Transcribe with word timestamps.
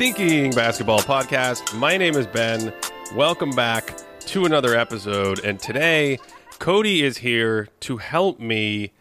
Thinking 0.00 0.50
Basketball 0.52 1.00
Podcast. 1.00 1.76
My 1.76 1.98
name 1.98 2.16
is 2.16 2.26
Ben. 2.26 2.72
Welcome 3.14 3.50
back 3.50 4.00
to 4.20 4.46
another 4.46 4.74
episode. 4.74 5.44
And 5.44 5.60
today, 5.60 6.18
Cody 6.58 7.02
is 7.02 7.18
here 7.18 7.68
to 7.80 7.98
help 7.98 8.40
me. 8.40 8.94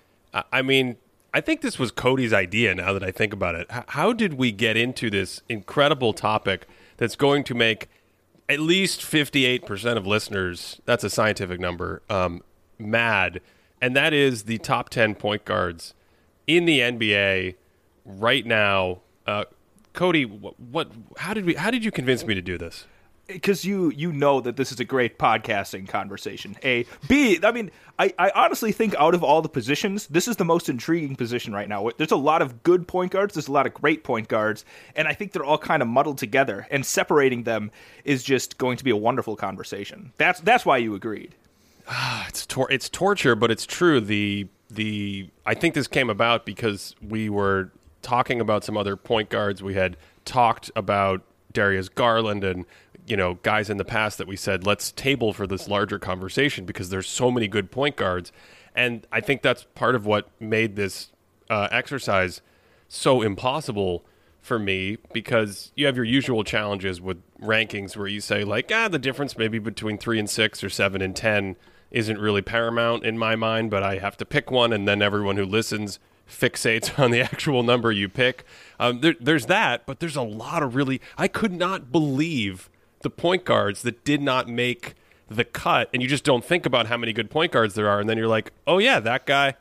I- 0.51 0.61
mean, 0.61 0.97
I 1.33 1.39
think 1.39 1.61
this 1.61 1.79
was 1.79 1.91
Cody's 1.91 2.33
idea 2.33 2.75
now 2.75 2.91
that 2.91 3.01
I 3.01 3.11
think 3.11 3.31
about 3.31 3.55
it. 3.55 3.67
How 3.69 4.11
did 4.11 4.33
we 4.33 4.51
get 4.51 4.75
into 4.75 5.09
this 5.09 5.41
incredible 5.47 6.11
topic 6.11 6.67
that's 6.97 7.15
going 7.15 7.45
to 7.45 7.53
make 7.53 7.87
at 8.49 8.59
least 8.59 8.99
58% 8.99 9.95
of 9.95 10.05
listeners, 10.05 10.81
that's 10.83 11.05
a 11.05 11.09
scientific 11.09 11.61
number, 11.61 12.01
um, 12.09 12.43
mad? 12.77 13.39
And 13.81 13.95
that 13.95 14.11
is 14.11 14.43
the 14.43 14.57
top 14.57 14.89
10 14.89 15.15
point 15.15 15.45
guards 15.45 15.93
in 16.45 16.65
the 16.65 16.81
NBA 16.81 17.55
right 18.03 18.45
now. 18.45 18.99
Uh, 19.25 19.45
Cody, 19.93 20.25
what, 20.25 20.59
what? 20.59 20.91
How 21.17 21.33
did 21.33 21.45
we? 21.45 21.55
How 21.55 21.71
did 21.71 21.83
you 21.83 21.91
convince 21.91 22.25
me 22.25 22.35
to 22.35 22.41
do 22.41 22.57
this? 22.57 22.85
because 23.29 23.63
you 23.63 23.91
you 23.91 24.11
know 24.11 24.41
that 24.41 24.57
this 24.57 24.71
is 24.71 24.79
a 24.79 24.85
great 24.85 25.17
podcasting 25.17 25.87
conversation. 25.87 26.57
A 26.63 26.85
B. 27.07 27.39
I 27.43 27.51
mean, 27.51 27.71
I 27.97 28.13
I 28.17 28.31
honestly 28.35 28.71
think 28.71 28.95
out 28.95 29.13
of 29.13 29.23
all 29.23 29.41
the 29.41 29.49
positions, 29.49 30.07
this 30.07 30.27
is 30.27 30.37
the 30.37 30.45
most 30.45 30.67
intriguing 30.67 31.15
position 31.15 31.53
right 31.53 31.69
now. 31.69 31.89
There's 31.97 32.11
a 32.11 32.17
lot 32.17 32.41
of 32.41 32.63
good 32.63 32.87
point 32.87 33.11
guards. 33.11 33.35
There's 33.35 33.47
a 33.47 33.51
lot 33.51 33.67
of 33.67 33.73
great 33.73 34.03
point 34.03 34.27
guards, 34.27 34.65
and 34.95 35.07
I 35.07 35.13
think 35.13 35.31
they're 35.31 35.45
all 35.45 35.57
kind 35.57 35.81
of 35.81 35.87
muddled 35.87 36.17
together. 36.17 36.67
And 36.71 36.85
separating 36.85 37.43
them 37.43 37.71
is 38.03 38.23
just 38.23 38.57
going 38.57 38.77
to 38.77 38.83
be 38.83 38.91
a 38.91 38.97
wonderful 38.97 39.35
conversation. 39.35 40.11
That's 40.17 40.39
that's 40.41 40.65
why 40.65 40.77
you 40.77 40.95
agreed. 40.95 41.35
It's 42.27 42.45
tor- 42.45 42.71
it's 42.71 42.89
torture, 42.89 43.35
but 43.35 43.49
it's 43.49 43.65
true. 43.65 43.99
The 43.99 44.47
the 44.69 45.29
I 45.45 45.55
think 45.55 45.73
this 45.73 45.87
came 45.87 46.09
about 46.09 46.45
because 46.45 46.95
we 47.01 47.29
were 47.29 47.71
talking 48.01 48.39
about 48.41 48.63
some 48.63 48.77
other 48.77 48.95
point 48.95 49.29
guards. 49.29 49.61
We 49.61 49.75
had 49.75 49.97
talked 50.25 50.71
about 50.75 51.23
Darius 51.53 51.89
Garland 51.89 52.43
and 52.43 52.65
you 53.07 53.17
know 53.17 53.35
guys 53.41 53.69
in 53.69 53.77
the 53.77 53.85
past 53.85 54.17
that 54.19 54.27
we 54.27 54.35
said 54.35 54.65
let's 54.65 54.91
table 54.91 55.33
for 55.33 55.47
this 55.47 55.67
larger 55.67 55.97
conversation 55.97 56.65
because 56.65 56.89
there's 56.89 57.07
so 57.07 57.31
many 57.31 57.47
good 57.47 57.71
point 57.71 57.95
guards, 57.95 58.31
and 58.75 59.07
I 59.11 59.21
think 59.21 59.41
that's 59.41 59.65
part 59.75 59.95
of 59.95 60.05
what 60.05 60.29
made 60.39 60.75
this 60.75 61.11
uh, 61.49 61.67
exercise 61.71 62.41
so 62.87 63.21
impossible 63.21 64.05
for 64.41 64.57
me 64.57 64.97
because 65.13 65.71
you 65.75 65.85
have 65.85 65.95
your 65.95 66.05
usual 66.05 66.43
challenges 66.43 67.01
with 67.01 67.21
rankings 67.41 67.95
where 67.97 68.07
you 68.07 68.21
say 68.21 68.43
like 68.43 68.71
ah 68.73 68.87
the 68.87 68.99
difference 68.99 69.37
maybe 69.37 69.59
between 69.59 69.97
three 69.97 70.17
and 70.17 70.29
six 70.29 70.63
or 70.63 70.69
seven 70.69 71.01
and 71.01 71.15
ten 71.15 71.55
isn't 71.91 72.19
really 72.19 72.41
paramount 72.41 73.03
in 73.03 73.17
my 73.17 73.35
mind 73.35 73.69
but 73.69 73.83
i 73.83 73.97
have 73.97 74.15
to 74.15 74.25
pick 74.25 74.49
one 74.49 74.71
and 74.71 74.87
then 74.87 75.01
everyone 75.01 75.35
who 75.35 75.45
listens 75.45 75.99
fixates 76.29 76.97
on 77.03 77.11
the 77.11 77.21
actual 77.21 77.63
number 77.63 77.91
you 77.91 78.07
pick 78.07 78.43
um, 78.79 79.01
there, 79.01 79.15
there's 79.19 79.47
that 79.47 79.85
but 79.85 79.99
there's 79.99 80.15
a 80.15 80.21
lot 80.21 80.61
of 80.63 80.75
really 80.75 81.01
i 81.17 81.27
could 81.27 81.51
not 81.51 81.91
believe 81.91 82.69
the 83.01 83.09
point 83.09 83.43
guards 83.45 83.81
that 83.81 84.03
did 84.05 84.21
not 84.21 84.47
make 84.47 84.93
the 85.27 85.43
cut 85.43 85.89
and 85.93 86.01
you 86.01 86.07
just 86.07 86.23
don't 86.23 86.43
think 86.45 86.65
about 86.65 86.87
how 86.87 86.97
many 86.97 87.13
good 87.13 87.29
point 87.29 87.51
guards 87.51 87.75
there 87.75 87.89
are 87.89 87.99
and 87.99 88.09
then 88.09 88.17
you're 88.17 88.27
like 88.27 88.51
oh 88.67 88.77
yeah 88.77 88.99
that 88.99 89.25
guy 89.25 89.53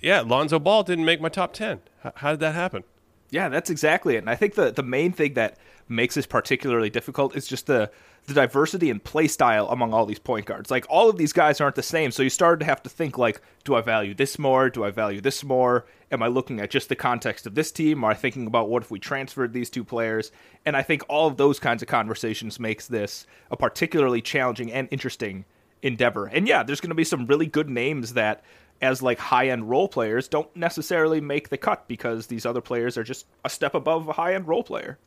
yeah 0.00 0.20
lonzo 0.20 0.58
ball 0.58 0.82
didn't 0.82 1.04
make 1.04 1.20
my 1.20 1.28
top 1.28 1.52
10 1.52 1.80
H- 2.04 2.12
how 2.16 2.30
did 2.32 2.40
that 2.40 2.54
happen 2.54 2.84
Yeah, 3.30 3.48
that's 3.48 3.70
exactly 3.70 4.16
it. 4.16 4.18
And 4.18 4.28
I 4.30 4.34
think 4.36 4.54
the 4.56 4.70
the 4.70 4.82
main 4.82 5.12
thing 5.12 5.34
that 5.34 5.56
makes 5.88 6.14
this 6.16 6.26
particularly 6.26 6.90
difficult 6.90 7.34
is 7.36 7.46
just 7.46 7.66
the 7.66 7.90
the 8.26 8.34
diversity 8.34 8.90
and 8.90 9.02
play 9.02 9.26
style 9.26 9.68
among 9.68 9.92
all 9.94 10.04
these 10.06 10.18
point 10.18 10.44
guards. 10.46 10.70
Like 10.70 10.84
all 10.90 11.08
of 11.08 11.16
these 11.16 11.32
guys 11.32 11.60
aren't 11.60 11.74
the 11.76 11.82
same, 11.82 12.10
so 12.10 12.22
you 12.22 12.30
started 12.30 12.60
to 12.60 12.66
have 12.66 12.82
to 12.82 12.90
think 12.90 13.16
like, 13.18 13.40
do 13.64 13.74
I 13.74 13.80
value 13.80 14.12
this 14.14 14.38
more? 14.38 14.68
Do 14.70 14.84
I 14.84 14.90
value 14.90 15.20
this 15.22 15.42
more? 15.42 15.86
Am 16.12 16.22
I 16.22 16.28
looking 16.28 16.60
at 16.60 16.70
just 16.70 16.90
the 16.90 16.94
context 16.94 17.46
of 17.46 17.54
this 17.54 17.72
team? 17.72 18.04
Are 18.04 18.10
I 18.10 18.14
thinking 18.14 18.46
about 18.46 18.68
what 18.68 18.82
if 18.82 18.90
we 18.90 18.98
transferred 18.98 19.54
these 19.54 19.70
two 19.70 19.82
players? 19.82 20.30
And 20.66 20.76
I 20.76 20.82
think 20.82 21.02
all 21.08 21.26
of 21.26 21.38
those 21.38 21.58
kinds 21.58 21.82
of 21.82 21.88
conversations 21.88 22.60
makes 22.60 22.86
this 22.86 23.26
a 23.50 23.56
particularly 23.56 24.20
challenging 24.20 24.70
and 24.70 24.88
interesting 24.90 25.46
endeavor. 25.82 26.26
And 26.26 26.46
yeah, 26.46 26.62
there's 26.62 26.82
going 26.82 26.90
to 26.90 26.94
be 26.94 27.04
some 27.04 27.26
really 27.26 27.46
good 27.46 27.70
names 27.70 28.12
that 28.12 28.44
as 28.82 29.00
like 29.00 29.18
high 29.18 29.48
end 29.48 29.70
role 29.70 29.88
players 29.88 30.28
don't 30.28 30.54
necessarily 30.54 31.20
make 31.20 31.48
the 31.48 31.56
cut 31.56 31.88
because 31.88 32.26
these 32.26 32.44
other 32.44 32.60
players 32.60 32.98
are 32.98 33.04
just 33.04 33.26
a 33.44 33.48
step 33.48 33.74
above 33.74 34.08
a 34.08 34.12
high 34.12 34.34
end 34.34 34.46
role 34.46 34.62
player. 34.62 34.98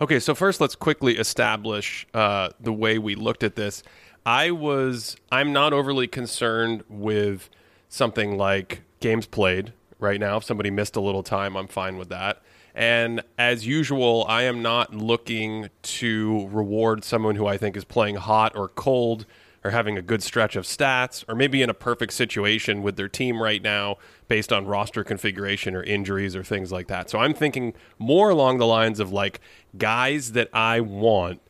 Okay, 0.00 0.20
so 0.20 0.36
first 0.36 0.60
let's 0.60 0.76
quickly 0.76 1.18
establish 1.18 2.06
uh, 2.14 2.50
the 2.60 2.72
way 2.72 2.98
we 2.98 3.16
looked 3.16 3.42
at 3.42 3.56
this. 3.56 3.82
I 4.24 4.52
was, 4.52 5.16
I'm 5.32 5.52
not 5.52 5.72
overly 5.72 6.06
concerned 6.06 6.84
with 6.88 7.50
something 7.88 8.36
like 8.36 8.82
games 9.00 9.26
played 9.26 9.72
right 10.04 10.20
now. 10.20 10.36
If 10.36 10.44
somebody 10.44 10.70
missed 10.70 10.94
a 10.94 11.00
little 11.00 11.24
time, 11.24 11.56
I'm 11.56 11.66
fine 11.66 11.96
with 11.96 12.10
that. 12.10 12.42
And 12.74 13.22
as 13.38 13.66
usual, 13.66 14.24
I 14.28 14.42
am 14.42 14.62
not 14.62 14.94
looking 14.94 15.70
to 15.82 16.48
reward 16.48 17.04
someone 17.04 17.36
who 17.36 17.46
I 17.46 17.56
think 17.56 17.76
is 17.76 17.84
playing 17.84 18.16
hot 18.16 18.56
or 18.56 18.68
cold 18.68 19.26
or 19.64 19.70
having 19.70 19.96
a 19.96 20.02
good 20.02 20.22
stretch 20.22 20.56
of 20.56 20.64
stats 20.64 21.24
or 21.26 21.34
maybe 21.34 21.62
in 21.62 21.70
a 21.70 21.74
perfect 21.74 22.12
situation 22.12 22.82
with 22.82 22.96
their 22.96 23.08
team 23.08 23.42
right 23.42 23.62
now 23.62 23.96
based 24.28 24.52
on 24.52 24.66
roster 24.66 25.02
configuration 25.02 25.74
or 25.74 25.82
injuries 25.82 26.36
or 26.36 26.42
things 26.42 26.70
like 26.70 26.88
that. 26.88 27.08
So 27.08 27.18
I'm 27.18 27.32
thinking 27.32 27.72
more 27.98 28.28
along 28.28 28.58
the 28.58 28.66
lines 28.66 29.00
of 29.00 29.10
like 29.10 29.40
guys 29.78 30.32
that 30.32 30.50
I 30.52 30.80
want 30.80 31.40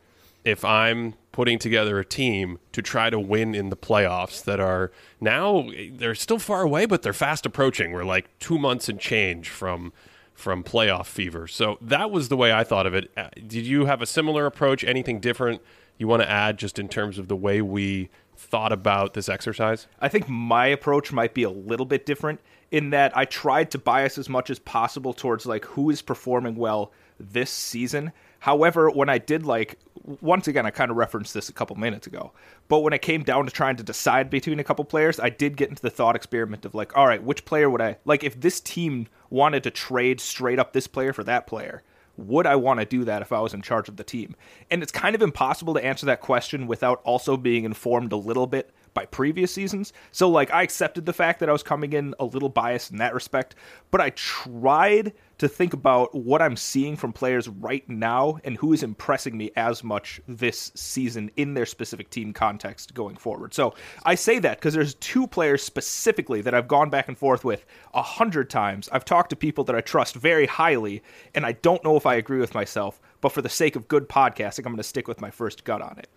if 0.45 0.63
I'm 0.63 1.15
putting 1.31 1.59
together 1.59 1.99
a 1.99 2.05
team 2.05 2.59
to 2.71 2.81
try 2.81 3.09
to 3.09 3.19
win 3.19 3.53
in 3.53 3.69
the 3.69 3.75
playoffs 3.75 4.41
that 4.45 4.61
are 4.61 4.91
now 5.19 5.67
they're 5.91 6.15
still 6.15 6.39
far 6.39 6.61
away 6.61 6.85
but 6.85 7.01
they're 7.01 7.11
fast 7.11 7.45
approaching. 7.45 7.91
We're 7.91 8.05
like 8.05 8.29
2 8.39 8.57
months 8.57 8.87
and 8.87 8.99
change 8.99 9.49
from 9.49 9.91
from 10.33 10.63
playoff 10.63 11.05
fever. 11.07 11.47
So 11.47 11.77
that 11.81 12.11
was 12.11 12.29
the 12.29 12.37
way 12.37 12.53
I 12.53 12.63
thought 12.63 12.85
of 12.85 12.93
it. 12.93 13.09
Uh, 13.17 13.29
Did 13.35 13.65
you 13.65 13.85
have 13.85 14.01
a 14.01 14.05
similar 14.05 14.45
approach? 14.45 14.83
Anything 14.83 15.19
different 15.19 15.61
you 15.97 16.07
want 16.07 16.21
to 16.21 16.29
add 16.29 16.57
just 16.57 16.77
in 16.77 16.89
terms 16.89 17.17
of 17.17 17.29
the 17.29 17.37
way 17.37 17.61
we 17.61 18.09
thought 18.35 18.73
about 18.73 19.13
this 19.13 19.29
exercise? 19.29 19.87
I 20.01 20.09
think 20.09 20.27
my 20.27 20.67
approach 20.67 21.13
might 21.13 21.33
be 21.33 21.43
a 21.43 21.49
little 21.49 21.85
bit 21.85 22.05
different 22.05 22.41
in 22.69 22.89
that 22.89 23.15
I 23.15 23.25
tried 23.25 23.71
to 23.71 23.77
bias 23.77 24.17
as 24.17 24.27
much 24.27 24.49
as 24.49 24.59
possible 24.59 25.13
towards 25.13 25.45
like 25.45 25.65
who 25.65 25.89
is 25.89 26.01
performing 26.01 26.55
well 26.55 26.91
this 27.17 27.49
season. 27.49 28.11
However, 28.39 28.89
when 28.89 29.09
I 29.09 29.17
did 29.17 29.45
like 29.45 29.79
once 30.21 30.47
again 30.47 30.65
I 30.65 30.71
kind 30.71 30.91
of 30.91 30.97
referenced 30.97 31.33
this 31.33 31.49
a 31.49 31.53
couple 31.53 31.75
minutes 31.75 32.07
ago, 32.07 32.31
but 32.67 32.79
when 32.79 32.93
it 32.93 33.01
came 33.01 33.23
down 33.23 33.45
to 33.45 33.51
trying 33.51 33.75
to 33.77 33.83
decide 33.83 34.29
between 34.29 34.59
a 34.59 34.63
couple 34.63 34.85
players, 34.85 35.19
I 35.19 35.29
did 35.29 35.57
get 35.57 35.69
into 35.69 35.81
the 35.81 35.89
thought 35.89 36.15
experiment 36.15 36.65
of 36.65 36.75
like, 36.75 36.95
all 36.95 37.07
right, 37.07 37.23
which 37.23 37.45
player 37.45 37.69
would 37.69 37.81
I 37.81 37.97
like 38.05 38.23
if 38.23 38.39
this 38.39 38.59
team 38.59 39.07
wanted 39.29 39.63
to 39.63 39.71
trade 39.71 40.19
straight 40.19 40.59
up 40.59 40.73
this 40.73 40.87
player 40.87 41.13
for 41.13 41.23
that 41.23 41.47
player? 41.47 41.83
would 42.17 42.47
I 42.47 42.55
want 42.55 42.79
to 42.79 42.85
do 42.85 43.03
that 43.05 43.21
if 43.21 43.31
I 43.31 43.39
was 43.39 43.53
in 43.53 43.61
charge 43.61 43.89
of 43.89 43.97
the 43.97 44.03
team? 44.03 44.35
And 44.71 44.81
it's 44.81 44.91
kind 44.91 45.15
of 45.15 45.21
impossible 45.21 45.73
to 45.73 45.83
answer 45.83 46.05
that 46.05 46.21
question 46.21 46.67
without 46.67 47.01
also 47.03 47.37
being 47.37 47.65
informed 47.65 48.11
a 48.11 48.17
little 48.17 48.47
bit 48.47 48.71
by 48.95 49.05
previous 49.05 49.51
seasons. 49.51 49.93
So, 50.11 50.27
like, 50.27 50.51
I 50.51 50.63
accepted 50.63 51.05
the 51.05 51.13
fact 51.13 51.39
that 51.41 51.49
I 51.49 51.51
was 51.51 51.61
coming 51.61 51.93
in 51.93 52.15
a 52.19 52.25
little 52.25 52.49
biased 52.49 52.89
in 52.89 52.97
that 52.97 53.13
respect, 53.13 53.53
but 53.91 54.01
I 54.01 54.09
tried 54.11 55.13
to 55.37 55.47
think 55.49 55.73
about 55.73 56.15
what 56.15 56.41
I'm 56.41 56.55
seeing 56.55 56.95
from 56.95 57.11
players 57.11 57.49
right 57.49 57.87
now 57.89 58.39
and 58.45 58.55
who 58.55 58.71
is 58.71 58.83
impressing 58.83 59.37
me 59.37 59.51
as 59.57 59.83
much 59.83 60.21
this 60.29 60.71
season 60.75 61.29
in 61.35 61.53
their 61.53 61.65
specific 61.65 62.09
team 62.09 62.31
context 62.31 62.93
going 62.93 63.17
forward. 63.17 63.53
So, 63.53 63.75
I 64.03 64.15
say 64.15 64.39
that 64.39 64.57
because 64.57 64.73
there's 64.73 64.95
two 64.95 65.27
players 65.27 65.61
specifically 65.61 66.41
that 66.41 66.55
I've 66.55 66.67
gone 66.67 66.89
back 66.89 67.07
and 67.07 67.17
forth 67.17 67.43
with 67.43 67.65
a 67.93 68.01
hundred 68.01 68.49
times. 68.49 68.89
I've 68.91 69.05
talked 69.05 69.29
to 69.29 69.35
people 69.35 69.65
that 69.65 69.75
I 69.75 69.81
trust 69.81 70.15
very 70.15 70.47
highly, 70.47 71.03
and 71.35 71.45
I 71.45 71.51
don't 71.51 71.83
know 71.83 71.97
if 71.97 72.05
I 72.05 72.15
agree 72.15 72.39
with 72.39 72.55
myself, 72.55 72.99
but 73.19 73.33
for 73.33 73.41
the 73.41 73.49
sake 73.49 73.75
of 73.75 73.89
good 73.89 74.07
podcasting, 74.07 74.59
I'm 74.59 74.71
going 74.71 74.77
to 74.77 74.83
stick 74.83 75.07
with 75.07 75.19
my 75.19 75.31
first 75.31 75.65
gut 75.65 75.81
on 75.81 75.99
it. 75.99 76.07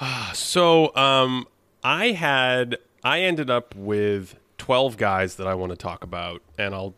So, 0.34 0.94
um, 0.96 1.46
I 1.82 2.12
had 2.12 2.78
I 3.02 3.20
ended 3.20 3.50
up 3.50 3.74
with 3.74 4.36
twelve 4.58 4.96
guys 4.96 5.36
that 5.36 5.46
I 5.46 5.54
want 5.54 5.70
to 5.70 5.76
talk 5.76 6.04
about, 6.04 6.42
and 6.58 6.74
I'll, 6.74 6.94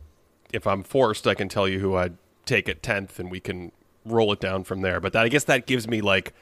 if 0.52 0.66
I'm 0.66 0.82
forced, 0.82 1.26
I 1.26 1.34
can 1.34 1.48
tell 1.48 1.68
you 1.68 1.78
who 1.78 1.96
I'd 1.96 2.16
take 2.44 2.68
at 2.68 2.82
tenth, 2.82 3.18
and 3.18 3.30
we 3.30 3.40
can 3.40 3.72
roll 4.04 4.32
it 4.32 4.40
down 4.40 4.64
from 4.64 4.80
there. 4.80 5.00
But 5.00 5.12
that, 5.12 5.24
I 5.24 5.28
guess 5.28 5.44
that 5.44 5.66
gives 5.66 5.86
me 5.86 6.00
like 6.00 6.34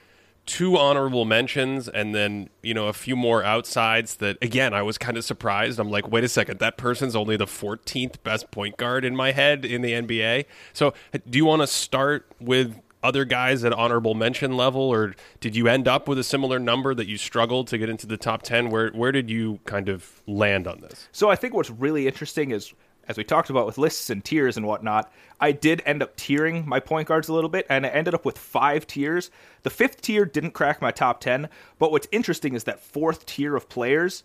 two 0.46 0.76
honorable 0.76 1.24
mentions 1.24 1.88
and 1.88 2.14
then 2.14 2.48
you 2.62 2.74
know 2.74 2.88
a 2.88 2.92
few 2.92 3.14
more 3.14 3.44
outsides 3.44 4.16
that 4.16 4.36
again 4.42 4.72
i 4.72 4.82
was 4.82 4.96
kind 4.96 5.16
of 5.16 5.24
surprised 5.24 5.78
i'm 5.78 5.90
like 5.90 6.10
wait 6.10 6.24
a 6.24 6.28
second 6.28 6.58
that 6.58 6.76
person's 6.76 7.14
only 7.14 7.36
the 7.36 7.46
14th 7.46 8.16
best 8.22 8.50
point 8.50 8.76
guard 8.76 9.04
in 9.04 9.14
my 9.14 9.32
head 9.32 9.64
in 9.64 9.82
the 9.82 9.92
nba 9.92 10.44
so 10.72 10.94
do 11.28 11.36
you 11.36 11.44
want 11.44 11.60
to 11.62 11.66
start 11.66 12.26
with 12.40 12.80
other 13.02 13.24
guys 13.24 13.64
at 13.64 13.72
honorable 13.72 14.14
mention 14.14 14.56
level 14.56 14.82
or 14.82 15.14
did 15.40 15.56
you 15.56 15.68
end 15.68 15.88
up 15.88 16.06
with 16.06 16.18
a 16.18 16.24
similar 16.24 16.58
number 16.58 16.94
that 16.94 17.06
you 17.06 17.16
struggled 17.16 17.66
to 17.68 17.78
get 17.78 17.88
into 17.88 18.06
the 18.06 18.16
top 18.16 18.42
10 18.42 18.70
where 18.70 18.90
where 18.90 19.12
did 19.12 19.30
you 19.30 19.58
kind 19.64 19.88
of 19.88 20.22
land 20.26 20.66
on 20.66 20.80
this 20.80 21.08
So 21.12 21.30
I 21.30 21.36
think 21.36 21.54
what's 21.54 21.70
really 21.70 22.06
interesting 22.06 22.50
is, 22.50 22.72
as 23.08 23.16
we 23.16 23.24
talked 23.24 23.50
about 23.50 23.66
with 23.66 23.78
lists 23.78 24.10
and 24.10 24.24
tiers 24.24 24.56
and 24.56 24.66
whatnot, 24.66 25.12
I 25.40 25.52
did 25.52 25.82
end 25.84 26.02
up 26.02 26.16
tiering 26.16 26.64
my 26.66 26.78
point 26.80 27.08
guards 27.08 27.28
a 27.28 27.32
little 27.32 27.50
bit, 27.50 27.66
and 27.68 27.84
I 27.84 27.88
ended 27.88 28.14
up 28.14 28.24
with 28.24 28.38
five 28.38 28.86
tiers. 28.86 29.30
The 29.62 29.70
fifth 29.70 30.00
tier 30.02 30.24
didn't 30.24 30.52
crack 30.52 30.80
my 30.80 30.90
top 30.90 31.20
10, 31.20 31.48
but 31.78 31.90
what's 31.90 32.06
interesting 32.12 32.54
is 32.54 32.64
that 32.64 32.78
fourth 32.78 33.26
tier 33.26 33.56
of 33.56 33.68
players, 33.68 34.22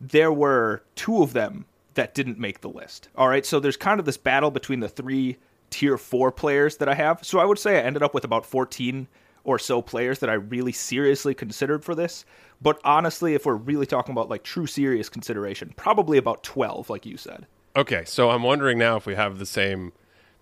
there 0.00 0.32
were 0.32 0.82
two 0.94 1.22
of 1.22 1.32
them 1.32 1.64
that 1.94 2.14
didn't 2.14 2.38
make 2.38 2.60
the 2.60 2.68
list. 2.68 3.08
All 3.16 3.28
right, 3.28 3.44
so 3.44 3.58
there's 3.58 3.76
kind 3.76 3.98
of 3.98 4.06
this 4.06 4.16
battle 4.16 4.50
between 4.52 4.80
the 4.80 4.88
three 4.88 5.36
tier 5.70 5.98
four 5.98 6.30
players 6.32 6.76
that 6.78 6.88
I 6.88 6.94
have. 6.94 7.24
So 7.24 7.38
I 7.38 7.44
would 7.44 7.58
say 7.58 7.78
I 7.78 7.82
ended 7.82 8.02
up 8.02 8.14
with 8.14 8.24
about 8.24 8.46
14 8.46 9.06
or 9.44 9.58
so 9.58 9.80
players 9.82 10.18
that 10.20 10.28
I 10.30 10.34
really 10.34 10.72
seriously 10.72 11.34
considered 11.34 11.84
for 11.84 11.94
this. 11.94 12.24
But 12.60 12.80
honestly, 12.84 13.34
if 13.34 13.46
we're 13.46 13.54
really 13.54 13.86
talking 13.86 14.12
about 14.12 14.28
like 14.28 14.42
true 14.42 14.66
serious 14.66 15.08
consideration, 15.08 15.72
probably 15.76 16.18
about 16.18 16.42
12, 16.42 16.90
like 16.90 17.06
you 17.06 17.16
said. 17.16 17.46
Okay, 17.76 18.04
so 18.04 18.30
I'm 18.30 18.42
wondering 18.42 18.78
now 18.78 18.96
if 18.96 19.06
we 19.06 19.14
have 19.14 19.38
the 19.38 19.46
same 19.46 19.92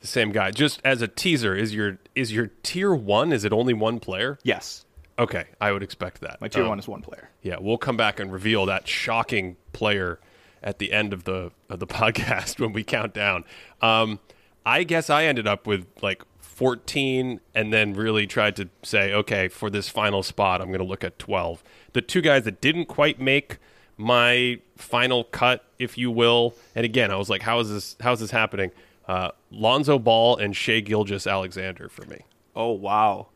the 0.00 0.06
same 0.06 0.30
guy. 0.30 0.50
Just 0.50 0.80
as 0.84 1.00
a 1.02 1.08
teaser, 1.08 1.54
is 1.54 1.74
your 1.74 1.98
is 2.14 2.32
your 2.32 2.50
tier 2.62 2.94
one? 2.94 3.32
Is 3.32 3.44
it 3.44 3.52
only 3.52 3.74
one 3.74 3.98
player? 4.00 4.38
Yes, 4.42 4.84
Okay, 5.18 5.44
I 5.60 5.72
would 5.72 5.82
expect 5.82 6.20
that. 6.20 6.40
my 6.42 6.48
tier 6.48 6.62
Um, 6.62 6.68
one 6.68 6.78
is 6.78 6.86
one 6.86 7.00
player. 7.00 7.30
Yeah, 7.42 7.56
we'll 7.58 7.78
come 7.78 7.96
back 7.96 8.20
and 8.20 8.30
reveal 8.30 8.66
that 8.66 8.86
shocking 8.86 9.56
player 9.72 10.20
at 10.62 10.78
the 10.78 10.92
end 10.92 11.12
of 11.14 11.24
the 11.24 11.50
of 11.68 11.78
the 11.80 11.86
podcast 12.00 12.58
when 12.60 12.72
we 12.72 12.84
count 12.84 13.14
down. 13.14 13.44
Um, 13.80 14.20
I 14.66 14.82
guess 14.82 15.08
I 15.08 15.24
ended 15.24 15.46
up 15.46 15.66
with 15.66 15.86
like 16.02 16.22
14, 16.40 17.40
and 17.54 17.72
then 17.72 17.92
really 17.94 18.26
tried 18.26 18.56
to 18.56 18.68
say, 18.82 19.12
okay, 19.12 19.46
for 19.46 19.70
this 19.70 19.88
final 19.88 20.22
spot, 20.22 20.60
I'm 20.60 20.68
going 20.68 20.80
to 20.80 20.84
look 20.86 21.04
at 21.04 21.18
12. 21.18 21.62
The 21.92 22.02
two 22.02 22.20
guys 22.20 22.44
that 22.44 22.60
didn't 22.60 22.86
quite 22.86 23.20
make 23.20 23.58
my 23.96 24.58
final 24.76 25.24
cut, 25.24 25.64
if 25.78 25.96
you 25.96 26.10
will, 26.10 26.54
and 26.74 26.84
again, 26.84 27.10
I 27.10 27.16
was 27.16 27.30
like, 27.30 27.42
how 27.42 27.60
is 27.60 27.70
this? 27.70 27.96
How 28.00 28.12
is 28.12 28.20
this 28.20 28.30
happening? 28.30 28.72
Uh, 29.06 29.30
Lonzo 29.50 29.98
Ball 29.98 30.36
and 30.36 30.56
Shai 30.56 30.80
Gilgeous 30.80 31.26
Alexander 31.26 31.88
for 31.88 32.04
me. 32.06 32.22
Oh 32.54 32.72
wow. 32.72 33.28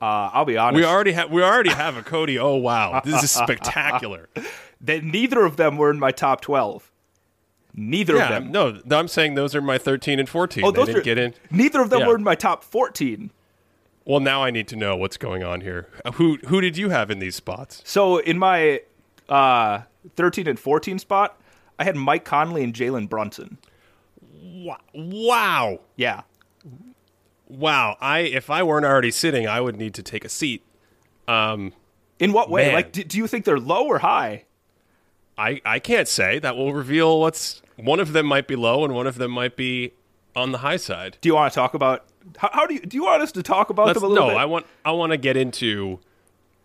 Uh, 0.00 0.30
I'll 0.32 0.44
be 0.44 0.56
honest. 0.56 0.76
We 0.76 0.84
already 0.84 1.12
have 1.12 1.30
we 1.30 1.42
already 1.42 1.70
have 1.70 1.96
a 1.96 2.02
Cody. 2.02 2.38
Oh 2.38 2.56
wow, 2.56 3.00
this 3.04 3.22
is 3.22 3.30
spectacular. 3.30 4.28
that 4.80 5.04
neither 5.04 5.44
of 5.44 5.56
them 5.56 5.76
were 5.76 5.90
in 5.90 5.98
my 5.98 6.10
top 6.10 6.40
12. 6.40 6.90
Neither 7.78 8.14
of 8.20 8.28
them. 8.30 8.50
no, 8.52 8.80
I'm 8.90 9.06
saying 9.08 9.34
those 9.34 9.54
are 9.54 9.60
my 9.60 9.76
13 9.76 10.18
and 10.18 10.28
14. 10.28 10.64
oh, 10.64 10.70
they 10.70 10.76
those 10.78 10.86
didn't 10.86 11.00
are, 11.00 11.02
get 11.04 11.18
in. 11.18 11.34
Neither 11.50 11.82
of 11.82 11.90
them 11.90 12.00
Yeah. 12.00 12.06
were 12.08 12.16
in 12.16 12.24
my 12.24 12.34
top 12.34 12.64
14. 12.64 13.30
Well, 14.06 14.20
now 14.20 14.42
I 14.42 14.50
need 14.50 14.66
to 14.68 14.76
know 14.76 14.96
what's 14.96 15.16
going 15.18 15.42
on 15.42 15.60
here. 15.60 15.88
Uh, 16.04 16.12
Who 16.12 16.38
who 16.46 16.60
did 16.60 16.76
you 16.78 16.88
have 16.90 17.10
in 17.10 17.18
these 17.18 17.34
spots? 17.34 17.82
So 17.84 18.18
in 18.18 18.38
my 18.38 18.80
uh, 19.28 19.80
13 20.14 20.46
and 20.46 20.58
14 20.58 20.98
spot, 21.00 21.38
I 21.78 21.84
had 21.84 21.96
Mike 21.96 22.24
Conley 22.24 22.62
and 22.64 22.72
Jalen 22.72 23.08
Brunson. 23.10 23.58
Wow, 24.94 25.80
Yeah. 25.96 26.22
wow! 27.48 27.96
I 28.00 28.20
if 28.20 28.48
I 28.50 28.62
weren't 28.62 28.86
already 28.86 29.10
sitting, 29.10 29.46
I 29.46 29.60
would 29.60 29.76
need 29.76 29.94
to 29.94 30.02
take 30.02 30.24
a 30.24 30.28
seat. 30.28 30.62
In 31.28 32.32
what 32.32 32.48
way? 32.48 32.66
Man. 32.66 32.74
Like, 32.74 32.92
do, 32.92 33.04
do 33.04 33.18
you 33.18 33.26
think 33.26 33.44
they're 33.44 33.58
low 33.60 33.86
or 33.86 33.98
high? 33.98 34.44
I 35.36 35.60
I 35.64 35.78
can't 35.80 36.08
say 36.08 36.38
that 36.38 36.56
will 36.56 36.72
reveal 36.72 37.20
what's 37.20 37.60
one 37.76 38.00
of 38.00 38.12
them 38.12 38.26
might 38.26 38.46
be 38.46 38.56
low 38.56 38.84
and 38.84 38.94
one 38.94 39.06
of 39.06 39.16
them 39.16 39.30
might 39.30 39.56
be 39.56 39.92
on 40.34 40.52
the 40.52 40.58
high 40.58 40.76
side. 40.76 41.18
Do 41.20 41.28
you 41.28 41.34
want 41.34 41.52
to 41.52 41.54
talk 41.54 41.74
about 41.74 42.06
how, 42.38 42.50
how 42.52 42.66
do 42.66 42.74
you 42.74 42.80
do 42.80 42.96
you 42.96 43.04
want 43.04 43.22
us 43.22 43.32
to 43.32 43.42
talk 43.42 43.70
about 43.70 43.86
Let's, 43.86 44.00
them 44.00 44.10
a 44.10 44.12
little 44.12 44.28
no, 44.28 44.32
bit? 44.32 44.38
I 44.38 44.44
want 44.44 44.66
I 44.84 44.92
want 44.92 45.12
to 45.12 45.16
get 45.16 45.36
into 45.36 46.00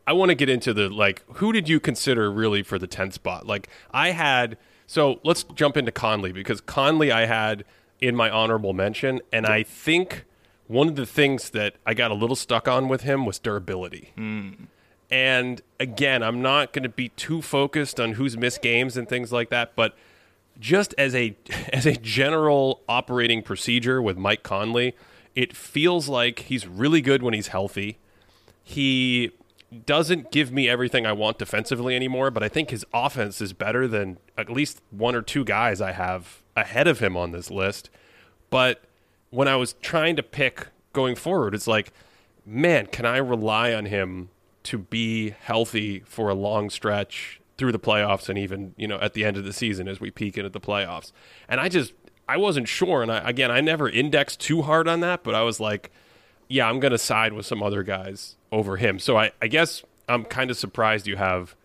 I 0.08 0.14
want 0.14 0.30
to 0.30 0.36
get 0.36 0.50
into 0.50 0.74
the 0.74 0.90
like 0.90 1.24
who 1.36 1.52
did 1.54 1.70
you 1.70 1.80
consider 1.80 2.32
really 2.32 2.64
for 2.64 2.78
the 2.78 2.88
10th 2.88 3.14
spot? 3.14 3.48
Like 3.48 3.70
I 3.92 4.12
had 4.12 4.58
so 4.88 5.20
let's 5.24 5.44
jump 5.44 5.78
into 5.78 5.92
Conley 5.92 6.32
because 6.32 6.62
Conley 6.62 7.12
I 7.12 7.26
had 7.26 7.64
in 8.00 8.16
my 8.16 8.30
honorable 8.30 8.74
mention 8.74 9.22
and 9.32 9.46
I 9.46 9.64
think 9.64 10.26
one 10.68 10.88
of 10.88 10.96
the 10.96 11.06
things 11.06 11.50
that 11.52 11.76
I 11.86 11.94
got 11.94 12.12
a 12.12 12.14
little 12.14 12.36
stuck 12.36 12.68
on 12.68 12.88
with 12.88 13.02
him 13.02 13.26
was 13.26 13.40
durability. 13.40 14.12
Hmm. 14.16 14.52
And 15.10 15.62
again, 15.78 16.24
I'm 16.24 16.42
not 16.42 16.72
going 16.72 16.84
to 16.84 16.90
be 16.90 17.10
too 17.10 17.42
focused 17.42 18.00
on 18.00 18.14
who's 18.14 18.38
missed 18.38 18.62
games 18.62 18.96
and 18.96 19.10
things 19.10 19.34
like 19.34 19.50
that, 19.50 19.76
but 19.76 19.94
just 20.60 20.94
as 20.98 21.16
a 21.16 21.36
as 21.74 21.86
a 21.86 21.94
general 21.94 22.82
operating 22.88 23.42
procedure 23.42 24.02
with 24.02 24.18
Mike 24.18 24.44
Conley, 24.44 24.96
it 25.36 25.56
feels 25.56 26.08
like 26.08 26.40
he's 26.40 26.68
really 26.68 27.02
good 27.02 27.24
when 27.24 27.34
he's 27.34 27.48
healthy. 27.48 27.98
He 28.64 29.32
doesn't 29.86 30.32
give 30.32 30.52
me 30.52 30.68
everything 30.68 31.06
I 31.06 31.14
want 31.14 31.38
defensively 31.38 31.96
anymore, 31.96 32.30
but 32.30 32.44
I 32.44 32.50
think 32.50 32.72
his 32.72 32.86
offense 32.94 33.40
is 33.42 33.54
better 33.54 33.88
than 33.88 34.18
at 34.38 34.50
least 34.50 34.82
one 34.92 35.16
or 35.16 35.22
two 35.22 35.46
guys 35.46 35.80
I 35.80 35.94
have 35.94 36.42
ahead 36.56 36.88
of 36.88 37.00
him 37.00 37.16
on 37.16 37.32
this 37.32 37.50
list. 37.50 37.90
But 38.50 38.82
when 39.30 39.48
I 39.48 39.56
was 39.56 39.74
trying 39.82 40.18
to 40.18 40.24
pick 40.24 40.68
going 40.92 41.16
forward, 41.16 41.56
it's 41.56 41.68
like, 41.68 41.94
man, 42.46 42.88
can 42.88 43.06
I 43.06 43.18
rely 43.18 43.74
on 43.74 43.86
him 43.86 44.30
to 44.64 44.78
be 44.78 45.32
healthy 45.32 46.02
for 46.02 46.30
a 46.30 46.36
long 46.36 46.70
stretch 46.70 47.41
through 47.62 47.72
the 47.72 47.80
playoffs 47.80 48.28
and 48.28 48.40
even, 48.40 48.74
you 48.76 48.88
know, 48.88 48.98
at 48.98 49.14
the 49.14 49.24
end 49.24 49.38
of 49.38 49.44
the 49.44 49.54
season 49.54 49.88
as 49.88 50.02
we 50.02 50.10
peak 50.10 50.36
into 50.36 50.50
the 50.50 50.60
playoffs? 50.60 51.12
And 51.48 51.62
I 51.62 51.70
just 51.70 51.94
I 52.28 52.38
wasn't 52.38 52.68
sure 52.68 53.04
and 53.04 53.12
I, 53.12 53.30
again, 53.30 53.52
I 53.52 53.62
never 53.62 53.88
indexed 53.88 54.40
too 54.40 54.64
hard 54.64 54.88
on 54.88 55.02
that, 55.02 55.24
but 55.24 55.36
I 55.36 55.44
was 55.44 55.60
like, 55.60 55.92
yeah, 56.48 56.68
I'm 56.68 56.82
to 56.82 56.98
side 56.98 57.34
with 57.34 57.46
some 57.46 57.62
other 57.62 57.84
guys 57.84 58.36
over 58.52 58.78
him. 58.78 58.98
So 58.98 59.16
I, 59.16 59.32
I 59.40 59.48
guess 59.48 59.84
I'm 60.10 60.26
kind 60.26 60.50
of 60.50 60.58
surprised 60.58 61.06
you 61.06 61.18
have 61.18 61.56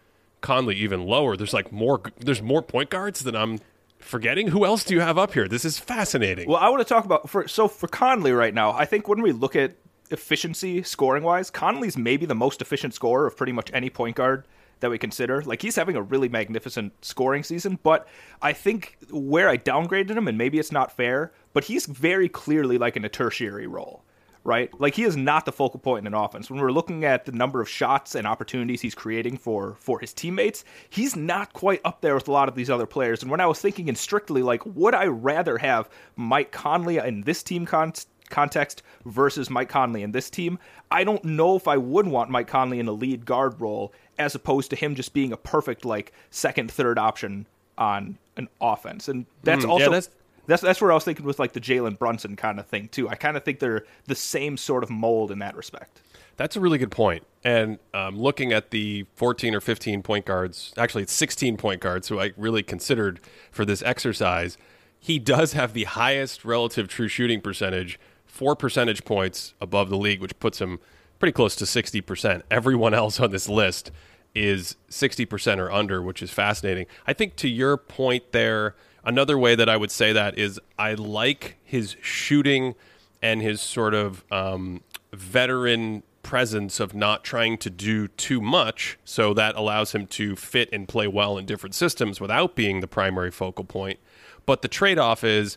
Conley 0.42 0.76
even 0.76 1.06
lower. 1.06 1.34
There's 1.34 1.54
like 1.54 1.72
more 1.72 2.02
there's 2.18 2.42
more 2.42 2.60
point 2.60 2.90
guards 2.90 3.20
than 3.24 3.34
I'm 3.34 3.58
forgetting. 3.98 4.48
Who 4.48 4.66
else 4.66 4.84
do 4.84 4.94
you 4.94 5.00
have 5.00 5.16
up 5.16 5.32
here? 5.32 5.48
This 5.48 5.64
is 5.64 5.78
fascinating. 5.78 6.46
Well, 6.46 6.58
I 6.58 6.68
want 6.68 6.86
to 6.86 6.94
talk 6.94 7.06
about 7.06 7.30
for 7.30 7.48
so 7.48 7.68
for 7.68 7.88
Conley 7.88 8.32
right 8.32 8.52
now. 8.52 8.72
I 8.72 8.84
think 8.84 9.08
when 9.08 9.22
we 9.22 9.32
look 9.32 9.56
at 9.56 9.76
efficiency 10.10 10.82
scoring 10.82 11.22
wise, 11.22 11.50
Conley's 11.50 11.96
maybe 11.96 12.26
the 12.26 12.34
most 12.34 12.60
efficient 12.60 12.92
scorer 12.92 13.26
of 13.26 13.36
pretty 13.36 13.52
much 13.52 13.70
any 13.72 13.90
point 13.90 14.16
guard 14.16 14.44
that 14.80 14.90
we 14.90 14.98
consider. 14.98 15.42
Like 15.42 15.62
he's 15.62 15.76
having 15.76 15.96
a 15.96 16.02
really 16.02 16.28
magnificent 16.28 16.92
scoring 17.04 17.42
season, 17.42 17.78
but 17.82 18.06
I 18.42 18.52
think 18.52 18.98
where 19.10 19.48
I 19.48 19.56
downgraded 19.56 20.16
him, 20.16 20.28
and 20.28 20.36
maybe 20.36 20.58
it's 20.58 20.72
not 20.72 20.96
fair, 20.96 21.32
but 21.52 21.64
he's 21.64 21.86
very 21.86 22.28
clearly 22.28 22.78
like 22.78 22.96
in 22.96 23.04
a 23.04 23.08
tertiary 23.08 23.66
role. 23.66 24.02
Right? 24.44 24.70
Like 24.80 24.94
he 24.94 25.02
is 25.02 25.16
not 25.16 25.44
the 25.44 25.50
focal 25.50 25.80
point 25.80 26.06
in 26.06 26.14
an 26.14 26.14
offense. 26.14 26.48
When 26.48 26.60
we're 26.60 26.70
looking 26.70 27.04
at 27.04 27.24
the 27.24 27.32
number 27.32 27.60
of 27.60 27.68
shots 27.68 28.14
and 28.14 28.28
opportunities 28.28 28.80
he's 28.80 28.94
creating 28.94 29.38
for 29.38 29.74
for 29.80 29.98
his 29.98 30.12
teammates, 30.12 30.64
he's 30.88 31.16
not 31.16 31.52
quite 31.52 31.80
up 31.84 32.00
there 32.00 32.14
with 32.14 32.28
a 32.28 32.32
lot 32.32 32.48
of 32.48 32.54
these 32.54 32.70
other 32.70 32.86
players. 32.86 33.22
And 33.22 33.30
when 33.30 33.40
I 33.40 33.46
was 33.46 33.60
thinking 33.60 33.88
in 33.88 33.96
strictly 33.96 34.42
like, 34.42 34.62
would 34.64 34.94
I 34.94 35.06
rather 35.06 35.58
have 35.58 35.88
Mike 36.14 36.52
Conley 36.52 36.98
in 36.98 37.22
this 37.22 37.42
team 37.42 37.66
con- 37.66 37.94
context 38.30 38.82
versus 39.04 39.50
Mike 39.50 39.68
Conley 39.68 40.02
in 40.02 40.12
this 40.12 40.30
team? 40.30 40.58
I 40.90 41.04
don't 41.04 41.24
know 41.24 41.56
if 41.56 41.66
I 41.68 41.76
would 41.76 42.06
want 42.06 42.30
Mike 42.30 42.48
Conley 42.48 42.78
in 42.78 42.88
a 42.88 42.92
lead 42.92 43.24
guard 43.24 43.60
role 43.60 43.92
as 44.18 44.34
opposed 44.34 44.70
to 44.70 44.76
him 44.76 44.94
just 44.94 45.12
being 45.12 45.32
a 45.32 45.36
perfect 45.36 45.84
like 45.84 46.12
second, 46.30 46.70
third 46.70 46.98
option 46.98 47.46
on 47.78 48.18
an 48.36 48.48
offense. 48.60 49.08
And 49.08 49.26
that's 49.42 49.64
Mm, 49.64 49.68
yeah, 49.68 49.72
also 49.72 49.84
that's- 49.90 50.10
that's 50.46 50.62
that's 50.62 50.80
where 50.80 50.92
I 50.92 50.94
was 50.94 51.04
thinking 51.04 51.24
with 51.26 51.38
like 51.38 51.52
the 51.54 51.60
Jalen 51.60 51.98
Brunson 51.98 52.36
kind 52.36 52.60
of 52.60 52.66
thing 52.66 52.88
too. 52.88 53.08
I 53.08 53.16
kind 53.16 53.36
of 53.36 53.42
think 53.44 53.58
they're 53.58 53.84
the 54.06 54.14
same 54.14 54.56
sort 54.56 54.84
of 54.84 54.90
mold 54.90 55.30
in 55.32 55.40
that 55.40 55.56
respect. 55.56 56.00
That's 56.36 56.54
a 56.54 56.60
really 56.60 56.78
good 56.78 56.90
point. 56.90 57.24
And 57.42 57.78
um, 57.94 58.16
looking 58.18 58.52
at 58.52 58.70
the 58.70 59.06
14 59.16 59.54
or 59.54 59.60
15 59.60 60.02
point 60.02 60.24
guards, 60.24 60.72
actually 60.76 61.02
it's 61.02 61.12
16 61.12 61.56
point 61.56 61.80
guards, 61.80 62.08
who 62.08 62.20
I 62.20 62.32
really 62.36 62.62
considered 62.62 63.18
for 63.50 63.64
this 63.64 63.82
exercise, 63.82 64.56
he 65.00 65.18
does 65.18 65.52
have 65.54 65.72
the 65.72 65.84
highest 65.84 66.44
relative 66.44 66.88
true 66.88 67.08
shooting 67.08 67.40
percentage, 67.40 67.98
four 68.36 68.54
percentage 68.54 69.04
points 69.04 69.54
above 69.62 69.88
the 69.88 69.96
league, 69.96 70.20
which 70.20 70.38
puts 70.38 70.60
him 70.60 70.78
pretty 71.18 71.32
close 71.32 71.56
to 71.56 71.64
60%. 71.64 72.42
Everyone 72.50 72.92
else 72.92 73.18
on 73.18 73.30
this 73.30 73.48
list 73.48 73.90
is 74.34 74.76
60% 74.90 75.58
or 75.58 75.72
under, 75.72 76.02
which 76.02 76.22
is 76.22 76.30
fascinating. 76.30 76.84
I 77.06 77.14
think 77.14 77.36
to 77.36 77.48
your 77.48 77.78
point 77.78 78.32
there, 78.32 78.74
another 79.02 79.38
way 79.38 79.54
that 79.54 79.70
I 79.70 79.78
would 79.78 79.90
say 79.90 80.12
that 80.12 80.38
is 80.38 80.60
I 80.78 80.92
like 80.92 81.56
his 81.64 81.96
shooting 82.02 82.74
and 83.22 83.40
his 83.40 83.62
sort 83.62 83.94
of 83.94 84.22
um, 84.30 84.82
veteran 85.14 86.02
presence 86.22 86.78
of 86.78 86.94
not 86.94 87.24
trying 87.24 87.56
to 87.56 87.70
do 87.70 88.08
too 88.08 88.42
much. 88.42 88.98
So 89.06 89.32
that 89.32 89.56
allows 89.56 89.92
him 89.92 90.06
to 90.08 90.36
fit 90.36 90.68
and 90.72 90.86
play 90.86 91.06
well 91.06 91.38
in 91.38 91.46
different 91.46 91.74
systems 91.74 92.20
without 92.20 92.54
being 92.54 92.80
the 92.80 92.88
primary 92.88 93.30
focal 93.30 93.64
point. 93.64 93.98
But 94.44 94.60
the 94.60 94.68
trade 94.68 94.98
off 94.98 95.24
is 95.24 95.56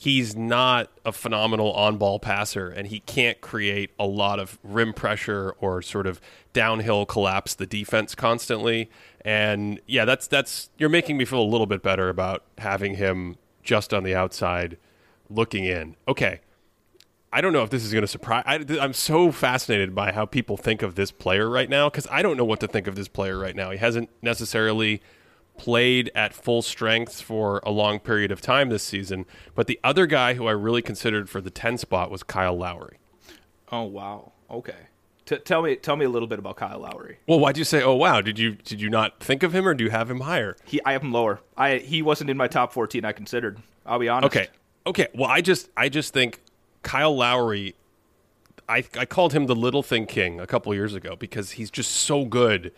he's 0.00 0.34
not 0.34 0.90
a 1.04 1.12
phenomenal 1.12 1.70
on 1.74 1.98
ball 1.98 2.18
passer 2.18 2.70
and 2.70 2.86
he 2.88 3.00
can't 3.00 3.38
create 3.42 3.90
a 3.98 4.06
lot 4.06 4.40
of 4.40 4.58
rim 4.62 4.94
pressure 4.94 5.54
or 5.60 5.82
sort 5.82 6.06
of 6.06 6.22
downhill 6.54 7.04
collapse 7.04 7.54
the 7.54 7.66
defense 7.66 8.14
constantly. 8.14 8.88
And 9.26 9.78
yeah, 9.86 10.06
that's 10.06 10.26
that's 10.26 10.70
you're 10.78 10.88
making 10.88 11.18
me 11.18 11.26
feel 11.26 11.42
a 11.42 11.44
little 11.44 11.66
bit 11.66 11.82
better 11.82 12.08
about 12.08 12.44
having 12.56 12.94
him 12.94 13.36
just 13.62 13.92
on 13.92 14.02
the 14.02 14.14
outside 14.14 14.78
looking 15.28 15.66
in. 15.66 15.96
Okay. 16.08 16.40
I 17.30 17.42
don't 17.42 17.52
know 17.52 17.62
if 17.62 17.68
this 17.68 17.84
is 17.84 17.92
going 17.92 18.00
to 18.00 18.08
surprise. 18.08 18.42
I, 18.46 18.54
am 18.82 18.94
so 18.94 19.30
fascinated 19.30 19.94
by 19.94 20.12
how 20.12 20.24
people 20.24 20.56
think 20.56 20.80
of 20.80 20.94
this 20.94 21.12
player 21.12 21.46
right 21.46 21.68
now 21.68 21.90
because 21.90 22.06
I 22.10 22.22
don't 22.22 22.38
know 22.38 22.44
what 22.46 22.60
to 22.60 22.66
think 22.66 22.86
of 22.86 22.96
this 22.96 23.06
player 23.06 23.38
right 23.38 23.54
now. 23.54 23.70
He 23.70 23.76
hasn't 23.76 24.08
necessarily 24.22 25.02
played 25.60 26.10
at 26.14 26.32
full 26.32 26.62
strength 26.62 27.20
for 27.20 27.60
a 27.66 27.70
long 27.70 28.00
period 28.00 28.32
of 28.32 28.40
time 28.40 28.70
this 28.70 28.82
season. 28.82 29.26
But 29.54 29.66
the 29.66 29.78
other 29.84 30.06
guy 30.06 30.32
who 30.32 30.46
I 30.46 30.52
really 30.52 30.80
considered 30.80 31.28
for 31.28 31.42
the 31.42 31.50
10 31.50 31.76
spot 31.76 32.10
was 32.10 32.22
Kyle 32.22 32.56
Lowry. 32.56 32.96
Oh, 33.70 33.82
wow. 33.82 34.32
Okay. 34.50 34.88
T- 35.26 35.36
tell 35.36 35.60
me 35.60 35.76
tell 35.76 35.96
me 35.96 36.06
a 36.06 36.08
little 36.08 36.26
bit 36.26 36.38
about 36.38 36.56
Kyle 36.56 36.78
Lowry. 36.78 37.18
Well, 37.26 37.38
why'd 37.38 37.58
you 37.58 37.62
say, 37.62 37.82
"Oh 37.82 37.94
wow"? 37.94 38.20
Did 38.20 38.36
you 38.36 38.56
did 38.56 38.80
you 38.80 38.88
not 38.88 39.20
think 39.20 39.44
of 39.44 39.54
him, 39.54 39.68
or 39.68 39.74
do 39.74 39.84
you 39.84 39.90
have 39.90 40.10
him 40.10 40.20
higher? 40.20 40.56
He, 40.64 40.80
I 40.84 40.92
have 40.92 41.02
him 41.02 41.12
lower. 41.12 41.40
I 41.56 41.76
he 41.76 42.02
wasn't 42.02 42.30
in 42.30 42.36
my 42.36 42.48
top 42.48 42.72
fourteen. 42.72 43.04
I 43.04 43.12
considered. 43.12 43.60
I'll 43.86 44.00
be 44.00 44.08
honest. 44.08 44.34
Okay, 44.34 44.48
okay. 44.88 45.06
Well, 45.14 45.30
I 45.30 45.40
just 45.40 45.68
I 45.76 45.88
just 45.88 46.12
think 46.12 46.40
Kyle 46.82 47.14
Lowry. 47.14 47.76
I 48.68 48.82
I 48.98 49.04
called 49.04 49.32
him 49.32 49.46
the 49.46 49.54
little 49.54 49.84
thing 49.84 50.06
king 50.06 50.40
a 50.40 50.48
couple 50.48 50.74
years 50.74 50.94
ago 50.94 51.14
because 51.14 51.52
he's 51.52 51.70
just 51.70 51.92
so 51.92 52.24
good 52.24 52.72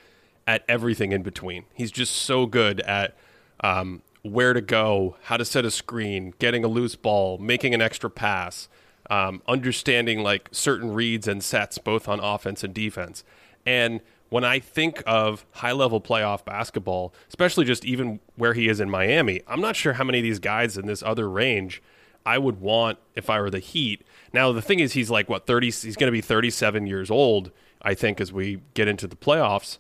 at 0.46 0.64
everything 0.68 1.12
in 1.12 1.22
between. 1.22 1.64
He's 1.74 1.90
just 1.90 2.14
so 2.14 2.46
good 2.46 2.80
at 2.80 3.16
um, 3.60 4.02
where 4.22 4.52
to 4.52 4.60
go, 4.60 5.16
how 5.24 5.36
to 5.36 5.44
set 5.44 5.64
a 5.64 5.70
screen, 5.70 6.34
getting 6.38 6.64
a 6.64 6.68
loose 6.68 6.96
ball, 6.96 7.38
making 7.38 7.74
an 7.74 7.82
extra 7.82 8.10
pass, 8.10 8.68
um, 9.10 9.42
understanding 9.46 10.22
like 10.22 10.48
certain 10.52 10.92
reads 10.92 11.28
and 11.28 11.42
sets 11.42 11.78
both 11.78 12.08
on 12.08 12.20
offense 12.20 12.64
and 12.64 12.74
defense. 12.74 13.24
And 13.66 14.00
when 14.30 14.44
I 14.44 14.60
think 14.60 15.02
of 15.06 15.44
high 15.52 15.72
level 15.72 16.00
playoff 16.00 16.44
basketball, 16.44 17.12
especially 17.28 17.64
just 17.64 17.84
even 17.84 18.20
where 18.36 18.54
he 18.54 18.68
is 18.68 18.80
in 18.80 18.88
Miami, 18.88 19.42
I'm 19.46 19.60
not 19.60 19.76
sure 19.76 19.94
how 19.94 20.04
many 20.04 20.18
of 20.18 20.24
these 20.24 20.38
guys 20.38 20.78
in 20.78 20.86
this 20.86 21.02
other 21.02 21.28
range 21.28 21.82
I 22.24 22.38
would 22.38 22.60
want 22.60 22.98
if 23.14 23.28
I 23.28 23.40
were 23.40 23.50
the 23.50 23.58
Heat. 23.58 24.02
Now 24.32 24.52
the 24.52 24.62
thing 24.62 24.78
is, 24.80 24.92
he's 24.92 25.10
like 25.10 25.28
what 25.28 25.46
30? 25.46 25.66
He's 25.66 25.96
going 25.96 26.08
to 26.08 26.12
be 26.12 26.20
37 26.20 26.86
years 26.86 27.10
old, 27.10 27.50
I 27.82 27.94
think, 27.94 28.20
as 28.20 28.32
we 28.32 28.62
get 28.74 28.88
into 28.88 29.06
the 29.06 29.16
playoffs 29.16 29.78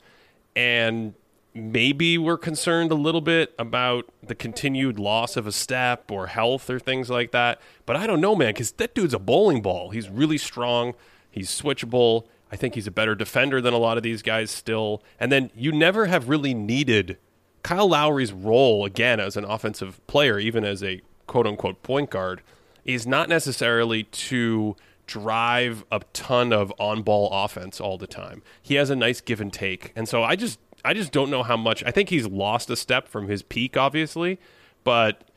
and 0.54 1.14
maybe 1.54 2.16
we're 2.16 2.38
concerned 2.38 2.90
a 2.90 2.94
little 2.94 3.20
bit 3.20 3.54
about 3.58 4.08
the 4.22 4.34
continued 4.34 4.98
loss 4.98 5.36
of 5.36 5.46
a 5.46 5.52
step 5.52 6.10
or 6.10 6.28
health 6.28 6.70
or 6.70 6.78
things 6.78 7.10
like 7.10 7.30
that. 7.32 7.60
But 7.86 7.96
I 7.96 8.06
don't 8.06 8.20
know, 8.20 8.34
man, 8.34 8.50
because 8.50 8.72
that 8.72 8.94
dude's 8.94 9.14
a 9.14 9.18
bowling 9.18 9.62
ball. 9.62 9.90
He's 9.90 10.08
really 10.08 10.38
strong. 10.38 10.94
He's 11.30 11.50
switchable. 11.50 12.26
I 12.50 12.56
think 12.56 12.74
he's 12.74 12.86
a 12.86 12.92
better 12.92 13.14
defender 13.14 13.60
than 13.60 13.74
a 13.74 13.78
lot 13.78 13.96
of 13.96 14.02
these 14.02 14.22
guys 14.22 14.50
still. 14.50 15.02
And 15.18 15.32
then 15.32 15.50
you 15.54 15.72
never 15.72 16.06
have 16.06 16.28
really 16.28 16.54
needed 16.54 17.18
Kyle 17.62 17.88
Lowry's 17.88 18.32
role 18.32 18.84
again 18.84 19.20
as 19.20 19.36
an 19.36 19.44
offensive 19.44 20.04
player, 20.06 20.38
even 20.38 20.64
as 20.64 20.82
a 20.82 21.00
quote 21.26 21.46
unquote 21.46 21.82
point 21.82 22.10
guard, 22.10 22.42
is 22.84 23.06
not 23.06 23.28
necessarily 23.28 24.04
to 24.04 24.76
drive 25.06 25.84
a 25.90 26.00
ton 26.12 26.52
of 26.52 26.72
on-ball 26.78 27.30
offense 27.32 27.80
all 27.80 27.98
the 27.98 28.06
time. 28.06 28.42
He 28.60 28.76
has 28.76 28.90
a 28.90 28.96
nice 28.96 29.20
give 29.20 29.40
and 29.40 29.52
take. 29.52 29.92
And 29.96 30.08
so 30.08 30.22
I 30.22 30.36
just 30.36 30.58
I 30.84 30.94
just 30.94 31.12
don't 31.12 31.30
know 31.30 31.42
how 31.42 31.56
much. 31.56 31.84
I 31.84 31.90
think 31.90 32.08
he's 32.08 32.26
lost 32.26 32.70
a 32.70 32.76
step 32.76 33.08
from 33.08 33.28
his 33.28 33.42
peak 33.42 33.76
obviously, 33.76 34.38
but 34.84 35.28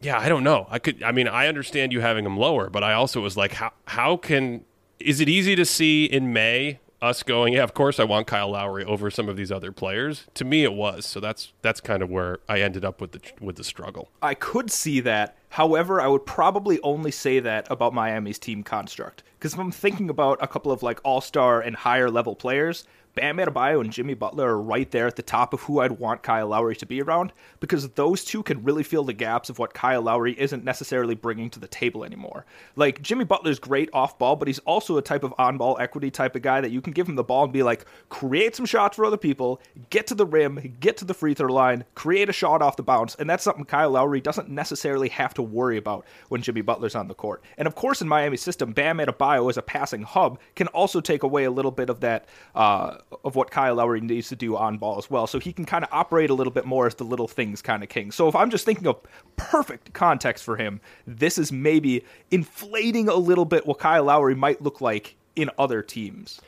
yeah, 0.00 0.18
I 0.18 0.28
don't 0.28 0.44
know. 0.44 0.66
I 0.70 0.78
could 0.78 1.02
I 1.02 1.12
mean, 1.12 1.28
I 1.28 1.46
understand 1.46 1.92
you 1.92 2.00
having 2.00 2.24
him 2.24 2.36
lower, 2.36 2.70
but 2.70 2.82
I 2.82 2.92
also 2.92 3.20
was 3.20 3.36
like 3.36 3.52
how 3.54 3.72
how 3.86 4.16
can 4.16 4.64
is 4.98 5.20
it 5.20 5.28
easy 5.28 5.56
to 5.56 5.64
see 5.64 6.04
in 6.04 6.32
May 6.32 6.78
us 7.02 7.24
going, 7.24 7.54
yeah, 7.54 7.64
of 7.64 7.74
course 7.74 7.98
I 7.98 8.04
want 8.04 8.28
Kyle 8.28 8.50
Lowry 8.50 8.84
over 8.84 9.10
some 9.10 9.28
of 9.28 9.36
these 9.36 9.50
other 9.50 9.72
players. 9.72 10.28
To 10.34 10.44
me, 10.44 10.62
it 10.62 10.72
was. 10.72 11.04
So 11.04 11.18
that's 11.18 11.52
that's 11.60 11.80
kind 11.80 12.02
of 12.02 12.08
where 12.08 12.38
I 12.48 12.60
ended 12.60 12.84
up 12.84 13.00
with 13.00 13.12
the 13.12 13.20
with 13.40 13.56
the 13.56 13.64
struggle. 13.64 14.10
I 14.22 14.34
could 14.34 14.70
see 14.70 15.00
that. 15.00 15.36
However, 15.52 16.00
I 16.00 16.06
would 16.06 16.24
probably 16.24 16.80
only 16.80 17.10
say 17.10 17.38
that 17.38 17.70
about 17.70 17.92
Miami's 17.92 18.38
team 18.38 18.62
construct. 18.62 19.22
Because 19.38 19.52
if 19.52 19.60
I'm 19.60 19.70
thinking 19.70 20.08
about 20.08 20.38
a 20.40 20.46
couple 20.46 20.72
of 20.72 20.82
like 20.82 20.98
all 21.04 21.20
star 21.20 21.60
and 21.60 21.76
higher 21.76 22.10
level 22.10 22.34
players, 22.34 22.84
Bam 23.14 23.36
Adebayo 23.36 23.82
and 23.82 23.92
Jimmy 23.92 24.14
Butler 24.14 24.48
are 24.48 24.60
right 24.60 24.90
there 24.90 25.06
at 25.06 25.16
the 25.16 25.22
top 25.22 25.52
of 25.52 25.60
who 25.60 25.80
I'd 25.80 25.92
want 25.92 26.22
Kyle 26.22 26.48
Lowry 26.48 26.74
to 26.76 26.86
be 26.86 27.02
around 27.02 27.32
because 27.60 27.90
those 27.90 28.24
two 28.24 28.42
can 28.42 28.64
really 28.64 28.82
fill 28.82 29.04
the 29.04 29.12
gaps 29.12 29.50
of 29.50 29.58
what 29.58 29.74
Kyle 29.74 30.00
Lowry 30.00 30.38
isn't 30.40 30.64
necessarily 30.64 31.14
bringing 31.14 31.50
to 31.50 31.60
the 31.60 31.68
table 31.68 32.04
anymore. 32.04 32.46
Like 32.74 33.02
Jimmy 33.02 33.24
Butler's 33.24 33.58
great 33.58 33.90
off 33.92 34.18
ball, 34.18 34.36
but 34.36 34.48
he's 34.48 34.60
also 34.60 34.96
a 34.96 35.02
type 35.02 35.24
of 35.24 35.34
on 35.36 35.58
ball 35.58 35.76
equity 35.78 36.10
type 36.10 36.34
of 36.36 36.42
guy 36.42 36.62
that 36.62 36.70
you 36.70 36.80
can 36.80 36.94
give 36.94 37.06
him 37.06 37.16
the 37.16 37.22
ball 37.22 37.44
and 37.44 37.52
be 37.52 37.62
like, 37.62 37.84
create 38.08 38.56
some 38.56 38.64
shots 38.64 38.96
for 38.96 39.04
other 39.04 39.18
people, 39.18 39.60
get 39.90 40.06
to 40.06 40.14
the 40.14 40.24
rim, 40.24 40.76
get 40.80 40.96
to 40.96 41.04
the 41.04 41.14
free 41.14 41.34
throw 41.34 41.52
line, 41.52 41.84
create 41.94 42.30
a 42.30 42.32
shot 42.32 42.62
off 42.62 42.76
the 42.76 42.82
bounce, 42.82 43.14
and 43.16 43.28
that's 43.28 43.44
something 43.44 43.66
Kyle 43.66 43.90
Lowry 43.90 44.22
doesn't 44.22 44.48
necessarily 44.48 45.10
have 45.10 45.34
to 45.34 45.42
worry 45.42 45.76
about 45.76 46.06
when 46.30 46.40
Jimmy 46.40 46.62
Butler's 46.62 46.94
on 46.94 47.08
the 47.08 47.14
court. 47.14 47.42
And 47.58 47.68
of 47.68 47.74
course, 47.74 48.00
in 48.00 48.08
Miami's 48.08 48.40
system, 48.40 48.72
Bam 48.72 48.98
Adebayo 48.98 49.50
as 49.50 49.58
a 49.58 49.62
passing 49.62 50.02
hub 50.02 50.38
can 50.56 50.68
also 50.68 51.02
take 51.02 51.22
away 51.24 51.44
a 51.44 51.50
little 51.50 51.70
bit 51.70 51.90
of 51.90 52.00
that. 52.00 52.26
Uh, 52.54 52.96
of 53.24 53.36
what 53.36 53.50
Kyle 53.50 53.74
Lowry 53.74 54.00
needs 54.00 54.28
to 54.28 54.36
do 54.36 54.56
on 54.56 54.78
ball 54.78 54.98
as 54.98 55.10
well. 55.10 55.26
So 55.26 55.38
he 55.38 55.52
can 55.52 55.64
kind 55.64 55.84
of 55.84 55.90
operate 55.92 56.30
a 56.30 56.34
little 56.34 56.52
bit 56.52 56.64
more 56.64 56.86
as 56.86 56.94
the 56.94 57.04
little 57.04 57.28
things 57.28 57.62
kind 57.62 57.82
of 57.82 57.88
king. 57.88 58.10
So 58.12 58.28
if 58.28 58.34
I'm 58.34 58.50
just 58.50 58.64
thinking 58.64 58.86
of 58.86 58.98
perfect 59.36 59.92
context 59.92 60.44
for 60.44 60.56
him, 60.56 60.80
this 61.06 61.38
is 61.38 61.52
maybe 61.52 62.04
inflating 62.30 63.08
a 63.08 63.14
little 63.14 63.44
bit 63.44 63.66
what 63.66 63.78
Kyle 63.78 64.04
Lowry 64.04 64.34
might 64.34 64.62
look 64.62 64.80
like 64.80 65.16
in 65.36 65.50
other 65.58 65.82
teams. 65.82 66.40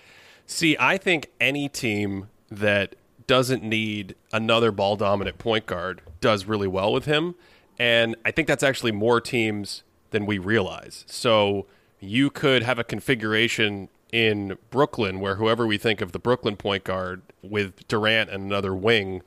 See, 0.46 0.76
I 0.78 0.98
think 0.98 1.30
any 1.40 1.68
team 1.68 2.28
that 2.50 2.96
doesn't 3.26 3.62
need 3.62 4.14
another 4.32 4.70
ball 4.70 4.96
dominant 4.96 5.38
point 5.38 5.66
guard 5.66 6.02
does 6.20 6.44
really 6.44 6.68
well 6.68 6.92
with 6.92 7.06
him. 7.06 7.34
And 7.78 8.16
I 8.24 8.30
think 8.30 8.46
that's 8.48 8.62
actually 8.62 8.92
more 8.92 9.20
teams 9.20 9.82
than 10.10 10.26
we 10.26 10.38
realize. 10.38 11.04
So 11.08 11.66
you 11.98 12.30
could 12.30 12.62
have 12.62 12.78
a 12.78 12.84
configuration 12.84 13.88
in 14.14 14.56
Brooklyn, 14.70 15.18
where 15.18 15.34
whoever 15.34 15.66
we 15.66 15.76
think 15.76 16.00
of 16.00 16.12
the 16.12 16.20
Brooklyn 16.20 16.56
point 16.56 16.84
guard 16.84 17.22
with 17.42 17.86
Durant 17.88 18.30
and 18.30 18.44
another 18.44 18.72
wing 18.72 19.22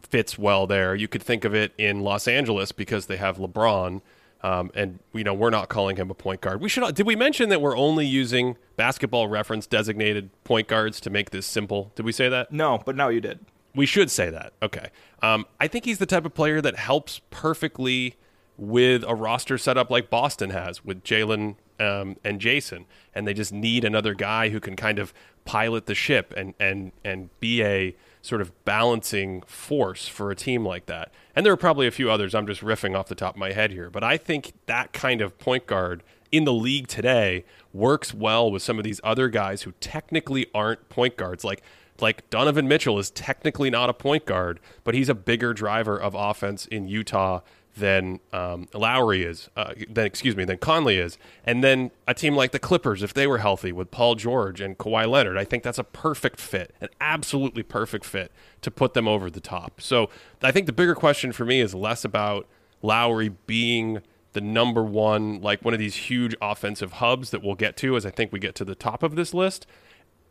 fits 0.00 0.38
well 0.38 0.68
there. 0.68 0.94
You 0.94 1.08
could 1.08 1.24
think 1.24 1.44
of 1.44 1.56
it 1.56 1.72
in 1.76 2.02
Los 2.02 2.28
Angeles 2.28 2.70
because 2.70 3.06
they 3.06 3.16
have 3.16 3.38
LeBron. 3.38 4.00
Um, 4.40 4.70
and 4.76 5.00
you 5.12 5.24
know 5.24 5.34
we're 5.34 5.50
not 5.50 5.68
calling 5.68 5.96
him 5.96 6.08
a 6.12 6.14
point 6.14 6.40
guard. 6.40 6.60
We 6.60 6.68
should. 6.68 6.94
Did 6.94 7.04
we 7.04 7.16
mention 7.16 7.48
that 7.48 7.60
we're 7.60 7.76
only 7.76 8.06
using 8.06 8.56
basketball 8.76 9.26
reference 9.26 9.66
designated 9.66 10.30
point 10.44 10.68
guards 10.68 11.00
to 11.00 11.10
make 11.10 11.30
this 11.30 11.44
simple? 11.44 11.90
Did 11.96 12.06
we 12.06 12.12
say 12.12 12.28
that? 12.28 12.52
No, 12.52 12.80
but 12.86 12.94
now 12.94 13.08
you 13.08 13.20
did. 13.20 13.40
We 13.74 13.86
should 13.86 14.08
say 14.08 14.30
that. 14.30 14.52
Okay. 14.62 14.90
Um, 15.20 15.46
I 15.58 15.66
think 15.66 15.84
he's 15.84 15.98
the 15.98 16.06
type 16.06 16.24
of 16.24 16.34
player 16.34 16.60
that 16.60 16.76
helps 16.76 17.20
perfectly 17.30 18.14
with 18.56 19.02
a 19.08 19.16
roster 19.16 19.58
setup 19.58 19.90
like 19.90 20.08
Boston 20.08 20.50
has 20.50 20.84
with 20.84 21.02
Jaylen 21.02 21.56
um, 21.80 22.16
and 22.24 22.40
Jayson, 22.40 22.84
and 23.14 23.26
they 23.26 23.34
just 23.34 23.52
need 23.52 23.84
another 23.84 24.14
guy 24.14 24.48
who 24.48 24.60
can 24.60 24.76
kind 24.76 24.98
of 24.98 25.12
pilot 25.44 25.86
the 25.86 25.94
ship 25.94 26.34
and 26.36 26.54
and 26.60 26.92
and 27.04 27.30
be 27.40 27.62
a 27.62 27.96
sort 28.20 28.40
of 28.40 28.64
balancing 28.64 29.42
force 29.42 30.06
for 30.08 30.30
a 30.30 30.36
team 30.36 30.66
like 30.66 30.86
that. 30.86 31.12
And 31.34 31.46
there 31.46 31.52
are 31.52 31.56
probably 31.58 31.86
a 31.86 31.90
few 31.90 32.10
others. 32.10 32.34
I'm 32.34 32.46
just 32.46 32.60
riffing 32.60 32.96
off 32.96 33.08
the 33.08 33.14
top 33.14 33.34
of 33.34 33.38
my 33.38 33.52
head 33.52 33.70
here, 33.70 33.90
but 33.90 34.02
I 34.04 34.16
think 34.16 34.52
that 34.66 34.92
kind 34.92 35.20
of 35.20 35.38
point 35.38 35.66
guard 35.66 36.02
in 36.30 36.44
the 36.44 36.52
league 36.52 36.88
today 36.88 37.44
works 37.72 38.12
well 38.12 38.50
with 38.50 38.62
some 38.62 38.76
of 38.78 38.84
these 38.84 39.00
other 39.02 39.28
guys 39.28 39.62
who 39.62 39.72
technically 39.80 40.46
aren't 40.54 40.88
point 40.88 41.16
guards, 41.16 41.44
like 41.44 41.62
like 42.00 42.28
Donovan 42.30 42.68
Mitchell 42.68 42.98
is 42.98 43.10
technically 43.10 43.70
not 43.70 43.90
a 43.90 43.94
point 43.94 44.24
guard, 44.24 44.60
but 44.84 44.94
he's 44.94 45.08
a 45.08 45.14
bigger 45.14 45.52
driver 45.52 45.98
of 45.98 46.14
offense 46.14 46.66
in 46.66 46.86
Utah 46.86 47.40
than 47.78 48.20
um, 48.32 48.68
Lowry 48.74 49.22
is, 49.22 49.48
uh, 49.56 49.74
than 49.88 50.06
excuse 50.06 50.36
me, 50.36 50.44
than 50.44 50.58
Conley 50.58 50.98
is, 50.98 51.18
and 51.44 51.62
then 51.62 51.90
a 52.06 52.14
team 52.14 52.34
like 52.34 52.52
the 52.52 52.58
Clippers, 52.58 53.02
if 53.02 53.14
they 53.14 53.26
were 53.26 53.38
healthy 53.38 53.72
with 53.72 53.90
Paul 53.90 54.14
George 54.14 54.60
and 54.60 54.76
Kawhi 54.76 55.08
Leonard, 55.08 55.36
I 55.36 55.44
think 55.44 55.62
that's 55.62 55.78
a 55.78 55.84
perfect 55.84 56.40
fit, 56.40 56.74
an 56.80 56.88
absolutely 57.00 57.62
perfect 57.62 58.04
fit 58.04 58.32
to 58.62 58.70
put 58.70 58.94
them 58.94 59.08
over 59.08 59.30
the 59.30 59.40
top. 59.40 59.80
So 59.80 60.10
I 60.42 60.52
think 60.52 60.66
the 60.66 60.72
bigger 60.72 60.94
question 60.94 61.32
for 61.32 61.44
me 61.44 61.60
is 61.60 61.74
less 61.74 62.04
about 62.04 62.46
Lowry 62.82 63.30
being 63.46 64.00
the 64.32 64.40
number 64.40 64.84
one, 64.84 65.40
like 65.40 65.64
one 65.64 65.74
of 65.74 65.80
these 65.80 65.96
huge 65.96 66.34
offensive 66.40 66.92
hubs 66.94 67.30
that 67.30 67.42
we'll 67.42 67.54
get 67.54 67.76
to 67.78 67.96
as 67.96 68.04
I 68.04 68.10
think 68.10 68.32
we 68.32 68.38
get 68.38 68.54
to 68.56 68.64
the 68.64 68.74
top 68.74 69.02
of 69.02 69.16
this 69.16 69.32
list, 69.32 69.66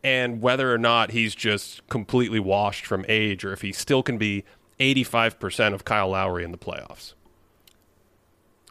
and 0.04 0.40
whether 0.40 0.72
or 0.72 0.78
not 0.78 1.10
he's 1.10 1.34
just 1.34 1.86
completely 1.88 2.38
washed 2.38 2.86
from 2.86 3.04
age 3.08 3.44
or 3.44 3.52
if 3.52 3.62
he 3.62 3.72
still 3.72 4.02
can 4.02 4.16
be 4.16 4.44
85% 4.78 5.74
of 5.74 5.84
Kyle 5.84 6.10
Lowry 6.10 6.44
in 6.44 6.52
the 6.52 6.58
playoffs. 6.58 7.14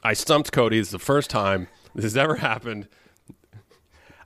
I 0.08 0.14
stumped 0.14 0.54
Cody. 0.54 0.80
It's 0.80 0.92
the 0.92 1.00
first 1.00 1.30
time 1.30 1.68
this 1.94 2.04
has 2.04 2.16
ever 2.16 2.36
happened. 2.36 2.88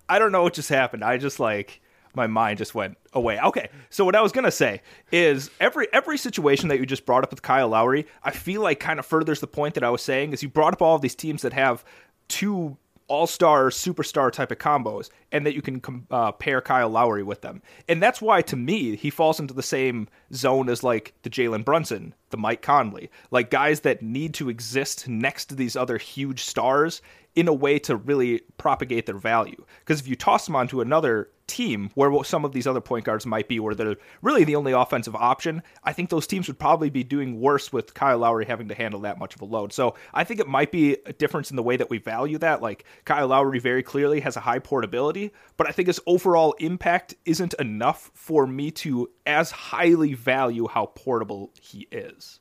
I 0.08 0.20
don't 0.20 0.32
know 0.32 0.44
what 0.44 0.54
just 0.54 0.70
happened. 0.70 1.04
I 1.04 1.18
just 1.18 1.40
like 1.40 1.82
my 2.14 2.28
mind 2.28 2.60
just 2.60 2.76
went 2.76 3.00
away. 3.14 3.40
Okay, 3.40 3.68
so 3.90 4.06
what 4.06 4.16
I 4.16 4.22
was 4.22 4.32
gonna 4.32 4.52
say 4.52 4.84
is 5.12 5.50
every 5.60 5.88
every 5.92 6.20
situation 6.20 6.68
that 6.68 6.78
you 6.78 6.86
just 6.86 7.04
brought 7.08 7.24
up 7.24 7.32
with 7.32 7.42
Kyle 7.42 7.70
Lowry, 7.70 8.06
I 8.22 8.30
feel 8.30 8.62
like 8.62 8.80
kind 8.80 9.00
of 9.00 9.08
furthers 9.08 9.40
the 9.40 9.48
point 9.48 9.74
that 9.74 9.84
I 9.84 9.90
was 9.90 10.04
saying. 10.04 10.34
Is 10.34 10.44
you 10.44 10.50
brought 10.50 10.74
up 10.74 10.84
all 10.84 10.98
of 10.98 11.02
these 11.02 11.16
teams 11.16 11.42
that 11.42 11.54
have 11.54 11.84
two 12.28 12.78
all 13.12 13.28
star, 13.28 13.70
superstar 13.70 14.32
type 14.32 14.52
of 14.52 14.58
combos, 14.58 15.10
and 15.34 15.46
that 15.46 15.54
you 15.54 15.62
can 15.62 16.08
uh, 16.12 16.32
pair 16.32 16.62
Kyle 16.62 16.90
Lowry 16.90 17.24
with 17.24 17.42
them. 17.42 17.62
And 17.90 18.02
that's 18.02 18.22
why, 18.22 18.42
to 18.44 18.56
me, 18.56 18.96
he 18.96 19.10
falls 19.10 19.38
into 19.38 19.54
the 19.54 19.62
same 19.62 20.08
zone 20.34 20.70
as 20.70 20.82
like 20.82 21.14
the 21.24 21.30
Jalen 21.30 21.66
Brunson, 21.66 22.16
the 22.30 22.38
Mike 22.38 22.62
Conley, 22.62 23.12
like 23.30 23.52
guys 23.52 23.82
that 23.82 24.02
need 24.02 24.34
to 24.36 24.48
exist 24.48 25.10
next 25.10 25.48
to 25.48 25.56
these 25.56 25.76
other 25.76 25.98
huge 25.98 26.44
stars 26.44 27.02
in 27.36 27.50
a 27.50 27.54
way 27.54 27.78
to 27.80 27.98
really 27.98 28.40
propagate 28.58 29.06
their 29.08 29.18
value. 29.18 29.62
Because 29.80 30.00
if 30.00 30.08
you 30.08 30.16
toss 30.16 30.46
them 30.46 30.56
onto 30.56 30.80
another 30.80 31.32
team 31.52 31.92
where 31.96 32.24
some 32.24 32.46
of 32.46 32.54
these 32.54 32.66
other 32.66 32.82
point 32.82 33.06
guards 33.06 33.26
might 33.26 33.48
be, 33.48 33.60
where 33.60 33.76
they're 33.76 33.98
really 34.22 34.44
the 34.44 34.56
only 34.56 34.72
offensive 34.72 35.16
option, 35.16 35.62
I 35.84 35.94
think 35.94 36.10
those 36.10 36.26
teams 36.26 36.48
would 36.48 36.58
probably 36.58 36.90
be 36.90 37.04
doing 37.04 37.40
worse 37.40 37.74
with 37.74 37.94
Kyle 37.94 38.20
Lowry 38.20 38.46
having 38.46 38.70
to 38.70 38.76
handle 38.76 39.02
that 39.02 39.20
much 39.20 39.36
of 39.36 39.42
a 39.42 39.46
load. 39.46 39.74
So 39.74 39.96
I 40.14 40.24
think 40.24 40.40
it 40.40 40.48
might 40.48 40.72
be 40.72 40.98
a 41.06 41.14
difference 41.14 41.50
in 41.50 41.58
the 41.58 41.64
way 41.64 41.78
that 41.78 41.90
we 41.90 41.98
value 41.98 42.38
that. 42.38 42.62
Like 42.62 42.86
Kyle 43.06 43.28
Lowry 43.28 43.60
very 43.60 43.84
clearly 43.84 44.22
has 44.22 44.38
a 44.38 44.42
high 44.42 44.60
portability, 44.60 45.32
but 45.58 45.68
I 45.68 45.72
think 45.72 45.88
his 45.88 46.00
overall 46.08 46.54
impact 46.60 47.16
isn't 47.26 47.54
enough 47.56 48.12
for 48.14 48.48
me 48.48 48.72
to 48.72 49.10
as 49.26 49.52
highly 49.52 50.14
value 50.14 50.68
how 50.68 50.88
portable 50.88 51.52
he 51.62 51.88
is. 51.92 52.40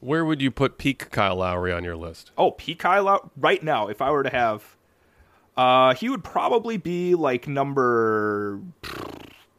Where 0.00 0.24
would 0.24 0.40
you 0.40 0.52
put 0.52 0.78
peak 0.78 1.10
Kyle 1.10 1.36
Lowry 1.36 1.72
on 1.72 1.82
your 1.82 1.96
list? 1.96 2.30
Oh, 2.38 2.52
peak 2.52 2.78
Kyle 2.78 3.04
Lowry 3.04 3.28
right 3.36 3.62
now. 3.62 3.88
If 3.88 4.00
I 4.00 4.12
were 4.12 4.22
to 4.22 4.30
have, 4.30 4.76
uh, 5.58 5.92
he 5.94 6.08
would 6.08 6.22
probably 6.22 6.76
be 6.76 7.16
like 7.16 7.48
number 7.48 8.60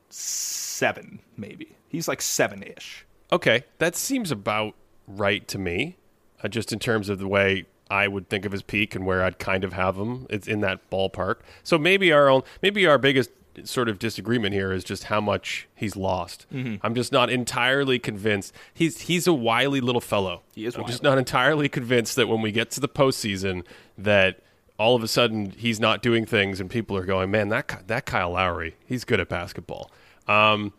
seven, 0.09 1.19
maybe. 1.35 1.75
He's 1.89 2.07
like 2.07 2.21
seven 2.21 2.63
ish. 2.63 3.05
Okay, 3.33 3.65
that 3.79 3.97
seems 3.97 4.31
about 4.31 4.75
right 5.07 5.45
to 5.49 5.57
me, 5.57 5.97
uh, 6.41 6.47
just 6.47 6.71
in 6.71 6.79
terms 6.79 7.09
of 7.09 7.19
the 7.19 7.27
way 7.27 7.65
I 7.91 8.07
would 8.07 8.29
think 8.29 8.45
of 8.45 8.53
his 8.53 8.63
peak 8.63 8.95
and 8.95 9.05
where 9.05 9.23
I'd 9.23 9.39
kind 9.39 9.65
of 9.65 9.73
have 9.73 9.97
him. 9.97 10.25
It's 10.29 10.47
in 10.47 10.61
that 10.61 10.89
ballpark. 10.89 11.39
So 11.63 11.77
maybe 11.77 12.13
our 12.13 12.29
own, 12.29 12.43
maybe 12.61 12.87
our 12.87 12.97
biggest 12.97 13.31
sort 13.65 13.89
of 13.89 13.99
disagreement 13.99 14.53
here 14.53 14.71
is 14.71 14.85
just 14.85 15.05
how 15.05 15.19
much 15.19 15.67
he's 15.75 15.97
lost. 15.97 16.45
Mm-hmm. 16.53 16.75
I'm 16.81 16.95
just 16.95 17.11
not 17.11 17.29
entirely 17.29 17.99
convinced. 17.99 18.53
He's 18.73 19.01
he's 19.01 19.27
a 19.27 19.33
wily 19.33 19.81
little 19.81 19.99
fellow. 19.99 20.43
He 20.55 20.65
is. 20.65 20.75
I'm 20.75 20.83
wily. 20.83 20.91
just 20.91 21.03
not 21.03 21.17
entirely 21.17 21.67
convinced 21.67 22.15
that 22.15 22.29
when 22.29 22.41
we 22.41 22.53
get 22.53 22.71
to 22.71 22.79
the 22.79 22.87
postseason, 22.87 23.65
that 23.97 24.39
all 24.79 24.95
of 24.95 25.03
a 25.03 25.07
sudden 25.07 25.51
he's 25.51 25.79
not 25.79 26.01
doing 26.01 26.25
things 26.25 26.59
and 26.59 26.69
people 26.69 26.97
are 26.97 27.05
going, 27.05 27.29
man, 27.29 27.49
that 27.49 27.83
that 27.87 28.05
Kyle 28.05 28.31
Lowry, 28.31 28.75
he's 28.85 29.03
good 29.03 29.19
at 29.19 29.29
basketball. 29.29 29.91
Um, 30.27 30.73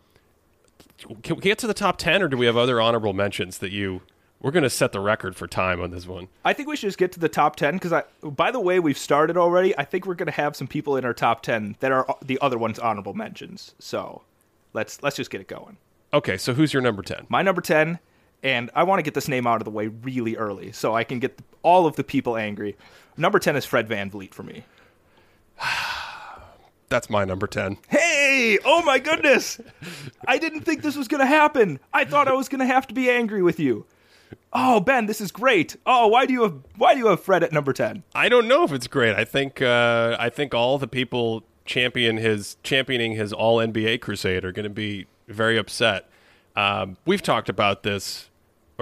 can 1.23 1.37
we 1.37 1.41
get 1.41 1.57
to 1.59 1.67
the 1.67 1.73
top 1.73 1.97
ten, 1.97 2.21
or 2.21 2.27
do 2.27 2.35
we 2.35 2.45
have 2.45 2.57
other 2.57 2.81
honorable 2.81 3.13
mentions 3.13 3.59
that 3.59 3.71
you 3.71 4.01
we're 4.41 4.51
going 4.51 4.63
to 4.63 4.69
set 4.69 4.91
the 4.91 4.99
record 4.99 5.35
for 5.35 5.47
time 5.47 5.79
on 5.81 5.91
this 5.91 6.07
one. 6.07 6.27
I 6.43 6.53
think 6.53 6.67
we 6.67 6.75
should 6.75 6.87
just 6.87 6.97
get 6.97 7.11
to 7.11 7.19
the 7.19 7.29
top 7.29 7.55
10 7.55 7.75
because 7.75 7.93
I 7.93 8.03
by 8.23 8.49
the 8.51 8.59
way 8.59 8.79
we've 8.79 8.97
started 8.97 9.37
already, 9.37 9.77
I 9.77 9.85
think 9.85 10.07
we're 10.07 10.15
going 10.15 10.27
to 10.27 10.31
have 10.31 10.55
some 10.55 10.67
people 10.67 10.97
in 10.97 11.05
our 11.05 11.13
top 11.13 11.43
10 11.43 11.75
that 11.79 11.91
are 11.91 12.15
the 12.23 12.39
other 12.41 12.57
ones 12.57 12.79
honorable 12.79 13.13
mentions. 13.13 13.75
So, 13.77 14.23
let's 14.73 15.01
let's 15.03 15.15
just 15.15 15.29
get 15.29 15.41
it 15.41 15.47
going. 15.47 15.77
Okay, 16.13 16.37
so 16.37 16.53
who's 16.53 16.73
your 16.73 16.81
number 16.81 17.03
10? 17.03 17.27
My 17.29 17.41
number 17.41 17.61
10 17.61 17.99
and 18.43 18.71
I 18.73 18.83
want 18.83 18.99
to 18.99 19.03
get 19.03 19.13
this 19.13 19.27
name 19.27 19.45
out 19.45 19.61
of 19.61 19.65
the 19.65 19.71
way 19.71 19.87
really 19.87 20.35
early 20.35 20.71
so 20.71 20.95
I 20.95 21.03
can 21.03 21.19
get 21.19 21.39
all 21.63 21.85
of 21.85 21.95
the 21.95 22.03
people 22.03 22.37
angry. 22.37 22.75
Number 23.17 23.39
10 23.39 23.55
is 23.55 23.65
Fred 23.65 23.87
Van 23.87 24.09
VanVleet 24.09 24.33
for 24.33 24.43
me. 24.43 24.63
That's 26.89 27.09
my 27.09 27.23
number 27.23 27.47
10. 27.47 27.77
Hey, 27.87 28.59
oh 28.65 28.81
my 28.83 28.99
goodness. 28.99 29.59
I 30.27 30.37
didn't 30.37 30.61
think 30.61 30.81
this 30.81 30.97
was 30.97 31.07
going 31.07 31.21
to 31.21 31.25
happen. 31.25 31.79
I 31.93 32.03
thought 32.03 32.27
I 32.27 32.33
was 32.33 32.49
going 32.49 32.59
to 32.59 32.65
have 32.65 32.87
to 32.87 32.93
be 32.93 33.09
angry 33.09 33.41
with 33.41 33.59
you. 33.59 33.85
Oh, 34.53 34.81
Ben, 34.81 35.05
this 35.05 35.21
is 35.21 35.31
great. 35.31 35.77
Oh, 35.85 36.07
why 36.07 36.25
do 36.25 36.33
you 36.33 36.43
have 36.43 36.55
why 36.75 36.93
do 36.93 36.99
you 36.99 37.07
have 37.07 37.21
Fred 37.21 37.43
at 37.43 37.51
number 37.51 37.73
ten? 37.73 38.03
I 38.13 38.27
don't 38.27 38.47
know 38.47 38.63
if 38.63 38.71
it's 38.71 38.87
great. 38.87 39.15
I 39.15 39.23
think 39.23 39.61
uh, 39.61 40.17
I 40.19 40.29
think 40.29 40.53
all 40.53 40.77
the 40.77 40.87
people 40.87 41.43
champion 41.65 42.17
his 42.17 42.57
championing 42.63 43.13
his 43.13 43.31
All 43.31 43.57
NBA 43.57 44.01
crusade 44.01 44.43
are 44.43 44.51
going 44.51 44.63
to 44.63 44.69
be 44.69 45.07
very 45.27 45.57
upset. 45.57 46.09
Um, 46.55 46.97
we've 47.05 47.21
talked 47.21 47.47
about 47.47 47.83
this, 47.83 48.29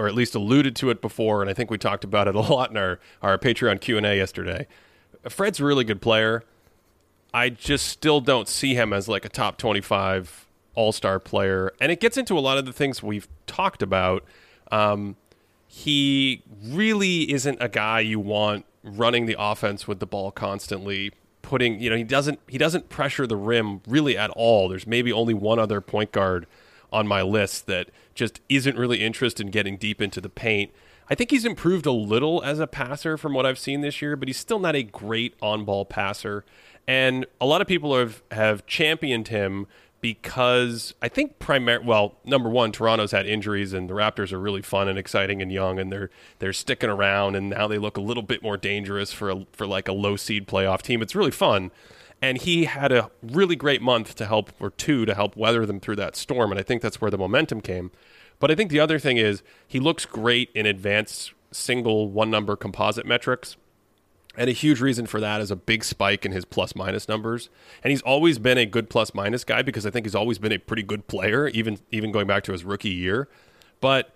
or 0.00 0.08
at 0.08 0.14
least 0.14 0.34
alluded 0.34 0.74
to 0.76 0.88
it 0.88 1.02
before, 1.02 1.42
and 1.42 1.50
I 1.50 1.52
think 1.52 1.70
we 1.70 1.76
talked 1.76 2.04
about 2.04 2.26
it 2.26 2.34
a 2.34 2.40
lot 2.40 2.70
in 2.70 2.78
our 2.78 2.98
our 3.20 3.36
Patreon 3.36 3.82
Q 3.82 3.98
and 3.98 4.06
A 4.06 4.16
yesterday. 4.16 4.66
Fred's 5.28 5.60
a 5.60 5.64
really 5.64 5.84
good 5.84 6.00
player. 6.00 6.42
I 7.34 7.50
just 7.50 7.86
still 7.86 8.22
don't 8.22 8.48
see 8.48 8.74
him 8.74 8.94
as 8.94 9.08
like 9.08 9.26
a 9.26 9.28
top 9.28 9.58
twenty-five 9.58 10.46
All 10.74 10.92
Star 10.92 11.20
player, 11.20 11.74
and 11.82 11.92
it 11.92 12.00
gets 12.00 12.16
into 12.16 12.38
a 12.38 12.40
lot 12.40 12.56
of 12.56 12.64
the 12.64 12.72
things 12.72 13.02
we've 13.02 13.28
talked 13.46 13.82
about. 13.82 14.24
Um, 14.72 15.16
he 15.66 16.42
really 16.64 17.30
isn't 17.30 17.58
a 17.60 17.68
guy 17.68 18.00
you 18.00 18.18
want 18.18 18.64
running 18.82 19.26
the 19.26 19.36
offense 19.38 19.86
with 19.86 20.00
the 20.00 20.06
ball 20.06 20.32
constantly 20.32 21.12
putting 21.42 21.78
you 21.78 21.90
know 21.90 21.96
he 21.96 22.04
doesn't 22.04 22.38
he 22.48 22.56
doesn't 22.56 22.88
pressure 22.88 23.26
the 23.26 23.36
rim 23.36 23.82
really 23.86 24.16
at 24.16 24.30
all 24.30 24.68
there's 24.68 24.86
maybe 24.86 25.12
only 25.12 25.34
one 25.34 25.58
other 25.58 25.80
point 25.80 26.12
guard 26.12 26.46
on 26.92 27.06
my 27.06 27.22
list 27.22 27.66
that 27.66 27.90
just 28.14 28.40
isn't 28.48 28.76
really 28.76 29.02
interested 29.02 29.46
in 29.46 29.50
getting 29.50 29.76
deep 29.76 30.00
into 30.00 30.20
the 30.20 30.28
paint. 30.28 30.70
I 31.08 31.14
think 31.14 31.30
he's 31.30 31.44
improved 31.44 31.86
a 31.86 31.92
little 31.92 32.42
as 32.42 32.60
a 32.60 32.66
passer 32.66 33.16
from 33.16 33.34
what 33.34 33.44
I've 33.44 33.58
seen 33.58 33.80
this 33.80 34.00
year, 34.00 34.14
but 34.14 34.28
he's 34.28 34.36
still 34.36 34.60
not 34.60 34.76
a 34.76 34.82
great 34.84 35.34
on-ball 35.42 35.86
passer. 35.86 36.44
And 36.86 37.26
a 37.40 37.46
lot 37.46 37.60
of 37.60 37.66
people 37.66 37.96
have 37.96 38.22
have 38.30 38.66
championed 38.66 39.28
him 39.28 39.66
because 40.00 40.94
I 41.02 41.08
think 41.08 41.38
primary 41.38 41.84
well 41.84 42.14
number 42.24 42.48
one 42.48 42.72
Toronto's 42.72 43.12
had 43.12 43.26
injuries 43.26 43.72
and 43.72 43.88
the 43.88 43.94
Raptors 43.94 44.32
are 44.32 44.40
really 44.40 44.62
fun 44.62 44.88
and 44.88 44.98
exciting 44.98 45.42
and 45.42 45.52
young 45.52 45.78
and 45.78 45.92
they're 45.92 46.10
they're 46.38 46.52
sticking 46.52 46.88
around 46.88 47.36
and 47.36 47.50
now 47.50 47.68
they 47.68 47.78
look 47.78 47.96
a 47.96 48.00
little 48.00 48.22
bit 48.22 48.42
more 48.42 48.56
dangerous 48.56 49.12
for 49.12 49.30
a, 49.30 49.46
for 49.52 49.66
like 49.66 49.88
a 49.88 49.92
low 49.92 50.16
seed 50.16 50.46
playoff 50.46 50.80
team. 50.82 51.02
It's 51.02 51.14
really 51.14 51.30
fun 51.30 51.70
and 52.22 52.38
he 52.38 52.64
had 52.64 52.92
a 52.92 53.10
really 53.22 53.56
great 53.56 53.80
month 53.80 54.14
to 54.16 54.26
help 54.26 54.52
or 54.60 54.70
two 54.70 55.04
to 55.06 55.14
help 55.14 55.36
weather 55.36 55.64
them 55.66 55.80
through 55.80 55.96
that 55.96 56.16
storm 56.16 56.50
and 56.50 56.60
I 56.60 56.62
think 56.62 56.82
that's 56.82 57.00
where 57.00 57.10
the 57.10 57.18
momentum 57.18 57.60
came 57.60 57.90
but 58.38 58.50
I 58.50 58.54
think 58.54 58.70
the 58.70 58.80
other 58.80 58.98
thing 58.98 59.16
is 59.16 59.42
he 59.66 59.80
looks 59.80 60.06
great 60.06 60.50
in 60.54 60.66
advanced 60.66 61.32
single 61.52 62.10
one 62.10 62.30
number 62.30 62.56
composite 62.56 63.06
metrics 63.06 63.56
and 64.36 64.48
a 64.48 64.52
huge 64.52 64.80
reason 64.80 65.06
for 65.06 65.20
that 65.20 65.40
is 65.40 65.50
a 65.50 65.56
big 65.56 65.82
spike 65.82 66.24
in 66.24 66.32
his 66.32 66.44
plus 66.44 66.76
minus 66.76 67.08
numbers. 67.08 67.50
And 67.82 67.90
he's 67.90 68.02
always 68.02 68.38
been 68.38 68.58
a 68.58 68.66
good 68.66 68.88
plus 68.88 69.12
minus 69.12 69.42
guy 69.42 69.62
because 69.62 69.84
I 69.84 69.90
think 69.90 70.06
he's 70.06 70.14
always 70.14 70.38
been 70.38 70.52
a 70.52 70.58
pretty 70.58 70.82
good 70.82 71.08
player, 71.08 71.48
even 71.48 71.78
even 71.90 72.12
going 72.12 72.26
back 72.26 72.44
to 72.44 72.52
his 72.52 72.64
rookie 72.64 72.90
year. 72.90 73.28
But 73.80 74.14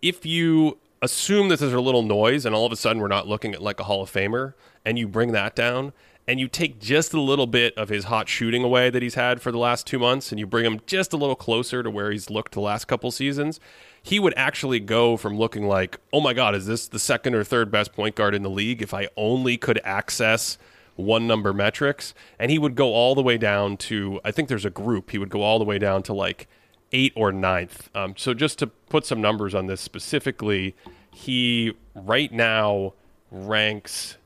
if 0.00 0.24
you 0.24 0.78
assume 1.02 1.48
that 1.50 1.58
there's 1.58 1.72
a 1.72 1.80
little 1.80 2.02
noise 2.02 2.46
and 2.46 2.54
all 2.54 2.66
of 2.66 2.72
a 2.72 2.76
sudden 2.76 3.00
we're 3.02 3.08
not 3.08 3.26
looking 3.26 3.54
at 3.54 3.62
like 3.62 3.80
a 3.80 3.84
Hall 3.84 4.02
of 4.02 4.10
Famer 4.10 4.54
and 4.84 4.98
you 4.98 5.06
bring 5.06 5.32
that 5.32 5.54
down 5.54 5.92
and 6.30 6.38
you 6.38 6.46
take 6.46 6.78
just 6.78 7.12
a 7.12 7.20
little 7.20 7.48
bit 7.48 7.76
of 7.76 7.88
his 7.88 8.04
hot 8.04 8.28
shooting 8.28 8.62
away 8.62 8.88
that 8.88 9.02
he's 9.02 9.16
had 9.16 9.42
for 9.42 9.50
the 9.50 9.58
last 9.58 9.84
two 9.84 9.98
months 9.98 10.30
and 10.30 10.38
you 10.38 10.46
bring 10.46 10.64
him 10.64 10.80
just 10.86 11.12
a 11.12 11.16
little 11.16 11.34
closer 11.34 11.82
to 11.82 11.90
where 11.90 12.12
he's 12.12 12.30
looked 12.30 12.52
the 12.52 12.60
last 12.60 12.84
couple 12.84 13.10
seasons, 13.10 13.58
he 14.00 14.20
would 14.20 14.32
actually 14.36 14.78
go 14.78 15.16
from 15.16 15.36
looking 15.36 15.66
like, 15.66 15.98
oh 16.12 16.20
my 16.20 16.32
God, 16.32 16.54
is 16.54 16.66
this 16.66 16.86
the 16.86 17.00
second 17.00 17.34
or 17.34 17.42
third 17.42 17.72
best 17.72 17.92
point 17.92 18.14
guard 18.14 18.32
in 18.32 18.44
the 18.44 18.48
league 18.48 18.80
if 18.80 18.94
I 18.94 19.08
only 19.16 19.56
could 19.56 19.80
access 19.82 20.56
one 20.94 21.26
number 21.26 21.52
metrics? 21.52 22.14
And 22.38 22.52
he 22.52 22.60
would 22.60 22.76
go 22.76 22.94
all 22.94 23.16
the 23.16 23.22
way 23.22 23.36
down 23.36 23.76
to, 23.78 24.20
I 24.24 24.30
think 24.30 24.48
there's 24.48 24.64
a 24.64 24.70
group, 24.70 25.10
he 25.10 25.18
would 25.18 25.30
go 25.30 25.42
all 25.42 25.58
the 25.58 25.64
way 25.64 25.80
down 25.80 26.04
to 26.04 26.12
like 26.12 26.46
eight 26.92 27.12
or 27.16 27.32
ninth. 27.32 27.90
Um, 27.92 28.14
so 28.16 28.34
just 28.34 28.60
to 28.60 28.68
put 28.68 29.04
some 29.04 29.20
numbers 29.20 29.52
on 29.52 29.66
this 29.66 29.80
specifically, 29.80 30.76
he 31.10 31.72
right 31.96 32.30
now 32.30 32.92
ranks 33.32 34.16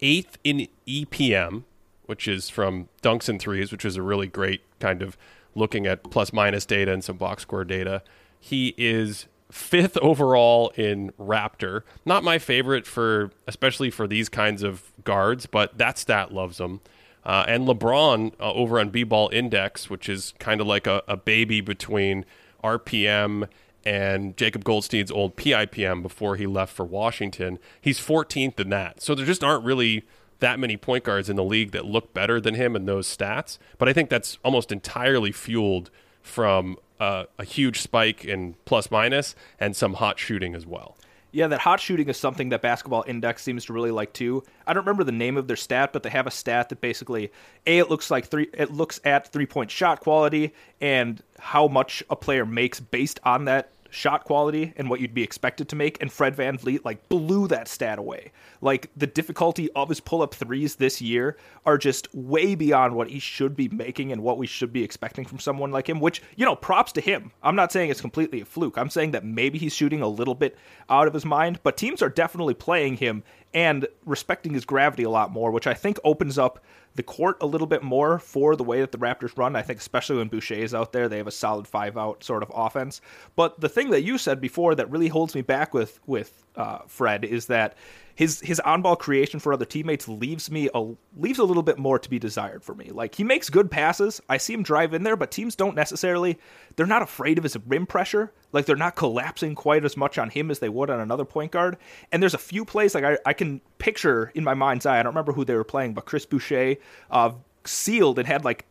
eighth 0.00 0.38
in 0.44 0.68
EPM, 0.86 1.64
which 2.06 2.26
is 2.28 2.48
from 2.48 2.88
Dunks 3.02 3.28
and 3.28 3.40
Threes, 3.40 3.72
which 3.72 3.84
is 3.84 3.96
a 3.96 4.02
really 4.02 4.26
great 4.26 4.62
kind 4.80 5.02
of 5.02 5.16
looking 5.54 5.86
at 5.86 6.10
plus 6.10 6.32
minus 6.32 6.64
data 6.64 6.92
and 6.92 7.02
some 7.02 7.16
box 7.16 7.42
score 7.42 7.64
data. 7.64 8.02
He 8.38 8.74
is 8.78 9.26
fifth 9.50 9.96
overall 9.98 10.70
in 10.76 11.10
Raptor. 11.18 11.82
Not 12.04 12.22
my 12.22 12.38
favorite 12.38 12.86
for, 12.86 13.30
especially 13.46 13.90
for 13.90 14.06
these 14.06 14.28
kinds 14.28 14.62
of 14.62 14.92
guards, 15.04 15.46
but 15.46 15.78
that 15.78 15.98
stat 15.98 16.32
loves 16.32 16.60
him. 16.60 16.80
Uh, 17.24 17.44
and 17.46 17.66
LeBron 17.66 18.32
uh, 18.40 18.52
over 18.52 18.78
on 18.80 18.90
B 18.90 19.02
Ball 19.02 19.28
Index, 19.32 19.90
which 19.90 20.08
is 20.08 20.32
kind 20.38 20.60
of 20.60 20.66
like 20.66 20.86
a, 20.86 21.02
a, 21.08 21.16
baby 21.16 21.60
between 21.60 22.24
RPM 22.64 23.48
and 23.88 24.36
Jacob 24.36 24.64
Goldstein's 24.64 25.10
old 25.10 25.34
PIPM 25.36 26.02
before 26.02 26.36
he 26.36 26.46
left 26.46 26.74
for 26.74 26.84
Washington. 26.84 27.58
He's 27.80 27.98
14th 27.98 28.60
in 28.60 28.68
that. 28.68 29.00
So 29.00 29.14
there 29.14 29.24
just 29.24 29.42
aren't 29.42 29.64
really 29.64 30.04
that 30.40 30.60
many 30.60 30.76
point 30.76 31.04
guards 31.04 31.30
in 31.30 31.36
the 31.36 31.42
league 31.42 31.70
that 31.70 31.86
look 31.86 32.12
better 32.12 32.38
than 32.38 32.54
him 32.54 32.76
in 32.76 32.84
those 32.84 33.08
stats. 33.08 33.56
But 33.78 33.88
I 33.88 33.94
think 33.94 34.10
that's 34.10 34.36
almost 34.44 34.70
entirely 34.70 35.32
fueled 35.32 35.90
from 36.20 36.76
uh, 37.00 37.24
a 37.38 37.44
huge 37.44 37.80
spike 37.80 38.26
in 38.26 38.56
plus 38.66 38.90
minus 38.90 39.34
and 39.58 39.74
some 39.74 39.94
hot 39.94 40.18
shooting 40.18 40.54
as 40.54 40.66
well. 40.66 40.98
Yeah, 41.30 41.46
that 41.48 41.60
hot 41.60 41.80
shooting 41.80 42.08
is 42.08 42.16
something 42.16 42.50
that 42.50 42.62
Basketball 42.62 43.04
Index 43.06 43.42
seems 43.42 43.66
to 43.66 43.72
really 43.72 43.90
like 43.90 44.12
too. 44.12 44.42
I 44.66 44.72
don't 44.72 44.84
remember 44.84 45.04
the 45.04 45.12
name 45.12 45.36
of 45.36 45.46
their 45.46 45.56
stat, 45.56 45.92
but 45.92 46.02
they 46.02 46.10
have 46.10 46.26
a 46.26 46.30
stat 46.30 46.70
that 46.70 46.80
basically 46.80 47.30
a 47.66 47.78
it 47.78 47.90
looks 47.90 48.10
like 48.10 48.26
three 48.26 48.48
it 48.54 48.70
looks 48.70 49.00
at 49.04 49.30
three 49.30 49.44
point 49.44 49.70
shot 49.70 50.00
quality 50.00 50.54
and 50.80 51.22
how 51.38 51.68
much 51.68 52.02
a 52.08 52.16
player 52.16 52.46
makes 52.46 52.80
based 52.80 53.20
on 53.24 53.44
that 53.44 53.70
shot 53.90 54.24
quality 54.24 54.72
and 54.76 54.90
what 54.90 55.00
you'd 55.00 55.14
be 55.14 55.22
expected 55.22 55.68
to 55.68 55.76
make, 55.76 56.00
and 56.00 56.12
Fred 56.12 56.36
VanVleet 56.36 56.84
like 56.84 57.08
blew 57.08 57.48
that 57.48 57.68
stat 57.68 57.98
away. 57.98 58.32
Like 58.60 58.90
the 58.96 59.06
difficulty 59.06 59.70
of 59.72 59.88
his 59.88 60.00
pull 60.00 60.22
up 60.22 60.34
threes 60.34 60.76
this 60.76 61.00
year 61.00 61.36
are 61.64 61.78
just 61.78 62.12
way 62.14 62.54
beyond 62.54 62.94
what 62.94 63.08
he 63.08 63.18
should 63.18 63.56
be 63.56 63.68
making 63.68 64.12
and 64.12 64.22
what 64.22 64.38
we 64.38 64.46
should 64.46 64.72
be 64.72 64.82
expecting 64.82 65.24
from 65.24 65.38
someone 65.38 65.70
like 65.70 65.88
him, 65.88 66.00
which, 66.00 66.22
you 66.36 66.44
know, 66.44 66.56
props 66.56 66.92
to 66.92 67.00
him. 67.00 67.30
I'm 67.42 67.56
not 67.56 67.72
saying 67.72 67.90
it's 67.90 68.00
completely 68.00 68.40
a 68.40 68.44
fluke. 68.44 68.76
I'm 68.76 68.90
saying 68.90 69.12
that 69.12 69.24
maybe 69.24 69.58
he's 69.58 69.74
shooting 69.74 70.02
a 70.02 70.08
little 70.08 70.34
bit 70.34 70.56
out 70.88 71.06
of 71.06 71.14
his 71.14 71.24
mind, 71.24 71.60
but 71.62 71.76
teams 71.76 72.02
are 72.02 72.08
definitely 72.08 72.54
playing 72.54 72.96
him 72.96 73.22
and 73.54 73.86
respecting 74.04 74.54
his 74.54 74.64
gravity 74.64 75.02
a 75.02 75.10
lot 75.10 75.30
more, 75.30 75.50
which 75.50 75.66
I 75.66 75.74
think 75.74 75.98
opens 76.04 76.38
up 76.38 76.62
the 76.94 77.02
court 77.02 77.36
a 77.40 77.46
little 77.46 77.66
bit 77.66 77.82
more 77.82 78.18
for 78.18 78.56
the 78.56 78.64
way 78.64 78.80
that 78.80 78.92
the 78.92 78.98
Raptors 78.98 79.36
run. 79.38 79.54
I 79.54 79.62
think 79.62 79.78
especially 79.78 80.16
when 80.16 80.28
Boucher 80.28 80.54
is 80.54 80.74
out 80.74 80.92
there, 80.92 81.08
they 81.08 81.18
have 81.18 81.26
a 81.26 81.32
solid 81.32 81.66
five 81.66 81.96
out 81.96 82.24
sort 82.24 82.42
of 82.42 82.50
offense. 82.54 83.00
But 83.36 83.60
the 83.60 83.68
thing 83.68 83.90
that 83.90 84.02
you 84.02 84.18
said 84.18 84.40
before 84.40 84.74
that 84.74 84.90
really 84.90 85.08
holds 85.08 85.34
me 85.34 85.42
back 85.42 85.72
with 85.72 86.00
with 86.06 86.44
uh, 86.56 86.80
Fred 86.86 87.24
is 87.24 87.46
that 87.46 87.76
his 88.18 88.40
his 88.40 88.58
on 88.58 88.82
ball 88.82 88.96
creation 88.96 89.38
for 89.38 89.52
other 89.52 89.64
teammates 89.64 90.08
leaves 90.08 90.50
me 90.50 90.68
a 90.74 90.92
leaves 91.16 91.38
a 91.38 91.44
little 91.44 91.62
bit 91.62 91.78
more 91.78 92.00
to 92.00 92.10
be 92.10 92.18
desired 92.18 92.64
for 92.64 92.74
me. 92.74 92.90
Like 92.90 93.14
he 93.14 93.22
makes 93.22 93.48
good 93.48 93.70
passes. 93.70 94.20
I 94.28 94.38
see 94.38 94.54
him 94.54 94.64
drive 94.64 94.92
in 94.92 95.04
there, 95.04 95.14
but 95.14 95.30
teams 95.30 95.54
don't 95.54 95.76
necessarily 95.76 96.36
they're 96.74 96.84
not 96.84 97.00
afraid 97.00 97.38
of 97.38 97.44
his 97.44 97.56
rim 97.68 97.86
pressure. 97.86 98.32
Like 98.50 98.66
they're 98.66 98.74
not 98.74 98.96
collapsing 98.96 99.54
quite 99.54 99.84
as 99.84 99.96
much 99.96 100.18
on 100.18 100.30
him 100.30 100.50
as 100.50 100.58
they 100.58 100.68
would 100.68 100.90
on 100.90 100.98
another 100.98 101.24
point 101.24 101.52
guard. 101.52 101.76
And 102.10 102.20
there's 102.20 102.34
a 102.34 102.38
few 102.38 102.64
plays 102.64 102.92
like 102.92 103.04
I, 103.04 103.18
I 103.24 103.34
can 103.34 103.60
picture 103.78 104.32
in 104.34 104.42
my 104.42 104.54
mind's 104.54 104.84
eye. 104.84 104.98
I 104.98 105.04
don't 105.04 105.12
remember 105.12 105.32
who 105.32 105.44
they 105.44 105.54
were 105.54 105.62
playing, 105.62 105.94
but 105.94 106.04
Chris 106.04 106.26
Boucher 106.26 106.74
uh, 107.12 107.30
sealed 107.64 108.18
and 108.18 108.26
had 108.26 108.44
like 108.44 108.66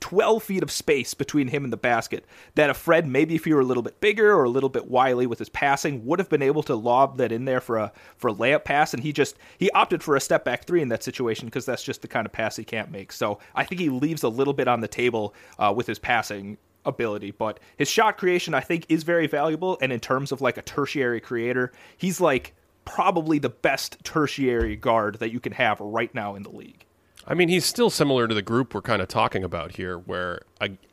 12 0.00 0.42
feet 0.42 0.62
of 0.62 0.70
space 0.70 1.14
between 1.14 1.48
him 1.48 1.64
and 1.64 1.72
the 1.72 1.76
basket 1.76 2.24
that 2.54 2.70
a 2.70 2.74
Fred, 2.74 3.06
maybe 3.06 3.34
if 3.34 3.44
he 3.44 3.52
were 3.52 3.60
a 3.60 3.64
little 3.64 3.82
bit 3.82 4.00
bigger 4.00 4.32
or 4.32 4.44
a 4.44 4.48
little 4.48 4.68
bit 4.68 4.88
wily 4.88 5.26
with 5.26 5.38
his 5.38 5.48
passing, 5.48 6.04
would 6.06 6.18
have 6.18 6.28
been 6.28 6.42
able 6.42 6.62
to 6.64 6.74
lob 6.74 7.16
that 7.18 7.32
in 7.32 7.44
there 7.44 7.60
for 7.60 7.78
a 7.78 7.92
for 8.16 8.28
a 8.28 8.34
layup 8.34 8.64
pass. 8.64 8.94
And 8.94 9.02
he 9.02 9.12
just 9.12 9.36
he 9.58 9.70
opted 9.72 10.02
for 10.02 10.16
a 10.16 10.20
step 10.20 10.44
back 10.44 10.64
three 10.64 10.82
in 10.82 10.88
that 10.88 11.02
situation 11.02 11.46
because 11.46 11.66
that's 11.66 11.82
just 11.82 12.02
the 12.02 12.08
kind 12.08 12.26
of 12.26 12.32
pass 12.32 12.56
he 12.56 12.64
can't 12.64 12.90
make. 12.90 13.12
So 13.12 13.38
I 13.54 13.64
think 13.64 13.80
he 13.80 13.88
leaves 13.88 14.22
a 14.22 14.28
little 14.28 14.54
bit 14.54 14.68
on 14.68 14.80
the 14.80 14.88
table 14.88 15.34
uh, 15.58 15.72
with 15.76 15.86
his 15.86 15.98
passing 15.98 16.58
ability, 16.84 17.32
but 17.32 17.60
his 17.76 17.88
shot 17.88 18.16
creation 18.18 18.54
I 18.54 18.60
think 18.60 18.86
is 18.88 19.02
very 19.02 19.26
valuable. 19.26 19.78
And 19.80 19.92
in 19.92 20.00
terms 20.00 20.32
of 20.32 20.40
like 20.40 20.56
a 20.56 20.62
tertiary 20.62 21.20
creator, 21.20 21.72
he's 21.96 22.20
like 22.20 22.54
probably 22.84 23.38
the 23.38 23.50
best 23.50 24.02
tertiary 24.04 24.74
guard 24.74 25.18
that 25.18 25.30
you 25.30 25.40
can 25.40 25.52
have 25.52 25.78
right 25.80 26.14
now 26.14 26.34
in 26.34 26.42
the 26.42 26.50
league. 26.50 26.86
I 27.30 27.34
mean, 27.34 27.50
he's 27.50 27.66
still 27.66 27.90
similar 27.90 28.26
to 28.26 28.34
the 28.34 28.40
group 28.40 28.74
we're 28.74 28.80
kind 28.80 29.02
of 29.02 29.08
talking 29.08 29.44
about 29.44 29.76
here, 29.76 29.98
where, 29.98 30.40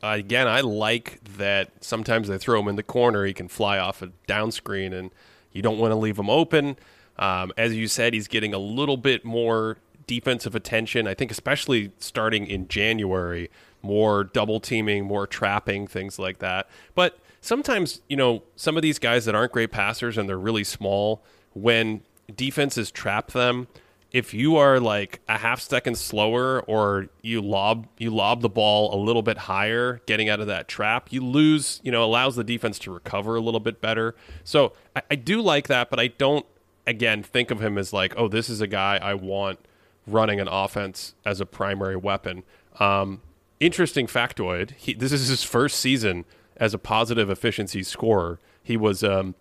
again, 0.02 0.46
I 0.46 0.60
like 0.60 1.18
that 1.38 1.70
sometimes 1.80 2.28
they 2.28 2.36
throw 2.36 2.60
him 2.60 2.68
in 2.68 2.76
the 2.76 2.82
corner. 2.82 3.24
He 3.24 3.32
can 3.32 3.48
fly 3.48 3.78
off 3.78 4.02
a 4.02 4.08
down 4.26 4.52
screen, 4.52 4.92
and 4.92 5.10
you 5.52 5.62
don't 5.62 5.78
want 5.78 5.92
to 5.92 5.96
leave 5.96 6.18
him 6.18 6.28
open. 6.28 6.76
Um, 7.18 7.52
as 7.56 7.74
you 7.74 7.88
said, 7.88 8.12
he's 8.12 8.28
getting 8.28 8.52
a 8.52 8.58
little 8.58 8.98
bit 8.98 9.24
more 9.24 9.78
defensive 10.06 10.54
attention. 10.54 11.06
I 11.06 11.14
think, 11.14 11.30
especially 11.30 11.92
starting 11.98 12.46
in 12.46 12.68
January, 12.68 13.50
more 13.80 14.22
double 14.22 14.60
teaming, 14.60 15.06
more 15.06 15.26
trapping, 15.26 15.86
things 15.86 16.18
like 16.18 16.40
that. 16.40 16.68
But 16.94 17.18
sometimes, 17.40 18.02
you 18.10 18.16
know, 18.16 18.42
some 18.56 18.76
of 18.76 18.82
these 18.82 18.98
guys 18.98 19.24
that 19.24 19.34
aren't 19.34 19.52
great 19.52 19.70
passers 19.70 20.18
and 20.18 20.28
they're 20.28 20.38
really 20.38 20.64
small, 20.64 21.24
when 21.54 22.02
defenses 22.34 22.90
trap 22.90 23.30
them, 23.30 23.68
if 24.12 24.32
you 24.32 24.56
are 24.56 24.80
like 24.80 25.20
a 25.28 25.38
half 25.38 25.60
second 25.60 25.96
slower 25.96 26.60
or 26.62 27.08
you 27.22 27.40
lob 27.40 27.86
you 27.98 28.10
lob 28.10 28.40
the 28.40 28.48
ball 28.48 28.94
a 28.94 28.98
little 29.02 29.22
bit 29.22 29.36
higher 29.36 30.00
getting 30.06 30.28
out 30.28 30.40
of 30.40 30.46
that 30.46 30.68
trap 30.68 31.12
you 31.12 31.20
lose 31.24 31.80
you 31.82 31.92
know 31.92 32.04
allows 32.04 32.36
the 32.36 32.44
defense 32.44 32.78
to 32.78 32.92
recover 32.92 33.36
a 33.36 33.40
little 33.40 33.60
bit 33.60 33.80
better. 33.80 34.14
So 34.44 34.72
I, 34.94 35.02
I 35.10 35.14
do 35.16 35.40
like 35.40 35.68
that 35.68 35.90
but 35.90 35.98
i 35.98 36.06
don't 36.06 36.46
again 36.86 37.22
think 37.22 37.50
of 37.50 37.60
him 37.60 37.76
as 37.76 37.92
like 37.92 38.14
oh 38.16 38.28
this 38.28 38.48
is 38.48 38.60
a 38.60 38.66
guy 38.66 38.98
i 39.02 39.14
want 39.14 39.58
running 40.06 40.40
an 40.40 40.48
offense 40.48 41.14
as 41.24 41.40
a 41.40 41.46
primary 41.46 41.96
weapon. 41.96 42.44
Um, 42.78 43.22
interesting 43.60 44.06
factoid. 44.06 44.72
He, 44.72 44.94
this 44.94 45.12
is 45.12 45.28
his 45.28 45.42
first 45.42 45.78
season 45.78 46.24
as 46.56 46.74
a 46.74 46.78
positive 46.78 47.28
efficiency 47.28 47.82
scorer. 47.82 48.38
He 48.62 48.76
was 48.76 49.02
um, 49.02 49.34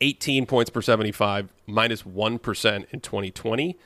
18 0.00 0.46
points 0.46 0.70
per 0.70 0.82
75, 0.82 1.52
minus 1.66 2.04
1 2.04 2.32
in 2.32 2.38
2020, 2.38 3.78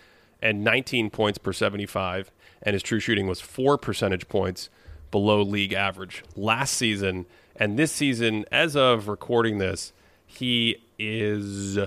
and 0.43 0.65
19 0.65 1.11
points 1.11 1.39
per 1.39 1.53
75. 1.53 2.31
And 2.63 2.75
his 2.75 2.83
true 2.83 3.01
shooting 3.01 3.27
was 3.27 3.41
four 3.41 3.79
percentage 3.79 4.29
points 4.29 4.69
below 5.11 5.43
league 5.43 5.73
average 5.73 6.23
last 6.37 6.75
season. 6.75 7.27
And 7.57 7.79
this 7.79 7.93
season, 7.93 8.45
as 8.51 8.77
of 8.77 9.09
recording 9.09 9.59
this, 9.59 9.93
he 10.27 10.83
is 10.99 11.79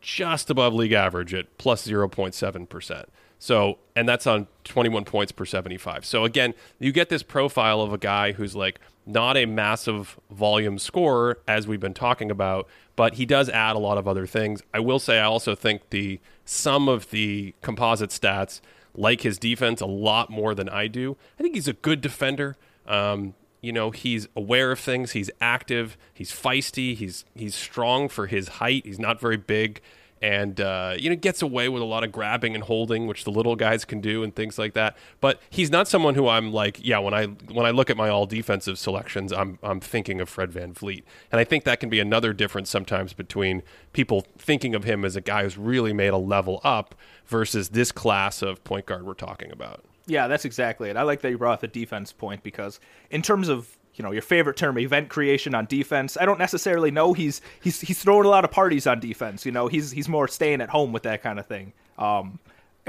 just 0.00 0.50
above 0.50 0.74
league 0.74 0.92
average 0.92 1.34
at 1.34 1.58
plus 1.58 1.86
0.7%. 1.86 3.04
So, 3.38 3.78
and 3.96 4.08
that's 4.08 4.26
on 4.26 4.48
21 4.64 5.04
points 5.04 5.32
per 5.32 5.46
75. 5.46 6.04
So, 6.04 6.24
again, 6.24 6.54
you 6.78 6.92
get 6.92 7.08
this 7.08 7.22
profile 7.22 7.80
of 7.80 7.92
a 7.92 7.98
guy 7.98 8.32
who's 8.32 8.54
like 8.54 8.80
not 9.10 9.36
a 9.36 9.46
massive 9.46 10.18
volume 10.30 10.78
scorer, 10.78 11.38
as 11.48 11.66
we've 11.66 11.80
been 11.80 11.94
talking 11.94 12.30
about, 12.30 12.68
but 12.96 13.14
he 13.14 13.26
does 13.26 13.48
add 13.48 13.76
a 13.76 13.78
lot 13.78 13.98
of 13.98 14.06
other 14.06 14.26
things. 14.26 14.62
I 14.72 14.80
will 14.80 14.98
say, 14.98 15.18
I 15.18 15.24
also 15.24 15.54
think 15.54 15.90
the 15.90 16.20
some 16.44 16.88
of 16.88 17.10
the 17.10 17.54
composite 17.62 18.10
stats 18.10 18.60
like 18.94 19.20
his 19.20 19.38
defense 19.38 19.80
a 19.80 19.86
lot 19.86 20.30
more 20.30 20.54
than 20.54 20.68
I 20.68 20.86
do. 20.86 21.16
I 21.38 21.42
think 21.42 21.54
he's 21.54 21.68
a 21.68 21.72
good 21.72 22.00
defender. 22.00 22.56
Um, 22.86 23.34
you 23.60 23.72
know, 23.72 23.90
he's 23.90 24.26
aware 24.34 24.72
of 24.72 24.80
things. 24.80 25.12
He's 25.12 25.30
active. 25.40 25.96
He's 26.12 26.32
feisty. 26.32 26.94
He's 26.94 27.24
he's 27.34 27.54
strong 27.54 28.08
for 28.08 28.26
his 28.26 28.48
height. 28.48 28.86
He's 28.86 28.98
not 28.98 29.20
very 29.20 29.36
big 29.36 29.80
and 30.22 30.60
uh, 30.60 30.94
you 30.98 31.08
know 31.08 31.16
gets 31.16 31.42
away 31.42 31.68
with 31.68 31.82
a 31.82 31.86
lot 31.86 32.04
of 32.04 32.12
grabbing 32.12 32.54
and 32.54 32.64
holding, 32.64 33.06
which 33.06 33.24
the 33.24 33.30
little 33.30 33.56
guys 33.56 33.84
can 33.84 34.00
do 34.00 34.22
and 34.22 34.34
things 34.34 34.58
like 34.58 34.74
that. 34.74 34.96
But 35.20 35.40
he's 35.48 35.70
not 35.70 35.88
someone 35.88 36.14
who 36.14 36.28
I'm 36.28 36.52
like, 36.52 36.78
yeah, 36.82 36.98
when 36.98 37.14
I 37.14 37.26
when 37.26 37.66
I 37.66 37.70
look 37.70 37.90
at 37.90 37.96
my 37.96 38.08
all 38.08 38.26
defensive 38.26 38.78
selections, 38.78 39.32
I'm 39.32 39.58
I'm 39.62 39.80
thinking 39.80 40.20
of 40.20 40.28
Fred 40.28 40.50
VanVleet, 40.50 41.02
and 41.32 41.40
I 41.40 41.44
think 41.44 41.64
that 41.64 41.80
can 41.80 41.88
be 41.88 42.00
another 42.00 42.32
difference 42.32 42.70
sometimes 42.70 43.12
between 43.12 43.62
people 43.92 44.26
thinking 44.38 44.74
of 44.74 44.84
him 44.84 45.04
as 45.04 45.16
a 45.16 45.20
guy 45.20 45.42
who's 45.42 45.56
really 45.58 45.92
made 45.92 46.12
a 46.12 46.18
level 46.18 46.60
up 46.64 46.94
versus 47.26 47.70
this 47.70 47.92
class 47.92 48.42
of 48.42 48.62
point 48.64 48.86
guard 48.86 49.06
we're 49.06 49.14
talking 49.14 49.50
about. 49.50 49.84
Yeah, 50.06 50.26
that's 50.26 50.44
exactly 50.44 50.90
it. 50.90 50.96
I 50.96 51.02
like 51.02 51.20
that 51.20 51.30
you 51.30 51.38
brought 51.38 51.54
up 51.54 51.60
the 51.60 51.68
defense 51.68 52.12
point 52.12 52.42
because 52.42 52.80
in 53.10 53.22
terms 53.22 53.48
of 53.48 53.76
you 53.94 54.04
know 54.04 54.12
your 54.12 54.22
favorite 54.22 54.56
term 54.56 54.78
event 54.78 55.08
creation 55.08 55.54
on 55.54 55.66
defense 55.66 56.16
i 56.20 56.24
don't 56.24 56.38
necessarily 56.38 56.90
know 56.90 57.12
he's 57.12 57.40
he's 57.60 57.80
he's 57.80 58.02
throwing 58.02 58.24
a 58.24 58.28
lot 58.28 58.44
of 58.44 58.50
parties 58.50 58.86
on 58.86 59.00
defense 59.00 59.44
you 59.44 59.52
know 59.52 59.68
he's 59.68 59.90
he's 59.90 60.08
more 60.08 60.28
staying 60.28 60.60
at 60.60 60.68
home 60.68 60.92
with 60.92 61.02
that 61.02 61.22
kind 61.22 61.38
of 61.38 61.46
thing 61.46 61.72
um 61.98 62.38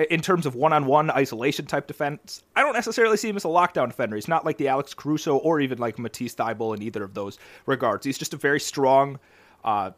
in 0.10 0.22
terms 0.22 0.46
of 0.46 0.56
one-on-one 0.56 1.12
isolation 1.12 1.66
type 1.66 1.88
defense, 1.88 2.44
I 2.56 2.62
don't 2.62 2.74
necessarily 2.74 3.18
see 3.18 3.30
him 3.30 3.36
as 3.36 3.44
a 3.44 3.50
lockdown 3.50 3.88
defender. 3.88 4.16
He's 4.16 4.28
not 4.28 4.46
like 4.46 4.58
the 4.58 4.68
Alex 4.70 4.94
Caruso 4.94 5.38
or 5.38 5.60
even 5.60 5.78
like 5.78 6.00
Matisse 6.00 6.34
Thybulle 6.34 6.76
in 6.76 6.82
either 6.82 7.04
of 7.04 7.14
those 7.14 7.38
regards. 7.66 8.06
He's 8.06 8.18
just 8.18 8.34
a 8.34 8.38
very 8.38 8.60
strong, 8.60 9.20
uh, 9.66 9.92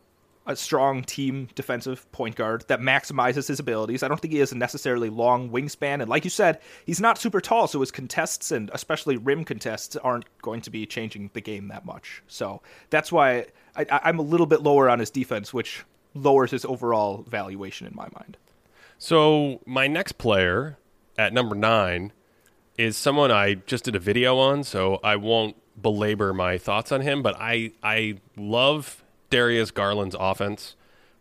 a 0.45 0.55
strong 0.55 1.03
team 1.03 1.47
defensive 1.55 2.11
point 2.11 2.35
guard 2.35 2.65
that 2.67 2.79
maximizes 2.79 3.47
his 3.47 3.59
abilities. 3.59 4.03
I 4.03 4.07
don't 4.07 4.19
think 4.19 4.33
he 4.33 4.39
has 4.39 4.51
a 4.51 4.57
necessarily 4.57 5.09
long 5.09 5.49
wingspan, 5.49 6.01
and 6.01 6.09
like 6.09 6.23
you 6.23 6.29
said, 6.29 6.59
he's 6.85 6.99
not 6.99 7.17
super 7.17 7.41
tall, 7.41 7.67
so 7.67 7.79
his 7.79 7.91
contests 7.91 8.51
and 8.51 8.69
especially 8.73 9.17
rim 9.17 9.45
contests 9.45 9.95
aren't 9.95 10.25
going 10.41 10.61
to 10.61 10.69
be 10.69 10.85
changing 10.85 11.29
the 11.33 11.41
game 11.41 11.69
that 11.69 11.85
much. 11.85 12.23
So 12.27 12.61
that's 12.89 13.11
why 13.11 13.47
I, 13.75 13.85
I'm 14.03 14.19
a 14.19 14.23
little 14.23 14.47
bit 14.47 14.61
lower 14.61 14.89
on 14.89 14.99
his 14.99 15.09
defense, 15.09 15.53
which 15.53 15.83
lowers 16.13 16.51
his 16.51 16.65
overall 16.65 17.23
valuation 17.27 17.87
in 17.87 17.95
my 17.95 18.07
mind. 18.13 18.37
So 18.97 19.61
my 19.65 19.87
next 19.87 20.13
player 20.13 20.77
at 21.17 21.33
number 21.33 21.55
nine 21.55 22.11
is 22.77 22.97
someone 22.97 23.31
I 23.31 23.55
just 23.55 23.85
did 23.85 23.95
a 23.95 23.99
video 23.99 24.37
on, 24.37 24.63
so 24.63 24.99
I 25.03 25.15
won't 25.15 25.55
belabor 25.81 26.33
my 26.33 26.57
thoughts 26.57 26.91
on 26.91 27.01
him, 27.01 27.21
but 27.21 27.35
I 27.39 27.71
I 27.81 28.19
love 28.37 29.02
Darius 29.33 29.71
Garland's 29.71 30.15
offense. 30.19 30.75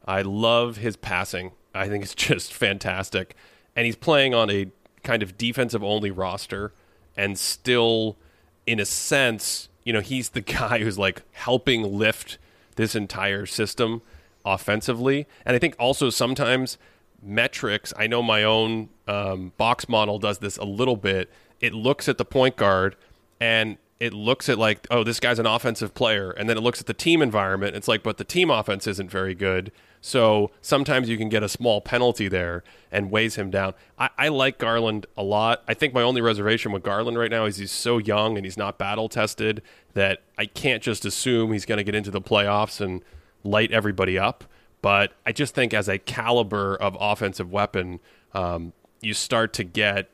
I 0.04 0.20
love 0.20 0.76
his 0.76 0.96
passing. 0.96 1.52
I 1.74 1.88
think 1.88 2.04
it's 2.04 2.14
just 2.30 2.52
fantastic. 2.52 3.34
And 3.74 3.86
he's 3.86 3.96
playing 3.96 4.34
on 4.34 4.50
a 4.50 4.66
kind 5.02 5.22
of 5.22 5.38
defensive 5.38 5.82
only 5.82 6.10
roster 6.10 6.74
and 7.16 7.38
still 7.38 8.18
in 8.66 8.78
a 8.78 8.84
sense, 8.84 9.70
you 9.82 9.94
know, 9.94 10.00
he's 10.00 10.28
the 10.28 10.40
guy 10.60 10.80
who's 10.80 10.98
like 10.98 11.22
helping 11.32 11.98
lift 11.98 12.36
this 12.76 12.94
entire 12.94 13.46
system 13.46 14.02
offensively. 14.44 15.26
And 15.46 15.56
I 15.56 15.58
think 15.58 15.74
also 15.78 16.10
sometimes 16.10 16.76
metrics, 17.22 17.94
I 17.96 18.08
know 18.08 18.22
my 18.22 18.44
own 18.44 18.90
um, 19.08 19.54
box 19.56 19.88
model 19.88 20.18
does 20.18 20.40
this 20.40 20.58
a 20.58 20.64
little 20.64 20.96
bit. 20.96 21.30
It 21.60 21.72
looks 21.72 22.10
at 22.10 22.18
the 22.18 22.26
point 22.26 22.56
guard 22.56 22.94
and 23.40 23.78
it 24.02 24.12
looks 24.12 24.48
at 24.48 24.58
like, 24.58 24.84
oh, 24.90 25.04
this 25.04 25.20
guy's 25.20 25.38
an 25.38 25.46
offensive 25.46 25.94
player, 25.94 26.32
and 26.32 26.50
then 26.50 26.58
it 26.58 26.60
looks 26.60 26.80
at 26.80 26.86
the 26.86 26.92
team 26.92 27.22
environment. 27.22 27.76
It's 27.76 27.86
like, 27.86 28.02
but 28.02 28.16
the 28.16 28.24
team 28.24 28.50
offense 28.50 28.88
isn't 28.88 29.08
very 29.08 29.32
good. 29.32 29.70
So 30.00 30.50
sometimes 30.60 31.08
you 31.08 31.16
can 31.16 31.28
get 31.28 31.44
a 31.44 31.48
small 31.48 31.80
penalty 31.80 32.26
there 32.26 32.64
and 32.90 33.12
weighs 33.12 33.36
him 33.36 33.48
down. 33.48 33.74
I, 33.96 34.10
I 34.18 34.28
like 34.28 34.58
Garland 34.58 35.06
a 35.16 35.22
lot. 35.22 35.62
I 35.68 35.74
think 35.74 35.94
my 35.94 36.02
only 36.02 36.20
reservation 36.20 36.72
with 36.72 36.82
Garland 36.82 37.16
right 37.16 37.30
now 37.30 37.44
is 37.44 37.58
he's 37.58 37.70
so 37.70 37.98
young 37.98 38.36
and 38.36 38.44
he's 38.44 38.56
not 38.56 38.76
battle 38.76 39.08
tested 39.08 39.62
that 39.94 40.22
I 40.36 40.46
can't 40.46 40.82
just 40.82 41.04
assume 41.04 41.52
he's 41.52 41.64
going 41.64 41.78
to 41.78 41.84
get 41.84 41.94
into 41.94 42.10
the 42.10 42.20
playoffs 42.20 42.80
and 42.80 43.04
light 43.44 43.70
everybody 43.70 44.18
up. 44.18 44.42
But 44.80 45.12
I 45.24 45.30
just 45.30 45.54
think 45.54 45.72
as 45.72 45.88
a 45.88 45.98
caliber 45.98 46.74
of 46.74 46.96
offensive 46.98 47.52
weapon, 47.52 48.00
um, 48.34 48.72
you 49.00 49.14
start 49.14 49.52
to 49.52 49.62
get 49.62 50.12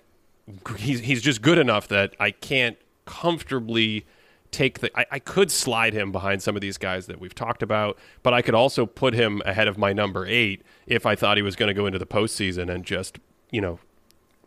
he's 0.77 1.01
he's 1.01 1.23
just 1.23 1.41
good 1.41 1.57
enough 1.57 1.89
that 1.89 2.15
I 2.21 2.31
can't 2.33 2.77
comfortably 3.09 4.05
take 4.51 4.81
the 4.81 4.99
I, 4.99 5.07
I, 5.13 5.19
could 5.19 5.51
slide 5.51 5.95
him 5.95 6.13
behind 6.13 6.43
some 6.43 6.55
of 6.57 6.61
these 6.61 6.77
guys 6.79 7.07
that 7.07 7.19
we've 7.21 7.35
talked 7.35 7.63
about, 7.63 7.99
but 8.23 8.35
I 8.35 8.43
could 8.43 8.55
also 8.55 8.85
put 8.87 9.15
him 9.15 9.43
ahead 9.47 9.67
of 9.67 9.79
my 9.79 9.93
number 9.93 10.27
eight 10.27 10.63
if 10.87 11.07
I 11.07 11.15
thought 11.15 11.37
he 11.37 11.43
was 11.43 11.57
going 11.57 11.69
to 11.69 11.75
go 11.75 11.87
into 11.87 11.99
the 11.99 12.07
postseason 12.07 12.73
and 12.73 12.85
just, 12.85 13.19
you 13.51 13.61
know, 13.61 13.79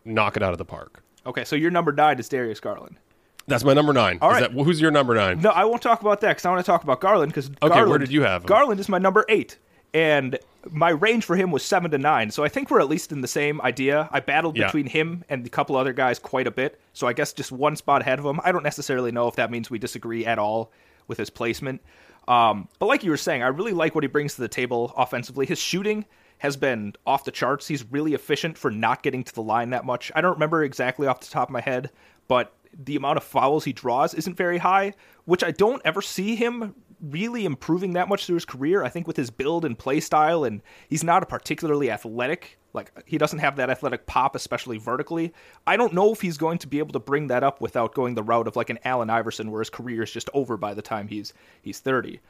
knock 0.04 0.36
it 0.36 0.42
out 0.42 0.52
of 0.52 0.58
the 0.58 0.64
park. 0.64 1.02
Okay, 1.26 1.44
so 1.44 1.56
your 1.56 1.70
number 1.70 1.92
nine 1.92 2.18
is 2.18 2.28
Darius 2.28 2.60
Garland. 2.60 2.98
That's 3.48 3.64
my 3.64 3.74
number 3.74 3.92
nine. 3.92 4.18
All 4.22 4.30
right. 4.30 4.40
That, 4.40 4.52
who's 4.52 4.80
your 4.80 4.92
number 4.92 5.14
nine? 5.14 5.40
No, 5.40 5.50
I 5.50 5.64
won't 5.64 5.82
talk 5.82 6.00
about 6.00 6.20
that 6.20 6.30
because 6.30 6.46
I 6.46 6.50
want 6.50 6.64
to 6.64 6.70
talk 6.70 6.84
about 6.84 7.00
Garland. 7.00 7.32
Because 7.32 7.50
okay, 7.60 7.84
where 7.84 7.98
did 7.98 8.12
you 8.12 8.22
have 8.22 8.42
him? 8.42 8.46
Garland 8.46 8.78
is 8.78 8.88
my 8.88 8.98
number 8.98 9.24
eight 9.28 9.58
and 9.94 10.38
my 10.70 10.90
range 10.90 11.24
for 11.24 11.36
him 11.36 11.50
was 11.50 11.62
seven 11.62 11.90
to 11.90 11.98
nine. 11.98 12.30
So 12.30 12.44
I 12.44 12.48
think 12.48 12.70
we're 12.70 12.80
at 12.80 12.88
least 12.88 13.12
in 13.12 13.20
the 13.20 13.28
same 13.28 13.60
idea. 13.62 14.08
I 14.12 14.20
battled 14.20 14.56
yeah. 14.56 14.66
between 14.66 14.86
him 14.86 15.24
and 15.28 15.46
a 15.46 15.50
couple 15.50 15.76
other 15.76 15.92
guys 15.92 16.18
quite 16.18 16.46
a 16.46 16.50
bit. 16.50 16.80
So 16.92 17.06
I 17.06 17.12
guess 17.12 17.32
just 17.32 17.52
one 17.52 17.76
spot 17.76 18.00
ahead 18.00 18.18
of 18.18 18.24
him. 18.24 18.40
I 18.44 18.52
don't 18.52 18.62
necessarily 18.62 19.12
know 19.12 19.28
if 19.28 19.36
that 19.36 19.50
means 19.50 19.70
we 19.70 19.78
disagree 19.78 20.24
at 20.24 20.38
all 20.38 20.70
with 21.08 21.18
his 21.18 21.30
placement. 21.30 21.82
Um, 22.28 22.68
but 22.78 22.86
like 22.86 23.02
you 23.02 23.10
were 23.10 23.16
saying, 23.16 23.42
I 23.42 23.48
really 23.48 23.72
like 23.72 23.94
what 23.94 24.04
he 24.04 24.08
brings 24.08 24.34
to 24.36 24.40
the 24.40 24.48
table 24.48 24.94
offensively. 24.96 25.46
His 25.46 25.58
shooting 25.58 26.04
has 26.38 26.56
been 26.56 26.94
off 27.06 27.24
the 27.24 27.30
charts. 27.30 27.66
He's 27.66 27.84
really 27.90 28.14
efficient 28.14 28.56
for 28.56 28.70
not 28.70 29.02
getting 29.02 29.24
to 29.24 29.34
the 29.34 29.42
line 29.42 29.70
that 29.70 29.84
much. 29.84 30.12
I 30.14 30.20
don't 30.20 30.34
remember 30.34 30.62
exactly 30.62 31.06
off 31.06 31.20
the 31.20 31.26
top 31.26 31.48
of 31.48 31.52
my 31.52 31.60
head, 31.60 31.90
but 32.28 32.52
the 32.72 32.96
amount 32.96 33.16
of 33.16 33.24
fouls 33.24 33.64
he 33.64 33.72
draws 33.72 34.14
isn't 34.14 34.36
very 34.36 34.58
high, 34.58 34.94
which 35.24 35.44
I 35.44 35.50
don't 35.50 35.82
ever 35.84 36.00
see 36.00 36.36
him 36.36 36.74
really 37.02 37.44
improving 37.44 37.94
that 37.94 38.08
much 38.08 38.26
through 38.26 38.36
his 38.36 38.44
career. 38.44 38.84
I 38.84 38.88
think 38.88 39.06
with 39.06 39.16
his 39.16 39.30
build 39.30 39.64
and 39.64 39.78
play 39.78 40.00
style, 40.00 40.44
and 40.44 40.62
he's 40.88 41.04
not 41.04 41.22
a 41.22 41.26
particularly 41.26 41.90
athletic. 41.90 42.58
Like 42.72 42.90
he 43.04 43.18
doesn't 43.18 43.40
have 43.40 43.56
that 43.56 43.68
athletic 43.68 44.06
pop, 44.06 44.34
especially 44.34 44.78
vertically. 44.78 45.32
I 45.66 45.76
don't 45.76 45.92
know 45.92 46.12
if 46.12 46.20
he's 46.20 46.38
going 46.38 46.58
to 46.58 46.66
be 46.66 46.78
able 46.78 46.92
to 46.92 47.00
bring 47.00 47.26
that 47.26 47.42
up 47.42 47.60
without 47.60 47.94
going 47.94 48.14
the 48.14 48.22
route 48.22 48.48
of 48.48 48.56
like 48.56 48.70
an 48.70 48.78
Allen 48.84 49.10
Iverson, 49.10 49.50
where 49.50 49.60
his 49.60 49.70
career 49.70 50.02
is 50.02 50.10
just 50.10 50.30
over 50.32 50.56
by 50.56 50.72
the 50.74 50.82
time 50.82 51.08
he's 51.08 51.34
he's 51.60 51.80
thirty. 51.80 52.20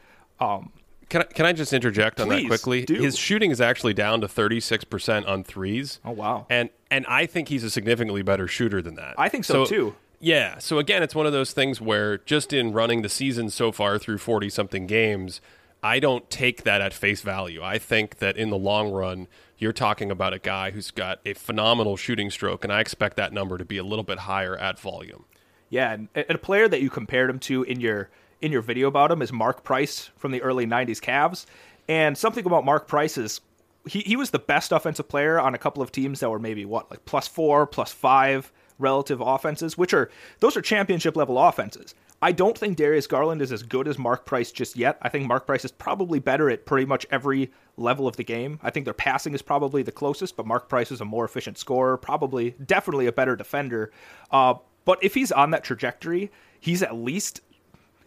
Um, 0.40 0.72
can 1.12 1.20
I, 1.20 1.24
can 1.24 1.44
I 1.44 1.52
just 1.52 1.74
interject 1.74 2.20
on 2.20 2.28
that 2.30 2.46
quickly? 2.46 2.86
Do. 2.86 2.94
His 2.94 3.18
shooting 3.18 3.50
is 3.50 3.60
actually 3.60 3.92
down 3.92 4.22
to 4.22 4.26
36% 4.26 5.28
on 5.28 5.44
threes. 5.44 6.00
Oh 6.06 6.12
wow. 6.12 6.46
And 6.48 6.70
and 6.90 7.04
I 7.06 7.26
think 7.26 7.48
he's 7.48 7.64
a 7.64 7.70
significantly 7.70 8.22
better 8.22 8.48
shooter 8.48 8.80
than 8.80 8.94
that. 8.94 9.16
I 9.18 9.28
think 9.28 9.44
so, 9.44 9.64
so 9.64 9.68
too. 9.68 9.96
Yeah. 10.22 10.58
So 10.58 10.78
again, 10.78 11.02
it's 11.02 11.16
one 11.16 11.26
of 11.26 11.32
those 11.32 11.52
things 11.52 11.80
where 11.80 12.18
just 12.18 12.52
in 12.52 12.72
running 12.72 13.02
the 13.02 13.08
season 13.08 13.50
so 13.50 13.72
far 13.72 13.98
through 13.98 14.18
40 14.18 14.48
something 14.50 14.86
games, 14.86 15.40
I 15.82 15.98
don't 15.98 16.30
take 16.30 16.62
that 16.62 16.80
at 16.80 16.94
face 16.94 17.22
value. 17.22 17.60
I 17.60 17.78
think 17.78 18.18
that 18.18 18.36
in 18.36 18.48
the 18.48 18.56
long 18.56 18.92
run, 18.92 19.26
you're 19.58 19.72
talking 19.72 20.12
about 20.12 20.32
a 20.32 20.38
guy 20.38 20.70
who's 20.70 20.92
got 20.92 21.18
a 21.26 21.34
phenomenal 21.34 21.96
shooting 21.96 22.30
stroke, 22.30 22.62
and 22.62 22.72
I 22.72 22.78
expect 22.78 23.16
that 23.16 23.32
number 23.32 23.58
to 23.58 23.64
be 23.64 23.78
a 23.78 23.82
little 23.82 24.04
bit 24.04 24.20
higher 24.20 24.56
at 24.56 24.78
volume. 24.78 25.24
Yeah, 25.70 25.92
and 25.92 26.08
a 26.14 26.38
player 26.38 26.68
that 26.68 26.80
you 26.82 26.88
compared 26.88 27.28
him 27.28 27.40
to 27.40 27.64
in 27.64 27.80
your 27.80 28.08
in 28.40 28.52
your 28.52 28.62
video 28.62 28.86
about 28.86 29.10
him 29.10 29.22
is 29.22 29.32
Mark 29.32 29.64
Price 29.64 30.10
from 30.16 30.30
the 30.30 30.40
early 30.42 30.66
'90s 30.66 31.00
Cavs. 31.00 31.46
And 31.88 32.16
something 32.16 32.46
about 32.46 32.64
Mark 32.64 32.86
Price 32.86 33.18
is 33.18 33.40
he, 33.88 34.00
he 34.00 34.14
was 34.14 34.30
the 34.30 34.38
best 34.38 34.70
offensive 34.70 35.08
player 35.08 35.40
on 35.40 35.54
a 35.54 35.58
couple 35.58 35.82
of 35.82 35.90
teams 35.90 36.20
that 36.20 36.30
were 36.30 36.38
maybe 36.38 36.64
what 36.64 36.90
like 36.92 37.04
plus 37.06 37.26
four, 37.26 37.66
plus 37.66 37.92
five 37.92 38.52
relative 38.78 39.20
offenses, 39.20 39.76
which 39.78 39.94
are 39.94 40.10
those 40.40 40.56
are 40.56 40.62
championship 40.62 41.16
level 41.16 41.38
offenses. 41.38 41.94
I 42.24 42.30
don't 42.30 42.56
think 42.56 42.76
Darius 42.76 43.08
Garland 43.08 43.42
is 43.42 43.50
as 43.50 43.64
good 43.64 43.88
as 43.88 43.98
Mark 43.98 44.24
Price 44.24 44.52
just 44.52 44.76
yet. 44.76 44.96
I 45.02 45.08
think 45.08 45.26
Mark 45.26 45.44
Price 45.44 45.64
is 45.64 45.72
probably 45.72 46.20
better 46.20 46.48
at 46.50 46.66
pretty 46.66 46.86
much 46.86 47.04
every 47.10 47.50
level 47.76 48.06
of 48.06 48.16
the 48.16 48.22
game. 48.22 48.60
I 48.62 48.70
think 48.70 48.84
their 48.84 48.94
passing 48.94 49.34
is 49.34 49.42
probably 49.42 49.82
the 49.82 49.90
closest, 49.90 50.36
but 50.36 50.46
Mark 50.46 50.68
Price 50.68 50.92
is 50.92 51.00
a 51.00 51.04
more 51.04 51.24
efficient 51.24 51.58
scorer, 51.58 51.96
probably, 51.96 52.54
definitely 52.64 53.08
a 53.08 53.12
better 53.12 53.34
defender. 53.34 53.90
Uh, 54.30 54.54
but 54.84 55.02
if 55.02 55.14
he's 55.14 55.32
on 55.32 55.50
that 55.50 55.64
trajectory, 55.64 56.30
he's 56.60 56.82
at 56.82 56.94
least 56.94 57.40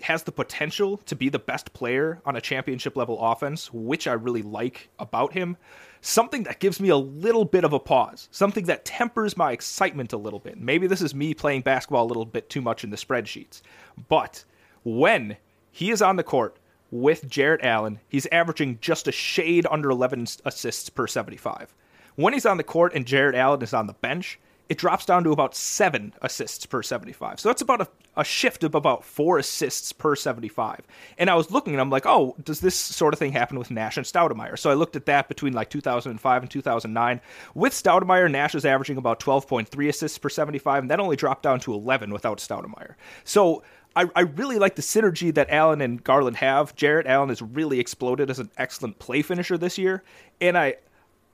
has 0.01 0.23
the 0.23 0.32
potential 0.32 0.97
to 1.06 1.15
be 1.15 1.30
the 1.30 1.39
best 1.39 1.73
player 1.73 2.21
on 2.25 2.36
a 2.36 2.41
championship 2.41 2.95
level 2.95 3.19
offense, 3.19 3.73
which 3.73 4.08
I 4.08 4.13
really 4.13 4.41
like 4.41 4.89
about 4.99 5.34
him 5.34 5.58
something 6.06 6.44
that 6.44 6.60
gives 6.60 6.80
me 6.80 6.89
a 6.89 6.98
little 6.98 7.46
bit 7.46 7.63
of 7.63 7.74
a 7.74 7.80
pause, 7.80 8.30
something 8.32 8.65
that 8.65 8.86
tempers 8.86 9.36
my 9.36 9.52
excitement 9.52 10.13
a 10.13 10.18
little 10.18 10.39
bit. 10.39 10.60
Maybe 10.60 10.86
this 10.86 11.02
is 11.02 11.15
me 11.15 11.34
playing 11.34 11.62
basketball 11.62 12.06
a 12.06 12.08
little 12.08 12.26
bit 12.26 12.50
too 12.50 12.62
much 12.62 12.84
in 12.84 12.91
the 12.91 12.96
spreadsheets, 12.96 13.62
but 14.08 14.46
when 14.84 15.38
he 15.72 15.89
is 15.89 16.04
on 16.04 16.15
the 16.15 16.24
court 16.24 16.58
with 16.91 17.28
Jarrett 17.28 17.63
Allen, 17.63 18.00
he's 18.08 18.28
averaging 18.28 18.78
just 18.82 19.08
a 19.08 19.12
shade 19.12 19.65
under 19.70 19.89
11 19.89 20.28
assists 20.46 20.89
per 20.89 21.08
75. 21.08 21.74
When 22.15 22.34
he's 22.34 22.46
on 22.46 22.58
the 22.58 22.63
court 22.63 22.94
and 22.94 23.06
Jarrett 23.06 23.36
Allen 23.36 23.63
is 23.63 23.74
on 23.74 23.88
the 23.88 23.94
bench, 23.94 24.39
it 24.67 24.78
drops 24.78 25.06
down 25.06 25.23
to 25.23 25.32
about 25.32 25.56
seven 25.56 26.13
assists 26.21 26.65
per 26.65 26.82
75. 26.82 27.39
So 27.39 27.49
that's 27.49 27.62
about 27.62 27.82
a, 27.82 27.88
a 28.17 28.23
shift 28.23 28.63
of 28.63 28.73
about 28.73 29.04
four 29.04 29.38
assists 29.38 29.91
per 29.91 30.15
75. 30.15 30.82
And 31.17 31.30
I 31.30 31.36
was 31.36 31.51
looking 31.51 31.73
and 31.73 31.82
I'm 31.82 31.89
like, 31.89 32.06
oh, 32.06 32.36
does 32.43 32.62
this 32.62 32.75
sort 32.75 33.13
of 33.13 33.19
thing 33.19 33.32
happen 33.32 33.60
with 33.60 33.69
Nash 33.69 33.97
and 33.97 34.06
Stoudemire? 34.06 34.58
So 34.58 34.71
I 34.71 34.73
looked 34.73 34.95
at 34.95 35.06
that 35.06 35.28
between 35.28 35.54
like 35.54 35.69
2005 35.69 36.41
and 36.41 36.51
2009. 36.51 37.21
With 37.54 37.73
Stoudemire, 37.73 38.32
Nash 38.32 38.56
is 38.56 38.65
averaging 38.65 38.97
about 38.97 39.19
12.3 39.19 39.89
assists 39.89 40.17
per 40.17 40.30
75, 40.30 40.84
and 40.84 40.91
that 40.91 40.99
only 40.99 41.15
dropped 41.15 41.43
down 41.43 41.60
to 41.62 41.73
11 41.73 42.12
without 42.12 42.39
Stoudemire. 42.39 42.95
So 43.23 43.63
I, 43.95 44.10
I, 44.15 44.21
really 44.21 44.60
like 44.60 44.75
the 44.75 44.82
synergy 44.82 45.34
that 45.34 45.49
Allen 45.49 45.80
and 45.80 46.04
Garland 46.04 46.38
have. 46.38 46.75
Jarrett 46.75 47.08
Allen 47.08 47.30
has 47.30 47.41
really 47.41 47.80
exploded 47.80 48.30
as 48.30 48.39
an 48.39 48.51
excellent 48.58 48.99
play 48.99 49.21
finisher 49.21 49.58
this 49.58 49.78
year, 49.78 50.04
and 50.41 50.58
I 50.58 50.75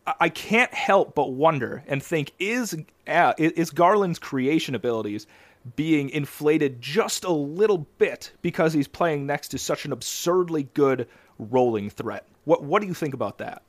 I 0.08 0.30
can't 0.30 0.74
help 0.74 1.14
but 1.14 1.34
wonder 1.34 1.84
and 1.88 2.02
think 2.02 2.32
is 2.40 2.76
uh, 3.08 3.34
is 3.38 3.70
Garland's 3.70 4.20
creation 4.20 4.74
abilities 4.74 5.28
being 5.76 6.10
inflated 6.10 6.82
just 6.82 7.24
a 7.24 7.32
little 7.32 7.86
bit 8.00 8.32
because 8.42 8.74
he's 8.74 8.88
playing 8.88 9.28
next 9.28 9.50
to 9.50 9.60
such 9.60 9.86
an 9.86 9.92
absurdly 9.92 10.64
good 10.74 11.08
rolling 11.38 11.90
threat. 11.90 12.26
What 12.46 12.64
what 12.64 12.82
do 12.82 12.88
you 12.88 12.94
think 12.94 13.14
about 13.14 13.38
that? 13.38 13.62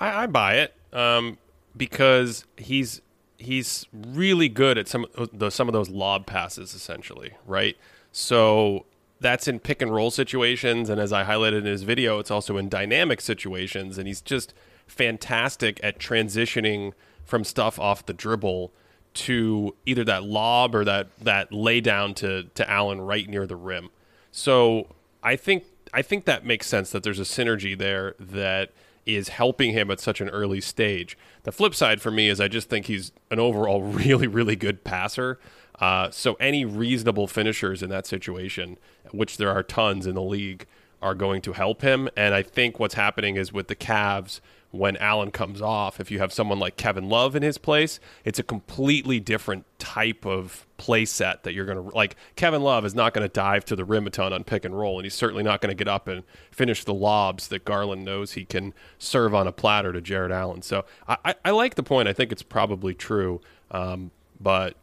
I, 0.00 0.24
I 0.24 0.26
buy 0.26 0.56
it 0.58 0.74
um, 0.92 1.38
because 1.76 2.44
he's 2.56 3.00
he's 3.38 3.86
really 3.92 4.48
good 4.48 4.78
at 4.78 4.88
some 4.88 5.06
of 5.16 5.30
those, 5.32 5.54
some 5.54 5.68
of 5.68 5.72
those 5.72 5.90
lob 5.90 6.26
passes, 6.26 6.74
essentially, 6.74 7.32
right? 7.46 7.76
So 8.12 8.86
that's 9.20 9.48
in 9.48 9.58
pick 9.58 9.82
and 9.82 9.92
roll 9.92 10.10
situations, 10.10 10.88
and 10.88 11.00
as 11.00 11.12
I 11.12 11.24
highlighted 11.24 11.58
in 11.58 11.64
his 11.64 11.82
video, 11.82 12.18
it's 12.18 12.30
also 12.30 12.56
in 12.56 12.68
dynamic 12.68 13.20
situations, 13.20 13.98
and 13.98 14.06
he's 14.06 14.20
just 14.20 14.54
fantastic 14.86 15.80
at 15.82 15.98
transitioning 15.98 16.92
from 17.24 17.44
stuff 17.44 17.78
off 17.78 18.06
the 18.06 18.12
dribble 18.12 18.72
to 19.14 19.74
either 19.86 20.04
that 20.04 20.24
lob 20.24 20.74
or 20.74 20.84
that 20.84 21.08
that 21.20 21.52
lay 21.52 21.80
down 21.80 22.14
to 22.14 22.44
to 22.54 22.68
Allen 22.68 23.00
right 23.00 23.28
near 23.28 23.46
the 23.46 23.56
rim. 23.56 23.90
So 24.32 24.88
I 25.22 25.36
think 25.36 25.64
I 25.92 26.02
think 26.02 26.24
that 26.24 26.44
makes 26.44 26.66
sense 26.66 26.90
that 26.90 27.02
there's 27.02 27.20
a 27.20 27.24
synergy 27.24 27.76
there 27.78 28.14
that 28.18 28.72
is 29.06 29.28
helping 29.28 29.72
him 29.72 29.90
at 29.90 30.00
such 30.00 30.20
an 30.20 30.28
early 30.30 30.60
stage. 30.60 31.16
The 31.44 31.52
flip 31.52 31.74
side 31.74 32.00
for 32.00 32.10
me 32.10 32.28
is 32.28 32.40
I 32.40 32.48
just 32.48 32.68
think 32.68 32.86
he's 32.86 33.12
an 33.30 33.38
overall 33.38 33.82
really 33.82 34.26
really 34.26 34.56
good 34.56 34.84
passer. 34.84 35.38
Uh, 35.80 36.10
so 36.10 36.34
any 36.34 36.64
reasonable 36.64 37.26
finishers 37.26 37.82
in 37.82 37.90
that 37.90 38.06
situation, 38.06 38.78
which 39.10 39.38
there 39.38 39.50
are 39.50 39.62
tons 39.62 40.06
in 40.06 40.14
the 40.14 40.22
league, 40.22 40.66
are 41.02 41.14
going 41.14 41.42
to 41.42 41.52
help 41.52 41.82
him. 41.82 42.08
And 42.16 42.32
I 42.32 42.42
think 42.42 42.78
what's 42.78 42.94
happening 42.94 43.36
is 43.36 43.52
with 43.52 43.68
the 43.68 43.74
Cavs 43.76 44.40
when 44.74 44.96
Allen 44.96 45.30
comes 45.30 45.62
off, 45.62 46.00
if 46.00 46.10
you 46.10 46.18
have 46.18 46.32
someone 46.32 46.58
like 46.58 46.76
Kevin 46.76 47.08
Love 47.08 47.36
in 47.36 47.42
his 47.42 47.58
place, 47.58 48.00
it's 48.24 48.38
a 48.38 48.42
completely 48.42 49.20
different 49.20 49.64
type 49.78 50.26
of 50.26 50.66
play 50.76 51.04
set 51.04 51.44
that 51.44 51.54
you're 51.54 51.64
going 51.64 51.90
to 51.90 51.96
like. 51.96 52.16
Kevin 52.34 52.62
Love 52.62 52.84
is 52.84 52.94
not 52.94 53.14
going 53.14 53.24
to 53.24 53.32
dive 53.32 53.64
to 53.66 53.76
the 53.76 53.84
rim 53.84 54.06
a 54.06 54.10
ton 54.10 54.32
on 54.32 54.42
pick 54.42 54.64
and 54.64 54.76
roll, 54.76 54.98
and 54.98 55.04
he's 55.06 55.14
certainly 55.14 55.44
not 55.44 55.60
going 55.60 55.70
to 55.70 55.76
get 55.76 55.88
up 55.88 56.08
and 56.08 56.24
finish 56.50 56.84
the 56.84 56.94
lobs 56.94 57.48
that 57.48 57.64
Garland 57.64 58.04
knows 58.04 58.32
he 58.32 58.44
can 58.44 58.74
serve 58.98 59.34
on 59.34 59.46
a 59.46 59.52
platter 59.52 59.92
to 59.92 60.00
Jarrett 60.00 60.32
Allen. 60.32 60.62
So 60.62 60.84
I, 61.06 61.16
I, 61.24 61.34
I 61.44 61.50
like 61.52 61.76
the 61.76 61.84
point. 61.84 62.08
I 62.08 62.12
think 62.12 62.32
it's 62.32 62.42
probably 62.42 62.94
true. 62.94 63.40
Um, 63.70 64.10
but 64.40 64.74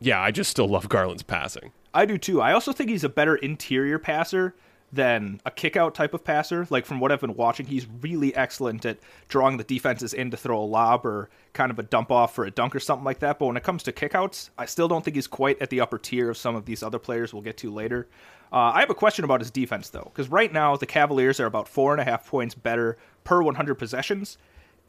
yeah, 0.00 0.20
I 0.20 0.32
just 0.32 0.50
still 0.50 0.68
love 0.68 0.88
Garland's 0.88 1.22
passing. 1.22 1.72
I 1.94 2.04
do 2.04 2.18
too. 2.18 2.40
I 2.40 2.52
also 2.52 2.72
think 2.72 2.90
he's 2.90 3.04
a 3.04 3.08
better 3.08 3.36
interior 3.36 3.98
passer 3.98 4.54
than 4.92 5.40
a 5.44 5.50
kickout 5.50 5.94
type 5.94 6.14
of 6.14 6.24
passer. 6.24 6.66
Like 6.70 6.84
from 6.84 7.00
what 7.00 7.12
I've 7.12 7.20
been 7.20 7.36
watching, 7.36 7.66
he's 7.66 7.86
really 8.00 8.34
excellent 8.34 8.84
at 8.84 8.98
drawing 9.28 9.56
the 9.56 9.64
defenses 9.64 10.12
in 10.12 10.30
to 10.30 10.36
throw 10.36 10.60
a 10.60 10.64
lob 10.64 11.06
or 11.06 11.30
kind 11.52 11.70
of 11.70 11.78
a 11.78 11.82
dump 11.82 12.10
off 12.10 12.34
for 12.34 12.44
a 12.44 12.50
dunk 12.50 12.74
or 12.74 12.80
something 12.80 13.04
like 13.04 13.20
that. 13.20 13.38
But 13.38 13.46
when 13.46 13.56
it 13.56 13.62
comes 13.62 13.82
to 13.84 13.92
kickouts, 13.92 14.50
I 14.58 14.66
still 14.66 14.88
don't 14.88 15.04
think 15.04 15.14
he's 15.14 15.26
quite 15.26 15.60
at 15.62 15.70
the 15.70 15.80
upper 15.80 15.98
tier 15.98 16.30
of 16.30 16.36
some 16.36 16.56
of 16.56 16.64
these 16.64 16.82
other 16.82 16.98
players 16.98 17.32
we'll 17.32 17.42
get 17.42 17.56
to 17.58 17.72
later. 17.72 18.08
Uh, 18.52 18.72
I 18.74 18.80
have 18.80 18.90
a 18.90 18.94
question 18.94 19.24
about 19.24 19.40
his 19.40 19.50
defense 19.50 19.90
though, 19.90 20.10
because 20.12 20.28
right 20.28 20.52
now 20.52 20.76
the 20.76 20.86
Cavaliers 20.86 21.38
are 21.38 21.46
about 21.46 21.68
four 21.68 21.92
and 21.92 22.00
a 22.00 22.04
half 22.04 22.26
points 22.26 22.54
better 22.54 22.98
per 23.22 23.42
100 23.42 23.76
possessions. 23.76 24.38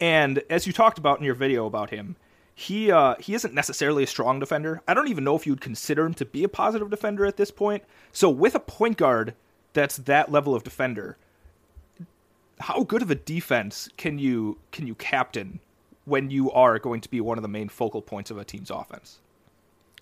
And 0.00 0.42
as 0.50 0.66
you 0.66 0.72
talked 0.72 0.98
about 0.98 1.18
in 1.18 1.24
your 1.24 1.34
video 1.34 1.66
about 1.66 1.90
him, 1.90 2.16
he 2.54 2.90
uh, 2.90 3.14
he 3.18 3.34
isn't 3.34 3.54
necessarily 3.54 4.02
a 4.02 4.06
strong 4.06 4.40
defender. 4.40 4.82
I 4.86 4.94
don't 4.94 5.08
even 5.08 5.24
know 5.24 5.36
if 5.36 5.46
you'd 5.46 5.60
consider 5.60 6.04
him 6.04 6.14
to 6.14 6.24
be 6.24 6.44
a 6.44 6.48
positive 6.48 6.90
defender 6.90 7.24
at 7.24 7.36
this 7.36 7.50
point. 7.50 7.84
So 8.10 8.28
with 8.28 8.54
a 8.54 8.60
point 8.60 8.98
guard 8.98 9.34
that's 9.72 9.96
that 9.98 10.30
level 10.30 10.54
of 10.54 10.64
defender, 10.64 11.16
how 12.60 12.84
good 12.84 13.02
of 13.02 13.10
a 13.10 13.14
defense 13.14 13.88
can 13.96 14.18
you 14.18 14.58
can 14.70 14.86
you 14.86 14.94
captain 14.94 15.60
when 16.04 16.30
you 16.30 16.50
are 16.50 16.78
going 16.78 17.00
to 17.00 17.08
be 17.08 17.20
one 17.20 17.38
of 17.38 17.42
the 17.42 17.48
main 17.48 17.68
focal 17.68 18.02
points 18.02 18.30
of 18.30 18.38
a 18.38 18.44
team's 18.44 18.70
offense? 18.70 19.20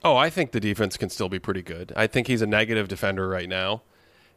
Oh, 0.03 0.17
I 0.17 0.31
think 0.31 0.53
the 0.53 0.61
defense 0.61 0.97
can 0.97 1.11
still 1.11 1.29
be 1.29 1.39
pretty 1.39 1.63
good. 1.63 1.93
I 1.95 2.07
think 2.07 2.27
he's 2.27 2.43
a 2.43 2.47
negative 2.47 2.89
defender 2.89 3.29
right 3.29 3.49
now. 3.49 3.83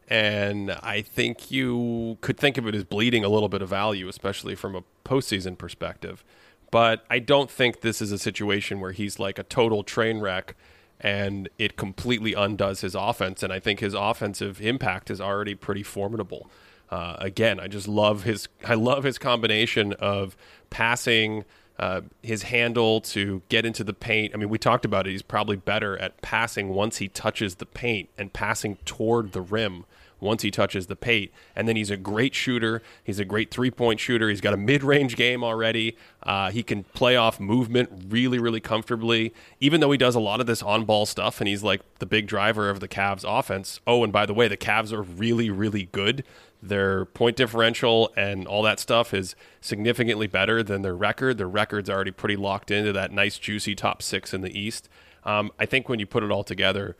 And 0.08 0.70
I 0.70 1.00
think 1.00 1.50
you 1.50 2.18
could 2.20 2.36
think 2.36 2.58
of 2.58 2.66
it 2.66 2.74
as 2.74 2.84
bleeding 2.84 3.24
a 3.24 3.28
little 3.28 3.48
bit 3.48 3.62
of 3.62 3.70
value, 3.70 4.08
especially 4.08 4.54
from 4.54 4.76
a 4.76 4.84
postseason 5.04 5.56
perspective. 5.56 6.22
But 6.70 7.04
I 7.08 7.20
don't 7.20 7.50
think 7.50 7.80
this 7.80 8.02
is 8.02 8.12
a 8.12 8.18
situation 8.18 8.80
where 8.80 8.92
he's 8.92 9.18
like 9.18 9.38
a 9.38 9.44
total 9.44 9.82
train 9.82 10.20
wreck 10.20 10.54
and 11.00 11.48
it 11.58 11.76
completely 11.76 12.34
undoes 12.34 12.80
his 12.80 12.94
offense. 12.94 13.42
And 13.42 13.52
I 13.52 13.60
think 13.60 13.80
his 13.80 13.94
offensive 13.94 14.60
impact 14.60 15.10
is 15.10 15.20
already 15.20 15.54
pretty 15.54 15.82
formidable. 15.82 16.50
Uh, 16.90 17.16
again, 17.18 17.58
I 17.60 17.66
just 17.66 17.88
love 17.88 18.24
his. 18.24 18.48
I 18.64 18.74
love 18.74 19.04
his 19.04 19.18
combination 19.18 19.94
of 19.94 20.36
passing, 20.70 21.44
uh, 21.78 22.02
his 22.22 22.44
handle 22.44 23.00
to 23.00 23.42
get 23.48 23.64
into 23.64 23.82
the 23.84 23.94
paint. 23.94 24.32
I 24.34 24.36
mean, 24.36 24.48
we 24.48 24.58
talked 24.58 24.84
about 24.84 25.06
it. 25.06 25.10
He's 25.10 25.22
probably 25.22 25.56
better 25.56 25.98
at 25.98 26.20
passing 26.22 26.68
once 26.68 26.98
he 26.98 27.08
touches 27.08 27.56
the 27.56 27.66
paint 27.66 28.10
and 28.16 28.32
passing 28.32 28.76
toward 28.84 29.32
the 29.32 29.40
rim 29.40 29.86
once 30.20 30.42
he 30.42 30.50
touches 30.50 30.86
the 30.86 30.96
paint. 30.96 31.30
And 31.54 31.68
then 31.68 31.76
he's 31.76 31.90
a 31.90 31.96
great 31.96 32.34
shooter. 32.34 32.82
He's 33.02 33.18
a 33.18 33.24
great 33.24 33.50
three 33.50 33.70
point 33.70 34.00
shooter. 34.00 34.28
He's 34.28 34.40
got 34.40 34.54
a 34.54 34.56
mid 34.56 34.82
range 34.82 35.16
game 35.16 35.44
already. 35.44 35.96
Uh, 36.22 36.50
he 36.50 36.62
can 36.62 36.84
play 36.84 37.16
off 37.16 37.38
movement 37.38 37.90
really, 38.08 38.38
really 38.38 38.60
comfortably, 38.60 39.32
even 39.60 39.80
though 39.80 39.90
he 39.90 39.98
does 39.98 40.14
a 40.14 40.20
lot 40.20 40.40
of 40.40 40.46
this 40.46 40.62
on 40.62 40.84
ball 40.84 41.06
stuff 41.06 41.40
and 41.40 41.48
he's 41.48 41.62
like 41.62 41.82
the 41.98 42.06
big 42.06 42.26
driver 42.26 42.70
of 42.70 42.80
the 42.80 42.88
Cavs 42.88 43.24
offense. 43.26 43.80
Oh, 43.86 44.02
and 44.02 44.12
by 44.12 44.26
the 44.26 44.34
way, 44.34 44.48
the 44.48 44.56
Cavs 44.56 44.92
are 44.92 45.02
really, 45.02 45.50
really 45.50 45.88
good. 45.92 46.24
Their 46.62 47.04
point 47.04 47.36
differential 47.36 48.10
and 48.16 48.46
all 48.46 48.62
that 48.62 48.80
stuff 48.80 49.12
is 49.12 49.36
significantly 49.60 50.26
better 50.26 50.62
than 50.62 50.80
their 50.80 50.96
record. 50.96 51.36
Their 51.36 51.48
record's 51.48 51.90
already 51.90 52.10
pretty 52.10 52.36
locked 52.36 52.70
into 52.70 52.90
that 52.94 53.12
nice, 53.12 53.38
juicy 53.38 53.74
top 53.74 54.00
six 54.00 54.32
in 54.32 54.40
the 54.40 54.58
East. 54.58 54.88
Um, 55.24 55.50
I 55.58 55.66
think 55.66 55.90
when 55.90 55.98
you 55.98 56.06
put 56.06 56.22
it 56.22 56.30
all 56.30 56.44
together, 56.44 56.96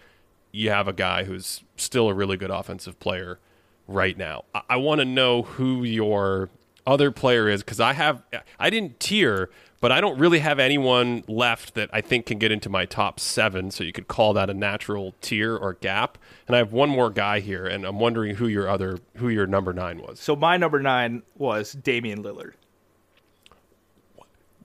you 0.54 0.70
have 0.70 0.86
a 0.86 0.92
guy 0.92 1.24
who's 1.24 1.62
still 1.76 2.08
a 2.08 2.14
really 2.14 2.36
good 2.36 2.50
offensive 2.50 2.98
player 3.00 3.40
right 3.88 4.16
now. 4.16 4.44
I, 4.54 4.62
I 4.70 4.76
want 4.76 5.00
to 5.00 5.04
know 5.04 5.42
who 5.42 5.82
your 5.82 6.48
other 6.86 7.10
player 7.10 7.48
is 7.48 7.62
because 7.62 7.80
I 7.80 7.94
have 7.94 8.22
I 8.58 8.70
didn't 8.70 9.00
tier, 9.00 9.50
but 9.80 9.90
I 9.90 10.00
don't 10.00 10.18
really 10.18 10.38
have 10.38 10.58
anyone 10.60 11.24
left 11.26 11.74
that 11.74 11.90
I 11.92 12.00
think 12.00 12.26
can 12.26 12.38
get 12.38 12.52
into 12.52 12.68
my 12.68 12.84
top 12.84 13.18
seven. 13.18 13.70
So 13.70 13.82
you 13.82 13.92
could 13.92 14.06
call 14.06 14.32
that 14.34 14.48
a 14.48 14.54
natural 14.54 15.14
tier 15.20 15.56
or 15.56 15.74
gap. 15.74 16.18
And 16.46 16.54
I 16.54 16.58
have 16.58 16.72
one 16.72 16.88
more 16.88 17.10
guy 17.10 17.40
here, 17.40 17.66
and 17.66 17.84
I'm 17.84 17.98
wondering 17.98 18.36
who 18.36 18.46
your 18.46 18.68
other 18.68 18.98
who 19.16 19.28
your 19.28 19.46
number 19.46 19.72
nine 19.72 20.00
was. 20.00 20.20
So 20.20 20.36
my 20.36 20.56
number 20.56 20.80
nine 20.80 21.22
was 21.36 21.72
Damian 21.72 22.22
Lillard. 22.22 22.52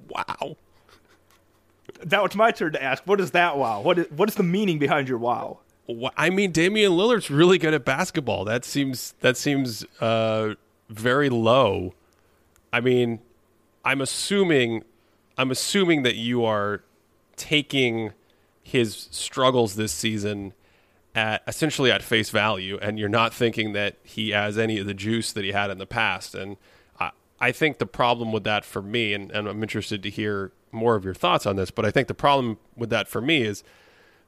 Wow. 0.07 0.57
Now 2.05 2.25
it's 2.25 2.35
my 2.35 2.51
turn 2.51 2.73
to 2.73 2.83
ask. 2.83 3.03
What 3.07 3.19
is 3.19 3.31
that 3.31 3.57
wow? 3.57 3.81
What 3.81 3.97
is 3.97 4.11
what 4.11 4.29
is 4.29 4.35
the 4.35 4.43
meaning 4.43 4.77
behind 4.77 5.09
your 5.09 5.17
wow? 5.17 5.59
I 6.15 6.29
mean, 6.29 6.51
Damian 6.51 6.91
Lillard's 6.91 7.31
really 7.31 7.57
good 7.57 7.73
at 7.73 7.83
basketball. 7.83 8.45
That 8.45 8.63
seems 8.63 9.15
that 9.21 9.37
seems 9.37 9.85
uh, 9.99 10.55
very 10.89 11.29
low. 11.29 11.93
I 12.71 12.79
mean, 12.79 13.19
I'm 13.83 14.01
assuming 14.01 14.83
I'm 15.37 15.51
assuming 15.51 16.03
that 16.03 16.15
you 16.15 16.45
are 16.45 16.83
taking 17.37 18.11
his 18.61 19.07
struggles 19.09 19.75
this 19.75 19.91
season 19.91 20.53
at 21.15 21.41
essentially 21.47 21.91
at 21.91 22.03
face 22.03 22.29
value, 22.29 22.77
and 22.81 22.99
you're 22.99 23.09
not 23.09 23.33
thinking 23.33 23.73
that 23.73 23.95
he 24.03 24.29
has 24.29 24.57
any 24.57 24.77
of 24.77 24.85
the 24.85 24.93
juice 24.93 25.31
that 25.31 25.43
he 25.43 25.51
had 25.51 25.71
in 25.71 25.79
the 25.79 25.87
past. 25.87 26.35
And 26.35 26.57
I, 26.99 27.11
I 27.39 27.51
think 27.51 27.79
the 27.79 27.87
problem 27.87 28.31
with 28.31 28.43
that 28.43 28.63
for 28.63 28.81
me, 28.81 29.13
and, 29.13 29.31
and 29.31 29.47
I'm 29.47 29.63
interested 29.63 30.03
to 30.03 30.09
hear 30.09 30.51
more 30.71 30.95
of 30.95 31.03
your 31.03 31.15
thoughts 31.15 31.47
on 31.47 31.55
this, 31.55 31.71
but 31.71 31.83
I 31.85 31.89
think 31.89 32.07
the 32.07 32.13
problem 32.13 32.59
with 32.75 32.91
that 32.91 33.07
for 33.07 33.21
me 33.21 33.41
is 33.41 33.63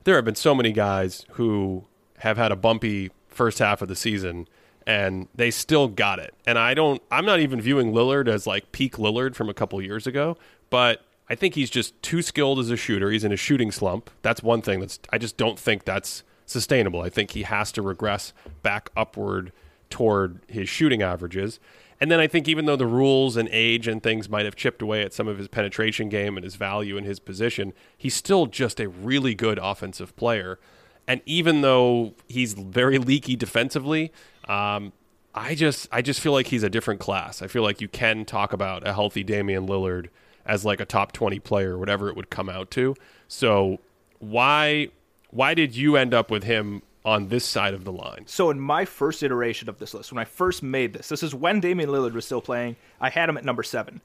there 0.04 0.16
have 0.16 0.26
been 0.26 0.36
so 0.36 0.56
many 0.56 0.72
guys 0.72 1.26
who 1.32 1.86
have 2.20 2.38
had 2.38 2.52
a 2.52 2.56
bumpy 2.56 3.12
first 3.28 3.60
half 3.60 3.82
of 3.82 3.88
the 3.88 3.96
season 3.96 4.48
and 4.88 5.28
they 5.36 5.52
still 5.52 5.88
got 5.88 6.20
it. 6.20 6.34
And 6.46 6.58
I 6.58 6.74
don't 6.74 7.02
I'm 7.12 7.26
not 7.26 7.40
even 7.40 7.62
viewing 7.62 7.92
Lillard 7.92 8.28
as 8.28 8.48
like 8.48 8.72
peak 8.72 8.98
Lillard 8.98 9.36
from 9.36 9.50
a 9.50 9.54
couple 9.54 9.82
years 9.82 10.08
ago, 10.08 10.38
but 10.70 11.04
I 11.30 11.36
think 11.36 11.56
he's 11.56 11.70
just 11.70 12.00
too 12.02 12.22
skilled 12.22 12.60
as 12.60 12.70
a 12.70 12.78
shooter. 12.78 13.10
He's 13.10 13.24
in 13.24 13.32
a 13.32 13.38
shooting 13.38 13.72
slump. 13.72 14.10
That's 14.22 14.44
one 14.44 14.62
thing 14.62 14.80
that's 14.80 15.00
I 15.12 15.18
just 15.18 15.38
don't 15.38 15.58
think 15.58 15.86
that's 15.86 16.24
sustainable. 16.46 17.02
I 17.02 17.10
think 17.10 17.32
he 17.32 17.44
has 17.44 17.72
to 17.74 17.82
regress 17.82 18.34
back 18.64 18.90
upward 18.98 19.52
toward 19.90 20.40
his 20.48 20.68
shooting 20.68 21.02
averages. 21.02 21.60
And 22.02 22.10
then 22.10 22.20
I 22.20 22.26
think 22.26 22.48
even 22.50 22.66
though 22.66 22.76
the 22.76 22.88
rules 22.88 23.38
and 23.38 23.48
age 23.52 23.88
and 23.88 24.02
things 24.02 24.28
might 24.28 24.46
have 24.46 24.56
chipped 24.56 24.82
away 24.82 25.04
at 25.04 25.14
some 25.14 25.28
of 25.28 25.38
his 25.38 25.48
penetration 25.48 26.10
game 26.10 26.36
and 26.36 26.44
his 26.44 26.56
value 26.56 26.98
in 26.98 27.04
his 27.04 27.20
position, 27.20 27.74
he's 27.96 28.16
still 28.16 28.48
just 28.48 28.80
a 28.80 28.90
really 28.90 29.36
good 29.36 29.60
offensive 29.62 30.16
player. 30.16 30.60
And 31.08 31.22
even 31.28 31.62
though 31.62 32.16
he's 32.28 32.54
very 32.54 32.98
leaky 32.98 33.36
defensively, 33.36 34.12
um, 34.50 34.94
I 35.36 35.54
just 35.54 35.88
I 35.92 36.02
just 36.02 36.20
feel 36.20 36.32
like 36.32 36.48
he's 36.48 36.64
a 36.64 36.70
different 36.72 37.00
class. 37.00 37.44
I 37.44 37.48
feel 37.48 37.62
like 37.62 37.80
you 37.82 37.88
can 37.88 38.26
talk 38.26 38.52
about 38.52 38.86
a 38.86 38.94
healthy 38.94 39.24
Damian 39.24 39.68
Lillard 39.68 40.08
as 40.44 40.66
like 40.66 40.80
a 40.80 40.86
top 40.86 41.12
20 41.12 41.40
player, 41.40 41.78
whatever 41.78 42.10
it 42.10 42.16
would 42.16 42.32
come 42.32 42.50
out 42.50 42.72
to. 42.72 42.96
So 43.28 43.80
why 44.18 44.90
why 45.30 45.54
did 45.54 45.76
you 45.76 45.96
end 45.98 46.16
up 46.16 46.32
with 46.32 46.44
him 46.44 46.82
on 47.04 47.28
this 47.30 47.46
side 47.46 47.74
of 47.74 47.84
the 47.84 47.92
line. 47.92 48.24
So 48.28 48.50
in 48.50 48.60
my 48.60 48.86
first 48.86 49.24
iteration 49.24 49.70
of 49.70 49.80
this 49.80 49.94
list, 49.94 50.12
when 50.12 50.22
I 50.22 50.26
first 50.26 50.62
made 50.62 50.94
this, 50.94 51.10
this 51.10 51.24
is 51.24 51.34
when 51.34 51.60
Damian 51.60 51.90
Lillard 51.90 52.14
was 52.14 52.26
still 52.26 52.42
playing. 52.42 52.76
I 53.00 53.10
had 53.10 53.30
him 53.30 53.38
at 53.38 53.46
number 53.46 53.64
seven. 53.64 54.02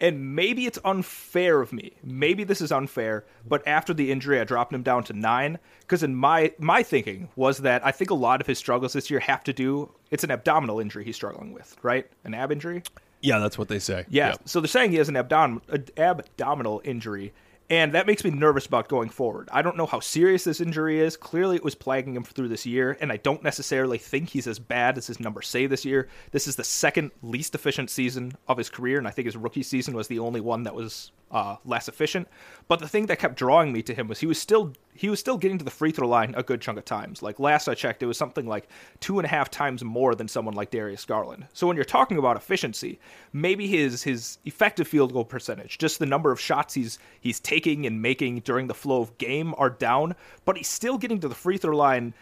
And 0.00 0.36
maybe 0.36 0.64
it's 0.64 0.78
unfair 0.84 1.60
of 1.60 1.72
me. 1.72 1.92
Maybe 2.04 2.44
this 2.44 2.60
is 2.60 2.70
unfair, 2.70 3.24
but 3.46 3.66
after 3.66 3.92
the 3.92 4.12
injury, 4.12 4.38
I 4.40 4.44
dropped 4.44 4.72
him 4.72 4.84
down 4.84 5.02
to 5.04 5.12
nine. 5.12 5.58
Because 5.80 6.04
in 6.04 6.14
my 6.14 6.52
my 6.58 6.84
thinking 6.84 7.28
was 7.34 7.58
that 7.58 7.84
I 7.84 7.90
think 7.90 8.10
a 8.10 8.14
lot 8.14 8.40
of 8.40 8.46
his 8.46 8.58
struggles 8.58 8.92
this 8.92 9.10
year 9.10 9.18
have 9.18 9.42
to 9.44 9.52
do. 9.52 9.90
It's 10.12 10.22
an 10.22 10.30
abdominal 10.30 10.78
injury 10.78 11.04
he's 11.04 11.16
struggling 11.16 11.52
with, 11.52 11.76
right? 11.82 12.08
An 12.22 12.32
ab 12.32 12.52
injury. 12.52 12.84
Yeah, 13.22 13.40
that's 13.40 13.58
what 13.58 13.66
they 13.66 13.80
say. 13.80 14.06
Yeah. 14.08 14.28
yeah. 14.28 14.34
So 14.44 14.60
they're 14.60 14.68
saying 14.68 14.92
he 14.92 14.98
has 14.98 15.08
an 15.08 15.16
abdom- 15.16 15.62
abdominal 15.96 16.80
injury, 16.84 17.32
and 17.70 17.92
that 17.92 18.06
makes 18.06 18.24
me 18.24 18.30
nervous 18.30 18.66
about 18.66 18.88
going 18.88 19.10
forward. 19.10 19.48
I 19.52 19.62
don't 19.62 19.76
know 19.76 19.86
how 19.86 20.00
serious 20.00 20.44
this 20.44 20.60
injury 20.60 21.00
is. 21.00 21.16
Clearly, 21.16 21.56
it 21.56 21.64
was 21.64 21.74
plaguing 21.74 22.16
him 22.16 22.24
through 22.24 22.48
this 22.48 22.64
year, 22.64 22.96
and 23.00 23.12
I 23.12 23.18
don't 23.18 23.42
necessarily 23.42 23.98
think 23.98 24.30
he's 24.30 24.46
as 24.46 24.58
bad 24.58 24.96
as 24.96 25.06
his 25.06 25.20
numbers 25.20 25.48
say 25.48 25.66
this 25.66 25.84
year. 25.84 26.08
This 26.30 26.48
is 26.48 26.56
the 26.56 26.64
second 26.64 27.10
least 27.22 27.54
efficient 27.54 27.90
season 27.90 28.32
of 28.46 28.56
his 28.58 28.70
career, 28.70 28.98
and 28.98 29.06
I 29.06 29.10
think 29.10 29.26
his 29.26 29.36
rookie 29.36 29.62
season 29.62 29.94
was 29.94 30.08
the 30.08 30.18
only 30.18 30.40
one 30.40 30.62
that 30.62 30.74
was 30.74 31.12
uh, 31.30 31.56
less 31.64 31.88
efficient. 31.88 32.28
But 32.68 32.80
the 32.80 32.88
thing 32.88 33.06
that 33.06 33.18
kept 33.18 33.36
drawing 33.36 33.72
me 33.72 33.82
to 33.82 33.94
him 33.94 34.08
was 34.08 34.20
he 34.20 34.26
was 34.26 34.38
still 34.38 34.72
he 34.94 35.08
was 35.08 35.20
still 35.20 35.38
getting 35.38 35.58
to 35.58 35.64
the 35.64 35.70
free 35.70 35.92
throw 35.92 36.08
line 36.08 36.34
a 36.36 36.42
good 36.42 36.60
chunk 36.60 36.76
of 36.78 36.84
times. 36.84 37.22
Like 37.22 37.38
last 37.38 37.68
I 37.68 37.74
checked, 37.74 38.02
it 38.02 38.06
was 38.06 38.18
something 38.18 38.46
like 38.46 38.68
two 39.00 39.18
and 39.18 39.26
a 39.26 39.28
half 39.28 39.50
times 39.50 39.84
more 39.84 40.14
than 40.14 40.26
someone 40.26 40.54
like 40.54 40.70
Darius 40.70 41.04
Garland. 41.04 41.46
So 41.52 41.66
when 41.66 41.76
you're 41.76 41.84
talking 41.84 42.18
about 42.18 42.36
efficiency, 42.36 42.98
maybe 43.32 43.66
his 43.66 44.02
his 44.02 44.38
effective 44.44 44.88
field 44.88 45.12
goal 45.12 45.24
percentage, 45.24 45.78
just 45.78 45.98
the 45.98 46.06
number 46.06 46.32
of 46.32 46.40
shots 46.40 46.74
he's 46.74 46.98
he's 47.20 47.40
taking 47.40 47.86
and 47.86 48.02
making 48.02 48.40
during 48.40 48.66
the 48.66 48.74
flow 48.74 49.02
of 49.02 49.16
game 49.18 49.54
are 49.56 49.70
down, 49.70 50.14
but 50.44 50.56
he's 50.56 50.68
still 50.68 50.98
getting 50.98 51.20
to 51.20 51.28
the 51.28 51.34
free 51.34 51.58
throw 51.58 51.76
line 51.76 52.14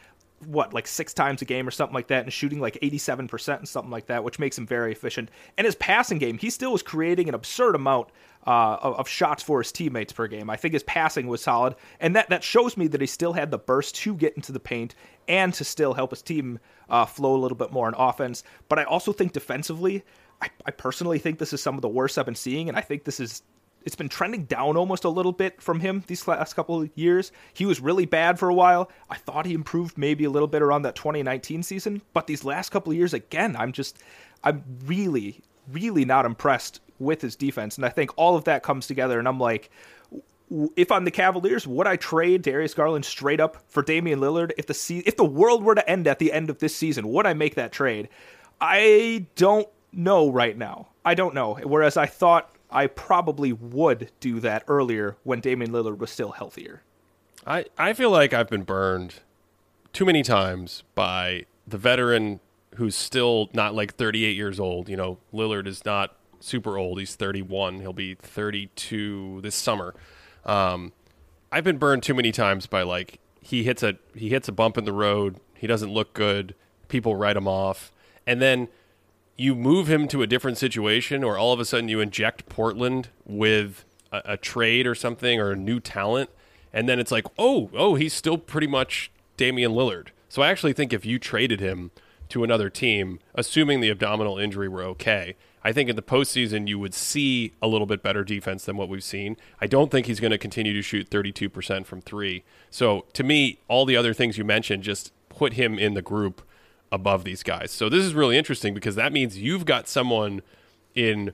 what 0.44 0.74
like 0.74 0.86
six 0.86 1.14
times 1.14 1.40
a 1.40 1.44
game 1.44 1.66
or 1.66 1.70
something 1.70 1.94
like 1.94 2.08
that 2.08 2.24
and 2.24 2.32
shooting 2.32 2.60
like 2.60 2.78
87% 2.82 3.58
and 3.58 3.68
something 3.68 3.90
like 3.90 4.06
that 4.06 4.22
which 4.22 4.38
makes 4.38 4.58
him 4.58 4.66
very 4.66 4.92
efficient 4.92 5.30
and 5.56 5.64
his 5.64 5.74
passing 5.76 6.18
game 6.18 6.36
he 6.36 6.50
still 6.50 6.72
was 6.72 6.82
creating 6.82 7.28
an 7.28 7.34
absurd 7.34 7.74
amount 7.74 8.08
uh, 8.46 8.76
of, 8.80 8.94
of, 8.96 9.08
shots 9.08 9.42
for 9.42 9.60
his 9.60 9.72
teammates 9.72 10.12
per 10.12 10.26
game 10.26 10.48
i 10.48 10.56
think 10.56 10.72
his 10.72 10.82
passing 10.84 11.26
was 11.26 11.42
solid 11.42 11.74
and 12.00 12.14
that, 12.14 12.28
that 12.28 12.44
shows 12.44 12.76
me 12.76 12.86
that 12.86 13.00
he 13.00 13.06
still 13.06 13.32
had 13.32 13.50
the 13.50 13.58
burst 13.58 13.94
to 13.94 14.14
get 14.14 14.34
into 14.34 14.52
the 14.52 14.60
paint 14.60 14.94
and 15.28 15.52
to 15.54 15.64
still 15.64 15.94
help 15.94 16.10
his 16.10 16.22
team 16.22 16.58
uh, 16.88 17.04
flow 17.04 17.34
a 17.34 17.38
little 17.38 17.56
bit 17.56 17.72
more 17.72 17.88
in 17.88 17.94
offense 17.96 18.44
but 18.68 18.78
i 18.78 18.84
also 18.84 19.12
think 19.12 19.32
defensively 19.32 20.04
I, 20.40 20.50
I 20.66 20.70
personally 20.70 21.18
think 21.18 21.38
this 21.38 21.52
is 21.52 21.62
some 21.62 21.74
of 21.74 21.82
the 21.82 21.88
worst 21.88 22.18
i've 22.18 22.26
been 22.26 22.34
seeing 22.34 22.68
and 22.68 22.76
i 22.76 22.80
think 22.80 23.04
this 23.04 23.20
is 23.20 23.42
it's 23.86 23.96
been 23.96 24.08
trending 24.08 24.44
down 24.44 24.76
almost 24.76 25.04
a 25.04 25.08
little 25.08 25.32
bit 25.32 25.62
from 25.62 25.78
him 25.78 26.02
these 26.08 26.26
last 26.26 26.54
couple 26.54 26.82
of 26.82 26.90
years. 26.96 27.30
He 27.54 27.64
was 27.64 27.78
really 27.78 28.04
bad 28.04 28.36
for 28.36 28.48
a 28.48 28.54
while. 28.54 28.90
I 29.08 29.14
thought 29.14 29.46
he 29.46 29.54
improved 29.54 29.96
maybe 29.96 30.24
a 30.24 30.30
little 30.30 30.48
bit 30.48 30.60
around 30.60 30.82
that 30.82 30.96
2019 30.96 31.62
season, 31.62 32.02
but 32.12 32.26
these 32.26 32.44
last 32.44 32.70
couple 32.70 32.90
of 32.90 32.98
years 32.98 33.14
again, 33.14 33.54
I'm 33.56 33.70
just 33.70 34.00
I'm 34.42 34.64
really 34.84 35.40
really 35.72 36.04
not 36.04 36.26
impressed 36.26 36.80
with 36.98 37.22
his 37.22 37.36
defense, 37.36 37.76
and 37.76 37.84
I 37.84 37.88
think 37.88 38.10
all 38.16 38.36
of 38.36 38.44
that 38.44 38.62
comes 38.62 38.86
together 38.86 39.18
and 39.18 39.28
I'm 39.28 39.40
like 39.40 39.70
if 40.76 40.92
I'm 40.92 41.04
the 41.04 41.10
Cavaliers, 41.10 41.66
would 41.66 41.86
I 41.86 41.96
trade 41.96 42.42
Darius 42.42 42.74
Garland 42.74 43.04
straight 43.04 43.40
up 43.40 43.64
for 43.68 43.82
Damian 43.82 44.20
Lillard 44.20 44.52
if 44.56 44.66
the 44.66 44.74
se- 44.74 45.02
if 45.06 45.16
the 45.16 45.24
world 45.24 45.64
were 45.64 45.74
to 45.74 45.90
end 45.90 46.06
at 46.06 46.18
the 46.18 46.32
end 46.32 46.50
of 46.50 46.58
this 46.58 46.74
season? 46.74 47.08
Would 47.08 47.26
I 47.26 47.34
make 47.34 47.56
that 47.56 47.72
trade? 47.72 48.08
I 48.60 49.26
don't 49.34 49.68
know 49.92 50.30
right 50.30 50.56
now. 50.56 50.88
I 51.04 51.14
don't 51.14 51.34
know. 51.34 51.54
Whereas 51.54 51.96
I 51.96 52.06
thought 52.06 52.54
I 52.70 52.86
probably 52.86 53.52
would 53.52 54.10
do 54.20 54.40
that 54.40 54.64
earlier 54.68 55.16
when 55.24 55.40
Damian 55.40 55.72
Lillard 55.72 55.98
was 55.98 56.10
still 56.10 56.32
healthier. 56.32 56.82
I, 57.46 57.66
I 57.78 57.92
feel 57.92 58.10
like 58.10 58.32
I've 58.32 58.48
been 58.48 58.64
burned 58.64 59.16
too 59.92 60.04
many 60.04 60.22
times 60.22 60.82
by 60.94 61.46
the 61.66 61.78
veteran 61.78 62.40
who's 62.74 62.94
still 62.94 63.48
not 63.52 63.74
like 63.74 63.94
38 63.94 64.36
years 64.36 64.60
old. 64.60 64.88
You 64.88 64.96
know, 64.96 65.18
Lillard 65.32 65.66
is 65.66 65.84
not 65.84 66.14
super 66.40 66.76
old. 66.78 66.98
He's 66.98 67.14
31. 67.14 67.80
He'll 67.80 67.92
be 67.92 68.14
32 68.14 69.40
this 69.42 69.54
summer. 69.54 69.94
Um, 70.44 70.92
I've 71.50 71.64
been 71.64 71.78
burned 71.78 72.02
too 72.02 72.14
many 72.14 72.32
times 72.32 72.66
by 72.66 72.82
like 72.82 73.18
he 73.40 73.62
hits 73.62 73.82
a 73.82 73.96
he 74.14 74.28
hits 74.28 74.48
a 74.48 74.52
bump 74.52 74.76
in 74.76 74.84
the 74.84 74.92
road. 74.92 75.40
He 75.54 75.66
doesn't 75.66 75.92
look 75.92 76.12
good. 76.12 76.54
People 76.88 77.16
write 77.16 77.36
him 77.36 77.48
off, 77.48 77.92
and 78.26 78.40
then 78.40 78.68
you 79.36 79.54
move 79.54 79.88
him 79.88 80.08
to 80.08 80.22
a 80.22 80.26
different 80.26 80.58
situation, 80.58 81.22
or 81.22 81.36
all 81.36 81.52
of 81.52 81.60
a 81.60 81.64
sudden 81.64 81.88
you 81.88 82.00
inject 82.00 82.48
Portland 82.48 83.08
with 83.24 83.84
a, 84.12 84.22
a 84.24 84.36
trade 84.36 84.86
or 84.86 84.94
something 84.94 85.40
or 85.40 85.52
a 85.52 85.56
new 85.56 85.80
talent, 85.80 86.30
and 86.72 86.88
then 86.88 86.98
it's 86.98 87.10
like, 87.10 87.26
oh, 87.38 87.70
oh, 87.74 87.94
he's 87.94 88.12
still 88.12 88.38
pretty 88.38 88.66
much 88.66 89.10
Damian 89.36 89.72
Lillard. 89.72 90.08
So 90.28 90.42
I 90.42 90.48
actually 90.48 90.72
think 90.72 90.92
if 90.92 91.04
you 91.04 91.18
traded 91.18 91.60
him 91.60 91.90
to 92.28 92.44
another 92.44 92.70
team, 92.70 93.20
assuming 93.34 93.80
the 93.80 93.90
abdominal 93.90 94.38
injury 94.38 94.68
were 94.68 94.82
okay, 94.82 95.36
I 95.66 95.72
think 95.72 95.90
in 95.90 95.96
the 95.96 96.02
postseason 96.02 96.68
you 96.68 96.78
would 96.78 96.94
see 96.94 97.52
a 97.60 97.66
little 97.66 97.88
bit 97.88 98.00
better 98.00 98.22
defense 98.22 98.66
than 98.66 98.76
what 98.76 98.88
we've 98.88 99.02
seen. 99.02 99.36
I 99.60 99.66
don't 99.66 99.90
think 99.90 100.06
he's 100.06 100.20
going 100.20 100.30
to 100.30 100.38
continue 100.38 100.72
to 100.72 100.80
shoot 100.80 101.10
32% 101.10 101.84
from 101.86 102.00
three. 102.02 102.44
So 102.70 103.04
to 103.14 103.24
me, 103.24 103.58
all 103.66 103.84
the 103.84 103.96
other 103.96 104.14
things 104.14 104.38
you 104.38 104.44
mentioned 104.44 104.84
just 104.84 105.12
put 105.28 105.54
him 105.54 105.76
in 105.76 105.94
the 105.94 106.02
group 106.02 106.40
above 106.92 107.24
these 107.24 107.42
guys. 107.42 107.72
So 107.72 107.88
this 107.88 108.04
is 108.04 108.14
really 108.14 108.38
interesting 108.38 108.74
because 108.74 108.94
that 108.94 109.12
means 109.12 109.38
you've 109.38 109.64
got 109.64 109.88
someone 109.88 110.40
in 110.94 111.32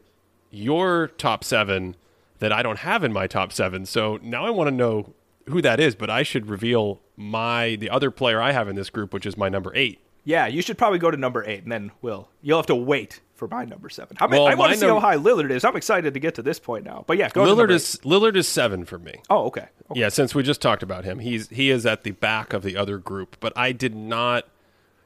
your 0.51 1.09
top 1.09 1.45
seven 1.45 1.95
that 2.39 2.53
I 2.53 2.63
don't 2.63 2.79
have 2.79 3.05
in 3.05 3.13
my 3.13 3.27
top 3.27 3.53
seven. 3.53 3.85
So 3.85 4.19
now 4.23 4.47
I 4.47 4.51
want 4.51 4.69
to 4.69 4.75
know 4.75 5.13
who 5.51 5.61
that 5.61 5.79
is, 5.79 5.95
but 5.95 6.09
I 6.09 6.23
should 6.23 6.47
reveal 6.49 7.03
my 7.19 7.77
the 7.77 7.91
other 7.91 8.11
player 8.11 8.41
I 8.41 8.53
have 8.53 8.67
in 8.67 8.77
this 8.77 8.89
group, 8.89 9.13
which 9.13 9.27
is 9.27 9.37
my 9.37 9.51
number 9.51 9.73
eight. 9.75 10.01
Yeah, 10.25 10.47
you 10.47 10.63
should 10.63 10.79
probably 10.79 11.01
go 11.01 11.11
to 11.11 11.19
number 11.19 11.45
eight, 11.45 11.65
and 11.65 11.73
then 11.73 11.91
we'll 12.01 12.31
you'll 12.41 12.59
have 12.59 12.67
to 12.67 12.75
wait 12.75 13.21
for 13.43 13.49
my 13.49 13.65
number 13.65 13.91
seven. 13.91 14.17
I, 14.21 14.29
mean, 14.29 14.41
well, 14.41 14.47
I 14.47 14.55
want 14.55 14.73
to 14.73 14.79
see 14.79 14.87
num- 14.87 15.01
how 15.01 15.01
high 15.01 15.17
Lillard 15.17 15.51
is. 15.51 15.65
I'm 15.65 15.75
excited 15.75 16.15
to 16.15 16.21
get 16.21 16.37
to 16.37 16.43
this 16.43 16.61
point 16.61 16.85
now. 16.85 17.03
But 17.09 17.19
yeah, 17.19 17.29
Lillard 17.31 17.73
is 17.73 17.97
eight. 17.97 18.09
Lillard 18.09 18.37
is 18.37 18.47
seven 18.47 18.85
for 18.85 19.01
me. 19.01 19.15
Oh, 19.29 19.47
okay. 19.47 19.67
okay. 19.91 20.01
Yeah, 20.01 20.11
since 20.11 20.33
we 20.33 20.45
just 20.45 20.63
talked 20.63 20.85
about 20.85 21.05
him, 21.05 21.19
he's 21.19 21.49
he 21.49 21.71
is 21.71 21.85
at 21.85 22.05
the 22.05 22.13
back 22.13 22.53
of 22.53 22.63
the 22.63 22.77
other 22.77 22.99
group. 22.99 23.37
But 23.41 23.53
I 23.57 23.73
did 23.73 23.97
not 23.97 24.47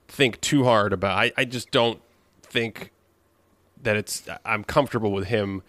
think 0.07 0.39
too 0.43 0.65
hard 0.65 0.93
about. 0.93 1.17
I, 1.17 1.33
I 1.39 1.47
just 1.47 1.71
don't 1.71 1.99
think 2.43 2.93
that 3.83 3.97
it's. 3.97 4.29
I'm 4.45 4.65
comfortable 4.65 5.13
with 5.13 5.29
him 5.29 5.63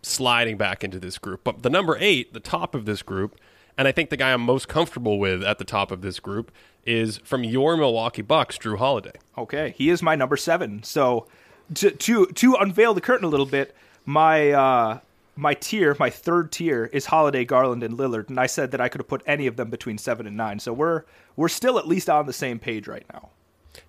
sliding 0.00 0.56
back 0.56 0.82
into 0.82 0.98
this 0.98 1.18
group. 1.18 1.44
But 1.44 1.64
the 1.64 1.70
number 1.70 1.98
eight, 2.00 2.32
the 2.32 2.40
top 2.40 2.74
of 2.74 2.86
this 2.86 3.02
group, 3.02 3.38
and 3.76 3.86
I 3.86 3.92
think 3.92 4.08
the 4.08 4.16
guy 4.16 4.32
I'm 4.32 4.40
most 4.40 4.68
comfortable 4.68 5.18
with 5.18 5.42
at 5.42 5.58
the 5.58 5.66
top 5.66 5.90
of 5.90 6.00
this 6.00 6.18
group 6.18 6.50
is 6.86 7.18
from 7.18 7.44
your 7.44 7.76
Milwaukee 7.76 8.22
Bucks, 8.22 8.56
Jrue 8.56 8.78
Holiday. 8.78 9.18
Okay, 9.36 9.74
he 9.76 9.90
is 9.90 10.02
my 10.02 10.14
number 10.14 10.38
seven. 10.38 10.82
So 10.82 11.26
to 11.74 11.90
to 11.90 12.26
to 12.26 12.54
unveil 12.54 12.94
the 12.94 13.00
curtain 13.00 13.24
a 13.24 13.28
little 13.28 13.46
bit, 13.46 13.74
my 14.04 14.50
uh, 14.50 14.98
my 15.36 15.54
tier, 15.54 15.94
my 15.98 16.10
third 16.10 16.50
tier 16.50 16.86
is 16.92 17.06
Holiday, 17.06 17.44
Garland, 17.44 17.82
and 17.82 17.98
Lillard, 17.98 18.28
and 18.28 18.40
I 18.40 18.46
said 18.46 18.70
that 18.70 18.80
I 18.80 18.88
could 18.88 19.00
have 19.00 19.08
put 19.08 19.22
any 19.26 19.46
of 19.46 19.56
them 19.56 19.70
between 19.70 19.98
seven 19.98 20.26
and 20.26 20.36
nine. 20.36 20.58
So 20.58 20.72
we're 20.72 21.04
we're 21.36 21.48
still 21.48 21.78
at 21.78 21.86
least 21.86 22.08
on 22.08 22.26
the 22.26 22.32
same 22.32 22.58
page 22.58 22.88
right 22.88 23.04
now. 23.12 23.30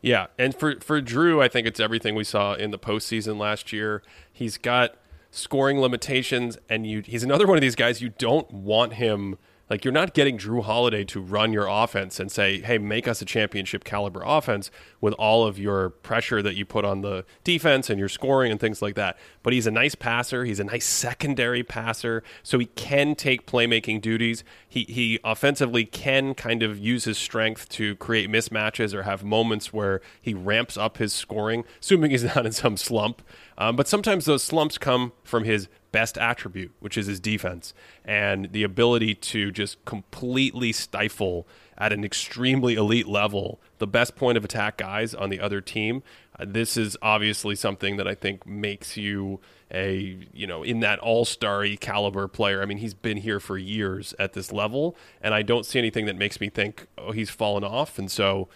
Yeah, 0.01 0.27
and 0.37 0.53
for 0.53 0.79
for 0.81 1.01
Jrue, 1.01 1.41
I 1.41 1.47
think 1.47 1.67
it's 1.67 1.79
everything 1.79 2.15
we 2.15 2.23
saw 2.23 2.53
in 2.53 2.71
the 2.71 2.79
postseason 2.79 3.37
last 3.37 3.71
year. 3.71 4.03
He's 4.31 4.57
got 4.57 4.95
scoring 5.31 5.79
limitations, 5.79 6.57
and 6.69 6.85
you 6.85 7.01
he's 7.05 7.23
another 7.23 7.47
one 7.47 7.57
of 7.57 7.61
these 7.61 7.75
guys 7.75 8.01
you 8.01 8.09
don't 8.09 8.51
want 8.51 8.93
him 8.93 9.37
like 9.69 9.83
you're 9.83 9.91
not 9.91 10.13
getting 10.13 10.37
Jrue 10.37 10.63
Holiday 10.63 11.03
to 11.05 11.19
run 11.19 11.51
your 11.51 11.67
offense 11.67 12.19
and 12.19 12.31
say, 12.31 12.61
"Hey, 12.61 12.77
make 12.77 13.07
us 13.07 13.21
a 13.21 13.25
championship 13.25 13.83
caliber 13.83 14.23
offense" 14.25 14.71
with 15.01 15.13
all 15.13 15.45
of 15.45 15.59
your 15.59 15.89
pressure 15.89 16.41
that 16.41 16.55
you 16.55 16.65
put 16.65 16.85
on 16.85 17.01
the 17.01 17.25
defense 17.43 17.89
and 17.89 17.99
your 17.99 18.09
scoring 18.09 18.51
and 18.51 18.59
things 18.59 18.81
like 18.81 18.95
that. 18.95 19.17
But 19.43 19.53
he's 19.53 19.67
a 19.67 19.71
nice 19.71 19.95
passer. 19.95 20.45
He's 20.45 20.59
a 20.59 20.63
nice 20.63 20.85
secondary 20.85 21.63
passer, 21.63 22.23
so 22.43 22.59
he 22.59 22.67
can 22.67 23.15
take 23.15 23.45
playmaking 23.45 24.01
duties. 24.01 24.43
He 24.67 24.85
he 24.85 25.19
offensively 25.23 25.85
can 25.85 26.33
kind 26.33 26.63
of 26.63 26.79
use 26.79 27.05
his 27.05 27.17
strength 27.17 27.69
to 27.69 27.95
create 27.97 28.29
mismatches 28.29 28.93
or 28.93 29.03
have 29.03 29.23
moments 29.23 29.73
where 29.73 30.01
he 30.21 30.33
ramps 30.33 30.77
up 30.77 30.97
his 30.97 31.13
scoring, 31.13 31.65
assuming 31.81 32.11
he's 32.11 32.23
not 32.23 32.45
in 32.45 32.51
some 32.51 32.77
slump. 32.77 33.21
Um, 33.57 33.75
but 33.75 33.87
sometimes 33.87 34.25
those 34.25 34.43
slumps 34.43 34.77
come 34.77 35.13
from 35.23 35.43
his 35.43 35.67
best 35.91 36.17
attribute, 36.17 36.73
which 36.79 36.97
is 36.97 37.07
his 37.07 37.19
defense 37.19 37.73
and 38.05 38.51
the 38.51 38.63
ability 38.63 39.15
to 39.15 39.51
just 39.51 39.83
completely 39.85 40.71
stifle 40.71 41.47
at 41.77 41.91
an 41.91 42.03
extremely 42.03 42.75
elite 42.75 43.07
level 43.07 43.59
the 43.79 43.87
best 43.87 44.15
point 44.15 44.37
of 44.37 44.43
attack 44.43 44.77
guys 44.77 45.13
on 45.13 45.29
the 45.29 45.39
other 45.39 45.61
team. 45.61 46.03
Uh, 46.37 46.45
this 46.47 46.77
is 46.77 46.97
obviously 47.01 47.55
something 47.55 47.97
that 47.97 48.07
I 48.07 48.15
think 48.15 48.45
makes 48.45 48.97
you 48.97 49.39
a 49.71 50.17
you 50.33 50.47
know 50.47 50.63
in 50.63 50.79
that 50.79 50.99
all-starry 50.99 51.77
caliber 51.77 52.27
player. 52.27 52.61
I 52.61 52.65
mean, 52.65 52.77
he's 52.77 52.93
been 52.93 53.17
here 53.17 53.39
for 53.39 53.57
years 53.57 54.13
at 54.19 54.33
this 54.33 54.51
level, 54.51 54.95
and 55.21 55.33
I 55.33 55.41
don't 55.41 55.65
see 55.65 55.79
anything 55.79 56.05
that 56.05 56.15
makes 56.15 56.39
me 56.39 56.49
think 56.49 56.87
oh 56.97 57.11
he's 57.11 57.29
fallen 57.29 57.63
off. 57.63 57.99
And 57.99 58.09
so, 58.09 58.47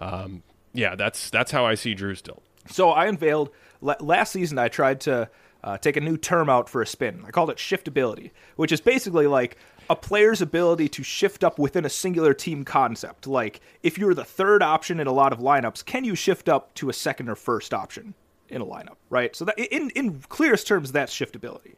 um, 0.00 0.42
yeah, 0.72 0.94
that's 0.94 1.30
that's 1.30 1.50
how 1.50 1.66
I 1.66 1.74
see 1.74 1.94
Jrue 1.94 2.16
still. 2.16 2.42
So 2.68 2.90
I 2.90 3.06
unveiled 3.06 3.50
last 3.80 4.32
season. 4.32 4.58
I 4.58 4.68
tried 4.68 5.00
to 5.02 5.28
uh, 5.62 5.78
take 5.78 5.96
a 5.96 6.00
new 6.00 6.16
term 6.16 6.48
out 6.48 6.68
for 6.68 6.82
a 6.82 6.86
spin. 6.86 7.24
I 7.26 7.30
called 7.30 7.50
it 7.50 7.58
shiftability, 7.58 8.30
which 8.56 8.72
is 8.72 8.80
basically 8.80 9.26
like 9.26 9.56
a 9.88 9.96
player's 9.96 10.40
ability 10.40 10.88
to 10.88 11.02
shift 11.02 11.42
up 11.42 11.58
within 11.58 11.84
a 11.84 11.90
singular 11.90 12.32
team 12.32 12.64
concept. 12.64 13.26
Like 13.26 13.60
if 13.82 13.98
you're 13.98 14.14
the 14.14 14.24
third 14.24 14.62
option 14.62 15.00
in 15.00 15.06
a 15.06 15.12
lot 15.12 15.32
of 15.32 15.40
lineups, 15.40 15.84
can 15.84 16.04
you 16.04 16.14
shift 16.14 16.48
up 16.48 16.72
to 16.74 16.88
a 16.88 16.92
second 16.92 17.28
or 17.28 17.34
first 17.34 17.74
option 17.74 18.14
in 18.48 18.60
a 18.60 18.66
lineup, 18.66 18.96
right? 19.10 19.34
So 19.34 19.44
that 19.44 19.58
in 19.58 19.90
in 19.90 20.20
clearest 20.28 20.66
terms, 20.66 20.92
that's 20.92 21.14
shiftability. 21.14 21.74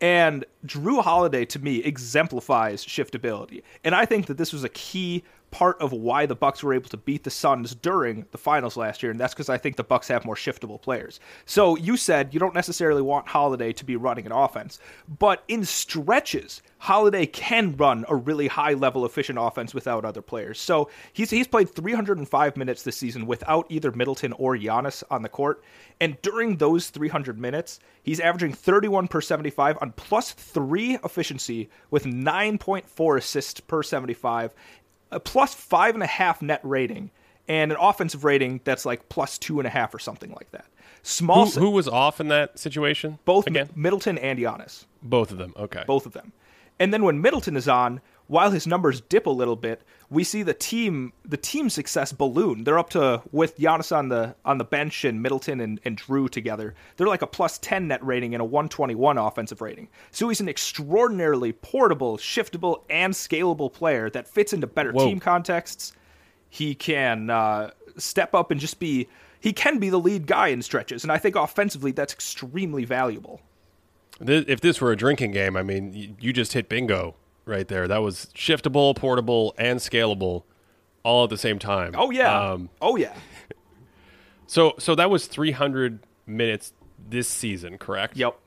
And 0.00 0.44
Jrue 0.66 1.02
Holiday 1.02 1.46
to 1.46 1.58
me 1.58 1.78
exemplifies 1.78 2.84
shiftability. 2.84 3.62
And 3.82 3.94
I 3.94 4.04
think 4.04 4.26
that 4.26 4.36
this 4.36 4.52
was 4.52 4.62
a 4.62 4.68
key 4.68 5.24
part 5.50 5.80
of 5.80 5.92
why 5.92 6.26
the 6.26 6.34
Bucks 6.34 6.62
were 6.62 6.74
able 6.74 6.88
to 6.90 6.96
beat 6.96 7.24
the 7.24 7.30
Suns 7.30 7.74
during 7.74 8.26
the 8.30 8.38
finals 8.38 8.76
last 8.76 9.02
year, 9.02 9.10
and 9.10 9.20
that's 9.20 9.34
because 9.34 9.48
I 9.48 9.58
think 9.58 9.76
the 9.76 9.84
Bucks 9.84 10.08
have 10.08 10.24
more 10.24 10.34
shiftable 10.34 10.80
players. 10.80 11.20
So 11.44 11.76
you 11.76 11.96
said 11.96 12.34
you 12.34 12.40
don't 12.40 12.54
necessarily 12.54 13.02
want 13.02 13.28
Holiday 13.28 13.72
to 13.72 13.84
be 13.84 13.96
running 13.96 14.26
an 14.26 14.32
offense, 14.32 14.78
but 15.18 15.44
in 15.48 15.64
stretches, 15.64 16.62
Holiday 16.78 17.26
can 17.26 17.74
run 17.76 18.04
a 18.08 18.14
really 18.14 18.48
high 18.48 18.74
level 18.74 19.06
efficient 19.06 19.38
offense 19.40 19.72
without 19.72 20.04
other 20.04 20.22
players. 20.22 20.60
So 20.60 20.90
he's 21.12 21.30
he's 21.30 21.46
played 21.48 21.70
305 21.70 22.56
minutes 22.56 22.82
this 22.82 22.96
season 22.96 23.26
without 23.26 23.66
either 23.70 23.92
Middleton 23.92 24.32
or 24.34 24.56
Giannis 24.56 25.02
on 25.10 25.22
the 25.22 25.28
court, 25.28 25.62
and 26.00 26.20
during 26.22 26.56
those 26.56 26.90
300 26.90 27.38
minutes, 27.38 27.80
he's 28.02 28.20
averaging 28.20 28.52
31 28.52 29.08
per 29.08 29.20
75 29.20 29.78
on 29.80 29.92
plus 29.92 30.32
three 30.32 30.98
efficiency 31.02 31.70
with 31.90 32.04
9.4 32.04 33.18
assists 33.18 33.60
per 33.60 33.82
75 33.82 34.54
a 35.10 35.20
plus 35.20 35.54
five 35.54 35.94
and 35.94 36.02
a 36.02 36.06
half 36.06 36.42
net 36.42 36.60
rating 36.62 37.10
and 37.48 37.70
an 37.72 37.78
offensive 37.80 38.24
rating 38.24 38.60
that's 38.64 38.84
like 38.84 39.08
plus 39.08 39.38
two 39.38 39.60
and 39.60 39.66
a 39.66 39.70
half 39.70 39.94
or 39.94 39.98
something 39.98 40.32
like 40.32 40.50
that. 40.50 40.66
Small. 41.02 41.46
Who, 41.46 41.60
who 41.60 41.70
was 41.70 41.86
off 41.86 42.20
in 42.20 42.28
that 42.28 42.58
situation? 42.58 43.18
Both 43.24 43.46
again? 43.46 43.70
Middleton 43.76 44.18
and 44.18 44.38
Giannis. 44.38 44.86
Both 45.02 45.30
of 45.30 45.38
them. 45.38 45.54
Okay. 45.56 45.84
Both 45.86 46.06
of 46.06 46.12
them. 46.12 46.32
And 46.78 46.92
then 46.92 47.04
when 47.04 47.20
Middleton 47.20 47.56
is 47.56 47.68
on, 47.68 48.00
while 48.28 48.50
his 48.50 48.66
numbers 48.66 49.00
dip 49.00 49.26
a 49.26 49.30
little 49.30 49.56
bit, 49.56 49.82
we 50.10 50.24
see 50.24 50.42
the 50.42 50.54
team 50.54 51.12
the 51.24 51.36
team 51.36 51.70
success 51.70 52.12
balloon. 52.12 52.64
They're 52.64 52.78
up 52.78 52.90
to 52.90 53.22
with 53.32 53.58
Giannis 53.58 53.96
on 53.96 54.08
the 54.08 54.34
on 54.44 54.58
the 54.58 54.64
bench 54.64 55.04
and 55.04 55.22
Middleton 55.22 55.60
and, 55.60 55.80
and 55.84 55.96
Jrue 55.96 56.28
together. 56.30 56.74
They're 56.96 57.06
like 57.06 57.22
a 57.22 57.26
plus 57.26 57.58
ten 57.58 57.88
net 57.88 58.04
rating 58.04 58.34
and 58.34 58.40
a 58.40 58.44
one 58.44 58.68
twenty 58.68 58.94
one 58.94 59.18
offensive 59.18 59.60
rating. 59.60 59.88
So 60.10 60.28
he's 60.28 60.40
an 60.40 60.48
extraordinarily 60.48 61.52
portable, 61.52 62.16
shiftable, 62.18 62.82
and 62.90 63.12
scalable 63.12 63.72
player 63.72 64.10
that 64.10 64.28
fits 64.28 64.52
into 64.52 64.66
better 64.66 64.92
Whoa. 64.92 65.06
team 65.06 65.20
contexts. 65.20 65.92
He 66.48 66.74
can 66.74 67.30
uh, 67.30 67.70
step 67.96 68.34
up 68.34 68.50
and 68.50 68.60
just 68.60 68.78
be 68.78 69.08
he 69.40 69.52
can 69.52 69.78
be 69.78 69.90
the 69.90 70.00
lead 70.00 70.26
guy 70.26 70.48
in 70.48 70.62
stretches, 70.62 71.04
and 71.04 71.12
I 71.12 71.18
think 71.18 71.36
offensively 71.36 71.92
that's 71.92 72.12
extremely 72.12 72.84
valuable. 72.84 73.40
If 74.18 74.62
this 74.62 74.80
were 74.80 74.92
a 74.92 74.96
drinking 74.96 75.32
game, 75.32 75.56
I 75.56 75.62
mean, 75.62 76.16
you 76.18 76.32
just 76.32 76.54
hit 76.54 76.70
bingo 76.70 77.14
right 77.46 77.66
there. 77.66 77.88
That 77.88 78.02
was 78.02 78.26
shiftable, 78.34 78.94
portable, 78.94 79.54
and 79.56 79.80
scalable 79.80 80.42
all 81.02 81.24
at 81.24 81.30
the 81.30 81.38
same 81.38 81.58
time. 81.58 81.94
Oh 81.96 82.10
yeah. 82.10 82.50
Um, 82.52 82.68
oh 82.80 82.96
yeah. 82.96 83.14
So 84.48 84.74
so 84.78 84.94
that 84.94 85.10
was 85.10 85.26
300 85.26 85.98
minutes 86.24 86.72
this 87.08 87.28
season, 87.28 87.78
correct? 87.78 88.16
Yep. 88.16 88.38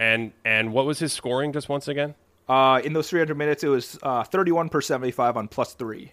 And 0.00 0.32
and 0.44 0.72
what 0.72 0.86
was 0.86 0.98
his 0.98 1.12
scoring 1.12 1.52
just 1.52 1.68
once 1.68 1.86
again? 1.86 2.16
Uh, 2.48 2.80
in 2.84 2.92
those 2.92 3.08
300 3.08 3.36
minutes, 3.38 3.62
it 3.62 3.68
was 3.68 3.98
uh, 4.02 4.24
31 4.24 4.68
per 4.68 4.80
75 4.80 5.36
on 5.36 5.48
plus 5.48 5.74
three. 5.74 6.12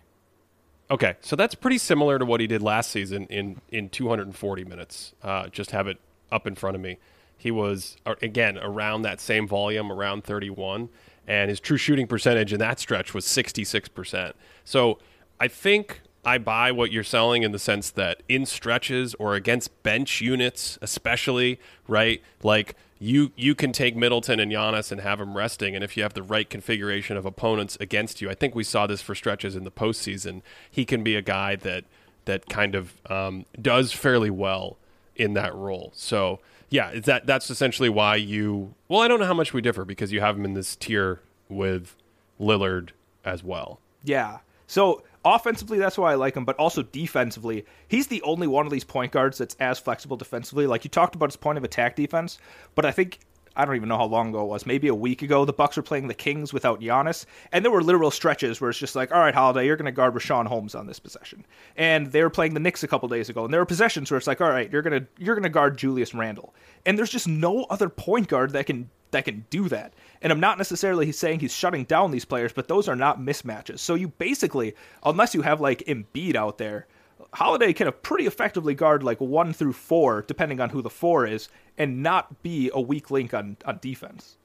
Okay, 0.89 1.16
so 1.22 1.36
that's 1.36 1.56
pretty 1.56 1.78
similar 1.78 2.20
to 2.20 2.26
what 2.26 2.41
he 2.41 2.47
did 2.47 2.62
last 2.62 2.91
season 2.91 3.26
in 3.28 3.60
in 3.70 3.89
240 3.89 4.66
minutes. 4.66 5.14
Uh, 5.24 5.47
just 5.47 5.72
have 5.72 5.88
it 5.88 5.97
up 6.32 6.45
in 6.45 6.54
front 6.56 6.76
of 6.76 6.82
me. 6.82 6.97
He 7.38 7.49
was 7.49 7.97
uh, 8.06 8.16
again 8.22 8.58
around 8.60 9.02
that 9.02 9.20
same 9.20 9.47
volume, 9.47 9.91
around 9.91 10.26
31, 10.26 10.89
and 11.32 11.50
his 11.50 11.62
true 11.62 11.78
shooting 11.78 12.08
percentage 12.08 12.52
in 12.52 12.60
that 12.60 12.78
stretch 12.78 13.14
was 13.14 13.26
66%. 13.26 14.34
So 14.66 15.00
I 15.40 15.48
think 15.48 16.02
I 16.26 16.38
buy 16.38 16.74
what 16.74 16.92
you're 16.92 17.06
selling 17.06 17.44
in 17.44 17.54
the 17.54 17.58
sense 17.58 17.90
that 17.92 18.22
in 18.28 18.46
stretches 18.46 19.16
or 19.16 19.36
against 19.36 19.82
bench 19.82 20.20
units, 20.20 20.78
especially, 20.82 21.58
right? 21.88 22.22
Like 22.44 22.76
you 23.00 23.32
you 23.38 23.56
can 23.56 23.72
take 23.72 23.96
Middleton 23.96 24.42
and 24.42 24.52
Giannis 24.52 24.92
and 24.92 25.00
have 25.00 25.20
them 25.20 25.38
resting, 25.38 25.74
and 25.74 25.86
if 25.86 25.96
you 25.96 26.04
have 26.04 26.16
the 26.16 26.22
right 26.22 26.50
configuration 26.50 27.16
of 27.16 27.26
opponents 27.26 27.78
against 27.80 28.22
you, 28.22 28.30
I 28.30 28.36
think 28.36 28.54
we 28.54 28.66
saw 28.66 28.86
this 28.86 29.02
for 29.02 29.16
stretches 29.16 29.56
in 29.56 29.64
the 29.64 29.72
postseason. 29.72 30.42
He 30.70 30.84
can 30.84 31.02
be 31.02 31.16
a 31.16 31.22
guy 31.22 31.56
that 31.56 31.86
that 32.26 32.50
kind 32.50 32.76
of 32.76 32.94
um, 33.10 33.46
does 33.60 33.94
fairly 33.94 34.30
well 34.30 34.78
in 35.16 35.34
that 35.36 35.56
role. 35.56 35.94
So 35.96 36.42
yeah, 36.72 37.00
that 37.02 37.28
that's 37.28 37.50
essentially 37.52 37.90
why 37.90 38.16
you. 38.16 38.74
Well, 38.88 39.02
I 39.02 39.08
don't 39.08 39.20
know 39.20 39.26
how 39.26 39.34
much 39.34 39.54
we 39.54 39.62
differ 39.62 39.86
because 39.86 40.12
you 40.12 40.22
have 40.22 40.38
him 40.38 40.46
in 40.46 40.54
this 40.54 40.76
tier 40.76 41.22
with 41.50 41.96
Lillard 42.40 42.90
as 43.24 43.44
well. 43.44 43.80
Yeah. 44.04 44.40
So 44.68 45.04
offensively, 45.26 45.78
that's 45.78 45.98
why 45.98 46.14
I 46.14 46.16
like 46.16 46.36
him, 46.36 46.46
but 46.46 46.56
also 46.56 46.82
defensively, 46.82 47.66
he's 47.90 48.08
the 48.08 48.22
only 48.22 48.48
one 48.48 48.66
of 48.66 48.72
these 48.72 48.86
point 48.86 49.12
guards 49.12 49.38
that's 49.38 49.56
as 49.60 49.80
flexible 49.80 50.16
defensively. 50.16 50.66
Like 50.66 50.86
you 50.86 50.90
talked 50.90 51.14
about 51.14 51.30
his 51.30 51.36
point 51.36 51.58
of 51.58 51.66
attack 51.66 51.98
defense, 51.98 52.40
but 52.74 52.86
I 52.86 52.92
think 52.92 53.20
I 53.56 53.66
don't 53.66 53.76
even 53.76 53.89
know 53.89 53.97
how 53.97 54.06
long 54.06 54.30
ago 54.30 54.43
it 54.43 54.47
was. 54.47 54.66
Maybe 54.66 54.88
a 54.88 54.95
week 54.95 55.22
ago, 55.22 55.43
the 55.45 55.54
Bucks 55.54 55.76
were 55.76 55.84
playing 55.84 56.08
the 56.08 56.14
Kings 56.14 56.54
without 56.54 56.80
Giannis, 56.80 57.26
and 57.52 57.64
there 57.64 57.72
were 57.72 57.84
literal 57.84 58.12
stretches 58.12 58.62
where 58.62 58.70
it's 58.70 58.80
just 58.80 58.95
like, 58.95 59.12
all 59.12 59.20
right, 59.20 59.34
Holiday, 59.34 59.66
you're 59.66 59.76
going 59.76 59.86
to 59.86 59.91
guard 59.91 60.14
Richaun 60.14 60.47
Holmes 60.47 60.76
on 60.76 60.88
this 60.88 60.99
possession. 60.99 61.45
And 61.76 62.08
they 62.12 62.24
were 62.24 62.30
playing 62.30 62.54
the 62.54 62.60
Knicks 62.60 62.84
a 62.84 62.88
couple 62.88 63.10
days 63.10 63.30
ago, 63.30 63.43
and 63.43 63.54
there 63.54 63.62
were 63.62 63.66
possessions 63.66 64.10
where 64.10 64.18
it's 64.18 64.28
like, 64.28 64.41
all 64.41 64.49
right, 64.49 64.72
you're 64.72 64.82
going 64.82 65.02
to 65.02 65.08
you're 65.18 65.36
going 65.36 65.43
to 65.43 65.49
guard 65.49 65.78
Julius 65.78 66.14
Randle, 66.14 66.54
and 66.86 66.97
there's 66.97 67.10
just 67.10 67.28
no 67.28 67.66
other 67.66 67.89
point 67.89 68.28
guard 68.28 68.52
that 68.52 68.66
can 68.66 68.89
that 69.12 69.26
can 69.26 69.45
do 69.49 69.68
that. 69.70 69.93
And 70.22 70.32
I'm 70.32 70.39
not 70.39 70.58
necessarily 70.58 71.12
saying 71.12 71.39
he's 71.39 71.54
shutting 71.54 71.84
down 71.84 72.12
these 72.12 72.26
players, 72.26 72.54
but 72.54 72.68
those 72.68 72.88
are 72.88 72.95
not 72.95 73.20
mismatches. 73.20 73.80
So 73.80 73.95
you 73.95 74.08
basically, 74.08 74.76
unless 75.04 75.36
you 75.36 75.41
have 75.41 75.60
like 75.60 75.80
Embiid 75.80 76.36
out 76.36 76.58
there, 76.58 76.88
Holiday 77.34 77.72
can 77.74 77.91
pretty 78.02 78.26
effectively 78.26 78.74
guard 78.74 79.04
like 79.04 79.22
one 79.22 79.54
through 79.54 79.74
four, 79.74 80.24
depending 80.24 80.60
on 80.60 80.70
who 80.70 80.82
the 80.82 80.89
four 80.89 81.26
is, 81.26 81.49
and 81.78 82.04
not 82.04 82.44
be 82.44 82.70
a 82.74 82.82
weak 82.82 83.12
link 83.12 83.34
on, 83.34 83.58
on 83.66 83.80
defense. 83.82 84.38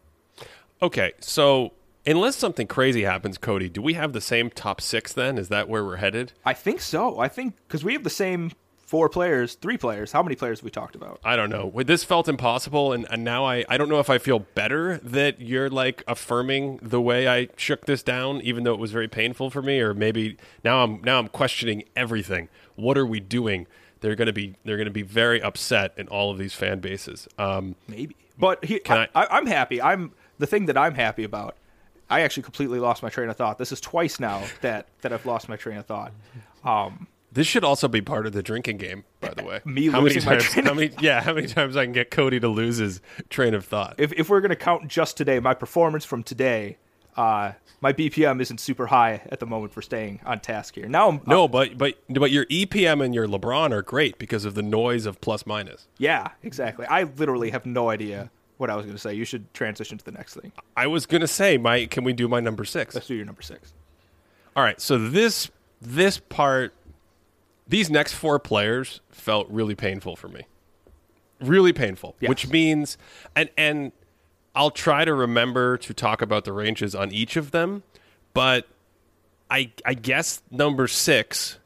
Okay, 0.83 1.12
so 1.20 1.72
unless 2.07 2.37
something 2.37 2.66
crazy 2.66 3.03
happens, 3.03 3.39
Cody, 3.39 3.68
do 3.68 3.81
we 3.81 3.95
have 3.95 4.12
the 4.12 4.20
same 4.20 4.51
top 4.51 4.81
six 4.81 5.12
then? 5.12 5.39
Is 5.39 5.49
that 5.49 5.68
where 5.68 5.85
we're 5.85 5.97
headed? 5.97 6.33
I 6.45 6.55
think 6.55 6.81
so. 6.81 7.18
I 7.18 7.29
think 7.29 7.55
because 7.66 7.85
we 7.85 7.95
have 7.95 8.05
the 8.05 8.11
same 8.11 8.53
four 8.87 9.09
players, 9.09 9.55
three 9.55 9.77
players. 9.77 10.12
How 10.12 10.22
many 10.22 10.37
players 10.37 10.61
have 10.61 10.64
we 10.64 10.70
talked 10.70 10.95
about? 10.95 11.20
I 11.24 11.35
don't 11.35 11.51
know. 11.51 11.72
This 11.85 12.05
felt 12.05 12.29
impossible, 12.29 12.93
and, 12.93 13.07
and 13.11 13.24
now 13.24 13.45
I, 13.45 13.64
I 13.68 13.77
don't 13.77 13.89
know 13.89 13.99
if 13.99 14.09
I 14.09 14.18
feel 14.18 14.39
better 14.39 14.99
that 14.99 15.41
you're 15.41 15.68
like 15.68 16.05
affirming 16.07 16.79
the 16.81 17.01
way 17.01 17.27
I 17.27 17.49
shook 17.57 17.87
this 17.87 18.03
down, 18.03 18.41
even 18.43 18.62
though 18.64 18.74
it 18.74 18.79
was 18.79 18.93
very 18.93 19.09
painful 19.09 19.51
for 19.51 19.61
me, 19.61 19.81
or 19.81 19.93
maybe 19.93 20.37
now 20.64 20.85
I'm 20.85 21.03
now 21.03 21.18
I'm 21.18 21.29
questioning 21.29 21.83
everything. 21.97 22.49
What 22.77 22.97
are 22.97 23.07
we 23.07 23.18
doing? 23.18 23.66
They're 24.01 24.14
gonna 24.14 24.32
be 24.32 24.55
they're 24.64 24.76
gonna 24.76 24.90
be 24.90 25.03
very 25.03 25.42
upset 25.42 25.92
in 25.97 26.09
all 26.09 26.30
of 26.30 26.38
these 26.38 26.55
fan 26.55 26.80
bases. 26.80 27.28
Um, 27.38 27.76
maybe, 27.88 28.16
but 28.38 28.64
he, 28.64 28.80
I, 28.88 29.09
I'm 29.14 29.47
happy. 29.47 29.80
I'm 29.80 30.12
the 30.38 30.47
thing 30.47 30.66
that 30.66 30.76
I'm 30.76 30.94
happy 30.94 31.24
about. 31.24 31.57
I 32.09 32.20
actually 32.20 32.44
completely 32.44 32.78
lost 32.78 33.03
my 33.03 33.09
train 33.09 33.28
of 33.28 33.36
thought. 33.36 33.59
This 33.59 33.72
is 33.72 33.80
twice 33.80 34.20
now 34.20 34.44
that 34.61 34.86
that 35.01 35.12
I've 35.12 35.26
lost 35.26 35.49
my 35.49 35.57
train 35.57 35.78
of 35.78 35.86
thought. 35.86 36.12
Um, 36.64 37.09
this 37.32 37.47
should 37.47 37.64
also 37.64 37.86
be 37.86 38.01
part 38.01 38.26
of 38.26 38.32
the 38.32 38.42
drinking 38.42 38.78
game, 38.78 39.05
by 39.20 39.34
the 39.34 39.44
way. 39.44 39.61
Me 39.66 39.88
how 39.88 40.01
losing 40.01 40.24
many 40.24 40.38
times, 40.38 40.44
my 40.44 40.53
train 40.53 40.64
how 40.64 40.74
many, 40.74 40.90
Yeah, 41.01 41.20
how 41.20 41.34
many 41.34 41.47
times 41.47 41.76
I 41.76 41.84
can 41.84 41.92
get 41.92 42.11
Cody 42.11 42.40
to 42.40 42.49
lose 42.49 42.78
his 42.78 43.03
train 43.28 43.53
of 43.53 43.66
thought? 43.66 43.97
If, 43.99 44.12
if 44.14 44.30
we're 44.30 44.40
going 44.40 44.51
to 44.51 44.57
count 44.57 44.88
just 44.88 45.18
today, 45.18 45.38
my 45.38 45.53
performance 45.53 46.07
from 46.07 46.22
today, 46.22 46.78
uh, 47.16 47.52
my 47.80 47.92
BPM 47.92 48.40
isn't 48.40 48.58
super 48.58 48.86
high 48.86 49.22
at 49.30 49.40
the 49.40 49.46
moment 49.46 49.72
for 49.72 49.82
staying 49.82 50.20
on 50.24 50.40
task 50.40 50.74
here. 50.74 50.88
Now, 50.88 51.08
I'm, 51.08 51.20
no, 51.26 51.48
but 51.48 51.76
but 51.78 51.94
but 52.08 52.30
your 52.30 52.46
EPM 52.46 53.04
and 53.04 53.14
your 53.14 53.26
LeBron 53.26 53.72
are 53.72 53.82
great 53.82 54.18
because 54.18 54.44
of 54.44 54.54
the 54.54 54.62
noise 54.62 55.06
of 55.06 55.20
plus 55.20 55.46
minus. 55.46 55.86
Yeah, 55.98 56.28
exactly. 56.42 56.86
I 56.86 57.04
literally 57.04 57.50
have 57.50 57.66
no 57.66 57.90
idea 57.90 58.30
what 58.58 58.70
I 58.70 58.76
was 58.76 58.84
going 58.84 58.96
to 58.96 59.00
say. 59.00 59.14
You 59.14 59.24
should 59.24 59.52
transition 59.54 59.98
to 59.98 60.04
the 60.04 60.12
next 60.12 60.34
thing. 60.34 60.52
I 60.76 60.86
was 60.86 61.06
going 61.06 61.20
to 61.20 61.28
say, 61.28 61.58
my 61.58 61.86
can 61.86 62.04
we 62.04 62.12
do 62.12 62.28
my 62.28 62.40
number 62.40 62.64
six? 62.64 62.94
Let's 62.94 63.06
do 63.06 63.14
your 63.14 63.26
number 63.26 63.42
six. 63.42 63.72
All 64.54 64.62
right. 64.62 64.80
So 64.80 64.98
this 64.98 65.50
this 65.80 66.18
part 66.18 66.74
these 67.68 67.90
next 67.90 68.14
four 68.14 68.38
players 68.38 69.00
felt 69.10 69.48
really 69.50 69.74
painful 69.74 70.16
for 70.16 70.28
me. 70.28 70.42
Really 71.40 71.72
painful, 71.72 72.16
yes. 72.20 72.28
which 72.28 72.48
means 72.48 72.96
and 73.34 73.50
and 73.58 73.92
I'll 74.57 74.70
try 74.70 75.04
to 75.04 75.12
remember 75.12 75.76
to 75.78 75.94
talk 75.94 76.22
about 76.22 76.44
the 76.44 76.52
ranges 76.52 76.94
on 76.94 77.12
each 77.12 77.36
of 77.36 77.50
them, 77.50 77.82
but 78.34 78.66
I 79.50 79.70
I 79.84 79.94
guess 79.94 80.42
number 80.50 80.88
6 80.88 81.59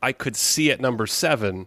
I 0.00 0.12
could 0.12 0.36
see 0.36 0.70
at 0.70 0.80
number 0.80 1.06
7, 1.06 1.66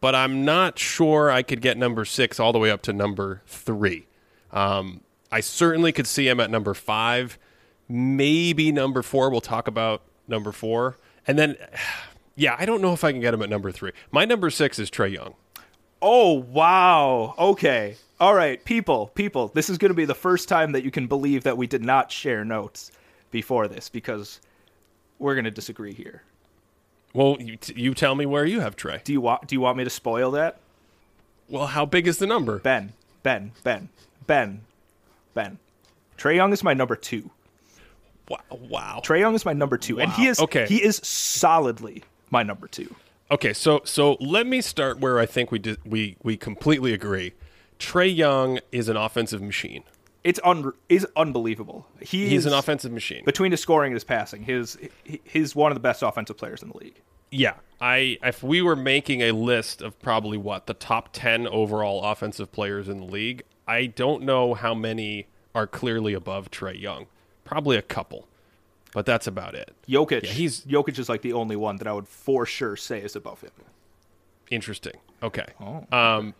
but 0.00 0.14
I'm 0.14 0.44
not 0.44 0.78
sure 0.78 1.30
I 1.30 1.42
could 1.42 1.60
get 1.60 1.78
number 1.78 2.04
6 2.04 2.40
all 2.40 2.52
the 2.52 2.58
way 2.58 2.70
up 2.70 2.82
to 2.82 2.92
number 2.92 3.42
3. 3.46 4.06
Um, 4.50 5.02
I 5.30 5.40
certainly 5.40 5.92
could 5.92 6.06
see 6.06 6.28
him 6.28 6.40
at 6.40 6.50
number 6.50 6.74
5, 6.74 7.38
maybe 7.88 8.72
number 8.72 9.02
4 9.02 9.30
we'll 9.30 9.40
talk 9.40 9.68
about 9.68 10.02
number 10.26 10.50
4. 10.50 10.96
And 11.26 11.38
then 11.38 11.56
yeah, 12.34 12.56
I 12.58 12.66
don't 12.66 12.82
know 12.82 12.92
if 12.92 13.04
I 13.04 13.12
can 13.12 13.20
get 13.20 13.34
him 13.34 13.42
at 13.42 13.50
number 13.50 13.70
three. 13.70 13.92
My 14.10 14.24
number 14.24 14.50
six 14.50 14.78
is 14.78 14.90
Trae 14.90 15.12
Young. 15.12 15.34
Oh 16.00 16.32
wow. 16.32 17.34
Okay. 17.38 17.96
All 18.22 18.36
right, 18.36 18.64
people, 18.64 19.08
people. 19.16 19.48
This 19.48 19.68
is 19.68 19.78
going 19.78 19.88
to 19.88 19.96
be 19.96 20.04
the 20.04 20.14
first 20.14 20.48
time 20.48 20.70
that 20.72 20.84
you 20.84 20.92
can 20.92 21.08
believe 21.08 21.42
that 21.42 21.56
we 21.56 21.66
did 21.66 21.84
not 21.84 22.12
share 22.12 22.44
notes 22.44 22.92
before 23.32 23.66
this 23.66 23.88
because 23.88 24.40
we're 25.18 25.34
going 25.34 25.44
to 25.44 25.50
disagree 25.50 25.92
here. 25.92 26.22
Well, 27.14 27.36
you, 27.40 27.56
t- 27.56 27.74
you 27.74 27.94
tell 27.94 28.14
me 28.14 28.24
where 28.24 28.44
you 28.46 28.60
have 28.60 28.76
Trae. 28.76 29.02
Do 29.02 29.12
you 29.12 29.20
want 29.20 29.48
Do 29.48 29.56
you 29.56 29.60
want 29.60 29.76
me 29.76 29.82
to 29.82 29.90
spoil 29.90 30.30
that? 30.30 30.60
Well, 31.48 31.66
how 31.66 31.84
big 31.84 32.06
is 32.06 32.18
the 32.18 32.28
number? 32.28 32.60
Ben, 32.60 32.92
Ben, 33.24 33.50
Ben, 33.64 33.88
Ben, 34.28 34.60
Ben. 35.34 35.58
Trae 36.16 36.36
Young 36.36 36.52
is 36.52 36.62
my 36.62 36.74
number 36.74 36.94
two. 36.94 37.28
Wow. 38.28 38.38
wow. 38.52 39.00
Trae 39.04 39.18
Young 39.18 39.34
is 39.34 39.44
my 39.44 39.52
number 39.52 39.76
two, 39.76 39.96
wow. 39.96 40.04
and 40.04 40.12
he 40.12 40.28
is 40.28 40.38
okay. 40.38 40.66
He 40.66 40.80
is 40.80 41.00
solidly 41.02 42.04
my 42.30 42.44
number 42.44 42.68
two. 42.68 42.94
Okay, 43.32 43.52
so 43.52 43.80
so 43.84 44.16
let 44.20 44.46
me 44.46 44.60
start 44.60 45.00
where 45.00 45.18
I 45.18 45.26
think 45.26 45.50
we 45.50 45.58
did, 45.58 45.78
we 45.84 46.14
we 46.22 46.36
completely 46.36 46.92
agree. 46.92 47.32
Trae 47.82 48.14
Young 48.14 48.60
is 48.70 48.88
an 48.88 48.96
offensive 48.96 49.42
machine. 49.42 49.84
It's 50.24 50.38
un 50.44 50.72
is 50.88 51.06
unbelievable. 51.16 51.86
He 52.00 52.28
he's 52.28 52.46
is, 52.46 52.52
an 52.52 52.56
offensive 52.56 52.92
machine 52.92 53.24
between 53.24 53.50
his 53.50 53.60
scoring 53.60 53.88
and 53.88 53.96
his 53.96 54.04
passing. 54.04 54.44
His 54.44 54.78
he's 55.04 55.56
one 55.56 55.72
of 55.72 55.76
the 55.76 55.80
best 55.80 56.02
offensive 56.02 56.36
players 56.36 56.62
in 56.62 56.68
the 56.68 56.78
league. 56.78 57.00
Yeah, 57.30 57.54
I 57.80 58.18
if 58.22 58.42
we 58.42 58.62
were 58.62 58.76
making 58.76 59.22
a 59.22 59.32
list 59.32 59.82
of 59.82 59.98
probably 60.00 60.38
what 60.38 60.66
the 60.66 60.74
top 60.74 61.08
ten 61.12 61.48
overall 61.48 62.04
offensive 62.04 62.52
players 62.52 62.88
in 62.88 62.98
the 62.98 63.06
league, 63.06 63.42
I 63.66 63.86
don't 63.86 64.22
know 64.22 64.54
how 64.54 64.74
many 64.74 65.26
are 65.54 65.66
clearly 65.66 66.14
above 66.14 66.50
Trae 66.50 66.80
Young. 66.80 67.06
Probably 67.44 67.76
a 67.76 67.82
couple 67.82 68.28
but 68.92 69.06
that's 69.06 69.26
about 69.26 69.54
it. 69.54 69.74
Jokic, 69.88 70.22
yeah, 70.22 70.30
he's 70.30 70.60
Jokic 70.62 70.98
is 70.98 71.08
like 71.08 71.22
the 71.22 71.32
only 71.32 71.56
one 71.56 71.76
that 71.76 71.86
I 71.86 71.92
would 71.92 72.06
for 72.06 72.46
sure 72.46 72.76
say 72.76 73.00
is 73.00 73.16
above 73.16 73.40
him. 73.40 73.50
Interesting. 74.50 74.96
Okay. 75.22 75.46
Oh. 75.60 75.86
Um, 75.96 76.34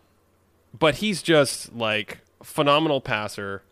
but 0.79 0.97
he's 0.97 1.23
just 1.23 1.75
like 1.75 2.19
phenomenal 2.43 3.01
passer. 3.01 3.63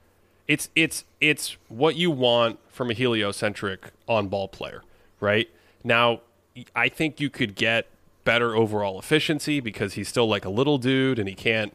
It's 0.46 0.68
it's 0.74 1.05
it's 1.20 1.57
what 1.68 1.96
you 1.96 2.11
want 2.11 2.59
from 2.68 2.90
a 2.90 2.94
heliocentric 2.94 3.92
on 4.09 4.28
ball 4.28 4.48
player, 4.48 4.82
right? 5.20 5.48
Now, 5.84 6.20
I 6.74 6.88
think 6.88 7.20
you 7.20 7.30
could 7.30 7.55
get 7.55 7.86
better 8.24 8.55
overall 8.55 8.98
efficiency 8.98 9.61
because 9.61 9.94
he's 9.94 10.09
still 10.09 10.28
like 10.28 10.44
a 10.44 10.51
little 10.51 10.78
dude 10.78 11.18
and 11.18 11.28
he 11.28 11.34
can't, 11.34 11.74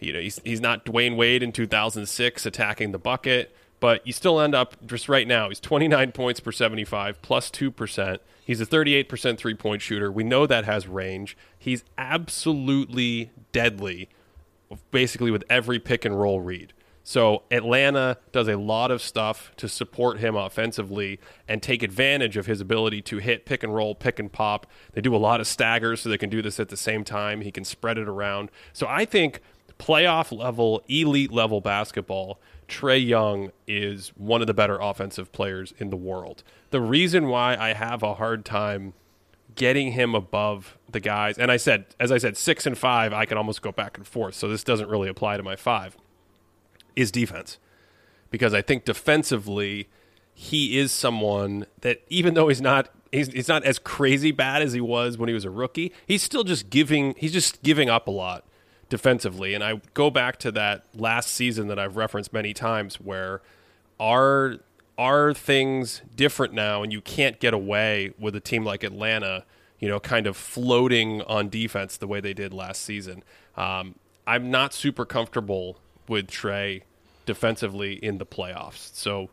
you 0.00 0.12
know, 0.12 0.20
he's 0.20 0.40
he's 0.44 0.60
not 0.60 0.84
Dwyane 0.84 1.16
Wade 1.16 1.42
in 1.42 1.52
2006 1.52 2.46
attacking 2.46 2.92
the 2.92 2.98
bucket 2.98 3.54
but 3.80 4.06
you 4.06 4.12
still 4.12 4.40
end 4.40 4.54
up 4.54 4.74
just 4.86 5.08
right 5.08 5.26
now. 5.26 5.48
He's 5.48 5.60
29 5.60 6.12
points 6.12 6.40
per 6.40 6.52
75, 6.52 7.22
plus 7.22 7.50
2%. 7.50 8.18
He's 8.44 8.60
a 8.60 8.66
38% 8.66 9.38
three 9.38 9.54
point 9.54 9.82
shooter. 9.82 10.10
We 10.10 10.24
know 10.24 10.46
that 10.46 10.64
has 10.64 10.88
range. 10.88 11.36
He's 11.58 11.84
absolutely 11.96 13.30
deadly, 13.52 14.08
basically, 14.90 15.30
with 15.30 15.44
every 15.48 15.78
pick 15.78 16.04
and 16.04 16.18
roll 16.18 16.40
read. 16.40 16.72
So 17.04 17.44
Atlanta 17.50 18.18
does 18.32 18.48
a 18.48 18.58
lot 18.58 18.90
of 18.90 19.00
stuff 19.00 19.50
to 19.56 19.66
support 19.66 20.18
him 20.18 20.36
offensively 20.36 21.18
and 21.48 21.62
take 21.62 21.82
advantage 21.82 22.36
of 22.36 22.44
his 22.44 22.60
ability 22.60 23.00
to 23.02 23.16
hit 23.16 23.46
pick 23.46 23.62
and 23.62 23.74
roll, 23.74 23.94
pick 23.94 24.18
and 24.18 24.30
pop. 24.30 24.66
They 24.92 25.00
do 25.00 25.16
a 25.16 25.16
lot 25.16 25.40
of 25.40 25.46
staggers 25.46 26.02
so 26.02 26.10
they 26.10 26.18
can 26.18 26.28
do 26.28 26.42
this 26.42 26.60
at 26.60 26.68
the 26.68 26.76
same 26.76 27.04
time. 27.04 27.40
He 27.40 27.50
can 27.50 27.64
spread 27.64 27.96
it 27.96 28.08
around. 28.08 28.50
So 28.74 28.86
I 28.86 29.06
think 29.06 29.40
playoff 29.78 30.36
level, 30.36 30.82
elite 30.86 31.32
level 31.32 31.62
basketball 31.62 32.40
Trae 32.68 33.04
Young 33.04 33.50
is 33.66 34.10
one 34.10 34.42
of 34.42 34.46
the 34.46 34.54
better 34.54 34.78
offensive 34.78 35.32
players 35.32 35.72
in 35.78 35.90
the 35.90 35.96
world. 35.96 36.42
The 36.70 36.80
reason 36.80 37.28
why 37.28 37.56
I 37.56 37.72
have 37.72 38.02
a 38.02 38.14
hard 38.14 38.44
time 38.44 38.92
getting 39.58 39.92
him 39.92 40.14
above 40.14 40.78
the 40.90 41.00
guys. 41.00 41.36
And 41.36 41.50
I 41.50 41.58
said, 41.58 41.84
as 42.00 42.10
I 42.10 42.16
said, 42.16 42.36
six 42.36 42.64
and 42.64 42.78
five, 42.78 43.12
I 43.12 43.26
can 43.26 43.36
almost 43.36 43.60
go 43.60 43.72
back 43.72 43.98
and 43.98 44.06
forth. 44.06 44.34
So 44.34 44.48
this 44.48 44.64
doesn't 44.64 44.88
really 44.88 45.08
apply 45.08 45.36
to 45.36 45.42
my 45.42 45.56
five. 45.56 45.98
Is 46.96 47.12
defense 47.12 47.58
because 48.30 48.54
I 48.54 48.62
think 48.62 48.84
defensively 48.84 49.88
he 50.34 50.78
is 50.78 50.90
someone 50.90 51.66
that 51.82 52.02
even 52.08 52.34
though 52.34 52.48
he's 52.48 52.60
not 52.60 52.88
he's, 53.12 53.28
he's 53.28 53.48
not 53.48 53.64
as 53.64 53.78
crazy 53.78 54.32
bad 54.32 54.62
as 54.62 54.72
he 54.72 54.80
was 54.80 55.18
when 55.18 55.28
he 55.28 55.34
was 55.34 55.44
a 55.44 55.50
rookie, 55.50 55.92
he's 56.06 56.22
still 56.22 56.44
just 56.44 56.70
giving 56.70 57.14
he's 57.18 57.32
just 57.32 57.62
giving 57.62 57.88
up 57.88 58.08
a 58.08 58.10
lot 58.10 58.44
defensively. 58.88 59.54
And 59.54 59.62
I 59.62 59.80
go 59.94 60.10
back 60.10 60.38
to 60.40 60.50
that 60.52 60.86
last 60.94 61.30
season 61.30 61.68
that 61.68 61.78
I've 61.78 61.96
referenced 61.96 62.32
many 62.32 62.54
times 62.54 62.96
where 62.96 63.42
are 64.00 64.58
are 64.98 65.32
things 65.32 66.02
different 66.14 66.52
now 66.52 66.82
and 66.82 66.92
you 66.92 67.00
can't 67.00 67.38
get 67.38 67.54
away 67.54 68.12
with 68.18 68.34
a 68.34 68.40
team 68.40 68.64
like 68.64 68.82
Atlanta, 68.82 69.44
you 69.78 69.88
know, 69.88 70.00
kind 70.00 70.26
of 70.26 70.36
floating 70.36 71.22
on 71.22 71.48
defense 71.48 71.96
the 71.96 72.08
way 72.08 72.20
they 72.20 72.34
did 72.34 72.52
last 72.52 72.82
season. 72.82 73.22
Um, 73.56 73.94
I'm 74.26 74.50
not 74.50 74.74
super 74.74 75.06
comfortable 75.06 75.78
with 76.08 76.26
Trae 76.26 76.82
defensively 77.24 77.94
in 77.94 78.18
the 78.18 78.26
playoffs. 78.26 78.94
So 78.94 79.30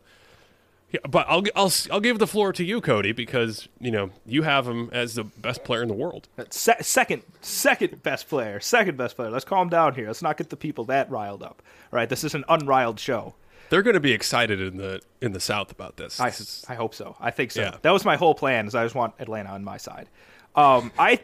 yeah, 0.92 1.00
but 1.08 1.26
I'll, 1.28 1.42
I'll 1.56 1.72
I'll 1.90 2.00
give 2.00 2.20
the 2.20 2.28
floor 2.28 2.52
to 2.52 2.62
you, 2.62 2.80
Cody, 2.80 3.10
because 3.10 3.68
you 3.80 3.90
know 3.90 4.10
you 4.24 4.42
have 4.42 4.68
him 4.68 4.88
as 4.92 5.16
the 5.16 5.24
best 5.24 5.64
player 5.64 5.82
in 5.82 5.88
the 5.88 5.94
world. 5.94 6.28
Se- 6.50 6.76
second, 6.80 7.22
second 7.40 8.04
best 8.04 8.28
player, 8.28 8.60
second 8.60 8.96
best 8.96 9.16
player. 9.16 9.30
Let's 9.30 9.44
calm 9.44 9.68
down 9.68 9.96
here. 9.96 10.06
Let's 10.06 10.22
not 10.22 10.36
get 10.36 10.48
the 10.48 10.56
people 10.56 10.84
that 10.84 11.10
riled 11.10 11.42
up. 11.42 11.60
All 11.92 11.96
right, 11.96 12.08
this 12.08 12.22
is 12.22 12.36
an 12.36 12.44
unriled 12.48 13.00
show. 13.00 13.34
They're 13.68 13.82
going 13.82 13.94
to 13.94 14.00
be 14.00 14.12
excited 14.12 14.60
in 14.60 14.76
the 14.76 15.00
in 15.20 15.32
the 15.32 15.40
South 15.40 15.70
about 15.70 15.96
this. 15.96 16.20
I, 16.20 16.30
This 16.30 16.64
I 16.68 16.74
hope 16.74 16.94
so. 16.94 17.16
I 17.20 17.30
think 17.30 17.50
so. 17.50 17.62
Yeah. 17.62 17.76
That 17.82 17.90
was 17.92 18.04
my 18.04 18.16
whole 18.16 18.34
plan. 18.34 18.66
Is 18.66 18.74
I 18.74 18.84
just 18.84 18.94
want 18.94 19.14
Atlanta 19.18 19.50
on 19.50 19.64
my 19.64 19.76
side. 19.76 20.08
Um, 20.54 20.92
I 20.98 21.20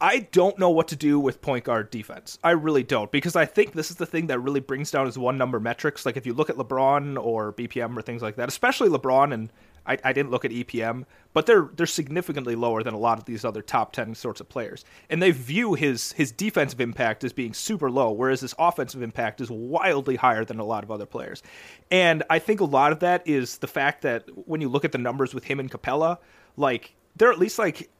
I 0.00 0.20
don't 0.32 0.58
know 0.58 0.70
what 0.70 0.88
to 0.88 0.96
do 0.96 1.18
with 1.20 1.40
point 1.40 1.64
guard 1.64 1.90
defense. 1.90 2.38
I 2.42 2.50
really 2.50 2.82
don't 2.82 3.10
because 3.10 3.36
I 3.36 3.46
think 3.46 3.72
this 3.72 3.90
is 3.90 3.96
the 3.96 4.06
thing 4.06 4.26
that 4.26 4.38
really 4.40 4.60
brings 4.60 4.90
down 4.90 5.06
his 5.06 5.16
one 5.16 5.38
number 5.38 5.60
metrics. 5.60 6.04
Like 6.04 6.16
if 6.16 6.26
you 6.26 6.34
look 6.34 6.50
at 6.50 6.56
LeBron 6.56 7.22
or 7.22 7.52
BPM 7.52 7.96
or 7.96 8.02
things 8.02 8.20
like 8.20 8.36
that, 8.36 8.48
especially 8.48 8.88
LeBron 8.88 9.32
and 9.32 9.50
I, 9.86 9.98
I 10.02 10.12
didn't 10.12 10.30
look 10.30 10.44
at 10.44 10.50
EPM, 10.50 11.04
but 11.32 11.46
they're 11.46 11.68
they're 11.74 11.86
significantly 11.86 12.54
lower 12.54 12.82
than 12.82 12.94
a 12.94 12.98
lot 12.98 13.18
of 13.18 13.24
these 13.24 13.44
other 13.44 13.62
top 13.62 13.92
ten 13.92 14.14
sorts 14.14 14.40
of 14.40 14.48
players. 14.48 14.84
And 15.10 15.22
they 15.22 15.30
view 15.30 15.74
his 15.74 16.12
his 16.12 16.32
defensive 16.32 16.80
impact 16.80 17.24
as 17.24 17.32
being 17.32 17.54
super 17.54 17.90
low, 17.90 18.10
whereas 18.12 18.40
his 18.40 18.54
offensive 18.58 19.02
impact 19.02 19.40
is 19.40 19.50
wildly 19.50 20.16
higher 20.16 20.44
than 20.44 20.58
a 20.58 20.64
lot 20.64 20.84
of 20.84 20.90
other 20.90 21.06
players. 21.06 21.42
And 21.90 22.22
I 22.30 22.38
think 22.38 22.60
a 22.60 22.64
lot 22.64 22.92
of 22.92 23.00
that 23.00 23.26
is 23.26 23.58
the 23.58 23.66
fact 23.66 24.02
that 24.02 24.24
when 24.46 24.60
you 24.60 24.68
look 24.68 24.84
at 24.84 24.92
the 24.92 24.98
numbers 24.98 25.34
with 25.34 25.44
him 25.44 25.60
and 25.60 25.70
Capela, 25.70 26.18
like 26.56 26.94
they're 27.16 27.32
at 27.32 27.38
least 27.38 27.58
like 27.58 27.90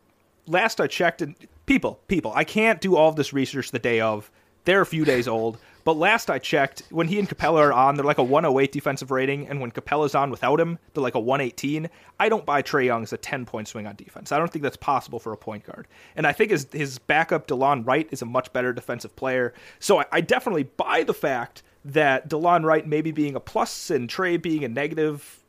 last 0.46 0.80
I 0.80 0.86
checked, 0.86 1.22
and 1.22 1.34
people, 1.66 2.00
people, 2.08 2.32
I 2.34 2.44
can't 2.44 2.80
do 2.80 2.96
all 2.96 3.08
of 3.08 3.16
this 3.16 3.32
research 3.32 3.70
the 3.70 3.78
day 3.78 4.00
of. 4.00 4.30
They're 4.64 4.80
a 4.80 4.86
few 4.86 5.04
days 5.04 5.28
old, 5.28 5.58
but 5.84 5.96
last 5.96 6.30
I 6.30 6.38
checked, 6.38 6.82
when 6.90 7.08
he 7.08 7.18
and 7.18 7.28
Capela 7.28 7.58
are 7.60 7.72
on, 7.72 7.94
they're 7.94 8.04
like 8.04 8.18
a 8.18 8.24
108 8.24 8.72
defensive 8.72 9.10
rating, 9.10 9.46
and 9.48 9.60
when 9.60 9.70
Capela's 9.70 10.14
on 10.14 10.30
without 10.30 10.58
him, 10.58 10.78
they're 10.92 11.02
like 11.02 11.14
a 11.14 11.20
118. 11.20 11.90
I 12.18 12.28
don't 12.28 12.46
buy 12.46 12.62
Trae 12.62 12.86
Young 12.86 13.02
as 13.02 13.12
a 13.12 13.18
10 13.18 13.44
point 13.44 13.68
swing 13.68 13.86
on 13.86 13.94
defense. 13.96 14.32
I 14.32 14.38
don't 14.38 14.50
think 14.50 14.62
that's 14.62 14.76
possible 14.76 15.18
for 15.18 15.32
a 15.32 15.36
point 15.36 15.64
guard, 15.64 15.86
and 16.16 16.26
I 16.26 16.32
think 16.32 16.50
his 16.50 16.66
his 16.72 16.98
backup 16.98 17.46
Delon 17.46 17.86
Wright 17.86 18.08
is 18.10 18.22
a 18.22 18.26
much 18.26 18.52
better 18.52 18.72
defensive 18.72 19.14
player. 19.14 19.52
So 19.78 20.00
I, 20.00 20.06
I 20.12 20.20
definitely 20.20 20.64
buy 20.64 21.04
the 21.04 21.14
fact 21.14 21.62
that 21.84 22.28
Delon 22.28 22.64
Wright 22.64 22.86
maybe 22.86 23.12
being 23.12 23.34
a 23.34 23.40
plus 23.40 23.90
and 23.90 24.08
Trae 24.08 24.40
being 24.40 24.64
a 24.64 24.68
negative 24.68 25.40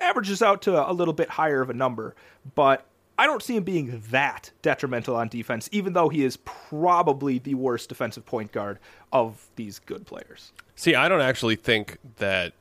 averages 0.00 0.42
out 0.42 0.62
to 0.62 0.90
a 0.90 0.92
little 0.92 1.14
bit 1.14 1.28
higher 1.28 1.60
of 1.60 1.70
a 1.70 1.74
number, 1.74 2.14
but 2.54 2.86
I 3.20 3.26
don't 3.26 3.42
see 3.42 3.54
him 3.54 3.64
being 3.64 4.02
that 4.12 4.50
detrimental 4.62 5.14
on 5.14 5.28
defense, 5.28 5.68
even 5.72 5.92
though 5.92 6.08
he 6.08 6.24
is 6.24 6.38
probably 6.38 7.38
the 7.38 7.52
worst 7.52 7.90
defensive 7.90 8.24
point 8.24 8.50
guard 8.50 8.78
of 9.12 9.46
these 9.56 9.78
good 9.78 10.06
players. 10.06 10.52
See, 10.74 10.94
I 10.94 11.06
don't 11.06 11.20
actually 11.20 11.56
think 11.56 11.98
that 12.16 12.54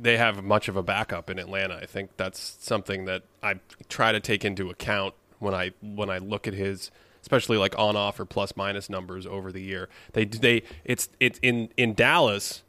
they 0.00 0.16
have 0.16 0.44
much 0.44 0.68
of 0.68 0.76
a 0.76 0.82
backup 0.84 1.28
in 1.28 1.40
Atlanta. 1.40 1.74
I 1.74 1.86
think 1.86 2.10
that's 2.16 2.56
something 2.60 3.06
that 3.06 3.24
I 3.42 3.54
try 3.88 4.12
to 4.12 4.20
take 4.20 4.44
into 4.44 4.70
account 4.70 5.14
when 5.40 5.54
I 5.54 5.72
when 5.80 6.08
I 6.08 6.18
look 6.18 6.46
at 6.46 6.54
his 6.54 6.92
especially 7.22 7.56
like 7.56 7.76
on 7.76 7.96
off 7.96 8.20
or 8.20 8.24
plus 8.24 8.56
minus 8.56 8.88
numbers 8.88 9.26
over 9.26 9.50
the 9.50 9.60
year. 9.60 9.88
They 10.12 10.24
they 10.24 10.62
it's 10.84 11.08
it's 11.18 11.40
in 11.42 11.68
in 11.76 11.94
Dallas 11.94 12.62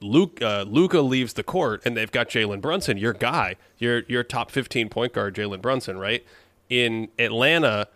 Luke 0.00 0.40
uh, 0.42 0.64
Luka 0.68 1.00
leaves 1.00 1.32
the 1.32 1.42
court 1.42 1.82
and 1.84 1.96
they've 1.96 2.10
got 2.10 2.28
Jalen 2.28 2.60
Brunson, 2.60 2.98
your 2.98 3.12
guy, 3.12 3.56
your 3.78 4.02
your 4.06 4.22
top 4.22 4.50
15 4.50 4.88
point 4.88 5.12
guard 5.12 5.34
Jalen 5.34 5.62
Brunson, 5.62 5.98
right? 5.98 6.24
In 6.68 7.08
Atlanta, 7.18 7.88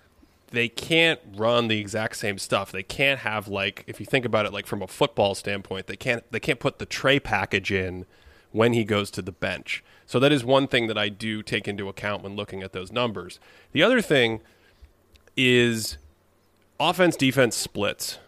they 0.51 0.69
can't 0.69 1.21
run 1.37 1.69
the 1.69 1.79
exact 1.79 2.17
same 2.17 2.39
stuff. 2.39 2.73
They 2.73 2.83
can't 2.83 3.21
have 3.21 3.49
like 3.49 3.85
if 3.87 4.01
you 4.01 4.07
think 4.07 4.25
about 4.25 4.47
it 4.47 4.53
like 4.53 4.67
from 4.67 4.83
a 4.83 4.87
football 4.87 5.35
standpoint, 5.35 5.87
they 5.87 5.97
can't 5.97 6.25
they 6.31 6.41
can't 6.41 6.61
put 6.61 6.79
the 6.79 6.87
Trae 6.87 7.23
package 7.23 7.73
in 7.73 8.07
when 8.53 8.73
he 8.73 8.85
goes 8.85 9.11
to 9.13 9.23
the 9.23 9.33
bench. 9.33 9.85
So 10.07 10.19
that 10.21 10.33
is 10.33 10.45
one 10.45 10.69
thing 10.69 10.87
that 10.87 10.97
I 10.97 11.11
do 11.11 11.43
take 11.43 11.69
into 11.69 11.89
account 11.89 12.23
when 12.23 12.35
looking 12.35 12.63
at 12.63 12.73
those 12.73 12.91
numbers. 12.91 13.39
The 13.73 13.83
other 13.83 14.01
thing 14.01 14.41
is 15.37 15.99
offense 16.81 17.17
defense 17.17 17.57
splits. 17.57 18.19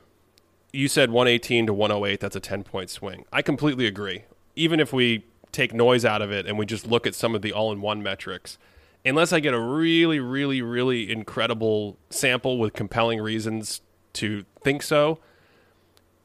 You 0.73 0.89
said 0.89 1.11
118 1.11 1.67
to 1.67 1.75
108, 1.75 2.21
that's 2.21 2.37
a 2.37 2.41
10 2.41 2.63
point 2.65 2.91
swing. 2.91 3.25
I 3.33 3.43
completely 3.43 3.87
agree. 3.87 4.25
Even 4.55 4.79
if 4.79 4.93
we 4.93 5.25
take 5.53 5.73
noise 5.75 6.05
out 6.05 6.23
of 6.23 6.31
it 6.31 6.47
and 6.47 6.59
we 6.59 6.67
just 6.67 6.87
look 6.87 7.07
at 7.07 7.15
some 7.15 7.35
of 7.35 7.43
the 7.43 7.53
all 7.53 7.73
in 7.73 7.81
one 7.81 8.03
metrics, 8.03 8.59
unless 9.05 9.33
I 9.33 9.41
get 9.41 9.55
a 9.55 9.61
really, 9.61 10.21
really, 10.21 10.63
really 10.63 11.11
incredible 11.11 11.99
sample 12.11 12.59
with 12.59 12.73
compelling 12.73 13.21
reasons 13.21 13.81
to 14.15 14.45
think 14.63 14.83
so, 14.83 15.19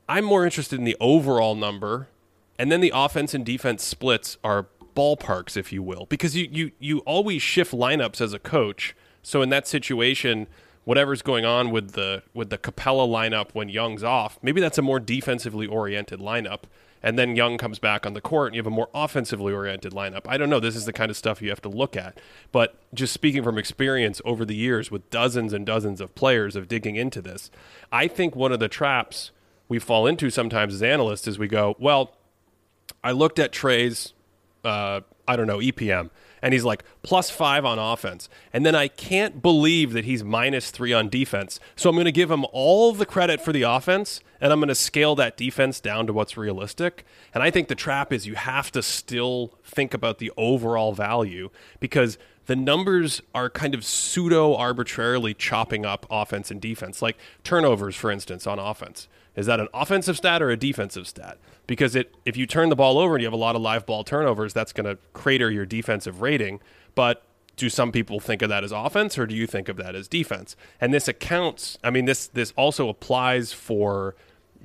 I'm 0.08 0.26
more 0.26 0.46
interested 0.46 0.78
in 0.78 0.86
the 0.86 0.98
overall 1.00 1.56
number. 1.56 2.10
And 2.58 2.72
then 2.72 2.82
the 2.82 2.92
offense 2.94 3.34
and 3.34 3.46
defense 3.46 3.84
splits 3.84 4.38
are 4.44 4.68
ballparks, 4.96 5.58
if 5.58 5.74
you 5.74 5.84
will, 5.84 6.06
because 6.06 6.36
you, 6.36 6.48
you, 6.52 6.72
you 6.80 7.00
always 7.00 7.42
shift 7.42 7.74
lineups 7.74 8.22
as 8.22 8.34
a 8.34 8.40
coach. 8.40 8.96
So 9.22 9.42
in 9.42 9.50
that 9.50 9.68
situation, 9.68 10.48
whatever's 10.86 11.22
going 11.22 11.46
on 11.46 11.72
with 11.72 11.92
the 11.92 12.24
with 12.34 12.50
the 12.50 12.58
Capela 12.58 13.08
lineup 13.08 13.50
when 13.54 13.68
Young's 13.70 14.04
off, 14.04 14.40
maybe 14.42 14.62
that's 14.62 14.78
a 14.78 14.82
more 14.82 15.00
defensively 15.00 15.68
oriented 15.68 16.20
lineup. 16.20 16.62
And 17.06 17.20
then 17.20 17.36
Young 17.36 17.60
comes 17.60 17.78
back 17.78 18.08
on 18.08 18.16
the 18.16 18.20
court 18.20 18.48
and 18.48 18.56
you 18.56 18.60
have 18.60 18.66
a 18.66 18.72
more 18.72 18.90
offensively 18.92 19.54
oriented 19.54 19.94
lineup. 19.94 20.24
I 20.26 20.38
don't 20.38 20.50
know. 20.50 20.60
This 20.60 20.76
is 20.76 20.86
the 20.86 20.92
kind 20.92 21.12
of 21.12 21.16
stuff 21.16 21.40
you 21.40 21.50
have 21.50 21.62
to 21.62 21.70
look 21.70 21.96
at. 21.96 22.18
But 22.52 22.76
just 22.96 23.14
speaking 23.14 23.44
from 23.44 23.60
experience 23.60 24.24
over 24.26 24.44
the 24.44 24.56
years 24.56 24.90
with 24.90 25.08
dozens 25.12 25.54
and 25.54 25.68
dozens 25.68 26.02
of 26.02 26.16
players 26.16 26.56
of 26.56 26.68
digging 26.68 26.96
into 26.96 27.22
this, 27.22 27.52
I 27.92 28.08
think 28.08 28.36
one 28.36 28.52
of 28.52 28.60
the 28.60 28.68
traps 28.68 29.30
we 29.70 29.78
fall 29.78 30.08
into 30.08 30.32
sometimes 30.32 30.74
as 30.74 30.82
analysts 30.82 31.28
is 31.28 31.38
we 31.38 31.48
go, 31.48 31.76
well, 31.78 32.16
I 33.04 33.12
looked 33.12 33.38
at 33.38 33.52
Trae's, 33.52 34.14
uh, 34.64 35.02
I 35.28 35.36
don't 35.36 35.48
know, 35.48 35.60
EPM, 35.60 36.10
and 36.46 36.54
he's 36.54 36.64
like 36.64 36.84
plus 37.02 37.32
five 37.32 37.66
on 37.66 37.80
offense. 37.80 38.30
And 38.54 38.64
then 38.64 38.76
I 38.76 38.88
can't 38.88 39.42
believe 39.42 39.94
that 39.94 40.06
he's 40.06 40.24
minus 40.24 40.70
three 40.70 40.94
on 40.94 41.10
defense. 41.10 41.60
So 41.76 41.90
I'm 41.90 41.96
going 41.96 42.06
to 42.06 42.12
give 42.12 42.30
him 42.30 42.46
all 42.54 42.94
the 42.94 43.08
credit 43.08 43.42
for 43.42 43.52
the 43.52 43.64
offense, 43.64 44.22
and 44.40 44.54
I'm 44.54 44.60
going 44.60 44.68
to 44.68 44.76
scale 44.76 45.16
that 45.16 45.38
defense 45.38 45.80
down 45.80 46.06
to 46.06 46.14
what's 46.14 46.38
realistic. 46.38 47.04
And 47.34 47.42
I 47.42 47.50
think 47.50 47.68
the 47.68 47.74
trap 47.74 48.14
is 48.14 48.28
you 48.28 48.36
have 48.36 48.72
to 48.74 48.84
still 48.84 49.56
think 49.64 49.96
about 49.96 50.20
the 50.20 50.32
overall 50.38 50.94
value 50.94 51.50
because 51.80 52.20
the 52.46 52.56
numbers 52.56 53.24
are 53.34 53.50
kind 53.50 53.74
of 53.74 53.84
pseudo 53.84 54.54
arbitrarily 54.54 55.34
chopping 55.34 55.84
up 55.84 56.06
offense 56.12 56.52
and 56.52 56.62
defense, 56.62 57.02
like 57.02 57.18
turnovers, 57.44 57.96
for 57.96 58.12
instance, 58.12 58.46
on 58.46 58.60
offense. 58.60 59.08
Is 59.36 59.46
that 59.48 59.60
an 59.60 59.68
offensive 59.74 60.18
stat 60.18 60.42
or 60.42 60.50
a 60.50 60.58
defensive 60.58 61.08
stat? 61.08 61.38
Because 61.68 61.96
it, 61.96 62.14
if 62.26 62.38
you 62.38 62.46
turn 62.46 62.70
the 62.70 62.76
ball 62.76 62.98
over 62.98 63.16
and 63.16 63.22
you 63.22 63.28
have 63.28 63.34
a 63.34 63.38
lot 63.38 63.56
of 63.56 63.62
live 63.62 63.86
ball 63.86 64.04
turnovers, 64.04 64.54
that's 64.54 64.72
going 64.72 64.86
to 64.86 64.98
crater 65.14 65.52
your 65.52 65.66
defensive 65.66 66.22
rating. 66.22 66.60
But 66.94 67.24
do 67.58 67.70
some 67.70 67.92
people 67.92 68.20
think 68.20 68.42
of 68.42 68.50
that 68.50 68.64
as 68.64 68.72
offense, 68.72 69.18
or 69.18 69.26
do 69.26 69.36
you 69.36 69.48
think 69.48 69.70
of 69.70 69.78
that 69.78 69.96
as 69.96 70.08
defense? 70.08 70.56
And 70.80 70.94
this 70.94 71.08
accounts. 71.08 71.78
I 71.84 71.90
mean, 71.90 72.06
this 72.06 72.28
this 72.28 72.54
also 72.58 72.90
applies 72.90 73.54
for 73.54 74.16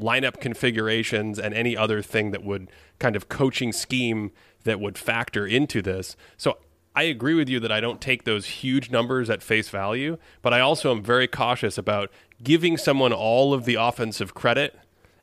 lineup 0.01 0.41
configurations 0.41 1.39
and 1.39 1.55
any 1.55 1.77
other 1.77 2.03
thing 2.03 2.31
that 2.31 2.43
would 2.43 2.71
kind 2.99 3.17
of 3.17 3.29
coaching 3.29 3.73
scheme 3.73 4.33
that 4.65 4.81
would 4.81 4.97
factor 4.99 5.47
into 5.47 5.83
this. 5.83 6.17
So 6.37 6.59
I 6.95 7.05
agree 7.05 7.35
with 7.35 7.49
you 7.49 7.61
that 7.61 7.71
I 7.71 7.81
don't 7.81 8.01
take 8.01 8.25
those 8.25 8.47
huge 8.47 8.91
numbers 8.91 9.31
at 9.31 9.43
face 9.43 9.69
value, 9.69 10.19
but 10.43 10.53
I 10.53 10.61
also 10.61 10.91
am 10.91 11.03
very 11.03 11.29
cautious 11.29 11.79
about 11.79 12.11
giving 12.43 12.77
someone 12.77 13.13
all 13.13 13.53
of 13.53 13.65
the 13.65 13.75
offensive 13.75 14.35
credit 14.35 14.79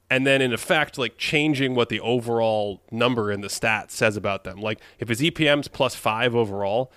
and 0.09 0.25
then 0.25 0.41
in 0.41 0.53
effect 0.53 0.97
like 0.97 1.17
changing 1.17 1.75
what 1.75 1.89
the 1.89 1.99
overall 1.99 2.81
number 2.91 3.31
in 3.31 3.41
the 3.41 3.49
stat 3.49 3.91
says 3.91 4.15
about 4.15 4.43
them. 4.43 4.59
Like 4.59 4.79
if 4.99 5.09
his 5.09 5.19
EPM's 5.19 5.67
plus 5.67 5.95
5 5.95 6.35
overall, 6.35 6.91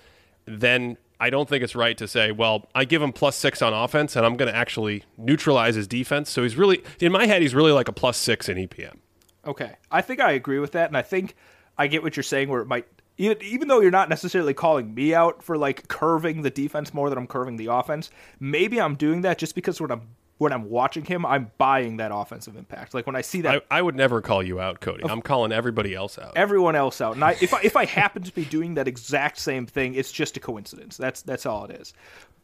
then 0.45 0.97
I 1.19 1.29
don't 1.29 1.47
think 1.47 1.63
it's 1.63 1.75
right 1.75 1.97
to 1.97 2.07
say, 2.07 2.31
well, 2.31 2.67
I 2.73 2.85
give 2.85 3.01
him 3.01 3.11
plus 3.11 3.35
6 3.35 3.61
on 3.61 3.73
offense 3.73 4.15
and 4.15 4.25
I'm 4.25 4.37
going 4.37 4.51
to 4.51 4.57
actually 4.57 5.03
neutralize 5.17 5.75
his 5.75 5.87
defense. 5.87 6.29
So 6.29 6.43
he's 6.43 6.55
really 6.55 6.83
in 6.99 7.11
my 7.11 7.25
head 7.25 7.41
he's 7.41 7.55
really 7.55 7.71
like 7.71 7.87
a 7.87 7.93
plus 7.93 8.17
6 8.17 8.49
in 8.49 8.57
EPM. 8.57 8.97
Okay. 9.45 9.75
I 9.91 10.01
think 10.01 10.19
I 10.19 10.31
agree 10.31 10.59
with 10.59 10.73
that, 10.73 10.87
and 10.89 10.97
I 10.97 11.01
think 11.01 11.35
I 11.77 11.87
get 11.87 12.03
what 12.03 12.15
you're 12.15 12.23
saying 12.23 12.49
where 12.49 12.61
it 12.61 12.67
might 12.67 12.87
even, 13.21 13.67
though 13.67 13.79
you're 13.79 13.91
not 13.91 14.09
necessarily 14.09 14.53
calling 14.53 14.93
me 14.93 15.13
out 15.13 15.43
for 15.43 15.57
like 15.57 15.87
curving 15.87 16.41
the 16.41 16.49
defense 16.49 16.93
more 16.93 17.09
than 17.09 17.17
I'm 17.17 17.27
curving 17.27 17.57
the 17.57 17.67
offense, 17.67 18.09
maybe 18.39 18.81
I'm 18.81 18.95
doing 18.95 19.21
that 19.21 19.37
just 19.37 19.55
because 19.55 19.79
when 19.79 19.91
I'm 19.91 20.01
when 20.37 20.51
I'm 20.51 20.71
watching 20.71 21.05
him, 21.05 21.23
I'm 21.23 21.51
buying 21.59 21.97
that 21.97 22.09
offensive 22.11 22.55
impact. 22.55 22.95
Like 22.95 23.05
when 23.05 23.15
I 23.15 23.21
see 23.21 23.41
that, 23.41 23.63
I, 23.69 23.77
I 23.77 23.81
would 23.83 23.95
never 23.95 24.21
call 24.21 24.41
you 24.41 24.59
out, 24.59 24.81
Cody. 24.81 25.03
I'm 25.07 25.21
calling 25.21 25.51
everybody 25.51 25.93
else 25.93 26.17
out. 26.17 26.35
everyone 26.35 26.75
else 26.75 26.99
out. 26.99 27.13
And 27.13 27.23
I, 27.23 27.37
if 27.39 27.53
I, 27.53 27.61
if 27.61 27.75
I 27.75 27.85
happen 27.85 28.23
to 28.23 28.33
be 28.33 28.43
doing 28.45 28.73
that 28.73 28.87
exact 28.87 29.37
same 29.37 29.67
thing, 29.67 29.93
it's 29.93 30.11
just 30.11 30.37
a 30.37 30.39
coincidence. 30.39 30.97
That's 30.97 31.21
that's 31.21 31.45
all 31.45 31.65
it 31.65 31.79
is. 31.79 31.93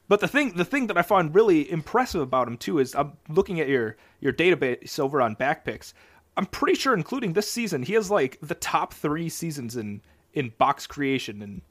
But 0.07 0.19
the 0.19 0.27
thing 0.27 0.53
the 0.53 0.63
thing 0.63 0.87
that 0.87 0.97
I 0.97 1.01
find 1.01 1.33
really 1.33 1.71
impressive 1.71 2.21
about 2.21 2.47
him 2.47 2.57
too 2.57 2.77
is 2.77 2.93
I'm 2.93 3.13
looking 3.29 3.59
at 3.59 3.67
your 3.67 3.97
your 4.19 4.31
database 4.31 4.99
over 4.99 5.19
on 5.19 5.35
backpicks. 5.35 5.93
I'm 6.37 6.45
pretty 6.45 6.77
sure, 6.77 6.93
including 6.93 7.33
this 7.33 7.49
season, 7.49 7.81
he 7.81 7.93
has 7.93 8.11
like 8.11 8.37
the 8.43 8.53
top 8.53 8.93
three 8.93 9.27
seasons 9.27 9.75
in 9.75 10.01
in 10.37 10.53
box 10.57 10.85
creation 10.85 11.41
and 11.41 11.61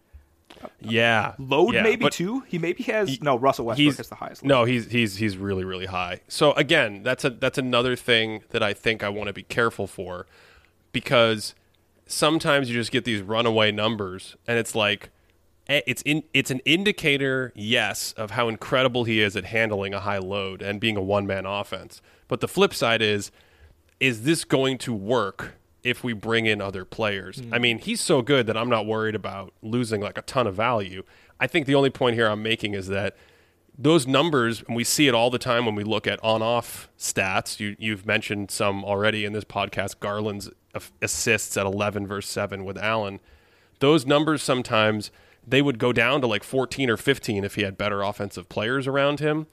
yeah, 0.80 1.34
load 1.38 1.74
yeah, 1.74 1.82
maybe 1.82 2.08
too. 2.08 2.40
He 2.46 2.58
maybe 2.58 2.82
has 2.84 3.20
no 3.20 3.36
Russell 3.36 3.66
Westbrook 3.66 3.96
has 3.96 4.08
the 4.08 4.14
highest. 4.14 4.42
Load. 4.42 4.48
no, 4.48 4.64
he's 4.64 4.90
he's 4.90 5.16
he's 5.16 5.36
really 5.36 5.64
really 5.64 5.86
high. 5.86 6.20
So 6.28 6.52
again, 6.52 7.02
that's 7.02 7.24
a 7.24 7.30
that's 7.30 7.58
another 7.58 7.96
thing 7.96 8.42
that 8.50 8.62
I 8.62 8.72
think 8.72 9.02
I 9.02 9.08
want 9.08 9.28
to 9.28 9.32
be 9.32 9.42
careful 9.42 9.86
for 9.86 10.26
because 10.92 11.54
sometimes 12.06 12.68
you 12.68 12.74
just 12.74 12.90
get 12.90 13.04
these 13.04 13.20
runaway 13.20 13.72
numbers 13.72 14.36
and 14.46 14.58
it's 14.58 14.74
like 14.74 15.10
eh, 15.68 15.80
it's 15.86 16.02
in 16.02 16.22
it's 16.32 16.50
an 16.50 16.60
indicator 16.60 17.52
yes 17.54 18.12
of 18.12 18.32
how 18.32 18.48
incredible 18.48 19.04
he 19.04 19.20
is 19.20 19.36
at 19.36 19.46
handling 19.46 19.92
a 19.92 20.00
high 20.00 20.18
load 20.18 20.62
and 20.62 20.80
being 20.80 20.96
a 20.96 21.02
one 21.02 21.26
man 21.26 21.44
offense. 21.44 22.00
But 22.28 22.40
the 22.40 22.48
flip 22.48 22.72
side 22.72 23.02
is 23.02 23.30
is 24.00 24.22
this 24.22 24.44
going 24.44 24.78
to 24.78 24.92
work 24.92 25.54
if 25.86 26.02
we 26.02 26.12
bring 26.12 26.46
in 26.46 26.60
other 26.60 26.84
players? 26.84 27.38
I 27.52 27.58
mm. 27.58 27.60
mean, 27.60 27.78
he's 27.78 28.00
so 28.00 28.22
good 28.22 28.46
that 28.46 28.56
I'm 28.56 28.68
not 28.68 28.86
worried 28.86 29.14
about 29.14 29.52
losing 29.62 30.00
like 30.00 30.18
a 30.18 30.22
ton 30.22 30.46
of 30.46 30.54
value. 30.54 31.02
I 31.38 31.46
think 31.46 31.66
the 31.66 31.74
only 31.74 31.90
point 31.90 32.14
here 32.14 32.26
I'm 32.28 32.42
making 32.42 32.74
is 32.74 32.88
that 32.88 33.16
those 33.78 34.06
numbers, 34.06 34.62
and 34.66 34.74
we 34.74 34.84
see 34.84 35.06
it 35.06 35.14
all 35.14 35.30
the 35.30 35.38
time 35.38 35.66
when 35.66 35.74
we 35.74 35.84
look 35.84 36.06
at 36.06 36.22
on-off 36.24 36.88
stats. 36.98 37.60
You, 37.60 37.76
you've 37.78 38.06
mentioned 38.06 38.50
some 38.50 38.84
already 38.84 39.24
in 39.24 39.32
this 39.32 39.44
podcast. 39.44 40.00
Garland's 40.00 40.50
assists 41.02 41.56
at 41.56 41.66
11 41.66 42.06
versus 42.06 42.30
7 42.30 42.64
with 42.64 42.78
Allen. 42.78 43.20
Those 43.80 44.06
numbers 44.06 44.42
sometimes 44.42 45.10
they 45.46 45.62
would 45.62 45.78
go 45.78 45.92
down 45.92 46.20
to 46.22 46.26
like 46.26 46.42
14 46.42 46.90
or 46.90 46.96
15 46.96 47.44
if 47.44 47.54
he 47.54 47.62
had 47.62 47.78
better 47.78 48.02
offensive 48.02 48.48
players 48.48 48.86
around 48.86 49.20
him. 49.20 49.46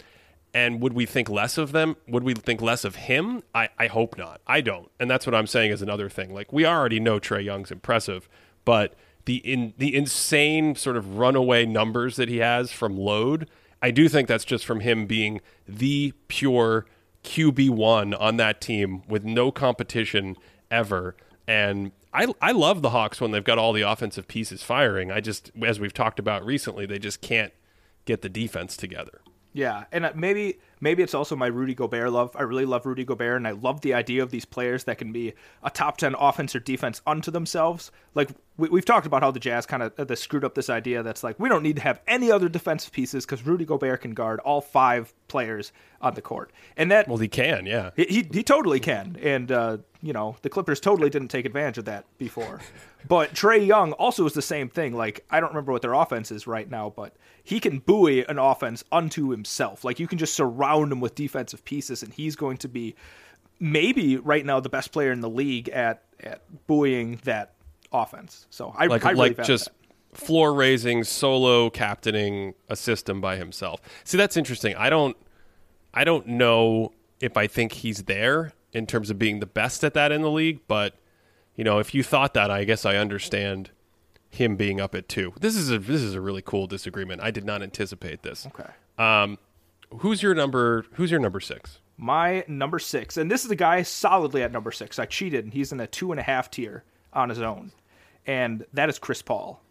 And 0.53 0.81
would 0.81 0.93
we 0.93 1.05
think 1.05 1.29
less 1.29 1.57
of 1.57 1.71
them? 1.71 1.95
Would 2.07 2.23
we 2.23 2.35
think 2.35 2.61
less 2.61 2.83
of 2.83 2.95
him? 2.95 3.41
I, 3.55 3.69
I 3.79 3.87
hope 3.87 4.17
not. 4.17 4.39
I 4.45 4.61
don't. 4.61 4.91
And 4.99 5.09
that's 5.09 5.25
what 5.25 5.33
I'm 5.33 5.47
saying 5.47 5.71
is 5.71 5.81
another 5.81 6.09
thing. 6.09 6.33
Like 6.33 6.53
we 6.53 6.65
already 6.65 6.99
know 6.99 7.19
Trae 7.19 7.43
Young's 7.43 7.71
impressive, 7.71 8.29
but 8.65 8.93
the 9.25 9.37
in 9.37 9.73
the 9.77 9.95
insane 9.95 10.75
sort 10.75 10.97
of 10.97 11.17
runaway 11.17 11.65
numbers 11.65 12.17
that 12.17 12.29
he 12.29 12.37
has 12.37 12.71
from 12.71 12.97
load, 12.97 13.49
I 13.81 13.89
do 13.91 14.07
think 14.07 14.27
that's 14.27 14.45
just 14.45 14.65
from 14.65 14.81
him 14.81 15.07
being 15.07 15.41
the 15.67 16.13
pure 16.27 16.85
QB 17.23 17.71
one 17.71 18.13
on 18.13 18.37
that 18.37 18.61
team 18.61 19.01
with 19.07 19.23
no 19.23 19.51
competition 19.51 20.35
ever. 20.69 21.15
And 21.47 21.91
I 22.13 22.27
I 22.41 22.51
love 22.51 22.81
the 22.81 22.91
Hawks 22.91 23.19
when 23.19 23.31
they've 23.31 23.43
got 23.43 23.57
all 23.57 23.73
the 23.73 23.81
offensive 23.81 24.27
pieces 24.27 24.61
firing. 24.61 25.11
I 25.11 25.19
just 25.19 25.51
as 25.63 25.79
we've 25.79 25.93
talked 25.93 26.19
about 26.19 26.45
recently, 26.45 26.85
they 26.85 26.99
just 26.99 27.21
can't 27.21 27.53
get 28.05 28.21
the 28.21 28.29
defense 28.29 28.77
together. 28.77 29.21
Yeah, 29.53 29.85
and 29.91 30.05
uh, 30.05 30.11
maybe 30.15 30.57
maybe 30.81 31.03
it's 31.03 31.13
also 31.13 31.35
my 31.35 31.45
Rudy 31.45 31.75
Gobert 31.75 32.11
love. 32.11 32.35
I 32.35 32.41
really 32.41 32.65
love 32.65 32.85
Rudy 32.87 33.05
Gobert, 33.05 33.37
and 33.37 33.47
I 33.47 33.51
love 33.51 33.81
the 33.81 33.93
idea 33.93 34.23
of 34.23 34.31
these 34.31 34.45
players 34.45 34.85
that 34.85 34.97
can 34.97 35.11
be 35.11 35.33
a 35.61 35.69
top 35.69 35.97
ten 35.97 36.15
offense 36.15 36.55
or 36.55 36.59
defense 36.59 37.01
unto 37.05 37.29
themselves. 37.29 37.91
Like 38.15 38.29
we, 38.57 38.69
we've 38.69 38.85
talked 38.85 39.05
about 39.05 39.21
how 39.21 39.29
the 39.29 39.39
Jazz 39.39 39.67
kind 39.67 39.83
of 39.83 39.93
uh, 39.97 40.03
they 40.05 40.15
screwed 40.15 40.43
up 40.43 40.55
this 40.55 40.71
idea 40.71 41.03
that's 41.03 41.23
like 41.23 41.39
we 41.39 41.49
don't 41.49 41.61
need 41.61 41.75
to 41.75 41.83
have 41.83 42.01
any 42.07 42.31
other 42.31 42.49
defensive 42.49 42.91
pieces 42.91 43.25
because 43.25 43.45
Rudy 43.45 43.63
Gobert 43.63 44.01
can 44.01 44.15
guard 44.15 44.39
all 44.39 44.59
five 44.59 45.13
players 45.27 45.71
on 46.01 46.15
the 46.15 46.21
court, 46.21 46.51
and 46.75 46.89
that 46.91 47.07
Well, 47.07 47.17
he 47.17 47.27
can, 47.27 47.67
yeah. 47.67 47.91
he, 47.95 48.05
he 48.05 48.27
he 48.33 48.43
totally 48.43 48.79
can, 48.79 49.17
and 49.21 49.51
uh, 49.51 49.77
you 50.03 50.11
know 50.11 50.35
the 50.41 50.49
Clippers 50.49 50.81
totally 50.81 51.09
didn't 51.09 51.29
take 51.29 51.45
advantage 51.45 51.77
of 51.79 51.85
that 51.85 52.05
before. 52.17 52.59
But 53.07 53.33
Trae 53.33 53.65
Young 53.65 53.93
also 53.93 54.25
is 54.25 54.33
the 54.33 54.41
same 54.41 54.69
thing. 54.69 54.93
Like 54.93 55.25
I 55.31 55.39
don't 55.39 55.49
remember 55.49 55.71
what 55.71 55.81
their 55.81 55.93
offense 55.93 56.29
is 56.31 56.45
right 56.45 56.69
now, 56.69 56.93
but 56.95 57.15
he 57.43 57.59
can 57.59 57.79
buoy 57.79 58.25
an 58.25 58.37
offense 58.37 58.83
unto 58.91 59.29
himself. 59.29 59.83
Like 59.83 59.99
you 59.99 60.07
can 60.07 60.17
just 60.17 60.35
surround 60.35 60.91
him 60.91 60.99
with 60.99 61.15
defensive 61.15 61.63
pieces, 61.63 62.03
and 62.03 62.13
he's 62.13 62.35
going 62.35 62.57
to 62.57 62.67
be 62.67 62.95
maybe 63.59 64.17
right 64.17 64.45
now 64.45 64.59
the 64.59 64.69
best 64.69 64.91
player 64.91 65.11
in 65.11 65.21
the 65.21 65.29
league 65.29 65.69
at 65.69 66.03
at 66.19 66.41
buoying 66.67 67.19
that 67.23 67.53
offense. 67.93 68.45
So 68.49 68.73
I 68.77 68.87
like 68.87 69.05
I 69.05 69.11
really 69.11 69.29
like 69.29 69.43
just 69.43 69.65
that. 69.65 70.17
floor 70.17 70.53
raising, 70.53 71.05
solo 71.05 71.69
captaining 71.69 72.55
a 72.69 72.75
system 72.75 73.21
by 73.21 73.37
himself. 73.37 73.79
See, 74.03 74.17
that's 74.17 74.35
interesting. 74.35 74.75
I 74.75 74.89
don't 74.89 75.15
I 75.93 76.03
don't 76.03 76.27
know 76.27 76.91
if 77.21 77.37
I 77.37 77.47
think 77.47 77.71
he's 77.71 78.03
there 78.03 78.51
in 78.73 78.87
terms 78.87 79.09
of 79.09 79.19
being 79.19 79.39
the 79.39 79.45
best 79.45 79.83
at 79.83 79.93
that 79.93 80.11
in 80.11 80.21
the 80.21 80.31
league, 80.31 80.59
but 80.67 80.95
you 81.55 81.63
know, 81.63 81.79
if 81.79 81.93
you 81.93 82.03
thought 82.03 82.33
that, 82.33 82.49
I 82.49 82.63
guess 82.63 82.85
I 82.85 82.95
understand 82.95 83.69
him 84.29 84.55
being 84.55 84.81
up 84.81 84.95
at 84.95 85.07
two. 85.07 85.33
This 85.39 85.55
is 85.55 85.69
a 85.71 85.77
this 85.77 86.01
is 86.01 86.15
a 86.15 86.21
really 86.21 86.41
cool 86.41 86.67
disagreement. 86.67 87.21
I 87.21 87.31
did 87.31 87.45
not 87.45 87.61
anticipate 87.61 88.23
this. 88.23 88.47
okay. 88.47 88.71
Um, 88.97 89.37
who's 89.99 90.23
your 90.23 90.33
number? 90.33 90.85
Who's 90.93 91.11
your 91.11 91.19
number 91.19 91.39
six? 91.39 91.79
My 91.95 92.43
number 92.47 92.79
six, 92.79 93.17
and 93.17 93.29
this 93.29 93.45
is 93.45 93.51
a 93.51 93.55
guy 93.55 93.83
solidly 93.83 94.41
at 94.41 94.51
number 94.51 94.71
six. 94.71 94.97
I 94.97 95.05
cheated, 95.05 95.45
and 95.45 95.53
he's 95.53 95.71
in 95.71 95.79
a 95.79 95.87
two 95.87 96.11
and 96.11 96.19
a 96.19 96.23
half 96.23 96.49
tier 96.49 96.83
on 97.13 97.29
his 97.29 97.39
own, 97.39 97.71
and 98.25 98.65
that 98.73 98.89
is 98.89 98.97
Chris 98.97 99.21
Paul. 99.21 99.61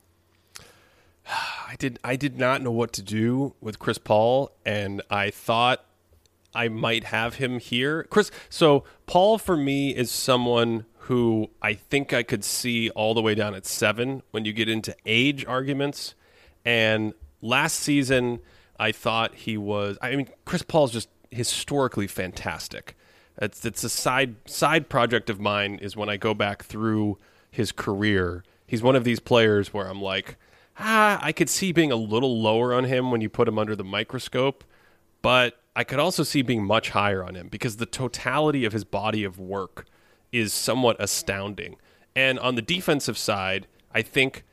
I 1.27 1.75
did 1.79 1.99
I 2.05 2.17
did 2.17 2.39
not 2.39 2.63
know 2.63 2.71
what 2.71 2.93
to 2.95 3.03
do 3.03 3.55
with 3.61 3.79
Chris 3.79 3.99
Paul 3.99 4.53
and 4.65 5.03
I 5.11 5.31
thought 5.31 5.85
I 6.55 6.69
might 6.69 7.05
have 7.05 7.37
him 7.37 7.59
here. 7.59 8.05
Chris 8.05 8.31
so 8.49 8.85
Paul 9.07 9.39
for 9.39 9.57
me 9.57 9.91
is 9.95 10.11
someone 10.11 10.87
who 11.07 11.51
I 11.61 11.75
think 11.75 12.13
I 12.13 12.23
could 12.23 12.45
see 12.45 12.91
all 12.91 13.15
the 13.15 13.23
way 13.23 13.35
down 13.35 13.55
at 13.55 13.67
7 13.67 14.23
when 14.31 14.45
you 14.45 14.53
get 14.53 14.69
into 14.69 14.95
age 15.05 15.45
arguments 15.45 16.15
and 16.65 17.15
last 17.41 17.81
season 17.81 18.41
I 18.79 18.93
thought 18.93 19.35
he 19.35 19.57
was 19.57 19.99
I 20.01 20.15
mean 20.17 20.29
Chris 20.45 20.63
Paul's 20.63 20.93
just 20.93 21.09
historically 21.31 22.07
fantastic. 22.07 22.97
It's 23.41 23.65
it's 23.65 23.85
a 23.85 23.89
side 23.89 24.37
side 24.47 24.89
project 24.89 25.31
of 25.31 25.41
mine 25.41 25.77
is 25.77 25.97
when 25.97 26.09
I 26.09 26.17
go 26.17 26.35
back 26.35 26.65
through 26.65 27.19
his 27.51 27.73
career. 27.73 28.45
He's 28.67 28.83
one 28.83 28.97
of 28.97 29.05
these 29.05 29.21
players 29.21 29.73
where 29.73 29.89
I'm 29.89 30.01
like 30.01 30.37
ah, 30.79 31.19
I 31.23 31.33
could 31.33 31.49
see 31.49 31.73
being 31.73 31.93
a 31.93 31.97
little 31.97 32.41
lower 32.41 32.75
on 32.75 32.85
him 32.85 33.11
when 33.11 33.21
you 33.21 33.29
put 33.29 33.49
him 33.49 33.59
under 33.59 33.77
the 33.77 33.85
microscope, 33.85 34.65
but 35.21 35.61
I 35.75 35.85
could 35.85 35.99
also 35.99 36.23
see 36.23 36.43
being 36.43 36.65
much 36.65 36.91
higher 36.91 37.25
on 37.25 37.35
him 37.35 37.49
because 37.49 37.77
the 37.77 37.87
totality 37.87 38.65
of 38.65 38.73
his 38.73 38.85
body 38.85 39.25
of 39.25 39.39
work 39.39 39.87
is 40.31 40.53
somewhat 40.53 40.97
astounding. 40.99 41.77
And 42.15 42.39
on 42.39 42.57
the 42.57 42.63
defensive 42.63 43.17
side, 43.17 43.67
I 43.95 44.03
think 44.03 44.45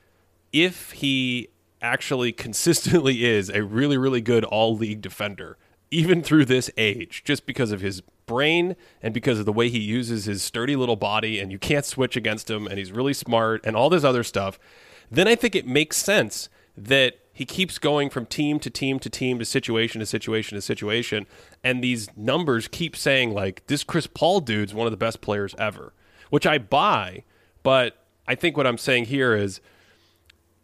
if 0.53 0.91
he 0.91 1.49
actually 1.81 2.31
consistently 2.45 3.25
is 3.25 3.49
a 3.49 3.63
really, 3.63 3.97
really 3.97 4.21
good 4.21 4.43
all 4.45 4.75
league 4.75 5.01
defender, 5.01 5.57
even 5.91 6.21
through 6.21 6.45
this 6.45 6.69
age, 6.77 7.23
just 7.23 7.45
because 7.45 7.71
of 7.71 7.81
his 7.81 8.01
brain 8.25 8.75
and 9.01 9.13
because 9.13 9.39
of 9.39 9.45
the 9.45 9.53
way 9.53 9.69
he 9.69 9.79
uses 9.79 10.25
his 10.25 10.43
sturdy 10.43 10.75
little 10.75 10.95
body, 10.95 11.39
and 11.39 11.51
you 11.51 11.57
can't 11.57 11.85
switch 11.85 12.15
against 12.15 12.49
him, 12.49 12.67
and 12.67 12.77
he's 12.77 12.91
really 12.91 13.13
smart, 13.13 13.61
and 13.65 13.75
all 13.75 13.89
this 13.89 14.03
other 14.03 14.23
stuff, 14.23 14.59
then 15.09 15.27
I 15.27 15.35
think 15.35 15.55
it 15.55 15.65
makes 15.65 15.97
sense 15.97 16.47
that 16.77 17.15
he 17.39 17.45
keeps 17.45 17.79
going 17.79 18.09
from 18.09 18.25
team 18.25 18.59
to 18.59 18.69
team 18.69 18.99
to 18.99 19.09
team 19.09 19.39
to 19.39 19.45
situation 19.45 20.01
to 20.01 20.05
situation 20.05 20.57
to 20.57 20.61
situation. 20.61 21.25
And 21.63 21.81
these 21.81 22.09
numbers 22.17 22.67
keep 22.67 22.97
saying, 22.97 23.33
like, 23.33 23.65
this 23.67 23.81
Chris 23.85 24.07
Paul 24.07 24.41
dude's 24.41 24.73
one 24.73 24.87
of 24.87 24.91
the 24.91 24.97
best 24.97 25.21
players 25.21 25.55
ever, 25.57 25.93
which 26.31 26.45
I 26.45 26.57
buy. 26.57 27.23
But 27.63 27.95
I 28.27 28.35
think 28.35 28.57
what 28.57 28.67
I'm 28.67 28.77
saying 28.77 29.05
here 29.05 29.37
is 29.37 29.61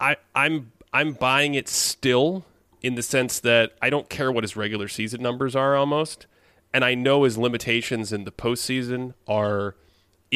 I, 0.02 0.18
I'm 0.36 0.74
I'm 0.92 1.14
buying 1.14 1.56
it 1.56 1.70
still 1.70 2.44
in 2.82 2.96
the 2.96 3.04
sense 3.04 3.40
that 3.40 3.72
I 3.82 3.90
don't 3.90 4.10
care 4.10 4.30
what 4.30 4.44
his 4.44 4.58
regular 4.58 4.90
season 4.90 5.22
numbers 5.22 5.56
are 5.56 5.78
almost. 5.78 6.28
And 6.74 6.84
I 6.84 6.94
know 6.94 7.24
his 7.24 7.38
limitations 7.38 8.12
in 8.12 8.26
the 8.26 8.34
postseason 8.34 9.14
are 9.30 9.78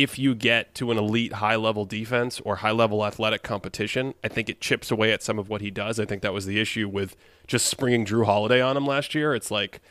if 0.01 0.17
you 0.17 0.33
get 0.33 0.73
to 0.75 0.91
an 0.91 0.97
elite 0.97 1.33
high 1.33 1.57
level 1.57 1.83
defense 1.83 2.39
or 2.45 2.57
high 2.57 2.71
level 2.71 3.05
athletic 3.05 3.43
competition, 3.43 4.13
I 4.23 4.29
think 4.29 4.47
it 4.47 4.61
chips 4.61 4.91
away 4.91 5.11
at 5.11 5.21
some 5.21 5.37
of 5.37 5.49
what 5.49 5.59
he 5.59 5.69
does. 5.69 5.99
I 5.99 6.05
think 6.05 6.21
that 6.21 6.33
was 6.33 6.45
the 6.45 6.59
issue 6.59 6.87
with 6.87 7.17
just 7.47 7.65
springing 7.65 8.05
Jrue 8.05 8.25
Holiday 8.25 8.61
on 8.61 8.77
him 8.77 8.85
last 8.85 9.13
year. 9.13 9.35
It's 9.35 9.51
like 9.51 9.81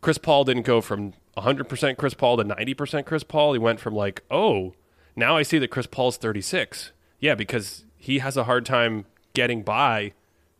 Chris 0.00 0.16
Paul 0.16 0.44
didn't 0.44 0.62
go 0.62 0.80
from 0.80 1.12
100% 1.36 1.96
Chris 1.98 2.14
Paul 2.14 2.38
to 2.38 2.44
90% 2.44 3.04
Chris 3.04 3.22
Paul. 3.22 3.52
He 3.52 3.58
went 3.58 3.80
from 3.80 3.94
like, 3.94 4.22
oh, 4.30 4.74
now 5.14 5.36
I 5.36 5.42
see 5.42 5.58
that 5.58 5.68
Chris 5.68 5.86
Paul's 5.86 6.16
36. 6.16 6.92
Yeah, 7.18 7.34
because 7.34 7.84
he 7.96 8.20
has 8.20 8.38
a 8.38 8.44
hard 8.44 8.64
time 8.64 9.04
getting 9.34 9.62
by 9.62 10.14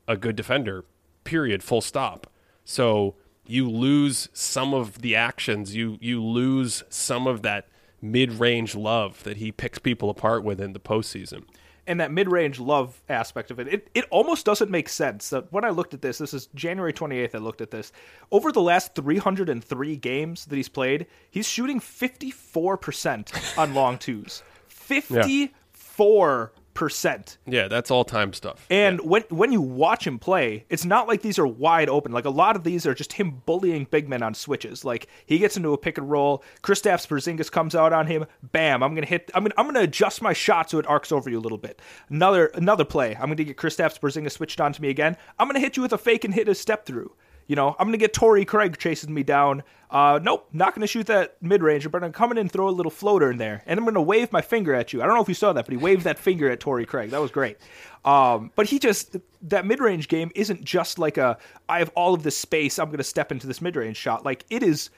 a 0.07 0.17
good 0.17 0.37
defender, 0.37 0.85
period, 1.25 1.63
full 1.63 1.81
stop. 1.81 2.27
So 2.65 3.15
you 3.47 3.71
lose 3.71 4.29
some 4.35 4.75
of 4.75 5.01
the 5.01 5.17
actions, 5.17 5.75
you 5.75 5.97
you 6.01 6.23
lose 6.23 6.85
some 6.91 7.27
of 7.27 7.43
that 7.43 7.67
mid-range 8.03 8.75
love 8.75 9.23
that 9.25 9.37
he 9.39 9.53
picks 9.53 9.79
people 9.79 10.11
apart 10.11 10.43
with 10.45 10.61
in 10.61 10.73
the 10.73 10.81
postseason. 10.81 11.45
and 11.87 11.99
that 11.99 12.13
mid-range 12.13 12.61
love 12.61 13.03
aspect 13.09 13.51
of 13.51 13.59
it, 13.59 13.67
it, 13.67 13.89
it 13.95 14.05
almost 14.11 14.47
doesn't 14.47 14.71
make 14.71 14.89
sense. 14.89 15.31
That 15.31 15.53
when 15.53 15.65
I 15.65 15.71
looked 15.71 15.93
at 15.93 16.03
this, 16.03 16.19
this 16.19 16.33
is 16.33 16.47
January 16.55 16.93
28th. 16.93 17.35
I 17.35 17.39
looked 17.39 17.61
at 17.61 17.71
this. 17.73 17.91
Over 18.31 18.53
the 18.53 18.61
last 18.61 18.95
303 18.95 19.97
games 19.97 20.45
that 20.47 20.55
he's 20.55 20.69
played, 20.69 21.07
he's 21.31 21.49
shooting 21.49 21.81
54% 21.81 23.59
on 23.59 23.75
long 23.75 23.99
twos. 23.99 24.43
54 24.69 26.53
percent. 26.81 27.37
Yeah, 27.47 27.69
that's 27.69 27.91
all 27.91 28.07
time 28.07 28.33
stuff. 28.33 28.65
And 28.71 29.03
when 29.03 29.21
when 29.29 29.53
you 29.53 29.61
watch 29.61 30.07
him 30.07 30.19
play, 30.19 30.65
it's 30.71 30.87
not 30.87 31.07
like 31.07 31.21
these 31.21 31.39
are 31.39 31.47
wide 31.47 31.91
open. 31.91 32.11
Like 32.11 32.25
a 32.25 32.31
lot 32.31 32.57
of 32.57 32.65
these 32.65 32.87
are 32.87 32.95
just 32.95 33.13
him 33.13 33.43
bullying 33.45 33.85
big 33.91 34.09
men 34.09 34.23
on 34.23 34.33
switches. 34.33 34.83
Like 34.83 35.07
he 35.27 35.37
gets 35.37 35.59
into 35.59 35.75
a 35.75 35.79
pick 35.79 35.99
and 35.99 36.11
roll, 36.11 36.43
Kristaps 36.63 37.07
Porzingis 37.07 37.53
comes 37.53 37.75
out 37.75 37.93
on 37.93 38.07
him, 38.07 38.25
bam! 38.51 38.83
I'm 38.83 38.95
gonna 38.95 39.07
hit. 39.07 39.31
I'm 39.35 39.45
gonna 39.45 39.55
I'm 39.59 39.67
gonna 39.67 39.81
adjust 39.81 40.23
my 40.23 40.33
shot 40.33 40.71
so 40.71 40.79
it 40.79 40.87
arcs 40.87 41.13
over 41.13 41.29
you 41.29 41.39
a 41.39 41.43
little 41.43 41.59
bit. 41.59 41.83
Another 42.09 42.47
another 42.47 42.87
play. 42.87 43.15
I'm 43.15 43.29
gonna 43.29 43.45
get 43.45 43.59
Kristaps 43.59 44.01
Porzingis 44.01 44.33
switched 44.33 44.59
on 44.59 44.73
to 44.73 44.81
me 44.81 44.89
again. 44.89 45.19
I'm 45.39 45.49
gonna 45.49 45.61
hit 45.61 45.77
you 45.77 45.83
with 45.83 45.93
a 45.93 45.99
fake 45.99 46.25
and 46.25 46.33
hit 46.33 46.49
a 46.49 46.55
step 46.55 46.87
through. 46.87 47.13
You 47.51 47.57
know, 47.57 47.75
I'm 47.81 47.89
going 47.89 47.95
to 47.95 47.99
get 47.99 48.13
Torrey 48.13 48.45
Craig 48.45 48.79
chasing 48.79 49.13
me 49.13 49.25
down. 49.25 49.65
Uh, 49.91 50.21
nope, 50.23 50.49
not 50.53 50.73
going 50.73 50.83
to 50.83 50.87
shoot 50.87 51.07
that 51.07 51.37
mid 51.43 51.65
ranger, 51.65 51.89
but 51.89 52.05
I'm 52.05 52.13
coming 52.13 52.39
in 52.39 52.43
and 52.43 52.53
throw 52.53 52.69
a 52.69 52.71
little 52.71 52.93
floater 52.93 53.29
in 53.29 53.39
there. 53.39 53.65
And 53.67 53.77
I'm 53.77 53.85
going 53.85 53.97
to 53.97 54.01
wave 54.01 54.31
my 54.31 54.41
finger 54.41 54.73
at 54.73 54.93
you. 54.93 55.03
I 55.03 55.07
don't 55.07 55.17
know 55.17 55.21
if 55.21 55.27
you 55.27 55.35
saw 55.35 55.53
that, 55.55 55.65
but 55.65 55.73
he 55.73 55.77
waved 55.77 56.05
that 56.05 56.17
finger 56.17 56.49
at 56.49 56.61
Torrey 56.61 56.87
Craig. 56.87 57.11
That 57.11 57.21
was 57.21 57.33
great. 57.33 57.59
Um, 58.05 58.53
but 58.55 58.69
he 58.69 58.79
just, 58.79 59.17
that 59.43 59.67
mid 59.67 59.81
range 59.81 60.07
game 60.07 60.31
isn't 60.37 60.63
just 60.63 61.01
like 61.01 61.19
a, 61.19 61.39
I 61.69 61.81
have 61.81 61.91
all 61.97 62.15
of 62.15 62.23
this 62.23 62.37
space, 62.37 62.79
I'm 62.79 62.87
going 62.87 62.99
to 62.99 63.03
step 63.03 63.33
into 63.33 63.49
this 63.49 63.61
mid 63.61 63.75
range 63.75 63.97
shot. 63.97 64.25
Like, 64.25 64.45
it 64.49 64.63
is 64.63 64.91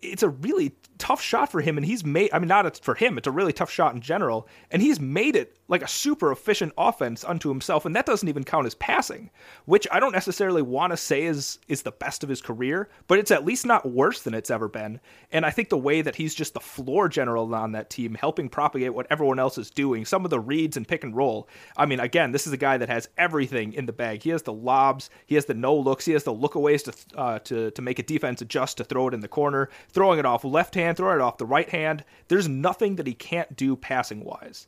it's 0.00 0.22
a 0.22 0.28
really 0.28 0.74
tough 0.96 1.20
shot 1.20 1.50
for 1.50 1.60
him 1.60 1.76
and 1.76 1.84
he's 1.84 2.04
made 2.04 2.30
i 2.32 2.38
mean 2.38 2.48
not 2.48 2.78
for 2.82 2.94
him 2.94 3.18
it's 3.18 3.26
a 3.26 3.30
really 3.32 3.52
tough 3.52 3.70
shot 3.70 3.94
in 3.94 4.00
general 4.00 4.48
and 4.70 4.80
he's 4.80 5.00
made 5.00 5.36
it 5.36 5.58
like 5.68 5.82
a 5.82 5.88
super 5.88 6.30
efficient 6.30 6.72
offense 6.78 7.24
unto 7.24 7.48
himself 7.48 7.84
and 7.84 7.94
that 7.94 8.06
doesn't 8.06 8.28
even 8.28 8.44
count 8.44 8.66
as 8.66 8.74
passing 8.76 9.30
which 9.66 9.86
i 9.90 10.00
don't 10.00 10.12
necessarily 10.12 10.62
want 10.62 10.92
to 10.92 10.96
say 10.96 11.24
is 11.24 11.58
is 11.68 11.82
the 11.82 11.90
best 11.90 12.22
of 12.22 12.28
his 12.28 12.40
career 12.40 12.88
but 13.08 13.18
it's 13.18 13.30
at 13.30 13.44
least 13.44 13.66
not 13.66 13.90
worse 13.90 14.22
than 14.22 14.34
it's 14.34 14.50
ever 14.50 14.68
been 14.68 15.00
and 15.32 15.44
i 15.44 15.50
think 15.50 15.68
the 15.68 15.76
way 15.76 16.00
that 16.00 16.14
he's 16.16 16.34
just 16.34 16.54
the 16.54 16.60
floor 16.60 17.08
general 17.08 17.52
on 17.54 17.72
that 17.72 17.90
team 17.90 18.14
helping 18.14 18.48
propagate 18.48 18.94
what 18.94 19.06
everyone 19.10 19.38
else 19.38 19.58
is 19.58 19.70
doing 19.70 20.04
some 20.04 20.24
of 20.24 20.30
the 20.30 20.40
reads 20.40 20.76
and 20.76 20.88
pick 20.88 21.02
and 21.02 21.16
roll 21.16 21.48
i 21.76 21.84
mean 21.84 22.00
again 22.00 22.30
this 22.30 22.46
is 22.46 22.52
a 22.52 22.56
guy 22.56 22.78
that 22.78 22.88
has 22.88 23.08
everything 23.18 23.72
in 23.74 23.86
the 23.86 23.92
bag. 23.92 24.22
He 24.22 24.30
has 24.30 24.42
the 24.42 24.52
lobs 24.52 25.10
he 25.26 25.34
has 25.34 25.44
the 25.44 25.54
no 25.54 25.74
looks 25.74 26.04
he 26.04 26.12
has 26.12 26.24
the 26.24 26.34
lookaways 26.34 26.84
to 26.84 27.18
uh, 27.18 27.38
to 27.40 27.70
to 27.72 27.82
make 27.82 27.98
a 27.98 28.02
defense 28.02 28.40
adjust 28.40 28.78
to 28.78 28.84
throw 28.84 29.08
it 29.08 29.14
in 29.14 29.20
the 29.20 29.28
corner 29.28 29.68
throwing 29.88 30.18
it 30.18 30.26
off 30.26 30.44
left 30.44 30.74
hand, 30.74 30.96
throwing 30.96 31.20
it 31.20 31.22
off 31.22 31.38
the 31.38 31.46
right 31.46 31.68
hand. 31.68 32.04
There's 32.28 32.48
nothing 32.48 32.96
that 32.96 33.06
he 33.06 33.14
can't 33.14 33.56
do 33.56 33.76
passing 33.76 34.24
wise. 34.24 34.66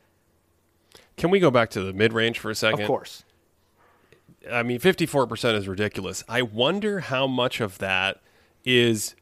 Can 1.16 1.30
we 1.30 1.40
go 1.40 1.50
back 1.50 1.70
to 1.70 1.82
the 1.82 1.92
mid 1.92 2.12
range 2.12 2.38
for 2.38 2.50
a 2.50 2.54
second? 2.54 2.82
Of 2.82 2.86
course. 2.86 3.24
I 4.50 4.62
mean, 4.62 4.78
54% 4.78 5.54
is 5.54 5.66
ridiculous. 5.66 6.22
I 6.28 6.42
wonder 6.42 7.00
how 7.00 7.26
much 7.26 7.60
of 7.60 7.78
that 7.78 8.20
is 8.64 9.16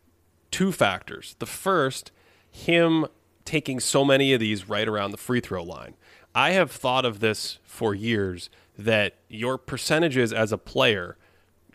two 0.50 0.70
factors. 0.70 1.36
The 1.38 1.46
first, 1.46 2.10
him 2.50 3.06
taking 3.44 3.80
so 3.80 4.04
many 4.04 4.32
of 4.32 4.40
these 4.40 4.68
right 4.68 4.88
around 4.88 5.10
the 5.10 5.16
free 5.16 5.40
throw 5.40 5.62
line. 5.62 5.94
I 6.34 6.50
have 6.50 6.70
thought 6.70 7.04
of 7.04 7.20
this 7.20 7.58
for 7.64 7.94
years 7.94 8.50
that 8.76 9.14
your 9.28 9.56
percentages 9.56 10.32
as 10.32 10.52
a 10.52 10.58
player 10.58 11.16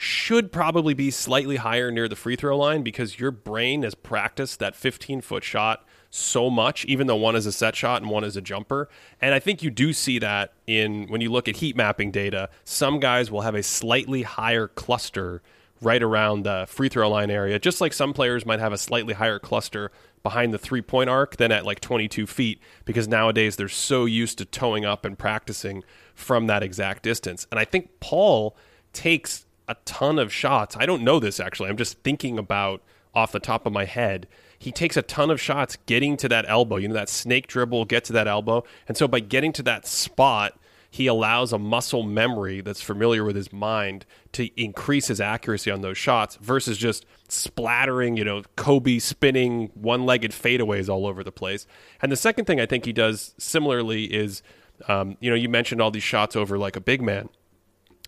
should 0.02 0.50
probably 0.50 0.94
be 0.94 1.12
slightly 1.12 1.58
higher 1.58 1.92
near 1.92 2.08
the 2.08 2.16
free 2.16 2.38
throw 2.38 2.58
line 2.58 2.84
because 2.84 3.20
your 3.20 3.32
brain 3.32 3.84
has 3.84 3.94
practiced 3.94 4.58
that 4.60 4.74
15 4.74 5.20
foot 5.20 5.44
shot 5.44 5.86
so 6.10 6.50
much, 6.50 6.86
even 6.86 7.06
though 7.06 7.18
one 7.18 7.36
is 7.36 7.46
a 7.46 7.52
set 7.52 7.76
shot 7.76 8.02
and 8.02 8.10
one 8.10 8.24
is 8.24 8.38
a 8.38 8.42
jumper. 8.42 8.88
And 9.22 9.36
I 9.36 9.40
think 9.40 9.62
you 9.62 9.70
do 9.70 9.92
see 9.92 10.18
that 10.20 10.54
in 10.66 11.08
when 11.10 11.20
you 11.20 11.30
look 11.30 11.50
at 11.50 11.58
heat 11.58 11.76
mapping 11.76 12.12
data. 12.12 12.50
Some 12.64 13.02
guys 13.02 13.30
will 13.30 13.42
have 13.42 13.56
a 13.56 13.62
slightly 13.62 14.24
higher 14.24 14.70
cluster 14.70 15.42
right 15.82 16.02
around 16.02 16.44
the 16.44 16.66
free 16.70 16.88
throw 16.88 17.10
line 17.10 17.30
area, 17.30 17.60
just 17.60 17.82
like 17.82 17.92
some 17.92 18.14
players 18.14 18.46
might 18.46 18.62
have 18.62 18.72
a 18.72 18.78
slightly 18.78 19.16
higher 19.16 19.38
cluster 19.38 19.92
behind 20.24 20.54
the 20.54 20.58
three 20.58 20.82
point 20.82 21.10
arc 21.10 21.36
than 21.36 21.52
at 21.52 21.66
like 21.66 21.82
22 21.82 22.26
feet 22.26 22.62
because 22.86 23.10
nowadays 23.10 23.58
they're 23.58 23.68
so 23.68 24.06
used 24.06 24.38
to 24.38 24.46
towing 24.46 24.86
up 24.86 25.04
and 25.04 25.20
practicing 25.20 25.84
from 26.16 26.48
that 26.48 26.64
exact 26.64 27.04
distance. 27.04 27.46
And 27.52 27.60
I 27.60 27.66
think 27.66 28.00
Paul 28.00 28.56
takes 28.94 29.46
a 29.70 29.76
ton 29.86 30.20
of 30.20 30.34
shots. 30.34 30.76
I 30.78 30.86
don't 30.86 31.04
know 31.04 31.20
this 31.20 31.40
actually. 31.40 31.70
I'm 31.70 31.78
just 31.78 32.00
thinking 32.00 32.38
about 32.38 32.82
off 33.14 33.32
the 33.32 33.40
top 33.40 33.66
of 33.66 33.72
my 33.72 33.86
head. 33.86 34.28
He 34.58 34.72
takes 34.72 34.98
a 34.98 35.02
ton 35.02 35.30
of 35.30 35.40
shots 35.40 35.78
getting 35.86 36.18
to 36.18 36.28
that 36.30 36.46
elbow. 36.50 36.76
You 36.78 36.90
know, 36.90 36.96
that 36.96 37.08
snake 37.08 37.48
dribble, 37.48 37.86
get 37.86 38.04
to 38.06 38.14
that 38.14 38.28
elbow. 38.28 38.64
And 38.88 38.98
so 38.98 39.08
by 39.08 39.22
getting 39.22 39.54
to 39.54 39.64
that 39.64 39.88
spot, 39.88 40.60
he 40.92 41.06
allows 41.06 41.54
a 41.54 41.60
muscle 41.60 42.02
memory 42.02 42.62
that's 42.62 42.82
familiar 42.82 43.24
with 43.24 43.36
his 43.36 43.54
mind 43.54 44.06
to 44.32 44.50
increase 44.60 45.08
his 45.08 45.22
accuracy 45.22 45.70
on 45.70 45.82
those 45.82 45.98
shots 45.98 46.36
versus 46.38 46.78
just 46.78 47.06
splattering, 47.28 48.18
you 48.18 48.26
know, 48.26 48.42
Kobe 48.56 48.98
spinning 48.98 49.70
one 49.76 50.06
legged 50.06 50.32
fadeaways 50.32 50.90
all 50.90 51.06
over 51.06 51.24
the 51.24 51.32
place. 51.32 51.68
And 52.02 52.12
the 52.12 52.16
second 52.16 52.46
thing 52.46 52.60
I 52.60 52.66
think 52.66 52.86
he 52.86 52.94
does 52.94 53.36
similarly 53.38 54.06
is, 54.06 54.42
um, 54.88 55.16
you 55.20 55.30
know, 55.30 55.36
you 55.36 55.48
mentioned 55.48 55.80
all 55.80 55.92
these 55.92 56.04
shots 56.04 56.36
over 56.36 56.58
like 56.58 56.76
a 56.76 56.82
big 56.82 57.04
man. 57.04 57.30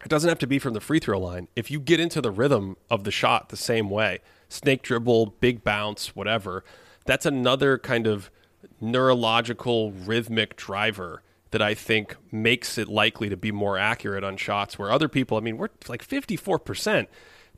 It 0.04 0.10
doesn't 0.10 0.30
have 0.30 0.40
to 0.40 0.48
be 0.48 0.60
from 0.60 0.74
the 0.74 0.82
free 0.82 1.00
throw 1.00 1.20
line. 1.20 1.48
If 1.56 1.70
you 1.70 1.80
get 1.80 2.00
into 2.00 2.22
the 2.22 2.32
rhythm 2.32 2.78
of 2.90 3.04
the 3.04 3.12
shot 3.12 3.50
the 3.50 3.58
same 3.58 3.90
way, 3.90 4.20
snake 4.50 4.82
dribble, 4.82 5.38
big 5.40 5.64
bounce, 5.64 6.16
whatever, 6.16 6.64
that's 7.06 7.26
another 7.26 7.78
kind 7.78 8.08
of 8.08 8.32
neurological 8.80 9.92
rhythmic 9.92 10.56
driver 10.56 11.22
that 11.52 11.62
I 11.62 11.74
think 11.74 12.16
makes 12.32 12.78
it 12.78 12.88
likely 12.88 13.30
to 13.30 13.38
be 13.38 13.52
more 13.52 13.78
accurate 13.78 14.24
on 14.24 14.38
shots 14.38 14.80
where 14.80 14.92
other 14.92 15.10
people, 15.10 15.38
I 15.38 15.42
mean, 15.42 15.58
we're 15.58 15.70
like 15.88 16.08
54%. 16.08 17.08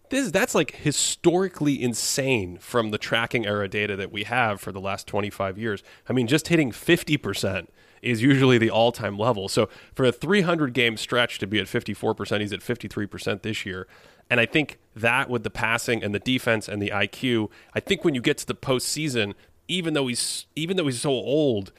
This 0.10 0.32
that's 0.32 0.54
like 0.54 0.76
historically 0.76 1.82
insane 1.82 2.58
from 2.58 2.92
the 2.92 2.98
tracking 2.98 3.46
era 3.46 3.68
data 3.68 3.96
that 3.96 4.12
we 4.12 4.24
have 4.26 4.60
for 4.60 4.72
the 4.72 4.82
last 4.82 5.08
25 5.08 5.58
years. 5.58 5.82
I 6.10 6.14
mean, 6.14 6.28
just 6.28 6.50
hitting 6.50 6.72
50% 6.72 7.68
is 8.04 8.22
usually 8.22 8.58
the 8.58 8.70
all 8.70 8.92
time 8.92 9.18
level. 9.18 9.48
So 9.48 9.70
for 9.96 10.06
a 10.06 10.12
300 10.12 10.74
game 10.74 10.98
stretch 10.98 11.40
to 11.40 11.48
be 11.48 11.60
at 11.60 11.68
54%, 11.68 12.42
he's 12.42 12.54
at 12.54 12.60
53% 12.60 13.42
this 13.42 13.66
year. 13.66 13.88
And 14.30 14.40
I 14.40 14.46
think 14.46 14.80
that 14.96 15.30
with 15.30 15.44
the 15.44 15.50
passing 15.50 16.04
and 16.04 16.14
the 16.14 16.20
defense 16.20 16.68
and 16.68 16.82
the 16.82 16.90
IQ, 16.90 17.50
I 17.74 17.80
think 17.80 18.04
when 18.04 18.16
you 18.16 18.22
get 18.22 18.38
to 18.40 18.48
the 18.48 18.56
postseason, 18.56 19.34
even 19.68 19.94
though 19.94 20.08
he's 20.08 20.46
even 20.56 20.78
though 20.78 20.86
he's 20.86 21.02
so 21.02 21.12
old, 21.12 21.72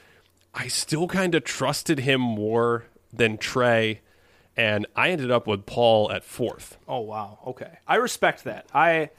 I 0.53 0.67
still 0.67 1.07
kind 1.07 1.35
of 1.35 1.43
trusted 1.43 1.99
him 1.99 2.21
more 2.21 2.85
than 3.11 3.37
Trae 3.37 3.99
And 4.57 4.85
I 4.95 5.09
ended 5.09 5.31
up 5.31 5.47
with 5.47 5.65
Paul 5.65 6.11
at 6.11 6.23
fourth. 6.23 6.77
Oh 6.87 7.01
wow, 7.01 7.39
okay. 7.47 7.79
I 7.87 7.95
respect 7.95 8.43
that. 8.45 8.67
I 8.73 9.09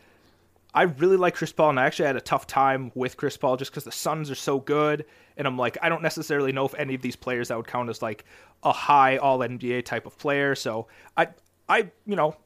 I 0.77 0.83
really 0.83 1.17
like 1.17 1.35
Chris 1.35 1.53
Paul, 1.53 1.71
and 1.71 1.81
I 1.81 1.87
actually 1.87 2.05
had 2.05 2.17
a 2.17 2.21
tough 2.21 2.47
time 2.47 2.93
with 2.95 3.17
Chris 3.17 3.39
Paul 3.39 3.57
just 3.57 3.71
because 3.71 3.85
the 3.85 3.91
Suns 3.93 4.31
are 4.31 4.35
so 4.35 4.61
good. 4.61 5.07
And 5.39 5.47
I'm 5.47 5.57
like, 5.57 5.79
I 5.81 5.89
don't 5.89 6.03
necessarily 6.03 6.53
know 6.53 6.67
if 6.67 6.75
any 6.75 6.95
of 6.95 7.01
these 7.01 7.17
players 7.17 7.49
that 7.49 7.57
would 7.57 7.67
count 7.67 7.89
as 7.89 8.03
like 8.03 8.27
a 8.63 8.73
high 8.73 9.17
All 9.17 9.39
NBA 9.39 9.87
type 9.87 10.05
of 10.05 10.19
player. 10.19 10.55
So 10.55 10.87
I, 11.17 11.29
I, 11.67 11.91
you 12.05 12.15
know, 12.15 12.37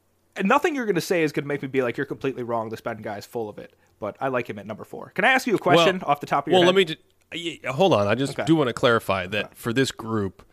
nothing 0.45 0.77
you're 0.77 0.87
going 0.87 0.95
to 0.95 1.01
say 1.01 1.25
is 1.25 1.33
going 1.33 1.43
to 1.43 1.49
make 1.49 1.61
me 1.61 1.67
be 1.67 1.83
like, 1.83 1.97
you're 1.97 2.07
completely 2.07 2.45
wrong. 2.45 2.69
This 2.69 2.81
Ben 2.81 2.99
guy 2.99 3.19
is 3.19 3.27
full 3.27 3.49
of 3.49 3.59
it. 3.59 3.75
But 3.99 4.17
I 4.21 4.29
like 4.29 4.49
him 4.49 4.61
at 4.61 4.67
number 4.67 4.85
four. 4.85 5.11
Can 5.17 5.25
I 5.25 5.33
ask 5.33 5.49
you 5.49 5.57
a 5.57 5.59
question 5.59 5.99
well, 5.99 6.13
off 6.13 6.21
the 6.21 6.27
top 6.27 6.47
of 6.47 6.53
your 6.53 6.61
well, 6.61 6.73
head? 6.73 6.75
Well, 6.75 6.85
let 6.87 7.35
me 7.35 7.59
just, 7.65 7.67
hold 7.75 7.93
on. 7.93 8.07
I 8.07 8.15
just 8.15 8.39
okay. 8.39 8.45
do 8.45 8.55
want 8.55 8.69
to 8.69 8.75
clarify 8.75 9.27
that 9.27 9.47
okay. 9.47 9.55
for 9.57 9.73
this 9.73 9.91
group, 9.91 10.47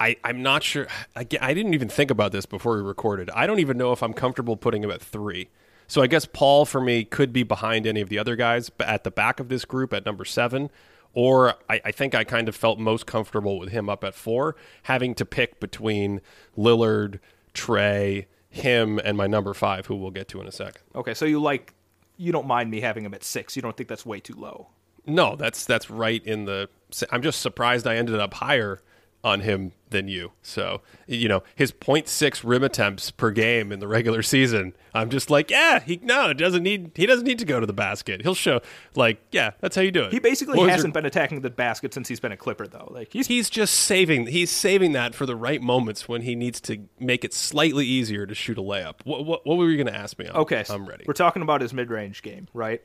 I, 0.00 0.16
I'm 0.24 0.42
not 0.42 0.62
sure. 0.62 0.86
I, 1.14 1.26
I 1.42 1.52
didn't 1.52 1.74
even 1.74 1.90
think 1.90 2.10
about 2.10 2.32
this 2.32 2.46
before 2.46 2.76
we 2.76 2.82
recorded. 2.82 3.28
I 3.34 3.46
don't 3.46 3.58
even 3.58 3.76
know 3.76 3.92
if 3.92 4.02
I'm 4.02 4.14
comfortable 4.14 4.56
putting 4.56 4.82
him 4.82 4.90
at 4.90 5.02
three. 5.02 5.50
So 5.92 6.00
I 6.00 6.06
guess 6.06 6.24
Paul 6.24 6.64
for 6.64 6.80
me 6.80 7.04
could 7.04 7.34
be 7.34 7.42
behind 7.42 7.86
any 7.86 8.00
of 8.00 8.08
the 8.08 8.18
other 8.18 8.34
guys 8.34 8.70
but 8.70 8.88
at 8.88 9.04
the 9.04 9.10
back 9.10 9.40
of 9.40 9.50
this 9.50 9.66
group 9.66 9.92
at 9.92 10.06
number 10.06 10.24
seven. 10.24 10.70
Or 11.12 11.56
I, 11.68 11.82
I, 11.84 11.92
think 11.92 12.14
I 12.14 12.24
kind 12.24 12.48
of 12.48 12.56
felt 12.56 12.78
most 12.78 13.04
comfortable 13.04 13.58
with 13.58 13.68
him 13.68 13.90
up 13.90 14.02
at 14.02 14.14
four, 14.14 14.56
having 14.84 15.14
to 15.16 15.26
pick 15.26 15.60
between 15.60 16.22
Lillard, 16.56 17.18
Trae, 17.52 18.24
him, 18.48 19.00
and 19.00 19.18
my 19.18 19.26
number 19.26 19.52
five, 19.52 19.84
who 19.84 19.96
we'll 19.96 20.10
get 20.10 20.28
to 20.28 20.40
in 20.40 20.46
a 20.46 20.50
second. 20.50 20.80
Okay, 20.94 21.12
so 21.12 21.26
you 21.26 21.38
like 21.38 21.74
you 22.16 22.32
don't 22.32 22.46
mind 22.46 22.70
me 22.70 22.80
having 22.80 23.04
him 23.04 23.12
at 23.12 23.22
six. 23.22 23.54
You 23.54 23.60
don't 23.60 23.76
think 23.76 23.90
that's 23.90 24.06
way 24.06 24.18
too 24.18 24.34
low. 24.34 24.68
No, 25.04 25.36
that's 25.36 25.66
that's 25.66 25.90
right 25.90 26.24
in 26.24 26.46
the. 26.46 26.70
I'm 27.10 27.20
just 27.20 27.42
surprised 27.42 27.86
I 27.86 27.96
ended 27.96 28.18
up 28.18 28.32
higher 28.32 28.80
on 29.24 29.40
him 29.40 29.72
than 29.90 30.08
you. 30.08 30.32
So, 30.42 30.80
you 31.06 31.28
know, 31.28 31.42
his 31.54 31.70
0.6 31.70 32.42
rim 32.44 32.64
attempts 32.64 33.10
per 33.10 33.30
game 33.30 33.70
in 33.70 33.78
the 33.78 33.86
regular 33.86 34.22
season. 34.22 34.74
I'm 34.94 35.10
just 35.10 35.30
like, 35.30 35.50
yeah, 35.50 35.80
he 35.80 36.00
no, 36.02 36.30
it 36.30 36.38
doesn't 36.38 36.62
need 36.62 36.92
he 36.94 37.06
doesn't 37.06 37.24
need 37.24 37.38
to 37.38 37.44
go 37.44 37.60
to 37.60 37.66
the 37.66 37.72
basket. 37.72 38.22
He'll 38.22 38.34
show 38.34 38.60
like, 38.96 39.20
yeah, 39.30 39.52
that's 39.60 39.76
how 39.76 39.82
you 39.82 39.92
do 39.92 40.04
it. 40.04 40.12
He 40.12 40.18
basically 40.18 40.58
hasn't 40.68 40.94
been 40.94 41.06
attacking 41.06 41.42
the 41.42 41.50
basket 41.50 41.94
since 41.94 42.08
he's 42.08 42.20
been 42.20 42.32
a 42.32 42.36
Clipper 42.36 42.66
though. 42.66 42.88
Like 42.90 43.12
he's 43.12 43.28
he's 43.28 43.48
just 43.48 43.74
saving 43.74 44.26
he's 44.26 44.50
saving 44.50 44.92
that 44.92 45.14
for 45.14 45.24
the 45.24 45.36
right 45.36 45.62
moments 45.62 46.08
when 46.08 46.22
he 46.22 46.34
needs 46.34 46.60
to 46.62 46.88
make 46.98 47.24
it 47.24 47.32
slightly 47.32 47.86
easier 47.86 48.26
to 48.26 48.34
shoot 48.34 48.58
a 48.58 48.62
layup. 48.62 48.94
What 49.04 49.24
what, 49.24 49.46
what 49.46 49.56
were 49.58 49.70
you 49.70 49.76
going 49.76 49.92
to 49.92 49.98
ask 49.98 50.18
me? 50.18 50.26
On? 50.26 50.36
Okay, 50.42 50.64
I'm 50.68 50.86
ready. 50.86 51.04
We're 51.06 51.14
talking 51.14 51.42
about 51.42 51.60
his 51.60 51.72
mid-range 51.72 52.22
game, 52.22 52.48
right? 52.54 52.82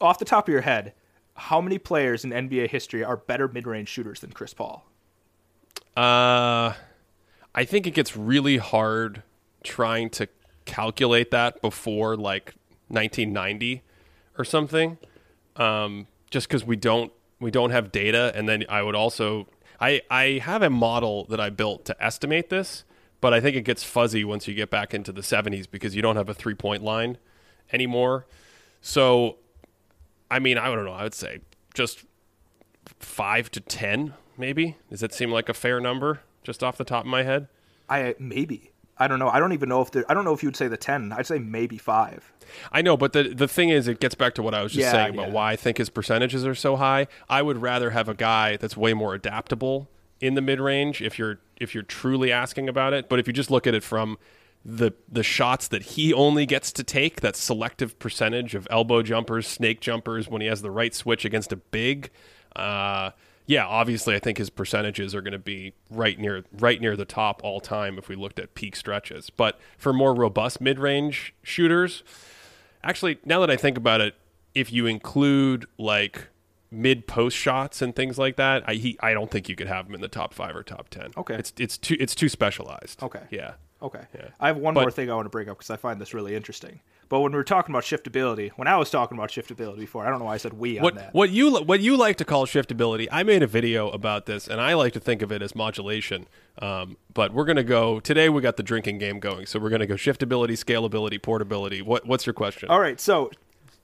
Off 0.00 0.18
the 0.18 0.24
top 0.24 0.48
of 0.48 0.52
your 0.52 0.62
head, 0.62 0.92
how 1.34 1.60
many 1.60 1.78
players 1.78 2.24
in 2.24 2.30
NBA 2.30 2.70
history 2.70 3.04
are 3.04 3.16
better 3.16 3.48
mid-range 3.48 3.88
shooters 3.88 4.20
than 4.20 4.32
Chris 4.32 4.52
Paul? 4.52 4.86
Uh, 5.96 6.74
I 7.54 7.64
think 7.64 7.86
it 7.86 7.92
gets 7.92 8.16
really 8.16 8.58
hard 8.58 9.22
trying 9.64 10.10
to 10.10 10.28
calculate 10.64 11.30
that 11.30 11.60
before 11.62 12.16
like 12.16 12.54
1990 12.88 13.82
or 14.38 14.44
something. 14.44 14.98
Um, 15.56 16.06
just 16.30 16.48
because 16.48 16.64
we 16.64 16.76
don't 16.76 17.12
we 17.40 17.50
don't 17.50 17.70
have 17.70 17.92
data, 17.92 18.32
and 18.34 18.48
then 18.48 18.64
I 18.68 18.82
would 18.82 18.94
also 18.94 19.46
I 19.80 20.02
I 20.10 20.40
have 20.42 20.62
a 20.62 20.70
model 20.70 21.24
that 21.26 21.40
I 21.40 21.50
built 21.50 21.84
to 21.86 22.04
estimate 22.04 22.50
this, 22.50 22.84
but 23.20 23.32
I 23.32 23.40
think 23.40 23.56
it 23.56 23.62
gets 23.62 23.82
fuzzy 23.84 24.24
once 24.24 24.46
you 24.46 24.54
get 24.54 24.70
back 24.70 24.92
into 24.92 25.12
the 25.12 25.22
70s 25.22 25.66
because 25.70 25.94
you 25.94 26.02
don't 26.02 26.16
have 26.16 26.28
a 26.28 26.34
three 26.34 26.54
point 26.54 26.82
line 26.82 27.18
anymore. 27.72 28.26
So, 28.80 29.36
I 30.30 30.38
mean, 30.38 30.58
I 30.58 30.66
don't 30.66 30.84
know. 30.84 30.92
I 30.92 31.02
would 31.02 31.14
say 31.14 31.40
just 31.74 32.04
five 32.98 33.50
to 33.52 33.60
ten, 33.60 34.14
maybe. 34.38 34.76
Does 34.90 35.00
that 35.00 35.12
seem 35.12 35.30
like 35.30 35.48
a 35.48 35.54
fair 35.54 35.80
number, 35.80 36.20
just 36.42 36.62
off 36.62 36.76
the 36.76 36.84
top 36.84 37.04
of 37.04 37.10
my 37.10 37.22
head? 37.22 37.48
I 37.88 38.14
maybe. 38.18 38.72
I 38.98 39.08
don't 39.08 39.18
know. 39.18 39.28
I 39.28 39.38
don't 39.40 39.52
even 39.52 39.68
know 39.68 39.82
if 39.82 39.90
there. 39.90 40.04
I 40.08 40.14
don't 40.14 40.24
know 40.24 40.32
if 40.32 40.42
you 40.42 40.48
would 40.48 40.56
say 40.56 40.68
the 40.68 40.76
ten. 40.76 41.12
I'd 41.12 41.26
say 41.26 41.38
maybe 41.38 41.76
five. 41.76 42.32
I 42.72 42.80
know, 42.82 42.96
but 42.96 43.12
the 43.12 43.24
the 43.24 43.48
thing 43.48 43.68
is, 43.68 43.88
it 43.88 44.00
gets 44.00 44.14
back 44.14 44.34
to 44.34 44.42
what 44.42 44.54
I 44.54 44.62
was 44.62 44.72
just 44.72 44.84
Yeah, 44.84 44.92
saying 44.92 45.14
about 45.14 45.28
yeah. 45.28 45.34
why 45.34 45.52
I 45.52 45.56
think 45.56 45.78
his 45.78 45.90
percentages 45.90 46.46
are 46.46 46.54
so 46.54 46.76
high. 46.76 47.06
I 47.28 47.42
would 47.42 47.60
rather 47.60 47.90
have 47.90 48.08
a 48.08 48.14
guy 48.14 48.56
that's 48.56 48.76
way 48.76 48.94
more 48.94 49.14
adaptable 49.14 49.88
in 50.20 50.34
the 50.34 50.40
mid 50.40 50.60
range 50.60 51.02
if 51.02 51.18
you're 51.18 51.40
if 51.58 51.74
you're 51.74 51.82
truly 51.84 52.32
asking 52.32 52.68
about 52.68 52.94
it. 52.94 53.08
But 53.08 53.18
if 53.18 53.26
you 53.26 53.32
just 53.34 53.50
look 53.50 53.66
at 53.66 53.74
it 53.74 53.82
from 53.84 54.16
the 54.64 54.92
the 55.10 55.22
shots 55.22 55.68
that 55.68 55.82
he 55.82 56.14
only 56.14 56.46
gets 56.46 56.72
to 56.72 56.82
take, 56.82 57.20
that 57.20 57.36
selective 57.36 57.98
percentage 57.98 58.54
of 58.54 58.66
elbow 58.70 59.02
jumpers, 59.02 59.46
snake 59.46 59.80
jumpers 59.80 60.26
when 60.28 60.40
he 60.40 60.48
has 60.48 60.62
the 60.62 60.70
right 60.70 60.94
switch 60.94 61.24
against 61.26 61.52
a 61.52 61.56
big, 61.56 62.10
uh, 62.56 63.10
yeah, 63.46 63.64
obviously 63.66 64.14
I 64.14 64.18
think 64.18 64.38
his 64.38 64.50
percentages 64.50 65.14
are 65.14 65.22
going 65.22 65.32
to 65.32 65.38
be 65.38 65.72
right 65.90 66.18
near 66.18 66.44
right 66.52 66.80
near 66.80 66.96
the 66.96 67.04
top 67.04 67.40
all 67.44 67.60
time 67.60 67.96
if 67.98 68.08
we 68.08 68.16
looked 68.16 68.38
at 68.38 68.54
peak 68.54 68.76
stretches. 68.76 69.30
But 69.30 69.58
for 69.78 69.92
more 69.92 70.14
robust 70.14 70.60
mid 70.60 70.78
range 70.78 71.34
shooters, 71.42 72.02
actually 72.82 73.18
now 73.24 73.40
that 73.40 73.50
I 73.50 73.56
think 73.56 73.78
about 73.78 74.00
it, 74.00 74.14
if 74.54 74.72
you 74.72 74.86
include 74.86 75.66
like 75.78 76.28
mid 76.70 77.06
post 77.06 77.36
shots 77.36 77.80
and 77.80 77.94
things 77.94 78.18
like 78.18 78.36
that, 78.36 78.64
I 78.66 78.74
he, 78.74 78.98
I 79.00 79.14
don't 79.14 79.30
think 79.30 79.48
you 79.48 79.54
could 79.54 79.68
have 79.68 79.86
him 79.86 79.94
in 79.94 80.00
the 80.00 80.08
top 80.08 80.34
five 80.34 80.56
or 80.56 80.62
top 80.62 80.88
ten. 80.88 81.12
Okay. 81.16 81.34
it's 81.34 81.52
it's 81.58 81.78
too 81.78 81.96
it's 82.00 82.14
too 82.14 82.28
specialized. 82.28 83.02
Okay. 83.02 83.22
yeah. 83.30 83.54
Okay. 83.82 84.00
Yeah. 84.14 84.28
I 84.40 84.46
have 84.48 84.56
one 84.56 84.74
But- 84.74 84.80
more 84.82 84.90
thing 84.90 85.10
I 85.10 85.14
want 85.14 85.26
to 85.26 85.30
bring 85.30 85.48
up 85.48 85.58
because 85.58 85.70
I 85.70 85.76
find 85.76 86.00
this 86.00 86.14
really 86.14 86.34
interesting. 86.34 86.80
But 87.08 87.20
when 87.20 87.30
we 87.30 87.36
were 87.36 87.44
talking 87.44 87.72
about 87.72 87.84
shiftability, 87.84 88.50
when 88.56 88.66
I 88.66 88.76
was 88.78 88.90
talking 88.90 89.16
about 89.16 89.30
shiftability 89.30 89.78
before, 89.78 90.04
I 90.04 90.10
don't 90.10 90.18
know 90.18 90.24
why 90.24 90.34
I 90.34 90.38
said 90.38 90.54
we 90.54 90.78
on 90.78 90.82
What 90.82 90.94
that. 90.96 91.14
what 91.14 91.30
you 91.30 91.54
what 91.58 91.80
you 91.80 91.96
like 91.96 92.16
to 92.16 92.24
call 92.24 92.46
shiftability? 92.46 93.06
I 93.12 93.22
made 93.22 93.42
a 93.44 93.46
video 93.46 93.90
about 93.90 94.26
this, 94.26 94.48
and 94.48 94.60
I 94.60 94.74
like 94.74 94.92
to 94.94 95.00
think 95.00 95.22
of 95.22 95.30
it 95.30 95.40
as 95.40 95.54
modulation. 95.54 96.26
Um, 96.60 96.96
but 97.14 97.32
we're 97.32 97.44
gonna 97.44 97.62
go 97.62 98.00
today. 98.00 98.28
We 98.28 98.40
got 98.42 98.56
the 98.56 98.64
drinking 98.64 98.98
game 98.98 99.20
going, 99.20 99.46
so 99.46 99.60
we're 99.60 99.70
gonna 99.70 99.86
go 99.86 99.94
shiftability, 99.94 100.52
scalability, 100.52 101.22
portability. 101.22 101.80
What 101.82 102.06
what's 102.06 102.26
your 102.26 102.32
question? 102.34 102.70
All 102.70 102.80
right, 102.80 102.98
so 103.00 103.30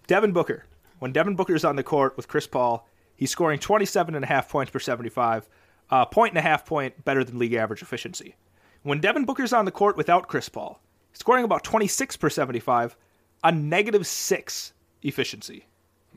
Devin 0.08 0.32
Booker. 0.32 0.64
When 0.98 1.12
Devin 1.12 1.36
Booker 1.36 1.54
is 1.54 1.64
on 1.64 1.76
the 1.76 1.82
court 1.84 2.16
with 2.16 2.26
Chris 2.28 2.46
Paul, 2.48 2.88
he's 3.14 3.30
scoring 3.30 3.58
27 3.60 4.14
and 4.16 4.24
a 4.24 4.28
half 4.28 4.48
points 4.48 4.70
per 4.72 4.78
75, 4.80 5.46
a 5.90 6.06
point 6.06 6.32
and 6.32 6.38
a 6.38 6.42
half 6.42 6.64
point 6.66 7.04
better 7.04 7.22
than 7.22 7.38
league 7.38 7.54
average 7.54 7.82
efficiency. 7.82 8.34
When 8.82 9.00
Devin 9.00 9.24
Booker's 9.24 9.52
on 9.52 9.64
the 9.64 9.70
court 9.70 9.96
without 9.96 10.28
Chris 10.28 10.48
Paul, 10.48 10.80
scoring 11.12 11.44
about 11.44 11.62
26 11.64 12.16
per 12.16 12.28
75, 12.30 12.96
a 13.44 13.52
negative 13.52 14.06
6 14.06 14.72
efficiency. 15.02 15.66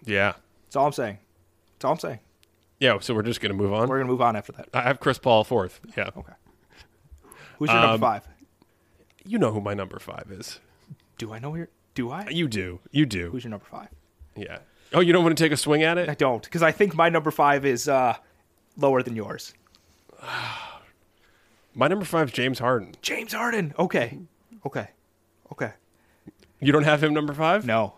Yeah, 0.05 0.33
That's 0.65 0.75
all 0.75 0.85
I'm 0.87 0.91
saying. 0.93 1.17
That's 1.73 1.85
all 1.85 1.91
I'm 1.93 1.99
saying. 1.99 2.19
yeah. 2.79 2.99
So 2.99 3.13
we're 3.13 3.23
just 3.23 3.41
gonna 3.41 3.53
move 3.53 3.73
on. 3.73 3.81
We're 3.89 3.97
going 3.97 4.07
to 4.07 4.11
move 4.11 4.21
on 4.21 4.35
after 4.35 4.51
that. 4.53 4.69
I 4.73 4.81
have 4.81 4.99
Chris 4.99 5.17
Paul 5.17 5.43
fourth. 5.43 5.79
Yeah, 5.97 6.09
Okay. 6.15 6.33
Who's 7.57 7.69
your 7.69 7.79
number 7.79 7.93
Um, 7.95 7.99
5? 8.01 8.27
you 9.25 9.39
know 9.39 9.51
who 9.51 9.61
my 9.61 9.73
number 9.73 9.97
five 9.97 10.27
is. 10.29 10.59
Do 11.17 11.31
I 11.33 11.39
know 11.39 11.55
your 11.55 11.69
Do 11.95 12.11
I? 12.11 12.27
You 12.29 12.47
do. 12.47 12.79
You 12.91 13.05
do. 13.05 13.31
Who's 13.31 13.43
your 13.45 13.51
number 13.51 13.65
5? 13.65 13.87
Yeah. 14.35 14.57
Oh, 14.93 14.99
you 14.99 15.13
don't 15.13 15.23
want 15.23 15.37
to 15.37 15.43
take 15.43 15.51
a 15.53 15.57
swing 15.57 15.81
at 15.83 15.97
it? 15.97 16.09
I 16.09 16.13
don't 16.15 16.43
because 16.43 16.61
I 16.61 16.71
think 16.71 16.93
my 16.95 17.09
number 17.09 17.31
5 17.31 17.65
is 17.65 17.87
uh 17.87 18.15
lower 18.77 19.01
than 19.03 19.15
yours. 19.15 19.53
My 21.75 21.87
number 21.87 22.05
five 22.05 22.29
is 22.29 22.33
James 22.33 22.59
Harden. 22.59 22.95
James 23.01 23.33
Harden. 23.33 23.73
Okay. 23.77 24.17
Okay. 24.65 24.87
Okay. 25.51 25.71
You 26.59 26.71
don't 26.71 26.83
have 26.83 27.03
him 27.03 27.13
number 27.13 27.33
five? 27.33 27.65
No. 27.65 27.95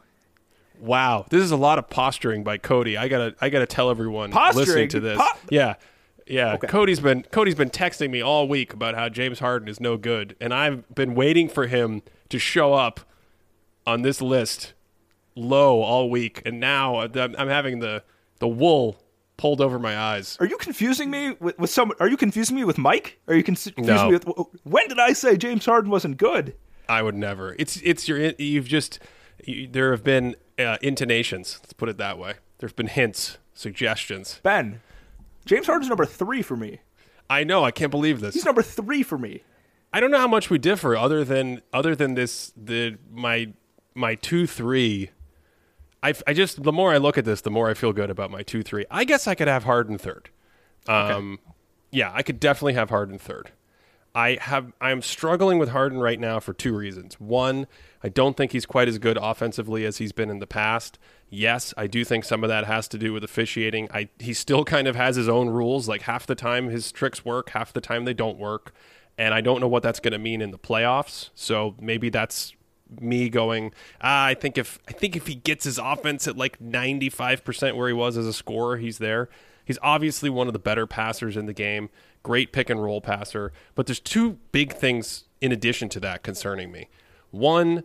Wow, 0.80 1.25
this 1.30 1.41
is 1.43 1.51
a 1.51 1.57
lot 1.57 1.80
of 1.80 1.89
posturing 1.89 2.43
by 2.43 2.57
Cody. 2.57 2.97
I 2.97 3.07
gotta, 3.07 3.36
I 3.41 3.49
gotta 3.49 3.65
tell 3.65 3.89
everyone 3.89 4.32
Posturing? 4.32 4.65
listening 4.67 4.89
to 4.89 4.99
this. 4.99 5.17
Po- 5.17 5.39
yeah, 5.49 5.75
yeah. 6.28 6.53
Okay. 6.53 6.67
Cody's 6.67 6.99
been 6.99 7.23
Cody's 7.23 7.55
been 7.55 7.71
texting 7.71 8.11
me 8.11 8.21
all 8.21 8.47
week 8.47 8.73
about 8.73 8.93
how 8.93 9.09
James 9.09 9.39
Harden 9.39 9.67
is 9.67 9.80
no 9.80 9.97
good, 9.97 10.36
and 10.39 10.53
I've 10.53 10.88
been 10.93 11.15
waiting 11.15 11.49
for 11.49 11.65
him 11.65 12.03
to 12.30 12.38
show 12.38 12.75
up 12.75 12.99
on 13.88 14.03
this 14.03 14.21
list 14.21 14.73
low 15.36 15.82
all 15.82 16.11
week, 16.11 16.43
and 16.45 16.59
now 16.59 16.97
I'm 16.99 17.36
I'm 17.38 17.47
having 17.47 17.80
the 17.80 18.03
the 18.38 18.47
wool 18.47 19.01
pulled 19.38 19.61
over 19.61 19.79
my 19.79 19.97
eyes. 19.97 20.35
Are 20.39 20.45
you 20.45 20.57
confusing 20.57 21.09
me 21.11 21.31
with, 21.39 21.57
with 21.59 21.69
some? 21.69 21.91
Are 21.99 22.09
you 22.09 22.17
confusing 22.17 22.55
me 22.55 22.63
with 22.63 22.77
Mike? 22.77 23.19
Are 23.27 23.35
you 23.35 23.43
con- 23.43 23.55
confusing 23.55 23.85
No. 23.85 24.07
me 24.09 24.13
with? 24.13 24.25
When 24.63 24.88
did 24.88 24.99
I 24.99 25.13
say 25.13 25.38
James 25.38 25.65
Harden 25.65 25.89
wasn't 25.91 26.17
good? 26.17 26.55
I 26.89 27.01
would 27.01 27.15
never. 27.15 27.55
It's 27.59 27.77
it's 27.83 28.07
your 28.07 28.17
you've 28.38 28.67
just 28.67 28.99
you, 29.45 29.67
there 29.67 29.91
have 29.91 30.03
been 30.03 30.35
uh, 30.57 30.77
intonations. 30.81 31.59
Let's 31.61 31.73
put 31.73 31.89
it 31.89 31.97
that 31.97 32.17
way. 32.17 32.35
There've 32.59 32.75
been 32.75 32.88
hints, 32.88 33.38
suggestions. 33.53 34.39
Ben, 34.43 34.81
James 35.45 35.67
Harden's 35.67 35.89
number 35.89 36.05
three 36.05 36.41
for 36.41 36.55
me. 36.57 36.79
I 37.29 37.43
know. 37.43 37.63
I 37.63 37.71
can't 37.71 37.91
believe 37.91 38.21
this. 38.21 38.33
He's 38.33 38.45
number 38.45 38.61
three 38.63 39.03
for 39.03 39.17
me. 39.17 39.43
I 39.93 39.99
don't 39.99 40.11
know 40.11 40.17
how 40.19 40.27
much 40.27 40.49
we 40.49 40.57
differ, 40.57 40.95
other 40.95 41.23
than 41.23 41.61
other 41.73 41.95
than 41.95 42.15
this. 42.15 42.51
The 42.55 42.97
my 43.11 43.53
my 43.93 44.15
two 44.15 44.47
three. 44.47 45.11
I, 46.04 46.14
I 46.26 46.34
just 46.34 46.64
the 46.64 46.72
more 46.72 46.93
I 46.93 46.98
look 46.98 47.18
at 47.18 47.26
this, 47.26 47.41
the 47.41 47.52
more 47.52 47.70
I 47.70 47.74
feel 47.74 47.93
good 47.93 48.10
about 48.10 48.32
my 48.32 48.43
two 48.43 48.64
three. 48.64 48.86
I 48.89 49.04
guess 49.04 49.28
I 49.28 49.36
could 49.36 49.48
have 49.48 49.64
Harden 49.64 49.98
third. 49.98 50.30
Um, 50.88 51.39
yeah, 51.91 52.12
I 52.14 52.22
could 52.24 52.39
definitely 52.39 52.74
have 52.74 52.89
Harden 52.89 53.18
third. 53.18 53.52
I 54.16 54.38
have 54.41 54.74
I'm 54.82 55.02
struggling 55.02 55.60
with 55.60 55.70
Harden 55.70 56.00
right 56.00 56.20
now 56.20 56.39
for 56.39 56.54
two 56.54 56.76
reasons. 56.76 57.20
One, 57.20 57.68
I 58.04 58.10
don't 58.10 58.36
think 58.36 58.52
he's 58.52 58.66
quite 58.66 58.88
as 58.88 58.98
good 58.98 59.18
offensively 59.22 59.86
as 59.86 59.98
he's 59.98 60.12
been 60.12 60.30
in 60.30 60.39
the 60.39 60.48
past. 60.48 60.98
Yes, 61.30 61.74
I 61.78 61.88
do 61.88 62.04
think 62.04 62.24
some 62.24 62.43
of 62.43 62.48
that 62.48 62.66
has 62.66 62.88
to 62.89 62.98
do 62.98 63.14
with 63.14 63.24
officiating. 63.24 63.89
I 63.93 64.10
he 64.18 64.34
still 64.34 64.64
kind 64.64 64.88
of 64.88 64.95
has 64.95 65.18
his 65.18 65.30
own 65.30 65.50
rules. 65.50 65.88
Like 65.88 66.04
half 66.04 66.26
the 66.26 66.36
time 66.36 66.70
his 66.70 66.91
tricks 66.91 67.24
work, 67.24 67.52
half 67.52 67.74
the 67.74 67.82
time 67.82 68.06
they 68.06 68.14
don't 68.14 68.39
work. 68.39 68.74
And 69.20 69.34
I 69.34 69.41
don't 69.41 69.60
know 69.60 69.68
what 69.68 69.84
that's 69.84 70.00
going 70.00 70.14
to 70.14 70.20
mean 70.20 70.41
in 70.41 70.52
the 70.52 70.60
playoffs. 70.60 71.30
So 71.36 71.76
maybe 71.80 72.10
that's 72.10 72.54
me 72.99 73.29
going, 73.29 73.73
ah, 74.01 74.25
I 74.25 74.33
think 74.33 74.57
if 74.57 74.79
I 74.88 74.91
think 74.91 75.15
if 75.15 75.27
he 75.27 75.35
gets 75.35 75.65
his 75.65 75.77
offense 75.77 76.27
at 76.27 76.38
like 76.38 76.59
95% 76.59 77.75
where 77.75 77.88
he 77.88 77.93
was 77.93 78.17
as 78.17 78.25
a 78.25 78.33
scorer, 78.33 78.77
he's 78.77 78.97
there. 78.97 79.29
He's 79.65 79.79
obviously 79.81 80.29
one 80.29 80.47
of 80.47 80.53
the 80.53 80.59
better 80.59 80.88
passers 80.88 81.35
in 81.35 81.45
the 81.45 81.53
game, 81.53 81.89
great 82.23 82.53
pick 82.53 82.69
and 82.69 82.81
roll 82.81 83.01
passer, 83.01 83.51
but 83.75 83.85
there's 83.85 83.99
two 83.99 84.38
big 84.51 84.73
things 84.73 85.25
in 85.41 85.51
addition 85.51 85.89
to 85.89 85.99
that 85.99 86.23
concerning 86.23 86.71
me. 86.71 86.88
One, 87.31 87.83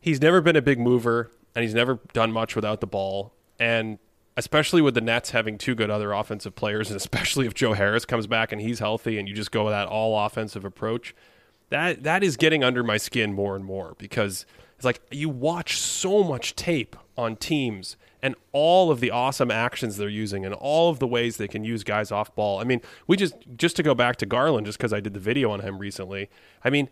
he's 0.00 0.20
never 0.20 0.40
been 0.40 0.56
a 0.56 0.62
big 0.62 0.78
mover 0.78 1.30
and 1.54 1.64
he's 1.64 1.74
never 1.74 1.98
done 2.12 2.32
much 2.32 2.54
without 2.54 2.80
the 2.80 2.86
ball. 2.86 3.34
And 3.58 3.98
especially 4.36 4.80
with 4.80 4.94
the 4.94 5.00
Nets 5.00 5.30
having 5.30 5.58
two 5.58 5.74
good 5.74 5.90
other 5.90 6.12
offensive 6.12 6.54
players, 6.54 6.88
and 6.90 6.96
especially 6.96 7.46
if 7.46 7.54
Joe 7.54 7.72
Harris 7.72 8.04
comes 8.04 8.28
back 8.28 8.52
and 8.52 8.60
he's 8.60 8.78
healthy 8.78 9.18
and 9.18 9.28
you 9.28 9.34
just 9.34 9.50
go 9.50 9.64
with 9.64 9.72
that 9.72 9.88
all 9.88 10.24
offensive 10.24 10.64
approach, 10.64 11.14
that 11.70 12.02
that 12.02 12.22
is 12.22 12.36
getting 12.36 12.64
under 12.64 12.82
my 12.82 12.96
skin 12.96 13.32
more 13.32 13.56
and 13.56 13.64
more 13.64 13.94
because 13.98 14.46
it's 14.76 14.84
like 14.84 15.00
you 15.10 15.28
watch 15.28 15.78
so 15.78 16.22
much 16.22 16.54
tape 16.54 16.96
on 17.16 17.36
teams 17.36 17.96
and 18.22 18.34
all 18.52 18.90
of 18.90 19.00
the 19.00 19.10
awesome 19.10 19.50
actions 19.50 19.96
they're 19.96 20.08
using 20.08 20.44
and 20.44 20.54
all 20.54 20.90
of 20.90 20.98
the 20.98 21.06
ways 21.06 21.36
they 21.36 21.48
can 21.48 21.64
use 21.64 21.84
guys 21.84 22.10
off 22.10 22.34
ball. 22.34 22.60
I 22.60 22.64
mean, 22.64 22.80
we 23.06 23.16
just 23.16 23.34
just 23.56 23.76
to 23.76 23.82
go 23.82 23.94
back 23.94 24.16
to 24.16 24.26
Garland 24.26 24.66
just 24.66 24.78
because 24.78 24.92
I 24.92 25.00
did 25.00 25.14
the 25.14 25.20
video 25.20 25.50
on 25.50 25.60
him 25.60 25.78
recently. 25.78 26.30
I 26.64 26.70
mean, 26.70 26.88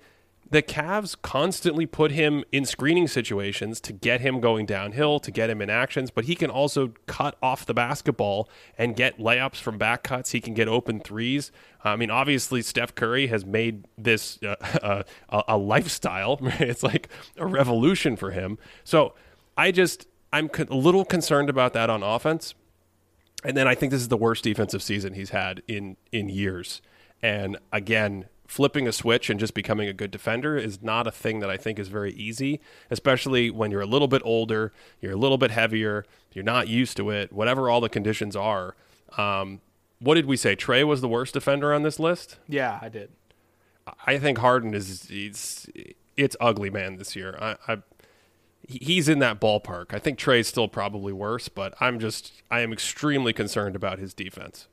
the 0.48 0.62
Cavs 0.62 1.16
constantly 1.20 1.86
put 1.86 2.12
him 2.12 2.44
in 2.52 2.64
screening 2.64 3.08
situations 3.08 3.80
to 3.80 3.92
get 3.92 4.20
him 4.20 4.40
going 4.40 4.64
downhill, 4.64 5.18
to 5.20 5.30
get 5.30 5.50
him 5.50 5.60
in 5.60 5.68
actions, 5.68 6.10
but 6.10 6.26
he 6.26 6.36
can 6.36 6.50
also 6.50 6.92
cut 7.06 7.36
off 7.42 7.66
the 7.66 7.74
basketball 7.74 8.48
and 8.78 8.94
get 8.94 9.18
layups 9.18 9.56
from 9.56 9.76
back 9.76 10.04
cuts. 10.04 10.30
He 10.30 10.40
can 10.40 10.54
get 10.54 10.68
open 10.68 11.00
threes. 11.00 11.50
I 11.82 11.96
mean, 11.96 12.10
obviously, 12.10 12.62
Steph 12.62 12.94
Curry 12.94 13.26
has 13.26 13.44
made 13.44 13.86
this 13.98 14.38
uh, 14.42 15.02
a, 15.28 15.42
a 15.48 15.56
lifestyle. 15.56 16.38
It's 16.66 16.82
like 16.82 17.08
a 17.36 17.46
revolution 17.46 18.16
for 18.16 18.30
him. 18.30 18.58
So 18.82 19.14
I 19.56 19.70
just, 19.70 20.06
I'm 20.32 20.50
a 20.68 20.74
little 20.74 21.04
concerned 21.04 21.50
about 21.50 21.74
that 21.74 21.90
on 21.90 22.02
offense. 22.02 22.54
And 23.44 23.56
then 23.56 23.68
I 23.68 23.74
think 23.74 23.92
this 23.92 24.00
is 24.00 24.08
the 24.08 24.16
worst 24.16 24.42
defensive 24.42 24.82
season 24.82 25.14
he's 25.14 25.30
had 25.30 25.62
in 25.68 25.96
in 26.12 26.28
years. 26.28 26.82
And 27.22 27.58
again, 27.72 28.26
flipping 28.46 28.86
a 28.86 28.92
switch 28.92 29.28
and 29.28 29.40
just 29.40 29.54
becoming 29.54 29.88
a 29.88 29.92
good 29.92 30.10
defender 30.10 30.56
is 30.56 30.82
not 30.82 31.06
a 31.06 31.10
thing 31.10 31.40
that 31.40 31.50
I 31.50 31.56
think 31.56 31.78
is 31.78 31.88
very 31.88 32.12
easy, 32.12 32.60
especially 32.90 33.50
when 33.50 33.70
you're 33.70 33.80
a 33.80 33.86
little 33.86 34.08
bit 34.08 34.22
older, 34.24 34.72
you're 35.00 35.12
a 35.12 35.16
little 35.16 35.38
bit 35.38 35.50
heavier, 35.50 36.04
you're 36.32 36.44
not 36.44 36.68
used 36.68 36.96
to 36.98 37.10
it, 37.10 37.32
whatever 37.32 37.68
all 37.68 37.80
the 37.80 37.88
conditions 37.88 38.36
are. 38.36 38.76
Um, 39.18 39.60
what 39.98 40.14
did 40.14 40.26
we 40.26 40.36
say? 40.36 40.54
Trae 40.54 40.84
was 40.84 41.00
the 41.00 41.08
worst 41.08 41.34
defender 41.34 41.72
on 41.72 41.82
this 41.82 41.98
list. 41.98 42.38
Yeah, 42.48 42.78
I 42.80 42.88
did. 42.88 43.10
I 44.06 44.18
think 44.18 44.38
Harden 44.38 44.74
is 44.74 45.06
it's 45.10 45.68
it's 46.16 46.36
ugly 46.40 46.70
man 46.70 46.96
this 46.96 47.14
year. 47.14 47.36
I, 47.40 47.56
I 47.68 47.78
he's 48.68 49.08
in 49.08 49.20
that 49.20 49.40
ballpark. 49.40 49.94
I 49.94 49.98
think 49.98 50.18
Trae's 50.18 50.48
still 50.48 50.68
probably 50.68 51.12
worse, 51.12 51.48
but 51.48 51.74
I'm 51.80 52.00
just 52.00 52.42
I 52.50 52.60
am 52.60 52.72
extremely 52.72 53.32
concerned 53.32 53.76
about 53.76 53.98
his 53.98 54.12
defense. 54.12 54.66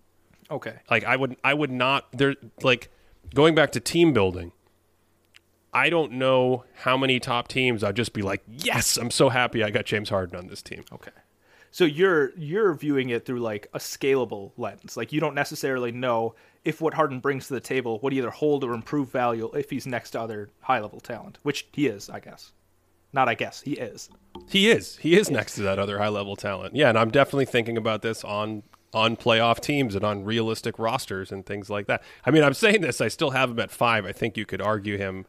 Okay. 0.49 0.75
Like 0.89 1.03
I 1.03 1.15
would 1.15 1.37
I 1.43 1.53
would 1.53 1.71
not 1.71 2.11
there 2.11 2.35
like 2.61 2.89
going 3.33 3.55
back 3.55 3.71
to 3.73 3.79
team 3.79 4.13
building. 4.13 4.51
I 5.73 5.89
don't 5.89 6.13
know 6.13 6.65
how 6.75 6.97
many 6.97 7.19
top 7.19 7.47
teams 7.47 7.83
I'd 7.83 7.95
just 7.95 8.13
be 8.13 8.21
like, 8.21 8.43
"Yes, 8.47 8.97
I'm 8.97 9.09
so 9.09 9.29
happy 9.29 9.63
I 9.63 9.71
got 9.71 9.85
James 9.85 10.09
Harden 10.09 10.37
on 10.37 10.47
this 10.47 10.61
team." 10.61 10.83
Okay. 10.91 11.11
So 11.71 11.85
you're 11.85 12.31
you're 12.37 12.75
viewing 12.75 13.09
it 13.09 13.25
through 13.25 13.39
like 13.39 13.67
a 13.73 13.79
scalable 13.79 14.51
lens. 14.57 14.95
Like 14.95 15.11
you 15.11 15.19
don't 15.19 15.33
necessarily 15.33 15.91
know 15.91 16.35
if 16.63 16.79
what 16.79 16.93
Harden 16.93 17.19
brings 17.19 17.47
to 17.47 17.55
the 17.55 17.59
table 17.59 17.99
would 18.03 18.13
either 18.13 18.29
hold 18.29 18.63
or 18.63 18.73
improve 18.73 19.11
value 19.11 19.49
if 19.55 19.71
he's 19.71 19.87
next 19.87 20.11
to 20.11 20.21
other 20.21 20.51
high 20.61 20.79
level 20.79 20.99
talent, 20.99 21.39
which 21.41 21.67
he 21.73 21.87
is, 21.87 22.09
I 22.09 22.19
guess. 22.19 22.51
Not 23.11 23.27
I 23.27 23.33
guess, 23.33 23.61
he 23.61 23.73
is. 23.73 24.09
He 24.47 24.69
is. 24.69 24.97
He 24.97 25.15
is 25.17 25.31
next 25.31 25.55
to 25.55 25.63
that 25.63 25.79
other 25.79 25.97
high 25.97 26.09
level 26.09 26.35
talent. 26.35 26.75
Yeah, 26.75 26.89
and 26.89 26.97
I'm 26.97 27.09
definitely 27.09 27.45
thinking 27.45 27.77
about 27.77 28.03
this 28.03 28.23
on 28.23 28.61
on 28.93 29.17
playoff 29.17 29.59
teams 29.59 29.95
and 29.95 30.05
on 30.05 30.23
realistic 30.23 30.77
rosters 30.77 31.31
and 31.31 31.45
things 31.45 31.69
like 31.69 31.87
that. 31.87 32.03
I 32.25 32.31
mean, 32.31 32.43
I'm 32.43 32.53
saying 32.53 32.81
this. 32.81 33.01
I 33.01 33.07
still 33.07 33.31
have 33.31 33.51
him 33.51 33.59
at 33.59 33.71
five. 33.71 34.05
I 34.05 34.11
think 34.11 34.37
you 34.37 34.45
could 34.45 34.61
argue 34.61 34.97
him 34.97 35.25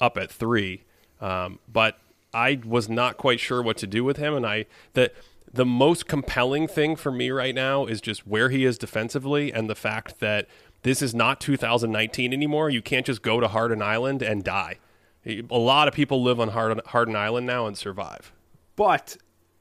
up 0.00 0.16
at 0.16 0.30
three, 0.30 0.84
um, 1.20 1.58
but 1.70 1.98
I 2.32 2.60
was 2.64 2.88
not 2.88 3.18
quite 3.18 3.40
sure 3.40 3.62
what 3.62 3.76
to 3.78 3.86
do 3.86 4.04
with 4.04 4.16
him. 4.16 4.34
And 4.34 4.46
I 4.46 4.66
the 4.94 5.12
the 5.52 5.66
most 5.66 6.08
compelling 6.08 6.66
thing 6.66 6.96
for 6.96 7.12
me 7.12 7.30
right 7.30 7.54
now 7.54 7.84
is 7.84 8.00
just 8.00 8.26
where 8.26 8.48
he 8.48 8.64
is 8.64 8.78
defensively 8.78 9.52
and 9.52 9.68
the 9.68 9.74
fact 9.74 10.20
that 10.20 10.48
this 10.82 11.02
is 11.02 11.14
not 11.14 11.40
2019 11.40 12.32
anymore. 12.32 12.70
You 12.70 12.82
can't 12.82 13.06
just 13.06 13.22
go 13.22 13.38
to 13.38 13.48
Harden 13.48 13.82
Island 13.82 14.22
and 14.22 14.42
die. 14.42 14.78
A 15.26 15.42
lot 15.50 15.86
of 15.86 15.94
people 15.94 16.22
live 16.22 16.40
on 16.40 16.48
Harden 16.48 17.16
Island 17.16 17.46
now 17.46 17.66
and 17.66 17.76
survive. 17.76 18.32
But 18.74 19.16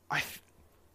I, 0.10 0.24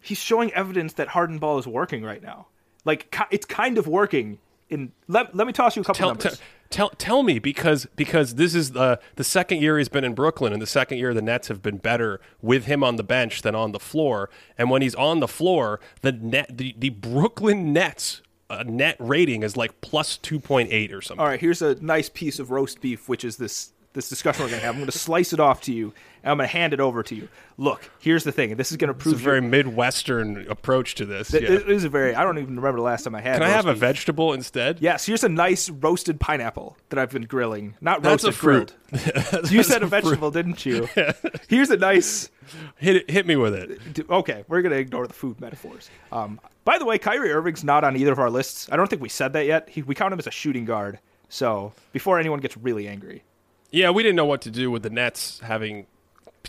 he's 0.07 0.17
showing 0.17 0.51
evidence 0.53 0.93
that 0.93 1.09
Harden 1.09 1.37
ball 1.37 1.59
is 1.59 1.67
working 1.67 2.03
right 2.03 2.21
now. 2.21 2.47
Like 2.85 3.13
it's 3.29 3.45
kind 3.45 3.77
of 3.77 3.87
working. 3.87 4.39
In 4.69 4.91
let, 5.07 5.33
let 5.35 5.47
me 5.47 5.53
toss 5.53 5.75
you 5.75 5.81
a 5.81 5.85
couple 5.85 5.97
tell, 5.97 6.07
numbers. 6.09 6.37
T- 6.37 6.43
tell 6.69 6.89
tell 6.91 7.23
me 7.23 7.39
because 7.39 7.87
because 7.95 8.35
this 8.35 8.55
is 8.55 8.71
the 8.71 8.99
the 9.15 9.23
second 9.23 9.61
year 9.61 9.77
he's 9.77 9.89
been 9.89 10.03
in 10.03 10.13
Brooklyn 10.13 10.53
and 10.53 10.61
the 10.61 10.67
second 10.67 10.97
year 10.97 11.13
the 11.13 11.21
Nets 11.21 11.47
have 11.47 11.61
been 11.61 11.77
better 11.77 12.19
with 12.41 12.65
him 12.65 12.83
on 12.83 12.95
the 12.95 13.03
bench 13.03 13.41
than 13.41 13.55
on 13.55 13.71
the 13.71 13.79
floor. 13.79 14.29
And 14.57 14.69
when 14.69 14.81
he's 14.81 14.95
on 14.95 15.19
the 15.19 15.27
floor, 15.27 15.79
the 16.01 16.11
net 16.11 16.57
the, 16.57 16.75
the 16.77 16.89
Brooklyn 16.89 17.73
Nets 17.73 18.21
uh, 18.49 18.63
net 18.65 18.95
rating 18.99 19.43
is 19.43 19.57
like 19.57 19.81
plus 19.81 20.17
2.8 20.17 20.93
or 20.93 21.01
something. 21.01 21.21
All 21.21 21.27
right, 21.27 21.39
here's 21.39 21.61
a 21.61 21.75
nice 21.83 22.07
piece 22.07 22.39
of 22.39 22.49
roast 22.49 22.79
beef, 22.79 23.09
which 23.09 23.25
is 23.25 23.35
this 23.37 23.73
this 23.97 24.09
discussion 24.09 24.43
we're 24.43 24.49
going 24.49 24.61
to 24.61 24.65
have. 24.65 24.75
I'm 24.75 24.81
going 24.81 24.91
to 24.91 24.97
slice 24.97 25.33
it 25.33 25.39
off 25.39 25.61
to 25.61 25.73
you, 25.73 25.91
and 26.23 26.31
I'm 26.31 26.37
going 26.37 26.47
to 26.47 26.53
hand 26.53 26.71
it 26.71 26.79
over 26.79 27.01
to 27.01 27.15
you. 27.15 27.27
Look, 27.57 27.89
here's 27.99 28.23
the 28.23 28.31
thing. 28.31 28.55
This 28.55 28.71
is 28.71 28.77
going 28.77 28.89
to 28.89 28.93
prove 28.93 29.15
it's 29.15 29.21
a 29.21 29.25
very 29.25 29.41
midwestern 29.41 30.45
approach 30.49 30.95
to 30.95 31.05
this. 31.05 31.29
Th- 31.29 31.41
yeah. 31.41 31.53
It 31.53 31.69
is 31.69 31.83
a 31.83 31.89
very. 31.89 32.13
I 32.15 32.23
don't 32.23 32.37
even 32.37 32.55
remember 32.55 32.77
the 32.77 32.83
last 32.83 33.03
time 33.03 33.15
I 33.15 33.21
had. 33.21 33.33
Can 33.33 33.43
I 33.43 33.49
have 33.49 33.65
beef. 33.65 33.73
a 33.75 33.77
vegetable 33.77 34.33
instead? 34.33 34.79
Yes. 34.79 35.05
Here's 35.05 35.23
a 35.23 35.29
nice 35.29 35.69
roasted 35.69 36.19
pineapple 36.19 36.77
that 36.89 36.99
I've 36.99 37.09
been 37.09 37.23
grilling. 37.23 37.73
Not 37.81 38.03
That's 38.03 38.23
roasted, 38.23 38.29
a 38.29 38.37
fruit. 38.37 38.73
grilled. 38.91 39.51
you 39.51 39.63
said 39.63 39.81
a 39.81 39.87
vegetable, 39.87 40.29
didn't 40.31 40.65
you? 40.65 40.87
Here's 41.49 41.71
a 41.71 41.77
nice. 41.77 42.29
Hit 42.77 42.97
it, 42.97 43.09
hit 43.09 43.25
me 43.25 43.35
with 43.35 43.55
it. 43.55 44.09
Okay, 44.09 44.45
we're 44.47 44.61
gonna 44.61 44.75
ignore 44.75 45.07
the 45.07 45.13
food 45.13 45.41
metaphors. 45.41 45.89
Um, 46.11 46.39
by 46.63 46.77
the 46.77 46.85
way, 46.85 46.97
Kyrie 46.97 47.31
Irving's 47.31 47.63
not 47.63 47.83
on 47.83 47.97
either 47.97 48.13
of 48.13 48.19
our 48.19 48.29
lists. 48.29 48.69
I 48.71 48.77
don't 48.77 48.89
think 48.89 49.01
we 49.01 49.09
said 49.09 49.33
that 49.33 49.45
yet. 49.45 49.67
He, 49.67 49.81
we 49.81 49.95
count 49.95 50.13
him 50.13 50.19
as 50.19 50.27
a 50.27 50.31
shooting 50.31 50.63
guard. 50.63 50.99
So 51.29 51.73
before 51.91 52.19
anyone 52.19 52.39
gets 52.39 52.55
really 52.57 52.87
angry. 52.87 53.23
Yeah, 53.71 53.89
we 53.89 54.03
didn't 54.03 54.15
know 54.15 54.25
what 54.25 54.41
to 54.41 54.51
do 54.51 54.71
with 54.71 54.83
the 54.83 54.89
Nets 54.89 55.39
having 55.39 55.87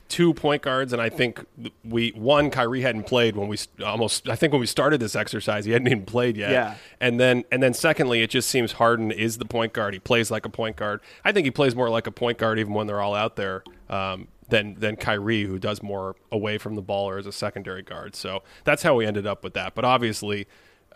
two 0.09 0.33
point 0.35 0.63
guards, 0.63 0.93
and 0.93 1.03
I 1.03 1.09
think 1.09 1.45
we 1.85 2.11
one 2.11 2.51
Kyrie 2.51 2.83
hadn't 2.83 3.05
played 3.05 3.37
when 3.37 3.49
we 3.49 3.59
almost. 3.85 4.29
I 4.29 4.37
think 4.37 4.53
when 4.53 4.61
we 4.61 4.67
started 4.67 5.01
this 5.01 5.17
exercise, 5.17 5.65
he 5.65 5.73
hadn't 5.73 5.89
even 5.89 6.05
played 6.05 6.37
yet. 6.37 6.51
Yeah. 6.51 6.75
And 7.01 7.19
then 7.19 7.45
and 7.51 7.63
then 7.63 7.75
secondly, 7.75 8.23
it 8.23 8.31
just 8.31 8.49
seems 8.49 8.73
Harden 8.73 9.11
is 9.11 9.39
the 9.39 9.45
point 9.45 9.73
guard. 9.73 9.95
He 9.95 10.01
plays 10.01 10.31
like 10.31 10.47
a 10.47 10.51
point 10.51 10.77
guard. 10.77 11.01
I 11.25 11.33
think 11.33 11.45
he 11.45 11.51
plays 11.51 11.75
more 11.75 11.91
like 11.91 12.07
a 12.07 12.13
point 12.13 12.39
guard 12.39 12.59
even 12.59 12.75
when 12.75 12.87
they're 12.87 13.01
all 13.01 13.15
out 13.15 13.37
there. 13.37 13.63
Um, 13.89 14.29
than 14.49 14.75
than 14.79 14.97
Kyrie, 14.97 15.45
who 15.45 15.59
does 15.59 15.83
more 15.83 16.17
away 16.33 16.59
from 16.59 16.75
the 16.75 16.83
ball 16.83 17.09
or 17.09 17.19
as 17.19 17.27
a 17.27 17.33
secondary 17.33 17.83
guard. 17.83 18.17
So 18.17 18.43
that's 18.65 18.83
how 18.83 18.95
we 18.95 19.07
ended 19.07 19.27
up 19.27 19.45
with 19.45 19.55
that. 19.55 19.75
But 19.75 19.85
obviously, 19.85 20.47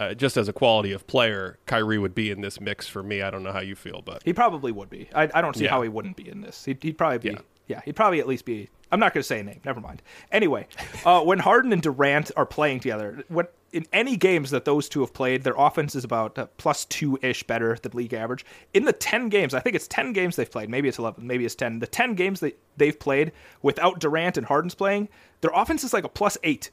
uh, 0.00 0.14
just 0.14 0.36
as 0.36 0.48
a 0.48 0.52
quality 0.52 0.92
of 0.92 1.06
player, 1.06 1.58
Kyrie 1.66 1.98
would 1.98 2.14
be 2.14 2.30
in 2.30 2.40
this 2.40 2.60
mix 2.60 2.86
for 2.88 3.02
me. 3.02 3.22
I 3.22 3.30
don't 3.30 3.42
know 3.42 3.52
how 3.52 3.60
you 3.60 3.74
feel, 3.76 4.02
but 4.02 4.22
He 4.24 4.32
probably 4.32 4.72
would 4.72 4.90
be. 4.90 5.08
I, 5.14 5.28
I 5.34 5.40
don't 5.40 5.54
see 5.56 5.64
Yeah. 5.64 5.70
how 5.70 5.82
he 5.82 5.88
wouldn't 5.88 6.16
be 6.16 6.28
in 6.28 6.40
this. 6.40 6.64
He'd, 6.64 6.82
he'd 6.82 6.98
probably 6.98 7.18
be. 7.18 7.30
Yeah. 7.30 7.38
Yeah. 7.68 7.80
he'd 7.84 7.96
probably 7.96 8.20
at 8.20 8.26
least 8.26 8.44
be. 8.44 8.68
I'm 8.90 9.00
not 9.00 9.14
going 9.14 9.22
to 9.22 9.26
say 9.26 9.40
a 9.40 9.42
name. 9.42 9.60
Never 9.64 9.80
mind. 9.80 10.02
Anyway, 10.32 10.66
uh, 11.06 11.22
when 11.22 11.38
Harden 11.38 11.72
and 11.72 11.80
Durant 11.82 12.30
are 12.36 12.44
playing 12.44 12.80
together, 12.80 13.22
when 13.28 13.46
in 13.72 13.86
any 13.94 14.18
games 14.18 14.50
that 14.50 14.66
those 14.66 14.86
two 14.86 15.00
have 15.00 15.14
played, 15.14 15.44
their 15.44 15.54
offense 15.56 15.94
is 15.94 16.04
about 16.04 16.36
uh, 16.38 16.46
plus 16.58 16.84
two 16.86 17.18
ish 17.22 17.42
better 17.44 17.78
than 17.82 17.92
league 17.92 18.12
average. 18.12 18.44
In 18.74 18.84
the 18.84 18.92
ten 18.92 19.30
games, 19.30 19.54
I 19.54 19.60
think 19.60 19.74
it's 19.76 19.88
ten 19.88 20.12
games 20.12 20.36
they've 20.36 20.50
played. 20.50 20.68
Maybe 20.68 20.88
it's 20.88 20.98
eleven. 20.98 21.26
Maybe 21.26 21.46
it's 21.46 21.54
ten. 21.54 21.78
The 21.78 21.86
ten 21.86 22.14
games 22.14 22.40
that 22.40 22.58
they've 22.76 22.98
played 22.98 23.32
without 23.62 23.98
Durant 24.00 24.36
and 24.36 24.46
Harden's 24.46 24.74
playing, 24.74 25.08
their 25.40 25.52
offense 25.54 25.84
is 25.84 25.94
like 25.94 26.04
a 26.04 26.08
plus 26.10 26.36
eight. 26.42 26.70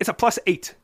It's 0.00 0.08
a 0.08 0.14
plus 0.14 0.40
eight, 0.48 0.74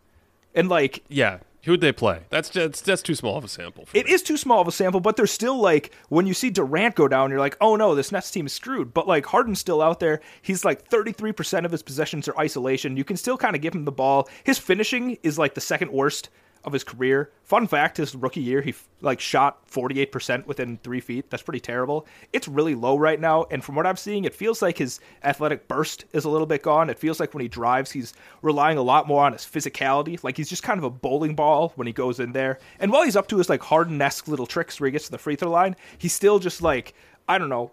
and 0.55 0.69
like 0.69 1.03
yeah, 1.09 1.39
who'd 1.65 1.81
they 1.81 1.93
play? 1.93 2.21
That's 2.31 2.49
just, 2.49 2.85
that's 2.85 3.03
too 3.03 3.15
small 3.15 3.37
of 3.37 3.45
a 3.45 3.49
sample. 3.49 3.87
For 3.87 3.97
It 3.97 4.07
me. 4.07 4.13
is 4.13 4.23
too 4.23 4.37
small 4.37 4.61
of 4.61 4.69
a 4.69 4.73
sample, 4.73 5.01
but 5.01 5.17
they're 5.17 5.27
still 5.27 5.59
like 5.61 5.93
when 6.09 6.27
you 6.27 6.35
see 6.35 6.51
Durant 6.51 6.95
go 6.95 7.09
down, 7.09 7.31
you're 7.31 7.39
like, 7.39 7.57
oh 7.61 7.77
no, 7.77 7.95
this 7.95 8.13
Nets 8.13 8.31
team 8.31 8.47
is 8.47 8.53
screwed. 8.53 8.93
But 8.95 9.07
like 9.09 9.27
Harden's 9.27 9.59
still 9.61 9.83
out 9.83 10.01
there. 10.01 10.21
He's 10.43 10.65
like 10.65 10.89
33% 10.89 11.65
of 11.65 11.73
his 11.73 11.83
possessions 11.83 12.29
are 12.29 12.37
isolation. 12.39 12.97
You 12.97 13.05
can 13.05 13.17
still 13.17 13.37
kind 13.37 13.55
of 13.57 13.63
give 13.63 13.75
him 13.75 13.85
the 13.85 13.93
ball. 13.93 14.29
His 14.45 14.59
finishing 14.59 15.19
is 15.23 15.39
like 15.39 15.55
the 15.55 15.61
second 15.61 15.93
worst 15.93 16.31
of 16.65 16.73
his 16.73 16.85
career. 16.85 17.31
Fun 17.43 17.67
fact: 17.67 17.97
his 17.97 18.15
rookie 18.15 18.41
year, 18.41 18.61
he 18.61 18.75
like 19.01 19.21
shot 19.21 19.67
48% 19.71 20.47
within 20.47 20.79
three 20.79 21.01
feet. 21.01 21.31
That's 21.31 21.43
pretty 21.43 21.61
terrible. 21.61 22.07
It's 22.33 22.49
really 22.49 22.75
low 22.75 22.97
right 22.97 23.21
now, 23.21 23.47
and 23.51 23.65
from 23.65 23.75
what 23.75 23.87
I'm 23.87 23.97
seeing, 23.97 24.25
it 24.25 24.35
feels 24.35 24.63
like 24.63 24.79
his 24.79 25.01
athletic 25.25 25.69
burst 25.69 26.05
is 26.13 26.25
a 26.25 26.31
little 26.31 26.47
bit 26.47 26.63
gone. 26.63 26.91
It 26.91 26.99
feels 26.99 27.21
like 27.21 27.35
when 27.35 27.43
he 27.43 27.49
drives, 27.49 27.91
he's 27.91 28.15
relying 28.43 28.79
a 28.79 28.83
lot 28.83 29.09
more 29.09 29.25
on 29.25 29.33
his 29.33 29.43
physicality. 29.43 30.23
Like 30.23 30.37
he's 30.37 30.51
just 30.51 30.63
kind 30.63 30.79
of 30.79 30.85
a 30.85 30.91
bowling 30.91 31.35
ball 31.35 31.73
when 31.77 31.87
he 31.87 31.93
goes 31.93 32.21
in 32.21 32.33
there. 32.33 32.59
And 32.79 32.93
while 32.93 33.05
he's 33.05 33.17
up 33.17 33.29
to 33.29 33.39
his 33.39 33.49
like 33.49 33.63
Harden-esque 33.63 34.29
little 34.29 34.47
tricks 34.47 34.81
where 34.81 34.87
he 34.87 34.93
gets 34.93 35.07
to 35.07 35.11
the 35.11 35.19
free 35.19 35.37
throw 35.37 35.51
line, 35.51 35.77
he's 35.99 36.13
still 36.13 36.39
just 36.39 36.63
like 36.63 36.95
I 37.29 37.39
don't 37.39 37.49
know 37.49 37.73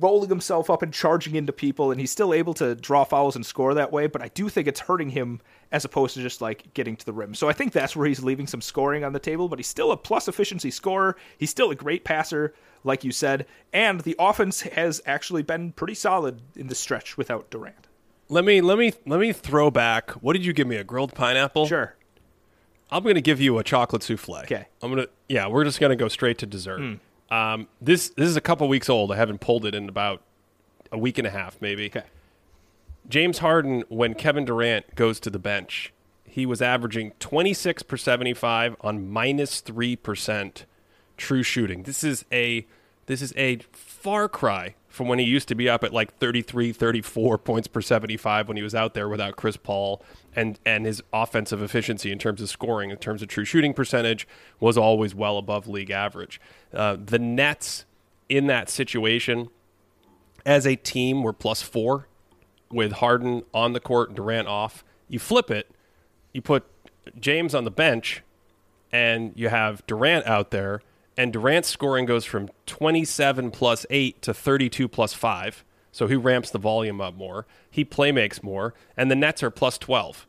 rolling 0.00 0.28
himself 0.28 0.70
up 0.70 0.82
and 0.82 0.92
charging 0.92 1.34
into 1.34 1.52
people, 1.52 1.90
and 1.90 2.00
he's 2.00 2.10
still 2.10 2.34
able 2.34 2.54
to 2.54 2.74
draw 2.74 3.04
fouls 3.04 3.36
and 3.36 3.44
score 3.44 3.74
that 3.74 3.92
way. 3.92 4.06
But 4.06 4.22
I 4.22 4.28
do 4.28 4.48
think 4.48 4.68
it's 4.68 4.80
hurting 4.80 5.10
him 5.10 5.40
as 5.72 5.84
opposed 5.84 6.14
to 6.14 6.22
just 6.22 6.40
like 6.40 6.72
getting 6.74 6.96
to 6.96 7.06
the 7.06 7.12
rim. 7.12 7.34
So 7.34 7.48
I 7.48 7.52
think 7.52 7.72
that's 7.72 7.96
where 7.96 8.06
he's 8.06 8.22
leaving 8.22 8.46
some 8.46 8.60
scoring 8.60 9.04
on 9.04 9.12
the 9.12 9.18
table. 9.18 9.48
But 9.48 9.58
he's 9.58 9.68
still 9.68 9.92
a 9.92 9.96
plus 9.96 10.28
efficiency 10.28 10.70
scorer. 10.70 11.16
He's 11.38 11.50
still 11.50 11.70
a 11.70 11.74
great 11.74 12.04
passer, 12.04 12.54
like 12.84 13.04
you 13.04 13.12
said, 13.12 13.46
and 13.72 14.00
the 14.00 14.16
offense 14.18 14.60
has 14.62 15.00
actually 15.06 15.42
been 15.42 15.72
pretty 15.72 15.94
solid 15.94 16.40
in 16.56 16.66
the 16.68 16.74
stretch 16.74 17.16
without 17.16 17.50
Durant. 17.50 17.86
Let 18.28 18.44
me 18.44 18.60
let 18.60 18.78
me 18.78 18.92
let 19.06 19.20
me 19.20 19.32
throw 19.32 19.70
back. 19.70 20.10
What 20.22 20.34
did 20.34 20.44
you 20.44 20.52
give 20.52 20.66
me? 20.66 20.76
A 20.76 20.84
grilled 20.84 21.14
pineapple? 21.14 21.66
Sure. 21.66 21.94
I'm 22.90 23.02
going 23.02 23.14
to 23.16 23.20
give 23.20 23.40
you 23.40 23.58
a 23.58 23.64
chocolate 23.64 24.02
souffle. 24.02 24.36
Okay. 24.42 24.66
I'm 24.82 24.90
gonna 24.90 25.06
yeah. 25.28 25.46
We're 25.46 25.64
just 25.64 25.80
going 25.80 25.90
to 25.90 25.96
go 25.96 26.08
straight 26.08 26.38
to 26.38 26.46
dessert. 26.46 26.78
Hmm. 26.78 26.94
Um, 27.30 27.68
this 27.80 28.10
this 28.10 28.28
is 28.28 28.36
a 28.36 28.40
couple 28.40 28.68
weeks 28.68 28.88
old. 28.88 29.12
I 29.12 29.16
haven't 29.16 29.40
pulled 29.40 29.64
it 29.64 29.74
in 29.74 29.88
about 29.88 30.22
a 30.90 30.98
week 30.98 31.18
and 31.18 31.26
a 31.26 31.30
half, 31.30 31.60
maybe. 31.60 31.86
Okay. 31.86 32.04
James 33.08 33.38
Harden, 33.38 33.84
when 33.88 34.14
Kevin 34.14 34.44
Durant 34.44 34.94
goes 34.94 35.18
to 35.20 35.30
the 35.30 35.38
bench, 35.38 35.92
he 36.24 36.44
was 36.44 36.60
averaging 36.60 37.12
26 37.20 37.82
per 37.84 37.96
75 37.96 38.76
on 38.80 39.10
minus 39.10 39.60
three 39.60 39.96
percent 39.96 40.66
true 41.16 41.42
shooting. 41.42 41.82
This 41.82 42.04
is 42.04 42.24
a 42.32 42.66
this 43.06 43.22
is 43.22 43.32
a 43.36 43.58
far 43.72 44.28
cry 44.28 44.74
from 44.98 45.08
when 45.08 45.20
he 45.20 45.24
used 45.24 45.46
to 45.48 45.54
be 45.54 45.68
up 45.68 45.84
at 45.84 45.92
like 45.92 46.18
33, 46.18 46.72
34 46.72 47.38
points 47.38 47.68
per 47.68 47.80
75 47.80 48.48
when 48.48 48.56
he 48.56 48.62
was 48.62 48.74
out 48.74 48.94
there 48.94 49.08
without 49.08 49.36
Chris 49.36 49.56
Paul 49.56 50.02
and 50.34 50.58
and 50.66 50.84
his 50.84 51.00
offensive 51.12 51.62
efficiency 51.62 52.10
in 52.10 52.18
terms 52.18 52.42
of 52.42 52.50
scoring, 52.50 52.90
in 52.90 52.96
terms 52.96 53.22
of 53.22 53.28
true 53.28 53.44
shooting 53.44 53.72
percentage, 53.72 54.26
was 54.58 54.76
always 54.76 55.14
well 55.14 55.38
above 55.38 55.68
league 55.68 55.90
average. 55.90 56.40
Uh, 56.74 56.96
the 57.02 57.18
Nets 57.18 57.84
in 58.28 58.48
that 58.48 58.68
situation 58.68 59.48
as 60.44 60.66
a 60.66 60.74
team 60.74 61.22
were 61.22 61.32
plus 61.32 61.62
four 61.62 62.08
with 62.70 62.92
Harden 62.92 63.44
on 63.54 63.72
the 63.72 63.80
court 63.80 64.10
and 64.10 64.16
Durant 64.16 64.48
off. 64.48 64.84
You 65.08 65.20
flip 65.20 65.48
it, 65.50 65.70
you 66.32 66.42
put 66.42 66.66
James 67.18 67.54
on 67.54 67.62
the 67.62 67.70
bench, 67.70 68.22
and 68.90 69.32
you 69.36 69.48
have 69.48 69.86
Durant 69.86 70.26
out 70.26 70.50
there, 70.50 70.82
and 71.18 71.32
Durant's 71.32 71.68
scoring 71.68 72.06
goes 72.06 72.24
from 72.24 72.48
27 72.66 73.50
plus 73.50 73.84
8 73.90 74.22
to 74.22 74.32
32 74.32 74.88
plus 74.88 75.12
5. 75.12 75.64
So 75.90 76.06
he 76.06 76.14
ramps 76.14 76.50
the 76.50 76.58
volume 76.58 77.00
up 77.00 77.16
more. 77.16 77.44
He 77.68 77.84
play 77.84 78.12
makes 78.12 78.42
more, 78.42 78.72
and 78.96 79.10
the 79.10 79.16
Nets 79.16 79.42
are 79.42 79.50
plus 79.50 79.76
12. 79.78 80.26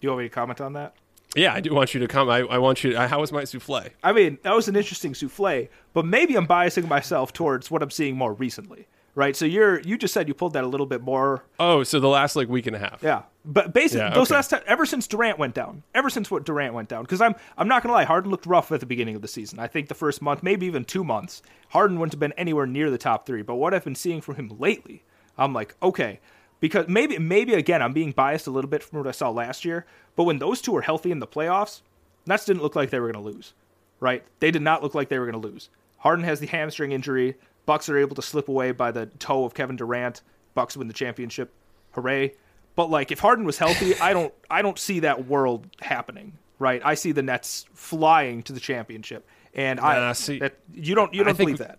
Do 0.00 0.06
you 0.06 0.10
want 0.10 0.22
me 0.22 0.28
to 0.28 0.34
comment 0.34 0.60
on 0.60 0.74
that? 0.74 0.94
Yeah, 1.34 1.54
I 1.54 1.60
do 1.60 1.72
want 1.72 1.94
you 1.94 2.00
to 2.00 2.08
come. 2.08 2.28
I, 2.28 2.40
I 2.40 2.58
want 2.58 2.84
you. 2.84 2.92
To, 2.92 3.08
how 3.08 3.20
was 3.20 3.32
my 3.32 3.44
souffle? 3.44 3.88
I 4.02 4.12
mean, 4.12 4.38
that 4.42 4.54
was 4.54 4.68
an 4.68 4.76
interesting 4.76 5.14
souffle, 5.14 5.68
but 5.94 6.04
maybe 6.04 6.36
I'm 6.36 6.46
biasing 6.46 6.88
myself 6.88 7.32
towards 7.32 7.70
what 7.70 7.82
I'm 7.82 7.90
seeing 7.90 8.16
more 8.16 8.34
recently, 8.34 8.86
right? 9.14 9.36
So 9.36 9.44
you're 9.44 9.80
you 9.80 9.96
just 9.96 10.12
said 10.12 10.28
you 10.28 10.34
pulled 10.34 10.54
that 10.54 10.64
a 10.64 10.66
little 10.66 10.86
bit 10.86 11.02
more. 11.02 11.44
Oh, 11.58 11.84
so 11.84 12.00
the 12.00 12.08
last 12.08 12.34
like 12.36 12.48
week 12.48 12.66
and 12.66 12.74
a 12.74 12.80
half. 12.80 13.02
Yeah, 13.02 13.22
but 13.44 13.72
basically 13.72 14.00
Yeah, 14.06 14.14
those 14.14 14.28
okay. 14.28 14.34
last 14.36 14.50
time, 14.50 14.62
ever 14.66 14.84
since 14.84 15.06
Durant 15.06 15.38
went 15.38 15.54
down, 15.54 15.82
ever 15.94 16.10
since 16.10 16.30
what 16.30 16.44
Durant 16.44 16.74
went 16.74 16.88
down, 16.88 17.02
because 17.04 17.20
I'm 17.20 17.34
I'm 17.56 17.68
not 17.68 17.82
gonna 17.82 17.94
lie, 17.94 18.04
Harden 18.04 18.30
looked 18.30 18.46
rough 18.46 18.70
at 18.72 18.80
the 18.80 18.86
beginning 18.86 19.16
of 19.16 19.22
the 19.22 19.28
season. 19.28 19.58
I 19.58 19.66
think 19.66 19.88
the 19.88 19.94
first 19.94 20.20
month, 20.20 20.42
maybe 20.42 20.66
even 20.66 20.84
two 20.84 21.04
months, 21.04 21.42
Harden 21.70 21.98
wouldn't 21.98 22.12
have 22.12 22.20
been 22.20 22.32
anywhere 22.32 22.66
near 22.66 22.90
the 22.90 22.98
top 22.98 23.26
three. 23.26 23.42
But 23.42 23.54
what 23.56 23.72
I've 23.74 23.84
been 23.84 23.94
seeing 23.94 24.20
from 24.20 24.34
him 24.36 24.50
lately, 24.58 25.04
I'm 25.38 25.52
like, 25.52 25.74
okay, 25.82 26.20
because 26.60 26.86
maybe 26.88 27.18
maybe 27.18 27.54
again 27.54 27.82
I'm 27.82 27.92
being 27.94 28.12
biased 28.12 28.46
a 28.46 28.50
little 28.50 28.70
bit 28.70 28.82
from 28.82 28.98
what 28.98 29.08
I 29.08 29.12
saw 29.12 29.30
last 29.30 29.64
year. 29.64 29.86
But 30.16 30.24
when 30.24 30.38
those 30.38 30.60
two 30.60 30.72
were 30.72 30.82
healthy 30.82 31.10
in 31.10 31.20
the 31.20 31.26
playoffs, 31.26 31.80
Nets 32.26 32.44
didn't 32.44 32.62
look 32.62 32.76
like 32.76 32.90
they 32.90 33.00
were 33.00 33.10
gonna 33.10 33.24
lose, 33.24 33.54
right? 34.00 34.22
They 34.40 34.50
did 34.50 34.62
not 34.62 34.82
look 34.82 34.94
like 34.94 35.08
they 35.08 35.18
were 35.18 35.26
gonna 35.26 35.38
lose. 35.38 35.70
Harden 35.98 36.24
has 36.24 36.40
the 36.40 36.46
hamstring 36.46 36.92
injury. 36.92 37.36
Bucks 37.66 37.88
are 37.88 37.96
able 37.96 38.16
to 38.16 38.22
slip 38.22 38.48
away 38.48 38.72
by 38.72 38.90
the 38.90 39.06
toe 39.06 39.44
of 39.44 39.54
Kevin 39.54 39.76
Durant. 39.76 40.22
Bucks 40.54 40.76
win 40.76 40.88
the 40.88 40.94
championship. 40.94 41.52
Hooray. 41.92 42.34
But 42.80 42.88
like 42.88 43.12
if 43.12 43.18
Harden 43.18 43.44
was 43.44 43.58
healthy, 43.58 43.94
I 44.00 44.14
don't 44.14 44.32
I 44.50 44.62
don't 44.62 44.78
see 44.78 45.00
that 45.00 45.26
world 45.26 45.66
happening. 45.82 46.32
Right? 46.58 46.80
I 46.82 46.94
see 46.94 47.12
the 47.12 47.20
Nets 47.22 47.66
flying 47.74 48.42
to 48.44 48.54
the 48.54 48.60
championship. 48.60 49.28
And 49.52 49.78
I 49.78 49.96
Nah, 49.96 50.12
see, 50.14 50.38
that 50.38 50.54
you 50.72 50.94
don't 50.94 51.12
you 51.12 51.22
don't 51.22 51.36
believe 51.36 51.58
that. 51.58 51.78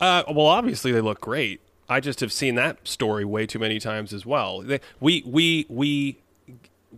Uh, 0.00 0.22
well, 0.28 0.46
obviously 0.46 0.92
they 0.92 1.00
look 1.00 1.20
great. 1.20 1.60
I 1.88 1.98
just 1.98 2.20
have 2.20 2.32
seen 2.32 2.54
that 2.54 2.86
story 2.86 3.24
way 3.24 3.46
too 3.46 3.58
many 3.58 3.80
times 3.80 4.12
as 4.12 4.24
well. 4.24 4.60
They, 4.60 4.78
we 5.00 5.24
we 5.26 5.66
we 5.68 6.18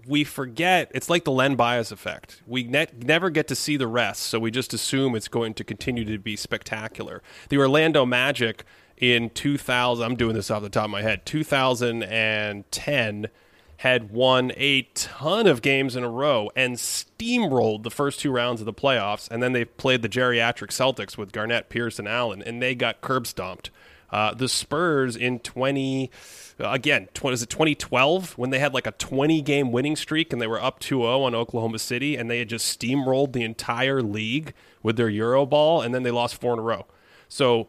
we 0.07 0.23
forget. 0.23 0.91
It's 0.95 1.09
like 1.09 1.25
the 1.25 1.33
Len 1.33 1.57
Bias 1.57 1.91
effect. 1.91 2.43
We 2.47 2.65
net, 2.65 3.05
never 3.05 3.31
get 3.31 3.49
to 3.49 3.55
see 3.55 3.79
the 3.79 3.87
rest, 3.87 4.25
so 4.25 4.39
we 4.39 4.51
just 4.51 4.75
assume 4.75 5.15
it's 5.15 5.29
going 5.29 5.55
to 5.55 5.65
continue 5.65 6.05
to 6.05 6.19
be 6.19 6.37
spectacular. 6.37 7.23
The 7.49 7.57
Orlando 7.57 8.05
Magic 8.05 8.67
in 9.01 9.31
2000. 9.31 10.05
I'm 10.05 10.17
doing 10.17 10.35
this 10.35 10.51
off 10.51 10.63
the 10.63 10.69
top 10.69 10.87
of 10.87 10.91
my 10.91 11.03
head. 11.03 11.27
2010 11.27 13.29
had 13.79 14.11
won 14.11 14.51
a 14.57 14.83
ton 14.95 15.47
of 15.47 15.63
games 15.63 15.95
in 15.95 16.03
a 16.03 16.11
row 16.11 16.51
and 16.57 16.77
steamrolled 16.77 17.85
the 17.85 17.91
first 17.91 18.19
two 18.19 18.33
rounds 18.33 18.61
of 18.61 18.67
the 18.67 18.73
playoffs. 18.73 19.31
And 19.31 19.43
then 19.43 19.53
they 19.53 19.65
played 19.65 20.03
the 20.03 20.09
geriatric 20.09 20.71
Celtics 20.71 21.17
with 21.17 21.31
Garnett, 21.31 21.69
Pierce, 21.69 21.99
and 21.99 22.09
Allen, 22.09 22.43
and 22.43 22.61
they 22.61 22.75
got 22.75 23.01
curb 23.01 23.27
stomped. 23.27 23.71
Uh, 24.11 24.35
the 24.35 24.49
Spurs 24.49 25.17
in 25.17 25.39
20, 25.39 26.11
uh, 26.59 26.71
again, 26.71 27.09
tw- 27.15 27.25
was 27.25 27.43
it 27.43 27.51
2012 27.51 28.37
when 28.39 28.51
they 28.51 28.59
had 28.59 28.75
like 28.75 28.87
a 28.87 28.93
20 28.93 29.43
game 29.43 29.71
winning 29.71 29.97
streak 29.97 30.33
and 30.33 30.41
they 30.41 30.47
were 30.47 30.61
up 30.61 30.81
2 30.81 31.01
0 31.01 31.23
on 31.23 31.35
Oklahoma 31.35 31.79
City 31.79 32.17
and 32.17 32.31
they 32.31 32.39
had 32.39 32.49
just 32.49 32.81
steamrolled 32.81 33.33
the 33.33 33.45
entire 33.45 34.03
league 34.03 34.55
with 34.83 34.97
their 34.97 35.11
Euro 35.11 35.45
ball 35.45 35.83
and 35.83 35.95
then 35.95 36.05
they 36.05 36.11
lost 36.11 36.41
four 36.41 36.55
in 36.55 36.59
a 36.59 36.63
row. 36.63 36.87
So 37.29 37.69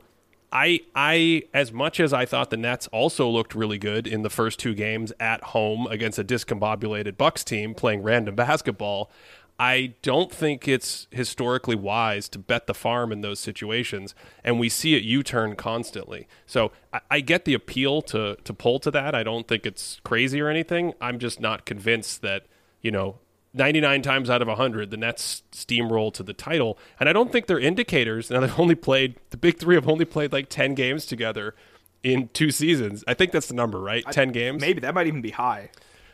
I 0.51 0.81
I 0.95 1.43
as 1.53 1.71
much 1.71 1.99
as 1.99 2.13
I 2.13 2.25
thought 2.25 2.49
the 2.49 2.57
Nets 2.57 2.87
also 2.87 3.29
looked 3.29 3.53
really 3.53 3.77
good 3.77 4.07
in 4.07 4.23
the 4.23 4.29
first 4.29 4.59
two 4.59 4.73
games 4.73 5.13
at 5.19 5.43
home 5.45 5.87
against 5.87 6.17
a 6.19 6.23
discombobulated 6.23 7.17
Bucks 7.17 7.43
team 7.43 7.73
playing 7.75 8.01
random 8.01 8.35
basketball, 8.35 9.11
I 9.59 9.95
don't 10.01 10.31
think 10.31 10.67
it's 10.67 11.07
historically 11.11 11.75
wise 11.75 12.29
to 12.29 12.39
bet 12.39 12.65
the 12.65 12.73
farm 12.73 13.11
in 13.11 13.21
those 13.21 13.39
situations, 13.39 14.15
and 14.41 14.57
we 14.57 14.69
see 14.69 14.95
it 14.95 15.03
U-turn 15.03 15.57
constantly. 15.57 16.27
So 16.45 16.71
I, 16.93 17.01
I 17.11 17.19
get 17.19 17.45
the 17.45 17.53
appeal 17.53 18.01
to 18.03 18.37
to 18.43 18.53
pull 18.53 18.79
to 18.79 18.91
that. 18.91 19.13
I 19.13 19.23
don't 19.23 19.47
think 19.47 19.65
it's 19.65 19.99
crazy 20.03 20.41
or 20.41 20.47
anything. 20.47 20.93
I'm 21.01 21.19
just 21.19 21.39
not 21.39 21.65
convinced 21.65 22.21
that 22.21 22.45
you 22.81 22.91
know 22.91 23.19
99 23.53 24.01
times 24.01 24.29
out 24.29 24.41
of 24.41 24.47
100, 24.47 24.91
the 24.91 24.97
Nets 24.97 25.43
steamroll 25.51 26.13
to 26.13 26.23
the 26.23 26.33
title. 26.33 26.77
And 26.99 27.09
I 27.09 27.13
don't 27.13 27.31
think 27.31 27.47
they're 27.47 27.59
indicators. 27.59 28.29
Now, 28.29 28.41
they've 28.41 28.59
only 28.59 28.75
played, 28.75 29.15
the 29.31 29.37
big 29.37 29.57
three 29.57 29.75
have 29.75 29.87
only 29.87 30.05
played 30.05 30.31
like 30.31 30.49
10 30.49 30.75
games 30.75 31.05
together 31.05 31.55
in 32.03 32.29
two 32.33 32.51
seasons. 32.51 33.03
I 33.07 33.13
think 33.13 33.31
that's 33.31 33.47
the 33.47 33.55
number, 33.55 33.79
right? 33.79 34.03
10 34.09 34.31
games? 34.31 34.61
Maybe 34.61 34.79
that 34.81 34.93
might 34.93 35.07
even 35.07 35.21
be 35.21 35.31
high. 35.31 35.71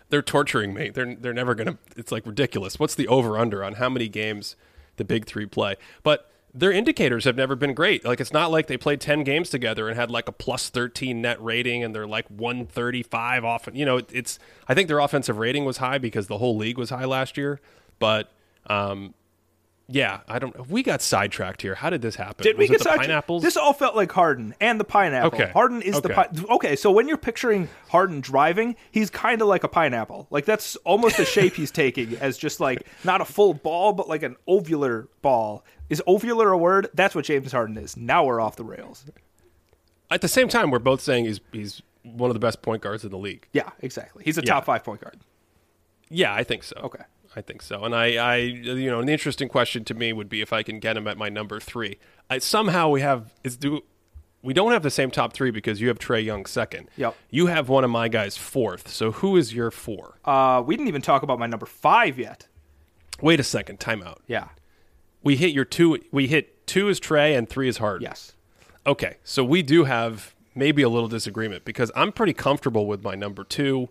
They're 0.10 0.22
torturing 0.22 0.74
me. 0.74 0.90
They're, 0.90 1.16
they're 1.16 1.34
never 1.34 1.56
going 1.56 1.68
to, 1.68 1.78
it's 1.98 2.12
like 2.12 2.26
ridiculous. 2.26 2.80
What's 2.80 2.96
the 2.96 3.08
over 3.08 3.38
under 3.38 3.64
on 3.64 3.74
how 3.74 3.90
many 3.90 4.08
games 4.08 4.56
the 4.96 5.04
big 5.04 5.26
three 5.26 5.46
play? 5.46 5.76
But 6.04 6.32
their 6.56 6.72
indicators 6.72 7.26
have 7.26 7.36
never 7.36 7.56
been 7.56 7.74
great. 7.74 8.06
Like, 8.06 8.22
it's 8.22 8.32
not 8.32 8.50
like 8.50 8.68
they 8.68 8.78
played 8.78 9.02
10 9.02 9.26
games 9.26 9.50
together 9.50 9.90
and 9.90 9.98
had 9.98 10.10
like 10.10 10.30
a 10.30 10.32
plus 10.32 10.70
13 10.70 11.22
net 11.22 11.42
rating 11.44 11.84
and 11.84 11.94
they're 11.94 12.08
like 12.08 12.28
135 12.30 13.44
off. 13.44 13.68
You 13.74 13.86
know, 13.86 14.00
it's, 14.12 14.40
I 14.68 14.74
think 14.74 14.88
their 14.88 15.00
offensive 15.00 15.38
rating 15.38 15.66
was 15.66 15.78
high 15.78 15.98
because 15.98 16.28
the 16.28 16.38
whole 16.38 16.56
league 16.56 16.78
was 16.78 16.90
high 16.92 17.04
last 17.04 17.36
year. 17.36 17.60
But, 18.00 18.32
um, 18.68 19.14
yeah, 19.88 20.22
I 20.28 20.40
don't. 20.40 20.68
We 20.70 20.82
got 20.82 21.02
sidetracked 21.02 21.62
here. 21.62 21.76
How 21.76 21.90
did 21.92 22.02
this 22.02 22.16
happen? 22.16 22.44
Did 22.44 22.58
we 22.58 22.64
was 22.64 22.70
get 22.72 22.78
the 22.80 22.84
sidetracked? 22.86 23.08
pineapples? 23.08 23.44
This 23.44 23.56
all 23.56 23.74
felt 23.74 23.96
like 23.96 24.12
Harden 24.12 24.56
and 24.60 24.80
the 24.80 24.84
pineapple. 24.84 25.40
Okay. 25.40 25.52
Harden 25.52 25.82
is 25.84 26.02
the 26.02 26.12
Okay. 26.12 26.14
pi- 26.16 26.54
okay. 26.56 26.76
So 26.76 26.90
when 26.92 27.08
you're 27.08 27.18
picturing 27.18 27.70
Harden 27.90 28.20
driving, 28.22 28.76
he's 28.92 29.10
kind 29.12 29.42
of 29.42 29.48
like 29.48 29.64
a 29.64 29.68
pineapple. 29.68 30.26
Like 30.32 30.46
that's 30.46 30.76
almost 30.78 31.18
the 31.18 31.26
shape 31.26 31.54
he's 31.54 31.70
taking 31.72 32.16
as 32.18 32.38
just 32.38 32.60
like 32.60 32.88
not 33.04 33.22
a 33.22 33.26
full 33.26 33.54
ball, 33.54 33.94
but 33.94 34.10
like 34.10 34.24
an 34.24 34.36
ovular 34.48 35.08
ball. 35.22 35.64
Is 35.90 36.02
ovular 36.08 36.52
a 36.52 36.58
word? 36.58 36.88
That's 36.96 37.14
what 37.14 37.26
James 37.26 37.52
Harden 37.52 37.78
is. 37.78 37.96
Now 37.96 38.26
we're 38.26 38.42
off 38.42 38.56
the 38.56 38.64
rails. 38.66 39.06
At 40.10 40.22
the 40.22 40.28
same 40.28 40.48
time, 40.48 40.72
we're 40.72 40.80
both 40.80 41.02
saying 41.02 41.26
he's 41.26 41.40
he's 41.52 41.82
one 42.02 42.30
of 42.30 42.34
the 42.34 42.40
best 42.40 42.62
point 42.64 42.82
guards 42.82 43.04
in 43.04 43.12
the 43.12 43.18
league. 43.18 43.48
Yeah, 43.54 43.70
exactly. 43.80 44.24
He's 44.24 44.38
a 44.38 44.42
Yeah. 44.42 44.54
top 44.54 44.66
five 44.66 44.84
point 44.84 45.02
guard. 45.02 45.18
Yeah, 46.10 46.34
I 46.34 46.44
think 46.44 46.64
so. 46.64 46.76
Okay. 46.84 47.04
I 47.36 47.42
think 47.42 47.62
so. 47.62 47.84
And 47.84 47.94
I, 47.94 48.16
I, 48.16 48.36
you 48.38 48.90
know, 48.90 49.00
an 49.00 49.10
interesting 49.10 49.50
question 49.50 49.84
to 49.86 49.94
me 49.94 50.14
would 50.14 50.30
be 50.30 50.42
if 50.42 50.54
I 50.54 50.64
can 50.64 50.80
get 50.80 50.96
him 50.96 51.08
at 51.08 51.18
my 51.18 51.30
number 51.30 51.60
three. 51.60 51.98
I, 52.30 52.38
somehow 52.38 52.90
we 52.90 53.02
have 53.02 53.34
is 53.44 53.58
do 53.58 53.84
we 54.42 54.54
don't 54.54 54.72
have 54.72 54.84
the 54.84 54.92
same 54.92 55.10
top 55.10 55.34
three 55.34 55.50
because 55.50 55.82
you 55.82 55.88
have 55.88 55.98
Trae 55.98 56.24
Young 56.24 56.46
second. 56.46 56.88
Yep. 56.98 57.16
You 57.32 57.48
have 57.48 57.68
one 57.68 57.84
of 57.84 57.90
my 57.90 58.08
guys 58.08 58.38
fourth. 58.38 58.88
So 58.88 59.12
who 59.12 59.36
is 59.38 59.54
your 59.54 59.72
four? 59.72 60.20
Uh, 60.24 60.64
we 60.66 60.78
didn't 60.78 60.88
even 60.88 61.02
talk 61.02 61.24
about 61.24 61.40
my 61.40 61.48
number 61.48 61.66
five 61.66 62.20
yet. 62.20 62.48
Wait 63.22 63.40
a 63.40 63.44
second. 63.44 63.80
Timeout. 63.80 64.20
Yeah. 64.28 64.50
We 65.24 65.36
hit 65.36 65.52
your 65.52 65.66
two. 65.66 66.00
We 66.12 66.28
hit 66.28 66.68
two 66.68 66.90
is 66.90 67.00
Trae 67.00 67.36
and 67.38 67.50
three 67.50 67.68
is 67.68 67.78
Harden. 67.78 68.04
Yes. 68.04 68.34
Okay, 68.88 69.18
so 69.24 69.44
we 69.44 69.64
do 69.64 69.86
have 69.86 70.36
maybe 70.54 70.84
a 70.84 70.90
little 70.90 71.10
disagreement 71.10 71.66
because 71.66 71.92
I'm 71.96 72.12
pretty 72.12 72.34
comfortable 72.34 72.86
with 72.86 73.04
my 73.04 73.16
number 73.16 73.44
two, 73.44 73.90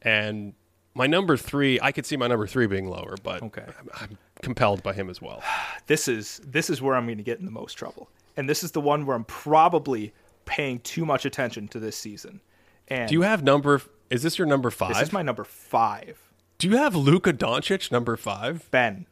and 0.00 0.54
my 0.94 1.06
number 1.06 1.36
three. 1.36 1.78
I 1.80 1.92
could 1.92 2.06
see 2.06 2.16
my 2.16 2.26
number 2.26 2.46
three 2.46 2.66
being 2.66 2.88
lower, 2.88 3.14
but 3.22 3.42
Okay. 3.42 3.64
I'm, 3.78 3.88
I'm 3.94 4.18
compelled 4.42 4.82
by 4.82 4.92
him 4.92 5.08
as 5.10 5.20
well. 5.22 5.42
this 5.86 6.08
is 6.08 6.40
this 6.46 6.70
is 6.70 6.80
where 6.82 6.94
I'm 6.96 7.06
going 7.06 7.18
to 7.18 7.24
get 7.24 7.38
in 7.38 7.44
the 7.44 7.50
most 7.50 7.74
trouble, 7.74 8.08
and 8.36 8.48
this 8.48 8.62
is 8.62 8.72
the 8.72 8.80
one 8.80 9.06
where 9.06 9.16
I'm 9.16 9.24
probably 9.24 10.12
paying 10.46 10.80
too 10.80 11.04
much 11.04 11.24
attention 11.24 11.68
to 11.68 11.78
this 11.80 11.96
season. 11.96 12.40
And 12.88 13.08
Do 13.08 13.14
you 13.14 13.22
have 13.22 13.42
number? 13.44 13.82
Is 14.10 14.22
this 14.22 14.36
your 14.38 14.46
number 14.48 14.70
five? 14.70 14.94
this 14.94 15.02
is 15.08 15.12
my 15.12 15.22
number 15.22 15.44
five. 15.44 16.18
do 16.58 16.68
you 16.68 16.76
have 16.76 16.96
Luka 16.96 17.32
Doncic 17.32 17.92
number 17.92 18.16
five? 18.16 18.68
Ben, 18.72 19.06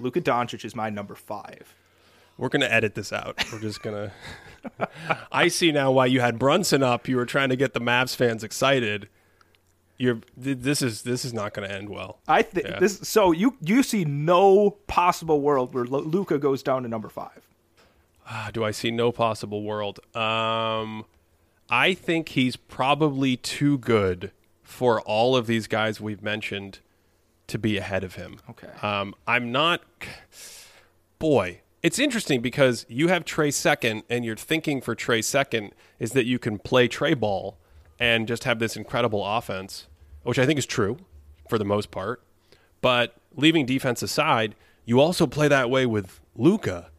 Luka 0.00 0.20
Doncic 0.20 0.64
is 0.64 0.74
my 0.74 0.90
number 0.90 1.14
five. 1.14 1.74
We're 2.36 2.48
gonna 2.48 2.66
edit 2.66 2.94
this 2.96 3.12
out. 3.12 3.44
We're 3.52 3.60
just 3.60 3.82
gonna. 3.82 4.10
I 5.32 5.46
see 5.48 5.70
now 5.70 5.92
why 5.92 6.06
you 6.06 6.20
had 6.20 6.38
Brunson 6.38 6.82
up. 6.82 7.06
You 7.06 7.16
were 7.16 7.26
trying 7.26 7.50
to 7.50 7.56
get 7.56 7.74
the 7.74 7.80
Mavs 7.80 8.16
fans 8.16 8.42
excited. 8.42 9.08
You're. 10.02 10.18
This 10.36 10.82
is 10.82 11.02
this 11.02 11.24
is 11.24 11.32
not 11.32 11.54
gonna 11.54 11.68
end 11.68 11.88
well. 11.88 12.18
I 12.26 12.42
think 12.42 12.66
Yeah. 12.66 12.80
this. 12.80 12.98
So 13.08 13.30
you 13.30 13.56
you 13.60 13.84
see 13.84 14.04
no 14.04 14.70
possible 14.88 15.40
world 15.40 15.74
where 15.74 15.84
Luka 15.84 16.38
goes 16.38 16.60
down 16.60 16.82
to 16.82 16.88
number 16.88 17.08
five. 17.08 17.46
Ah, 18.26 18.50
do 18.52 18.64
I 18.64 18.72
see 18.72 18.90
no 18.90 19.12
possible 19.12 19.62
world? 19.62 20.00
Um, 20.16 21.04
I 21.70 21.94
think 21.94 22.30
he's 22.30 22.56
probably 22.56 23.36
too 23.36 23.78
good 23.78 24.32
for 24.64 25.00
all 25.02 25.36
of 25.36 25.46
these 25.46 25.68
guys 25.68 26.00
we've 26.00 26.22
mentioned 26.22 26.80
to 27.46 27.56
be 27.56 27.76
ahead 27.76 28.02
of 28.02 28.16
him. 28.16 28.40
Okay. 28.50 28.70
Um, 28.82 29.14
I'm 29.28 29.52
not. 29.52 29.82
Boy, 31.20 31.60
it's 31.80 32.00
interesting 32.00 32.40
because 32.40 32.86
you 32.88 33.06
have 33.06 33.24
Trae 33.24 33.52
second, 33.52 34.02
and 34.10 34.24
your 34.24 34.34
thinking 34.34 34.80
for 34.80 34.96
Trae 34.96 35.22
second 35.22 35.72
is 36.00 36.10
that 36.12 36.24
you 36.26 36.40
can 36.40 36.58
play 36.58 36.88
Trae 36.88 37.18
ball 37.18 37.56
and 38.00 38.26
just 38.26 38.42
have 38.44 38.58
this 38.58 38.76
incredible 38.76 39.24
offense, 39.24 39.86
which 40.22 40.38
I 40.38 40.46
think 40.46 40.58
is 40.58 40.66
true 40.66 40.98
for 41.48 41.58
the 41.58 41.64
most 41.64 41.90
part. 41.90 42.22
But 42.80 43.14
leaving 43.36 43.66
defense 43.66 44.02
aside, 44.02 44.54
you 44.84 45.00
also 45.00 45.26
play 45.26 45.48
that 45.48 45.70
way 45.70 45.86
with 45.86 46.20
Luka. 46.36 46.90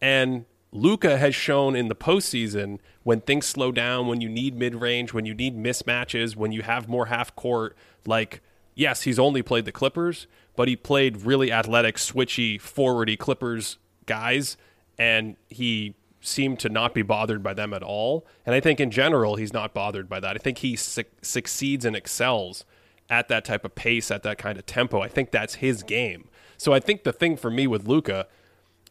And 0.00 0.44
Luka 0.72 1.18
has 1.18 1.34
shown 1.34 1.74
in 1.74 1.88
the 1.88 1.94
postseason 1.94 2.78
when 3.02 3.20
things 3.20 3.46
slow 3.46 3.72
down, 3.72 4.06
when 4.06 4.20
you 4.20 4.28
need 4.28 4.56
mid 4.56 4.74
range, 4.74 5.12
when 5.12 5.26
you 5.26 5.34
need 5.34 5.56
mismatches, 5.56 6.36
when 6.36 6.52
you 6.52 6.62
have 6.62 6.88
more 6.88 7.06
half 7.06 7.34
court, 7.34 7.76
like, 8.06 8.40
yes, 8.74 9.02
he's 9.02 9.18
only 9.18 9.42
played 9.42 9.64
the 9.64 9.72
Clippers, 9.72 10.26
but 10.56 10.68
he 10.68 10.76
played 10.76 11.22
really 11.22 11.52
athletic, 11.52 11.96
switchy, 11.96 12.60
forwardy 12.60 13.18
Clippers 13.18 13.78
guys, 14.06 14.56
and 14.98 15.36
he 15.48 15.94
seemed 16.20 16.58
to 16.60 16.68
not 16.68 16.94
be 16.94 17.02
bothered 17.02 17.42
by 17.42 17.54
them 17.54 17.72
at 17.72 17.82
all. 17.82 18.26
And 18.44 18.54
I 18.54 18.60
think 18.60 18.80
in 18.80 18.90
general, 18.90 19.36
he's 19.36 19.52
not 19.52 19.72
bothered 19.72 20.08
by 20.08 20.20
that. 20.20 20.36
I 20.36 20.38
think 20.38 20.58
he 20.58 20.76
su- 20.76 21.04
succeeds 21.22 21.84
and 21.84 21.96
excels 21.96 22.64
at 23.08 23.28
that 23.28 23.44
type 23.44 23.64
of 23.64 23.74
pace, 23.74 24.10
at 24.10 24.22
that 24.22 24.38
kind 24.38 24.58
of 24.58 24.66
tempo. 24.66 25.00
I 25.00 25.08
think 25.08 25.30
that's 25.30 25.56
his 25.56 25.82
game. 25.82 26.28
So 26.56 26.72
I 26.72 26.80
think 26.80 27.04
the 27.04 27.12
thing 27.12 27.36
for 27.36 27.50
me 27.50 27.66
with 27.66 27.88
Luka 27.88 28.26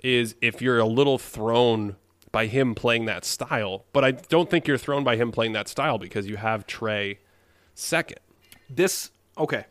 is 0.03 0.35
if 0.41 0.61
you're 0.61 0.79
a 0.79 0.85
little 0.85 1.17
thrown 1.17 1.95
by 2.31 2.47
him 2.47 2.75
playing 2.75 3.05
that 3.05 3.25
style, 3.25 3.85
but 3.93 4.03
I 4.03 4.11
don't 4.11 4.49
think 4.49 4.67
you're 4.67 4.77
thrown 4.77 5.03
by 5.03 5.15
him 5.15 5.31
playing 5.31 5.53
that 5.53 5.67
style 5.67 5.97
because 5.97 6.27
you 6.27 6.37
have 6.37 6.67
Trae 6.67 7.17
second. 7.75 8.19
This 8.69 9.11
okay. 9.37 9.65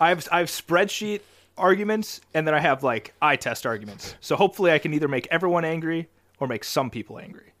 I 0.00 0.10
have 0.10 0.28
I 0.30 0.38
have 0.38 0.48
spreadsheet 0.48 1.20
arguments 1.56 2.20
and 2.32 2.46
then 2.46 2.54
I 2.54 2.60
have 2.60 2.82
like 2.82 3.14
eye 3.20 3.36
test 3.36 3.66
arguments. 3.66 4.14
So 4.20 4.36
hopefully 4.36 4.70
I 4.70 4.78
can 4.78 4.94
either 4.94 5.08
make 5.08 5.26
everyone 5.30 5.64
angry 5.64 6.08
or 6.40 6.46
make 6.46 6.64
some 6.64 6.90
people 6.90 7.18
angry. 7.18 7.52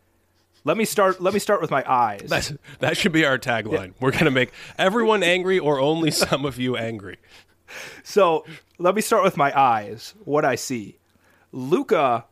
Let 0.64 0.76
me 0.76 0.84
start 0.84 1.20
let 1.20 1.32
me 1.32 1.40
start 1.40 1.60
with 1.60 1.70
my 1.70 1.84
eyes. 1.90 2.26
That's, 2.28 2.52
that 2.80 2.96
should 2.96 3.12
be 3.12 3.24
our 3.24 3.38
tagline. 3.38 3.88
Yeah. 3.88 3.92
We're 4.00 4.10
going 4.10 4.24
to 4.24 4.30
make 4.30 4.50
everyone 4.78 5.22
angry 5.22 5.58
or 5.58 5.80
only 5.80 6.10
some 6.10 6.44
of 6.44 6.58
you 6.58 6.76
angry. 6.76 7.16
So, 8.02 8.44
let 8.78 8.94
me 8.94 9.02
start 9.02 9.22
with 9.22 9.36
my 9.36 9.58
eyes. 9.58 10.14
What 10.24 10.44
I 10.44 10.54
see. 10.54 10.98
Luka, 11.52 12.24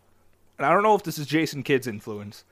and 0.58 0.66
I 0.66 0.72
don't 0.72 0.82
know 0.82 0.94
if 0.94 1.02
this 1.02 1.18
is 1.18 1.26
Jason 1.26 1.62
Kidd's 1.62 1.86
influence. 1.86 2.44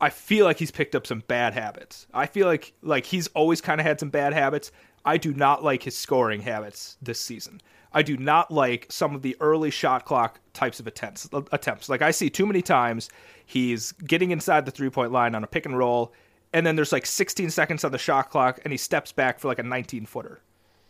I 0.00 0.10
feel 0.10 0.44
like 0.44 0.58
he's 0.58 0.70
picked 0.70 0.94
up 0.94 1.06
some 1.06 1.22
bad 1.26 1.54
habits. 1.54 2.06
I 2.12 2.26
feel 2.26 2.46
like 2.46 2.72
like 2.82 3.06
he's 3.06 3.28
always 3.28 3.60
kind 3.60 3.80
of 3.80 3.86
had 3.86 3.98
some 3.98 4.10
bad 4.10 4.32
habits. 4.32 4.70
I 5.04 5.16
do 5.16 5.32
not 5.32 5.62
like 5.64 5.82
his 5.82 5.96
scoring 5.96 6.42
habits 6.42 6.98
this 7.00 7.20
season. 7.20 7.60
I 7.96 8.02
do 8.02 8.18
not 8.18 8.50
like 8.50 8.86
some 8.90 9.14
of 9.14 9.22
the 9.22 9.34
early 9.40 9.70
shot 9.70 10.04
clock 10.04 10.38
types 10.52 10.80
of 10.80 10.86
attempts. 10.86 11.26
Attempts 11.50 11.88
like 11.88 12.02
I 12.02 12.10
see 12.10 12.28
too 12.28 12.44
many 12.44 12.60
times. 12.60 13.08
He's 13.46 13.92
getting 13.92 14.32
inside 14.32 14.66
the 14.66 14.70
three 14.70 14.90
point 14.90 15.12
line 15.12 15.34
on 15.34 15.42
a 15.42 15.46
pick 15.46 15.64
and 15.64 15.78
roll, 15.78 16.12
and 16.52 16.66
then 16.66 16.76
there's 16.76 16.92
like 16.92 17.06
16 17.06 17.48
seconds 17.48 17.84
on 17.84 17.92
the 17.92 17.98
shot 17.98 18.28
clock, 18.28 18.60
and 18.64 18.70
he 18.70 18.76
steps 18.76 19.12
back 19.12 19.40
for 19.40 19.48
like 19.48 19.58
a 19.58 19.62
19 19.62 20.04
footer 20.04 20.42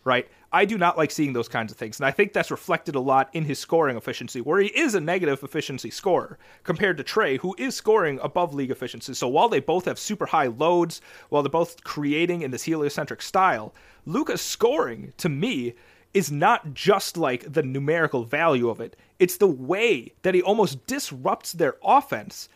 right? 0.06 0.28
I 0.52 0.64
do 0.64 0.78
not 0.78 0.96
like 0.96 1.10
seeing 1.10 1.32
those 1.32 1.48
kinds 1.48 1.72
of 1.72 1.78
things. 1.78 1.98
And 1.98 2.06
I 2.06 2.12
think 2.12 2.32
that's 2.32 2.52
reflected 2.52 2.94
a 2.94 3.00
lot 3.00 3.28
in 3.32 3.44
his 3.44 3.58
scoring 3.58 3.96
efficiency, 3.96 4.40
where 4.40 4.60
he 4.60 4.68
is 4.68 4.94
a 4.94 5.00
negative 5.00 5.42
efficiency 5.42 5.90
scorer 5.90 6.38
compared 6.62 6.96
to 6.98 7.02
Trae, 7.02 7.40
who 7.40 7.56
is 7.58 7.74
scoring 7.74 8.20
above 8.22 8.54
league 8.54 8.70
efficiency. 8.70 9.14
So 9.14 9.26
while 9.26 9.48
they 9.48 9.58
both 9.58 9.86
have 9.86 9.98
super 9.98 10.26
high 10.26 10.46
loads, 10.46 11.00
while 11.28 11.42
they're 11.42 11.50
both 11.50 11.82
creating 11.82 12.42
in 12.42 12.52
this 12.52 12.62
heliocentric 12.62 13.20
style, 13.20 13.74
Luka's 14.06 14.40
scoring, 14.40 15.12
to 15.16 15.28
me, 15.28 15.74
is 16.16 16.32
not 16.32 16.72
just 16.72 17.18
like 17.18 17.52
the 17.52 17.62
numerical 17.62 18.24
value 18.24 18.70
of 18.70 18.80
it. 18.80 18.96
It's 19.18 19.36
the 19.36 19.46
way 19.46 20.14
that 20.22 20.34
he 20.34 20.40
almost 20.40 20.86
disrupts 20.86 21.52
their 21.52 21.74
offense 21.84 22.48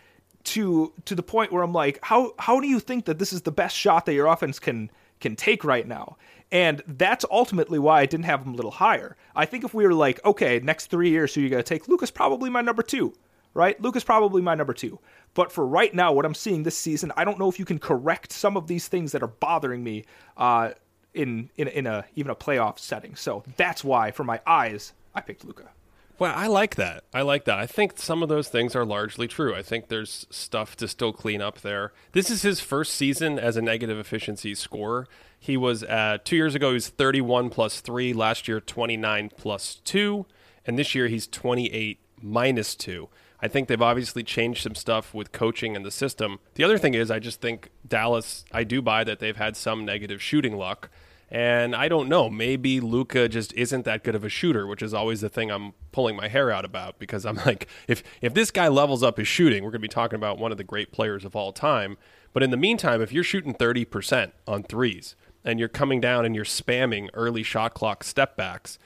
to 0.44 0.94
to 1.04 1.14
the 1.14 1.22
point 1.22 1.52
where 1.52 1.62
I'm 1.62 1.74
like, 1.74 1.98
how 2.02 2.32
how 2.38 2.58
do 2.58 2.66
you 2.66 2.80
think 2.80 3.04
that 3.04 3.18
this 3.18 3.34
is 3.34 3.42
the 3.42 3.52
best 3.52 3.76
shot 3.76 4.06
that 4.06 4.14
your 4.14 4.28
offense 4.28 4.58
can 4.58 4.90
can 5.20 5.36
take 5.36 5.62
right 5.62 5.86
now? 5.86 6.16
And 6.50 6.82
that's 6.86 7.26
ultimately 7.30 7.78
why 7.78 8.00
I 8.00 8.06
didn't 8.06 8.24
have 8.24 8.46
him 8.46 8.54
a 8.54 8.56
little 8.56 8.70
higher. 8.70 9.14
I 9.36 9.44
think 9.44 9.62
if 9.62 9.74
we 9.74 9.84
were 9.84 9.92
like, 9.92 10.24
okay, 10.24 10.58
next 10.60 10.86
three 10.86 11.10
years, 11.10 11.34
who 11.34 11.42
you 11.42 11.50
to 11.50 11.62
take? 11.62 11.86
Luka's 11.86 12.10
probably 12.10 12.48
my 12.48 12.62
number 12.62 12.82
two, 12.82 13.12
right? 13.52 13.78
Luka's 13.82 14.04
probably 14.04 14.40
my 14.40 14.54
number 14.54 14.72
two. 14.72 14.98
But 15.34 15.52
for 15.52 15.66
right 15.66 15.94
now, 15.94 16.12
what 16.12 16.24
I'm 16.24 16.34
seeing 16.34 16.62
this 16.62 16.78
season, 16.78 17.12
I 17.14 17.24
don't 17.24 17.38
know 17.38 17.50
if 17.50 17.58
you 17.58 17.66
can 17.66 17.78
correct 17.78 18.32
some 18.32 18.56
of 18.56 18.66
these 18.66 18.88
things 18.88 19.12
that 19.12 19.22
are 19.22 19.28
bothering 19.28 19.84
me 19.84 20.06
uh, 20.38 20.70
in 21.14 21.50
in 21.56 21.68
in 21.68 21.86
a 21.86 22.04
even 22.14 22.30
a 22.30 22.36
playoff 22.36 22.78
setting. 22.78 23.16
So 23.16 23.44
that's 23.56 23.82
why, 23.84 24.10
for 24.10 24.24
my 24.24 24.40
eyes, 24.46 24.92
I 25.14 25.20
picked 25.20 25.44
Luka. 25.44 25.70
Well, 26.18 26.34
I 26.36 26.48
like 26.48 26.74
that. 26.74 27.04
I 27.14 27.22
like 27.22 27.46
that. 27.46 27.58
I 27.58 27.66
think 27.66 27.98
some 27.98 28.22
of 28.22 28.28
those 28.28 28.48
things 28.48 28.76
are 28.76 28.84
largely 28.84 29.26
true. 29.26 29.54
I 29.54 29.62
think 29.62 29.88
there's 29.88 30.26
stuff 30.28 30.76
to 30.76 30.86
still 30.86 31.14
clean 31.14 31.40
up 31.40 31.62
there. 31.62 31.94
This 32.12 32.30
is 32.30 32.42
his 32.42 32.60
first 32.60 32.92
season 32.92 33.38
as 33.38 33.56
a 33.56 33.62
negative 33.62 33.98
efficiency 33.98 34.54
scorer. 34.54 35.08
He 35.38 35.56
was 35.56 35.82
two 36.24 36.36
years 36.36 36.54
ago. 36.54 36.68
He 36.68 36.74
was 36.74 36.90
31 36.90 37.48
plus 37.48 37.80
three. 37.80 38.12
Last 38.12 38.48
year, 38.48 38.60
29 38.60 39.30
plus 39.34 39.76
two, 39.76 40.26
and 40.66 40.78
this 40.78 40.94
year 40.94 41.08
he's 41.08 41.26
28 41.26 41.98
minus 42.20 42.74
two. 42.74 43.08
I 43.40 43.48
think 43.48 43.68
they've 43.68 43.80
obviously 43.80 44.22
changed 44.22 44.62
some 44.62 44.74
stuff 44.74 45.14
with 45.14 45.32
coaching 45.32 45.74
and 45.74 45.86
the 45.86 45.90
system. 45.90 46.38
The 46.54 46.64
other 46.64 46.76
thing 46.76 46.92
is, 46.92 47.10
I 47.10 47.18
just 47.18 47.40
think 47.40 47.70
Dallas. 47.88 48.44
I 48.52 48.64
do 48.64 48.82
buy 48.82 49.04
that 49.04 49.18
they've 49.18 49.36
had 49.36 49.56
some 49.56 49.86
negative 49.86 50.20
shooting 50.20 50.56
luck. 50.58 50.90
And 51.30 51.76
I 51.76 51.88
don't 51.88 52.08
know, 52.08 52.28
maybe 52.28 52.80
Luka 52.80 53.28
just 53.28 53.52
isn't 53.52 53.84
that 53.84 54.02
good 54.02 54.16
of 54.16 54.24
a 54.24 54.28
shooter, 54.28 54.66
which 54.66 54.82
is 54.82 54.92
always 54.92 55.20
the 55.20 55.28
thing 55.28 55.50
I'm 55.50 55.74
pulling 55.92 56.16
my 56.16 56.26
hair 56.26 56.50
out 56.50 56.64
about 56.64 56.98
because 56.98 57.24
I'm 57.24 57.36
like, 57.46 57.68
if 57.86 58.02
if 58.20 58.34
this 58.34 58.50
guy 58.50 58.68
levels 58.68 59.02
up 59.02 59.16
his 59.16 59.28
shooting, 59.28 59.62
we're 59.62 59.70
going 59.70 59.80
to 59.80 59.88
be 59.88 59.88
talking 59.88 60.16
about 60.16 60.38
one 60.38 60.50
of 60.50 60.58
the 60.58 60.64
great 60.64 60.90
players 60.90 61.24
of 61.24 61.36
all 61.36 61.52
time. 61.52 61.96
But 62.32 62.42
in 62.42 62.50
the 62.50 62.56
meantime, 62.56 63.00
if 63.00 63.12
you're 63.12 63.24
shooting 63.24 63.54
30% 63.54 64.32
on 64.46 64.62
threes, 64.62 65.16
and 65.44 65.58
you're 65.58 65.68
coming 65.68 66.00
down 66.00 66.24
and 66.24 66.34
you're 66.34 66.44
spamming 66.44 67.08
early 67.14 67.42
shot 67.42 67.74
clock 67.74 68.04
step 68.04 68.36
backs, 68.36 68.78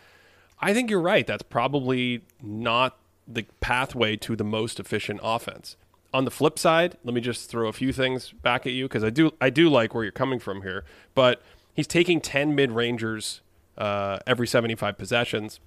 I 0.61 0.73
think 0.73 0.91
you're 0.91 1.01
right. 1.01 1.27
That's 1.27 1.43
probably 1.43 2.23
not 2.43 2.99
the 3.27 3.47
pathway 3.61 4.16
to 4.16 4.37
the 4.37 4.45
most 4.45 4.79
efficient 4.79 5.21
offense. 5.23 5.77
On 6.12 6.25
the 6.25 6.31
flip 6.31 6.59
side, 6.59 6.97
let 7.03 7.12
me 7.12 7.21
just 7.21 7.51
throw 7.51 7.69
a 7.69 7.73
few 7.73 7.93
things 7.93 8.31
back 8.31 8.66
at 8.66 8.73
you 8.73 8.85
because 8.85 9.03
I 9.03 9.11
do 9.11 9.33
I 9.41 9.51
do 9.51 9.69
like 9.69 9.95
where 9.95 10.05
you're 10.05 10.12
coming 10.12 10.39
from 10.39 10.62
here. 10.62 10.85
But 11.15 11.43
he's 11.75 11.87
taking 11.87 12.21
10 12.21 12.55
mid 12.55 12.73
rangers 12.73 13.43
uh, 13.77 14.19
every 14.27 14.47
75 14.47 14.97
possessions, 14.97 15.61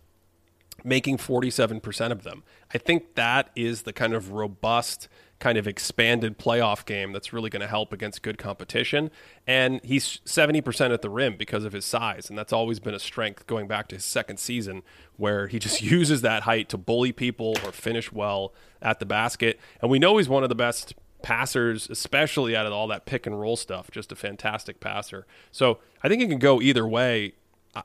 making 0.84 1.18
47% 1.18 2.12
of 2.12 2.24
them. 2.24 2.44
I 2.74 2.78
think 2.78 3.16
that 3.16 3.50
is 3.56 3.84
the 3.84 3.94
kind 3.94 4.14
of 4.14 4.32
robust 4.32 5.08
kind 5.40 5.58
of 5.58 5.68
expanded 5.68 6.40
playoff 6.40 6.84
game 6.86 7.12
that's 7.12 7.32
really 7.32 7.50
going 7.50 7.62
to 7.62 7.68
help 7.68 7.94
against 7.94 8.24
good 8.24 8.38
competition. 8.38 9.12
And 9.46 9.80
he's 9.84 10.20
70% 10.26 10.92
at 10.92 11.02
the 11.02 11.10
rim 11.10 11.36
because 11.38 11.64
of 11.64 11.74
his 11.74 11.86
size. 11.86 12.30
And 12.30 12.38
that's 12.38 12.52
always 12.52 12.80
been 12.80 12.96
a 12.96 13.00
strength 13.00 13.46
going 13.46 13.68
back 13.68 13.88
to 13.90 13.96
his 13.96 14.06
second 14.06 14.38
season, 14.38 14.82
where 15.16 15.48
he 15.48 15.60
just 15.60 15.82
uses 15.82 16.22
that 16.22 16.44
height 16.44 16.70
to 16.70 16.78
bully 16.78 17.12
people 17.12 17.56
or 17.64 17.72
finish 17.72 18.12
well 18.12 18.54
at 18.82 19.00
the 19.00 19.06
basket. 19.06 19.60
And 19.82 19.92
we 19.92 20.00
know 20.00 20.18
he's 20.18 20.30
one 20.30 20.44
of 20.44 20.50
the 20.50 20.56
best 20.56 20.96
passers, 21.22 21.89
especially 21.89 22.56
out 22.56 22.65
of 22.65 22.73
all 22.73 22.88
that 22.88 23.06
pick 23.06 23.26
and 23.26 23.39
roll 23.39 23.56
stuff. 23.56 23.91
Just 23.91 24.11
a 24.11 24.15
fantastic 24.15 24.80
passer. 24.80 25.26
So 25.52 25.80
I 26.03 26.10
think 26.10 26.22
it 26.22 26.30
can 26.30 26.39
go 26.39 26.61
either 26.61 26.88
way. 26.88 27.34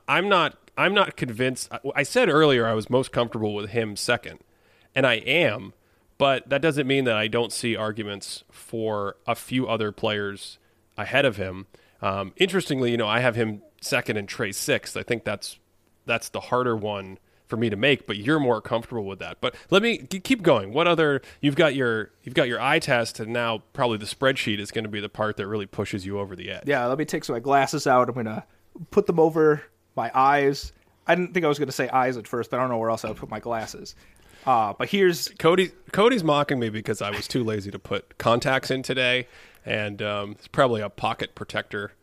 I'm 0.07 0.29
not. 0.29 0.57
I'm 0.75 0.93
not 0.95 1.15
convinced. 1.15 1.71
I 1.95 2.01
said 2.01 2.29
earlier 2.29 2.65
I 2.65 2.73
was 2.73 2.89
most 2.89 3.11
comfortable 3.11 3.53
with 3.53 3.69
him 3.69 3.95
second, 3.95 4.39
and 4.95 5.05
I 5.05 5.15
am 5.15 5.73
but 6.17 6.47
that 6.49 6.61
doesn't 6.61 6.87
mean 6.87 7.03
that 7.05 7.17
I 7.17 7.27
don't 7.27 7.51
see 7.51 7.75
arguments 7.75 8.43
for 8.51 9.17
a 9.27 9.35
few 9.35 9.67
other 9.67 9.91
players 9.91 10.57
ahead 10.97 11.25
of 11.25 11.37
him. 11.37 11.67
Um, 12.01 12.33
interestingly, 12.37 12.91
you 12.91 12.97
know, 12.97 13.07
I 13.07 13.19
have 13.19 13.35
him 13.35 13.61
second 13.81 14.17
and 14.17 14.27
Trae 14.27 14.53
sixth. 14.53 14.95
I 14.95 15.03
think 15.03 15.23
that's 15.23 15.59
that's 16.05 16.29
the 16.29 16.39
harder 16.39 16.75
one 16.75 17.17
for 17.47 17.57
me 17.57 17.69
to 17.69 17.75
make, 17.75 18.07
but 18.07 18.17
you're 18.17 18.39
more 18.39 18.61
comfortable 18.61 19.05
with 19.05 19.19
that. 19.19 19.37
But 19.41 19.55
let 19.69 19.81
me 19.81 19.97
keep 19.97 20.41
going. 20.41 20.73
What 20.73 20.87
other 20.87 21.21
you've 21.41 21.55
got 21.55 21.75
your 21.75 22.11
you've 22.23 22.35
got 22.35 22.47
your 22.47 22.61
eye 22.61 22.79
test, 22.79 23.19
and 23.19 23.31
now 23.33 23.63
probably 23.73 23.97
the 23.97 24.05
spreadsheet 24.05 24.59
is 24.59 24.71
going 24.71 24.85
to 24.85 24.89
be 24.89 24.99
the 24.99 25.09
part 25.09 25.37
that 25.37 25.47
really 25.47 25.65
pushes 25.65 26.05
you 26.05 26.19
over 26.19 26.35
the 26.35 26.51
edge. 26.51 26.63
Yeah, 26.65 26.85
let 26.85 26.97
me 26.97 27.05
take 27.05 27.23
some 27.23 27.35
of 27.35 27.41
my 27.41 27.43
glasses 27.43 27.87
out. 27.87 28.07
I'm 28.09 28.15
going 28.15 28.25
to 28.25 28.43
put 28.91 29.07
them 29.07 29.19
over 29.19 29.63
my 29.95 30.11
eyes. 30.13 30.71
I 31.05 31.15
didn't 31.15 31.33
think 31.33 31.45
I 31.45 31.49
was 31.49 31.59
going 31.59 31.67
to 31.67 31.73
say 31.73 31.89
eyes 31.89 32.17
at 32.17 32.27
first, 32.27 32.49
but 32.49 32.57
I 32.57 32.61
don't 32.61 32.69
know 32.69 32.77
where 32.77 32.89
else 32.89 33.03
I 33.03 33.09
would 33.09 33.17
put 33.17 33.29
my 33.29 33.39
glasses. 33.39 33.95
Uh, 34.45 34.73
but 34.77 34.89
here's 34.89 35.29
Cody. 35.39 35.71
Cody's 35.91 36.23
mocking 36.23 36.59
me 36.59 36.69
because 36.69 37.01
I 37.01 37.11
was 37.11 37.27
too 37.27 37.43
lazy 37.43 37.71
to 37.71 37.79
put 37.79 38.17
contacts 38.17 38.71
in 38.71 38.83
today, 38.83 39.27
and 39.65 40.01
um, 40.01 40.31
it's 40.31 40.47
probably 40.47 40.81
a 40.81 40.89
pocket 40.89 41.35
protector 41.35 41.93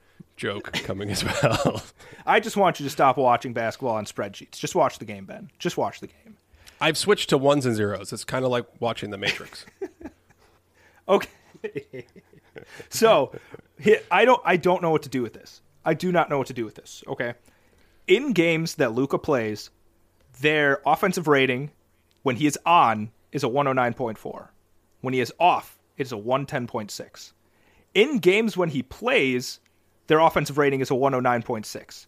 joke 0.41 0.73
coming 0.73 1.11
as 1.11 1.23
well. 1.23 1.83
I 2.27 2.41
just 2.41 2.57
want 2.57 2.81
you 2.81 2.85
to 2.85 2.91
stop 2.91 3.19
watching 3.19 3.53
basketball 3.53 3.97
on 3.97 4.07
spreadsheets. 4.07 4.59
Just 4.59 4.75
watch 4.75 4.99
the 4.99 5.05
game, 5.05 5.27
Ben. 5.27 5.51
Just 5.59 5.77
watch 5.77 6.01
the 6.01 6.07
game. 6.07 6.39
I've 6.81 6.97
switched 6.97 7.29
to 7.29 7.39
ones 7.39 7.67
and 7.67 7.77
zeros. 7.77 8.11
It's 8.13 8.25
kind 8.25 8.45
of 8.45 8.51
like 8.51 8.65
watching 8.81 9.11
The 9.11 9.19
Matrix. 9.19 9.67
okay. 11.09 11.29
so, 12.89 13.33
I 14.11 14.25
don't. 14.25 14.41
I 14.45 14.57
don't 14.57 14.81
know 14.81 14.91
what 14.91 15.03
to 15.03 15.11
do 15.11 15.21
with 15.21 15.35
this. 15.35 15.61
I 15.85 15.93
do 15.93 16.11
not 16.11 16.31
know 16.31 16.39
what 16.39 16.47
to 16.47 16.55
do 16.55 16.65
with 16.65 16.75
this. 16.75 17.05
Okay. 17.07 17.35
In 18.07 18.33
games 18.33 18.77
that 18.77 18.93
Luka 18.93 19.19
plays, 19.19 19.69
their 20.41 20.81
offensive 20.87 21.29
rating 21.29 21.71
when 22.23 22.37
he 22.37 22.47
is 22.47 22.59
on 22.65 23.11
is 23.31 23.45
a 23.45 23.49
109.4. 23.49 24.49
When 25.03 25.15
he 25.15 25.21
is 25.21 25.33
off, 25.39 25.79
it 25.99 26.07
is 26.07 26.13
a 26.13 26.17
110.6. 26.17 27.33
In 27.93 28.19
games 28.19 28.57
when 28.57 28.71
he 28.71 28.83
plays, 28.83 29.61
their 30.11 30.19
offensive 30.19 30.59
rating 30.59 30.81
is 30.81 30.91
a 30.91 30.95
109.6. 30.95 32.07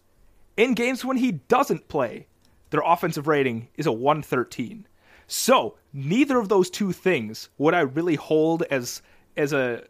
In 0.57 0.73
games 0.73 1.05
when 1.05 1.15
he 1.15 1.31
doesn't 1.31 1.87
play, 1.87 2.27
their 2.69 2.81
offensive 2.85 3.27
rating 3.27 3.69
is 3.75 3.85
a 3.85 3.93
113. 3.93 4.85
So, 5.25 5.77
neither 5.93 6.37
of 6.37 6.49
those 6.49 6.69
two 6.69 6.91
things 6.91 7.47
would 7.57 7.73
I 7.73 7.79
really 7.79 8.15
hold 8.15 8.63
as 8.63 9.01
as 9.37 9.53
a 9.53 9.85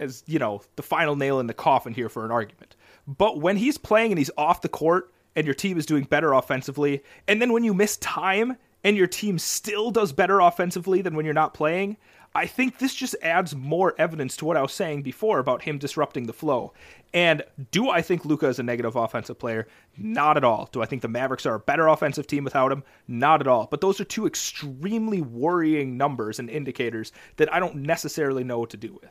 as, 0.00 0.24
you 0.26 0.40
know, 0.40 0.62
the 0.74 0.82
final 0.82 1.14
nail 1.14 1.38
in 1.38 1.46
the 1.46 1.54
coffin 1.54 1.94
here 1.94 2.08
for 2.08 2.24
an 2.24 2.32
argument. 2.32 2.74
But 3.06 3.38
when 3.40 3.56
he's 3.56 3.78
playing 3.78 4.10
and 4.10 4.18
he's 4.18 4.30
off 4.36 4.62
the 4.62 4.68
court 4.68 5.14
and 5.36 5.46
your 5.46 5.54
team 5.54 5.78
is 5.78 5.86
doing 5.86 6.02
better 6.02 6.32
offensively, 6.32 7.04
and 7.28 7.40
then 7.40 7.52
when 7.52 7.62
you 7.62 7.74
miss 7.74 7.96
time 7.98 8.56
and 8.82 8.96
your 8.96 9.06
team 9.06 9.38
still 9.38 9.92
does 9.92 10.12
better 10.12 10.40
offensively 10.40 11.00
than 11.00 11.14
when 11.14 11.24
you're 11.24 11.32
not 11.32 11.54
playing, 11.54 11.96
I 12.34 12.46
think 12.46 12.78
this 12.78 12.94
just 12.94 13.14
adds 13.22 13.54
more 13.54 13.94
evidence 13.98 14.36
to 14.38 14.44
what 14.44 14.56
I 14.56 14.62
was 14.62 14.72
saying 14.72 15.02
before 15.02 15.38
about 15.38 15.62
him 15.62 15.78
disrupting 15.78 16.26
the 16.26 16.32
flow. 16.32 16.72
And 17.12 17.42
do 17.70 17.90
I 17.90 18.00
think 18.00 18.24
Luka 18.24 18.48
is 18.48 18.58
a 18.58 18.62
negative 18.62 18.96
offensive 18.96 19.38
player? 19.38 19.68
Not 19.98 20.38
at 20.38 20.44
all. 20.44 20.68
Do 20.72 20.82
I 20.82 20.86
think 20.86 21.02
the 21.02 21.08
Mavericks 21.08 21.44
are 21.44 21.56
a 21.56 21.60
better 21.60 21.88
offensive 21.88 22.26
team 22.26 22.42
without 22.42 22.72
him? 22.72 22.84
Not 23.06 23.40
at 23.42 23.46
all. 23.46 23.68
But 23.70 23.82
those 23.82 24.00
are 24.00 24.04
two 24.04 24.26
extremely 24.26 25.20
worrying 25.20 25.98
numbers 25.98 26.38
and 26.38 26.48
indicators 26.48 27.12
that 27.36 27.52
I 27.52 27.60
don't 27.60 27.76
necessarily 27.76 28.44
know 28.44 28.58
what 28.58 28.70
to 28.70 28.78
do 28.78 28.98
with. 29.00 29.10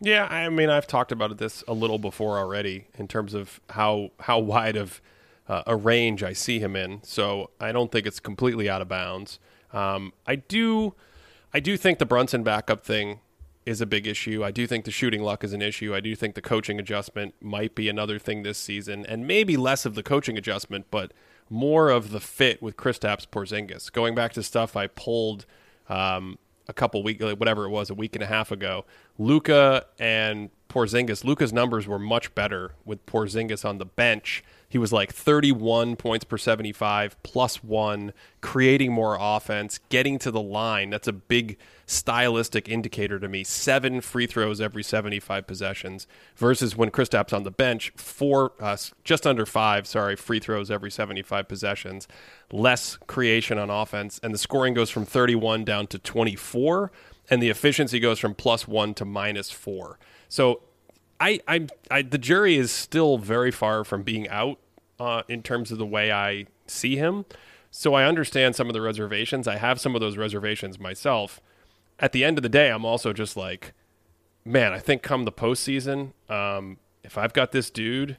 Yeah, 0.00 0.26
I 0.26 0.48
mean, 0.48 0.70
I've 0.70 0.86
talked 0.86 1.12
about 1.12 1.36
this 1.38 1.64
a 1.66 1.72
little 1.72 1.98
before 1.98 2.38
already 2.38 2.86
in 2.98 3.08
terms 3.08 3.34
of 3.34 3.60
how 3.70 4.10
how 4.20 4.38
wide 4.38 4.76
of 4.76 5.00
uh, 5.48 5.62
a 5.66 5.76
range 5.76 6.22
I 6.22 6.32
see 6.32 6.58
him 6.58 6.76
in. 6.76 7.02
So 7.02 7.50
I 7.60 7.72
don't 7.72 7.90
think 7.90 8.06
it's 8.06 8.20
completely 8.20 8.68
out 8.68 8.82
of 8.82 8.88
bounds. 8.88 9.38
Um, 9.72 10.12
I 10.26 10.36
do, 10.36 10.94
I 11.54 11.60
do 11.60 11.76
think 11.76 12.00
the 12.00 12.06
Brunson 12.06 12.42
backup 12.42 12.84
thing 12.84 13.20
is 13.64 13.80
a 13.80 13.86
big 13.86 14.08
issue. 14.08 14.44
I 14.44 14.50
do 14.50 14.66
think 14.66 14.84
the 14.84 14.90
shooting 14.90 15.22
luck 15.22 15.44
is 15.44 15.52
an 15.52 15.62
issue. 15.62 15.94
I 15.94 16.00
do 16.00 16.16
think 16.16 16.34
the 16.34 16.42
coaching 16.42 16.80
adjustment 16.80 17.34
might 17.40 17.76
be 17.76 17.88
another 17.88 18.18
thing 18.18 18.42
this 18.42 18.58
season, 18.58 19.06
and 19.06 19.24
maybe 19.24 19.56
less 19.56 19.86
of 19.86 19.94
the 19.94 20.02
coaching 20.02 20.36
adjustment, 20.36 20.86
but 20.90 21.12
more 21.48 21.90
of 21.90 22.10
the 22.10 22.20
fit 22.20 22.60
with 22.60 22.76
Kristaps 22.76 23.26
Porzingis. 23.26 23.92
Going 23.92 24.16
back 24.16 24.32
to 24.32 24.42
stuff 24.42 24.76
I 24.76 24.88
pulled 24.88 25.46
um, 25.88 26.38
a 26.66 26.72
couple 26.72 27.02
weeks, 27.04 27.22
whatever 27.22 27.66
it 27.66 27.70
was, 27.70 27.88
a 27.88 27.94
week 27.94 28.16
and 28.16 28.22
a 28.24 28.26
half 28.26 28.50
ago, 28.50 28.84
Luka 29.16 29.86
and 29.98 30.50
Porzingis. 30.74 31.24
Luka's 31.24 31.52
numbers 31.52 31.86
were 31.86 32.00
much 32.00 32.34
better 32.34 32.72
with 32.84 33.06
Porzingis 33.06 33.64
on 33.64 33.78
the 33.78 33.84
bench 33.84 34.42
he 34.74 34.78
was 34.78 34.92
like 34.92 35.12
31 35.12 35.94
points 35.94 36.24
per 36.24 36.36
75, 36.36 37.22
plus 37.22 37.62
one, 37.62 38.12
creating 38.40 38.92
more 38.92 39.16
offense, 39.20 39.78
getting 39.88 40.18
to 40.18 40.32
the 40.32 40.40
line. 40.40 40.90
That's 40.90 41.06
a 41.06 41.12
big 41.12 41.58
stylistic 41.86 42.68
indicator 42.68 43.20
to 43.20 43.28
me. 43.28 43.44
Seven 43.44 44.00
free 44.00 44.26
throws 44.26 44.60
every 44.60 44.82
75 44.82 45.46
possessions 45.46 46.08
versus 46.34 46.74
when 46.74 46.90
Kristaps 46.90 47.32
on 47.32 47.44
the 47.44 47.52
bench, 47.52 47.92
four, 47.94 48.50
uh, 48.58 48.76
just 49.04 49.28
under 49.28 49.46
five, 49.46 49.86
sorry, 49.86 50.16
free 50.16 50.40
throws 50.40 50.72
every 50.72 50.90
75 50.90 51.46
possessions, 51.46 52.08
less 52.50 52.98
creation 53.06 53.58
on 53.58 53.70
offense, 53.70 54.18
and 54.24 54.34
the 54.34 54.38
scoring 54.38 54.74
goes 54.74 54.90
from 54.90 55.04
31 55.04 55.64
down 55.64 55.86
to 55.86 56.00
24, 56.00 56.90
and 57.30 57.40
the 57.40 57.48
efficiency 57.48 58.00
goes 58.00 58.18
from 58.18 58.34
plus 58.34 58.66
one 58.66 58.92
to 58.94 59.04
minus 59.04 59.52
four. 59.52 60.00
So 60.28 60.62
I, 61.24 61.40
I, 61.48 61.66
I, 61.90 62.02
the 62.02 62.18
jury 62.18 62.56
is 62.56 62.70
still 62.70 63.16
very 63.16 63.50
far 63.50 63.82
from 63.82 64.02
being 64.02 64.28
out 64.28 64.58
uh, 65.00 65.22
in 65.26 65.42
terms 65.42 65.72
of 65.72 65.78
the 65.78 65.86
way 65.86 66.12
I 66.12 66.44
see 66.66 66.96
him. 66.96 67.24
So 67.70 67.94
I 67.94 68.04
understand 68.04 68.54
some 68.54 68.68
of 68.68 68.74
the 68.74 68.82
reservations. 68.82 69.48
I 69.48 69.56
have 69.56 69.80
some 69.80 69.94
of 69.94 70.02
those 70.02 70.18
reservations 70.18 70.78
myself. 70.78 71.40
At 71.98 72.12
the 72.12 72.24
end 72.24 72.36
of 72.36 72.42
the 72.42 72.50
day, 72.50 72.70
I'm 72.70 72.84
also 72.84 73.14
just 73.14 73.38
like, 73.38 73.72
man, 74.44 74.74
I 74.74 74.78
think 74.78 75.02
come 75.02 75.24
the 75.24 75.32
postseason, 75.32 76.12
um, 76.28 76.76
if 77.02 77.16
I've 77.16 77.32
got 77.32 77.52
this 77.52 77.70
dude, 77.70 78.18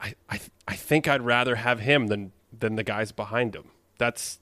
I, 0.00 0.14
I, 0.30 0.40
I 0.68 0.76
think 0.76 1.08
I'd 1.08 1.22
rather 1.22 1.56
have 1.56 1.80
him 1.80 2.06
than 2.06 2.30
than 2.56 2.76
the 2.76 2.84
guys 2.84 3.10
behind 3.10 3.54
him. 3.56 3.70
That's 3.98 4.38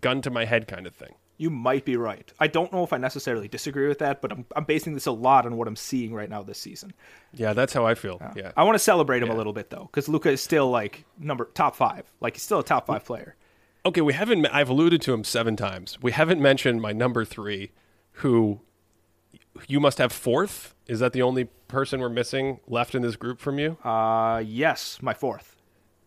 gun 0.00 0.22
to 0.22 0.30
my 0.30 0.44
head 0.44 0.68
kind 0.68 0.86
of 0.86 0.94
thing 0.94 1.14
you 1.38 1.50
might 1.50 1.84
be 1.84 1.96
right. 1.96 2.30
I 2.38 2.48
don't 2.48 2.72
know 2.72 2.82
if 2.82 2.92
I 2.92 2.98
necessarily 2.98 3.48
disagree 3.48 3.88
with 3.88 4.00
that, 4.00 4.20
but 4.20 4.32
I'm, 4.32 4.44
I'm 4.54 4.64
basing 4.64 4.92
this 4.92 5.06
a 5.06 5.12
lot 5.12 5.46
on 5.46 5.56
what 5.56 5.68
I'm 5.68 5.76
seeing 5.76 6.12
right 6.12 6.28
now 6.28 6.42
this 6.42 6.58
season. 6.58 6.92
Yeah, 7.32 7.52
that's 7.52 7.72
how 7.72 7.86
I 7.86 7.94
feel. 7.94 8.18
Yeah, 8.20 8.32
yeah. 8.36 8.52
I 8.56 8.64
want 8.64 8.74
to 8.74 8.80
celebrate 8.80 9.22
him 9.22 9.28
yeah. 9.28 9.34
a 9.34 9.38
little 9.38 9.52
bit 9.52 9.70
though, 9.70 9.88
because 9.90 10.08
Luka 10.08 10.30
is 10.30 10.42
still 10.42 10.68
like 10.68 11.04
number 11.18 11.46
top 11.54 11.76
five. 11.76 12.12
Like 12.20 12.34
he's 12.34 12.42
still 12.42 12.58
a 12.58 12.64
top 12.64 12.86
five 12.86 13.04
player. 13.04 13.36
Okay, 13.86 14.00
we 14.00 14.12
haven't. 14.12 14.44
I've 14.46 14.68
alluded 14.68 15.00
to 15.02 15.14
him 15.14 15.24
seven 15.24 15.56
times. 15.56 15.96
We 16.02 16.12
haven't 16.12 16.42
mentioned 16.42 16.82
my 16.82 16.92
number 16.92 17.24
three, 17.24 17.70
who 18.12 18.60
you 19.68 19.78
must 19.80 19.98
have 19.98 20.12
fourth. 20.12 20.74
Is 20.88 20.98
that 20.98 21.12
the 21.12 21.22
only 21.22 21.44
person 21.68 22.00
we're 22.00 22.08
missing 22.08 22.60
left 22.66 22.94
in 22.94 23.02
this 23.02 23.14
group 23.14 23.38
from 23.38 23.58
you? 23.58 23.78
Uh, 23.84 24.42
yes, 24.44 24.98
my 25.00 25.14
fourth. 25.14 25.56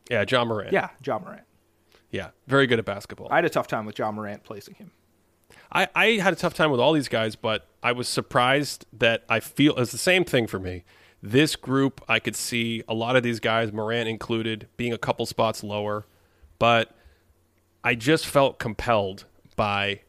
Yeah, 0.10 0.26
Ja 0.30 0.44
Morant. 0.44 0.74
Yeah, 0.74 0.90
Ja 1.06 1.20
Morant. 1.20 1.44
Yeah, 2.10 2.32
very 2.48 2.68
good 2.68 2.80
at 2.80 2.86
basketball. 2.86 3.30
I 3.32 3.36
had 3.36 3.46
a 3.46 3.50
tough 3.50 3.68
time 3.68 3.86
with 3.86 3.98
Ja 3.98 4.12
Morant 4.12 4.44
placing 4.44 4.76
him. 4.76 4.92
I, 5.72 5.88
I 5.96 6.06
had 6.12 6.34
a 6.34 6.36
tough 6.36 6.54
time 6.54 6.72
with 6.72 6.80
all 6.80 6.94
these 6.94 7.08
guys, 7.08 7.36
but 7.36 7.68
I 7.82 7.92
was 7.94 8.08
surprised 8.08 8.86
that 8.94 9.24
I 9.30 9.40
feel 9.40 9.78
it's 9.78 9.92
the 9.92 9.98
same 9.98 10.26
thing 10.26 10.48
for 10.48 10.60
me. 10.60 10.84
This 11.24 11.56
group, 11.56 12.02
I 12.08 12.20
could 12.20 12.36
see 12.36 12.84
a 12.88 12.94
lot 12.94 13.16
of 13.16 13.24
these 13.24 13.40
guys, 13.40 13.72
Morant 13.72 14.10
included, 14.10 14.68
being 14.76 14.92
a 14.92 14.98
couple 14.98 15.26
spots 15.26 15.64
lower, 15.64 16.06
but 16.60 16.96
I 17.84 17.96
just 17.96 18.26
felt 18.26 18.60
compelled 18.60 19.26
by 19.56 20.02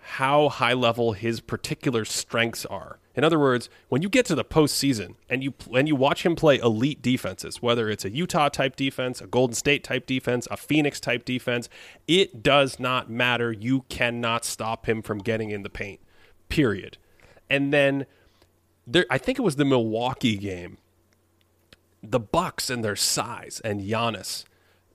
how 0.00 0.48
high 0.48 0.72
level 0.72 1.12
his 1.12 1.40
particular 1.40 2.04
strengths 2.04 2.66
are. 2.66 2.98
In 3.16 3.24
other 3.24 3.38
words, 3.38 3.70
when 3.88 4.02
you 4.02 4.10
get 4.10 4.26
to 4.26 4.34
the 4.34 4.44
postseason 4.44 5.14
and 5.28 5.42
you 5.42 5.54
and 5.74 5.88
you 5.88 5.96
watch 5.96 6.24
him 6.24 6.36
play 6.36 6.58
elite 6.58 7.00
defenses, 7.00 7.62
whether 7.62 7.88
it's 7.88 8.04
a 8.04 8.10
Utah 8.10 8.50
type 8.50 8.76
defense, 8.76 9.20
a 9.22 9.26
Golden 9.26 9.54
State 9.54 9.82
type 9.82 10.06
defense, 10.06 10.46
a 10.50 10.56
Phoenix 10.56 11.00
type 11.00 11.24
defense, 11.24 11.68
it 12.06 12.42
does 12.42 12.78
not 12.78 13.10
matter. 13.10 13.50
You 13.50 13.84
cannot 13.88 14.44
stop 14.44 14.86
him 14.86 15.00
from 15.00 15.18
getting 15.18 15.50
in 15.50 15.62
the 15.62 15.70
paint. 15.70 16.00
Period. 16.50 16.98
And 17.48 17.72
then 17.72 18.06
there, 18.86 19.06
I 19.10 19.18
think 19.18 19.38
it 19.38 19.42
was 19.42 19.56
the 19.56 19.64
Milwaukee 19.64 20.36
game. 20.36 20.76
The 22.02 22.20
Bucks 22.20 22.68
and 22.68 22.84
their 22.84 22.96
size 22.96 23.60
and 23.64 23.80
Giannis 23.80 24.44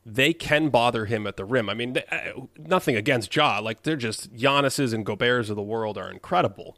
they 0.05 0.33
can 0.33 0.69
bother 0.69 1.05
him 1.05 1.27
at 1.27 1.37
the 1.37 1.45
rim. 1.45 1.69
I 1.69 1.73
mean, 1.73 1.93
they, 1.93 2.03
uh, 2.11 2.41
nothing 2.57 2.95
against 2.95 3.35
Ja. 3.35 3.59
Like, 3.59 3.83
they're 3.83 3.95
just 3.95 4.35
Giannis's 4.35 4.93
and 4.93 5.05
Gobert's 5.05 5.49
of 5.49 5.55
the 5.55 5.61
world 5.61 5.97
are 5.97 6.09
incredible. 6.09 6.77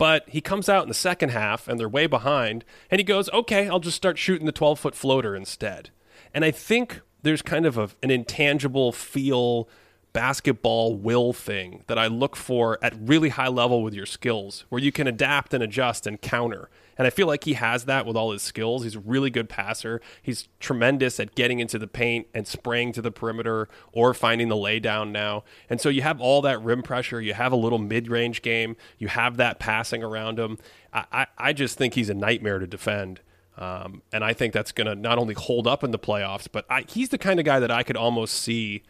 But 0.00 0.26
he 0.30 0.40
comes 0.40 0.70
out 0.70 0.82
in 0.82 0.88
the 0.88 0.94
second 0.94 1.28
half 1.28 1.68
and 1.68 1.78
they're 1.78 1.86
way 1.86 2.06
behind, 2.06 2.64
and 2.90 2.98
he 2.98 3.04
goes, 3.04 3.28
okay, 3.34 3.68
I'll 3.68 3.80
just 3.80 3.98
start 3.98 4.16
shooting 4.16 4.46
the 4.46 4.50
12 4.50 4.80
foot 4.80 4.94
floater 4.94 5.36
instead. 5.36 5.90
And 6.32 6.42
I 6.42 6.52
think 6.52 7.02
there's 7.20 7.42
kind 7.42 7.66
of 7.66 7.76
a, 7.76 7.90
an 8.02 8.10
intangible 8.10 8.92
feel 8.92 9.68
basketball 10.14 10.96
will 10.96 11.34
thing 11.34 11.84
that 11.86 11.98
I 11.98 12.06
look 12.06 12.34
for 12.34 12.78
at 12.82 12.94
really 12.98 13.28
high 13.28 13.48
level 13.48 13.82
with 13.82 13.92
your 13.92 14.06
skills, 14.06 14.64
where 14.70 14.80
you 14.80 14.90
can 14.90 15.06
adapt 15.06 15.52
and 15.52 15.62
adjust 15.62 16.06
and 16.06 16.18
counter. 16.18 16.70
And 16.98 17.06
I 17.06 17.10
feel 17.10 17.26
like 17.26 17.44
he 17.44 17.54
has 17.54 17.84
that 17.84 18.06
with 18.06 18.16
all 18.16 18.32
his 18.32 18.42
skills. 18.42 18.84
He's 18.84 18.96
a 18.96 19.00
really 19.00 19.30
good 19.30 19.48
passer. 19.48 20.00
He's 20.22 20.48
tremendous 20.58 21.18
at 21.18 21.34
getting 21.34 21.60
into 21.60 21.78
the 21.78 21.86
paint 21.86 22.26
and 22.34 22.46
spraying 22.46 22.92
to 22.92 23.02
the 23.02 23.10
perimeter 23.10 23.68
or 23.92 24.12
finding 24.14 24.48
the 24.48 24.56
laydown 24.56 25.10
now. 25.10 25.44
And 25.68 25.80
so 25.80 25.88
you 25.88 26.02
have 26.02 26.20
all 26.20 26.42
that 26.42 26.62
rim 26.62 26.82
pressure. 26.82 27.20
You 27.20 27.34
have 27.34 27.52
a 27.52 27.56
little 27.56 27.78
mid 27.78 28.08
range 28.08 28.42
game. 28.42 28.76
You 28.98 29.08
have 29.08 29.36
that 29.38 29.58
passing 29.58 30.02
around 30.02 30.38
him. 30.38 30.58
I, 30.92 31.04
I, 31.12 31.26
I 31.38 31.52
just 31.52 31.78
think 31.78 31.94
he's 31.94 32.10
a 32.10 32.14
nightmare 32.14 32.58
to 32.58 32.66
defend. 32.66 33.20
Um, 33.56 34.02
and 34.12 34.24
I 34.24 34.32
think 34.32 34.54
that's 34.54 34.72
going 34.72 34.86
to 34.86 34.94
not 34.94 35.18
only 35.18 35.34
hold 35.34 35.66
up 35.66 35.84
in 35.84 35.90
the 35.90 35.98
playoffs, 35.98 36.48
but 36.50 36.64
I, 36.70 36.84
he's 36.88 37.10
the 37.10 37.18
kind 37.18 37.38
of 37.38 37.46
guy 37.46 37.60
that 37.60 37.70
I 37.70 37.82
could 37.82 37.96
almost 37.96 38.34
see 38.34 38.82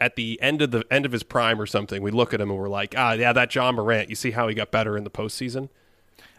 at 0.00 0.16
the 0.16 0.40
end 0.42 0.62
of 0.62 0.70
the 0.70 0.84
end 0.90 1.06
of 1.06 1.12
his 1.12 1.22
prime 1.22 1.60
or 1.60 1.66
something. 1.66 2.02
We 2.02 2.10
look 2.10 2.34
at 2.34 2.40
him 2.40 2.50
and 2.50 2.58
we're 2.58 2.68
like, 2.68 2.94
ah, 2.96 3.12
yeah, 3.12 3.32
that 3.32 3.54
Ja 3.54 3.70
Morant. 3.72 4.10
You 4.10 4.16
see 4.16 4.32
how 4.32 4.48
he 4.48 4.54
got 4.54 4.70
better 4.70 4.96
in 4.96 5.04
the 5.04 5.10
postseason? 5.10 5.68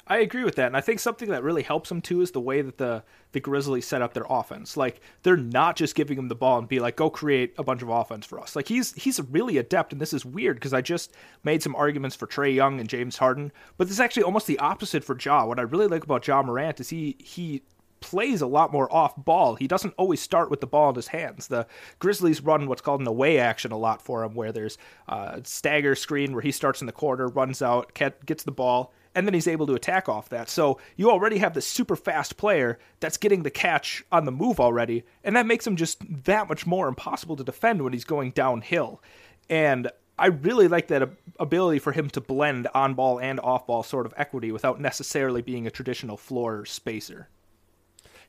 I 0.09 0.17
agree 0.19 0.43
with 0.43 0.55
that, 0.55 0.67
and 0.67 0.77
I 0.77 0.81
think 0.81 0.99
something 0.99 1.29
that 1.29 1.43
really 1.43 1.63
helps 1.63 1.91
him 1.91 2.01
too 2.01 2.21
is 2.21 2.31
the 2.31 2.39
way 2.39 2.61
that 2.61 2.77
the 2.77 3.03
the 3.33 3.39
Grizzlies 3.39 3.85
set 3.85 4.01
up 4.01 4.13
their 4.13 4.25
offense. 4.29 4.77
Like 4.77 5.01
they're 5.23 5.37
not 5.37 5.75
just 5.75 5.95
giving 5.95 6.17
him 6.17 6.29
the 6.29 6.35
ball 6.35 6.57
and 6.57 6.67
be 6.67 6.79
like, 6.79 6.95
"Go 6.95 7.09
create 7.09 7.53
a 7.57 7.63
bunch 7.63 7.81
of 7.81 7.89
offense 7.89 8.25
for 8.25 8.39
us." 8.39 8.55
Like 8.55 8.67
he's 8.67 8.93
he's 8.93 9.19
really 9.19 9.57
adept, 9.57 9.91
and 9.91 10.01
this 10.01 10.13
is 10.13 10.25
weird 10.25 10.55
because 10.57 10.73
I 10.73 10.81
just 10.81 11.13
made 11.43 11.61
some 11.61 11.75
arguments 11.75 12.15
for 12.15 12.27
Trae 12.27 12.53
Young 12.53 12.79
and 12.79 12.89
James 12.89 13.17
Harden, 13.17 13.51
but 13.77 13.87
this 13.87 13.95
is 13.95 13.99
actually 13.99 14.23
almost 14.23 14.47
the 14.47 14.59
opposite 14.59 15.03
for 15.03 15.17
Ja. 15.19 15.45
What 15.45 15.59
I 15.59 15.63
really 15.63 15.87
like 15.87 16.03
about 16.03 16.27
Ja 16.27 16.41
Morant 16.41 16.79
is 16.79 16.89
he 16.89 17.17
he 17.19 17.63
plays 17.99 18.41
a 18.41 18.47
lot 18.47 18.71
more 18.71 18.93
off 18.93 19.15
ball. 19.17 19.55
He 19.55 19.67
doesn't 19.67 19.93
always 19.97 20.21
start 20.21 20.49
with 20.49 20.61
the 20.61 20.67
ball 20.67 20.89
in 20.89 20.95
his 20.95 21.07
hands. 21.07 21.47
The 21.47 21.67
Grizzlies 21.99 22.41
run 22.41 22.67
what's 22.67 22.81
called 22.81 23.01
an 23.01 23.07
away 23.07 23.39
action 23.39 23.71
a 23.71 23.77
lot 23.77 24.01
for 24.01 24.23
him, 24.23 24.35
where 24.35 24.51
there's 24.51 24.77
a 25.07 25.41
stagger 25.43 25.95
screen 25.95 26.33
where 26.33 26.41
he 26.41 26.51
starts 26.51 26.81
in 26.81 26.87
the 26.87 26.93
corner, 26.93 27.27
runs 27.27 27.61
out, 27.61 27.93
gets 27.93 28.43
the 28.43 28.51
ball, 28.51 28.93
and 29.17 29.25
then 29.25 29.33
he's 29.33 29.47
able 29.47 29.65
to 29.65 29.73
attack 29.73 30.07
off 30.07 30.29
that. 30.29 30.47
So 30.47 30.79
you 30.95 31.09
already 31.09 31.39
have 31.39 31.55
this 31.55 31.67
super 31.67 31.95
fast 31.95 32.37
player 32.37 32.77
that's 32.99 33.17
getting 33.17 33.41
the 33.41 33.49
catch 33.49 34.03
on 34.11 34.25
the 34.25 34.31
move 34.31 34.59
already, 34.59 35.05
and 35.23 35.35
that 35.35 35.47
makes 35.47 35.65
him 35.65 35.75
just 35.75 36.03
that 36.25 36.47
much 36.47 36.67
more 36.67 36.87
impossible 36.87 37.35
to 37.35 37.43
defend 37.43 37.81
when 37.81 37.93
he's 37.93 38.05
going 38.05 38.29
downhill. 38.29 39.01
And 39.49 39.89
I 40.19 40.27
really 40.27 40.67
like 40.67 40.89
that 40.89 41.09
ability 41.39 41.79
for 41.79 41.93
him 41.93 42.11
to 42.11 42.21
blend 42.21 42.67
on 42.75 42.93
ball 42.93 43.19
and 43.19 43.39
off 43.39 43.65
ball 43.65 43.81
sort 43.81 44.05
of 44.05 44.13
equity 44.17 44.51
without 44.51 44.79
necessarily 44.79 45.41
being 45.41 45.65
a 45.65 45.71
traditional 45.71 46.15
floor 46.15 46.63
spacer. 46.65 47.27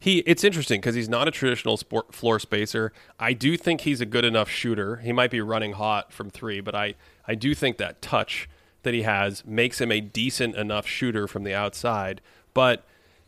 He 0.00 0.20
it's 0.20 0.42
interesting 0.42 0.80
because 0.80 0.94
he's 0.94 1.08
not 1.08 1.28
a 1.28 1.30
traditional 1.30 1.76
sport 1.76 2.14
floor 2.14 2.38
spacer. 2.38 2.94
I 3.18 3.34
do 3.34 3.58
think 3.58 3.82
he's 3.82 4.00
a 4.00 4.06
good 4.06 4.24
enough 4.24 4.48
shooter. 4.48 4.96
He 4.96 5.12
might 5.12 5.30
be 5.30 5.42
running 5.42 5.72
hot 5.72 6.14
from 6.14 6.30
three, 6.30 6.60
but 6.60 6.74
I 6.74 6.94
I 7.26 7.34
do 7.34 7.54
think 7.54 7.76
that 7.76 8.00
touch 8.00 8.48
that 8.82 8.94
he 8.94 9.02
has 9.02 9.44
makes 9.44 9.80
him 9.80 9.92
a 9.92 10.00
decent 10.00 10.56
enough 10.56 10.86
shooter 10.86 11.26
from 11.26 11.44
the 11.44 11.54
outside. 11.54 12.20
But 12.54 12.84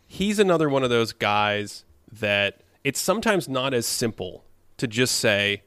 he's 0.07 0.39
another 0.39 0.69
one 0.69 0.83
of 0.83 0.91
those 0.91 1.13
guys 1.13 1.85
that 2.11 2.63
it's 2.83 3.01
sometimes 3.01 3.49
not 3.49 3.75
as 3.75 3.87
simple 3.87 4.45
to 4.79 4.87
just 4.87 5.17
say 5.17 5.63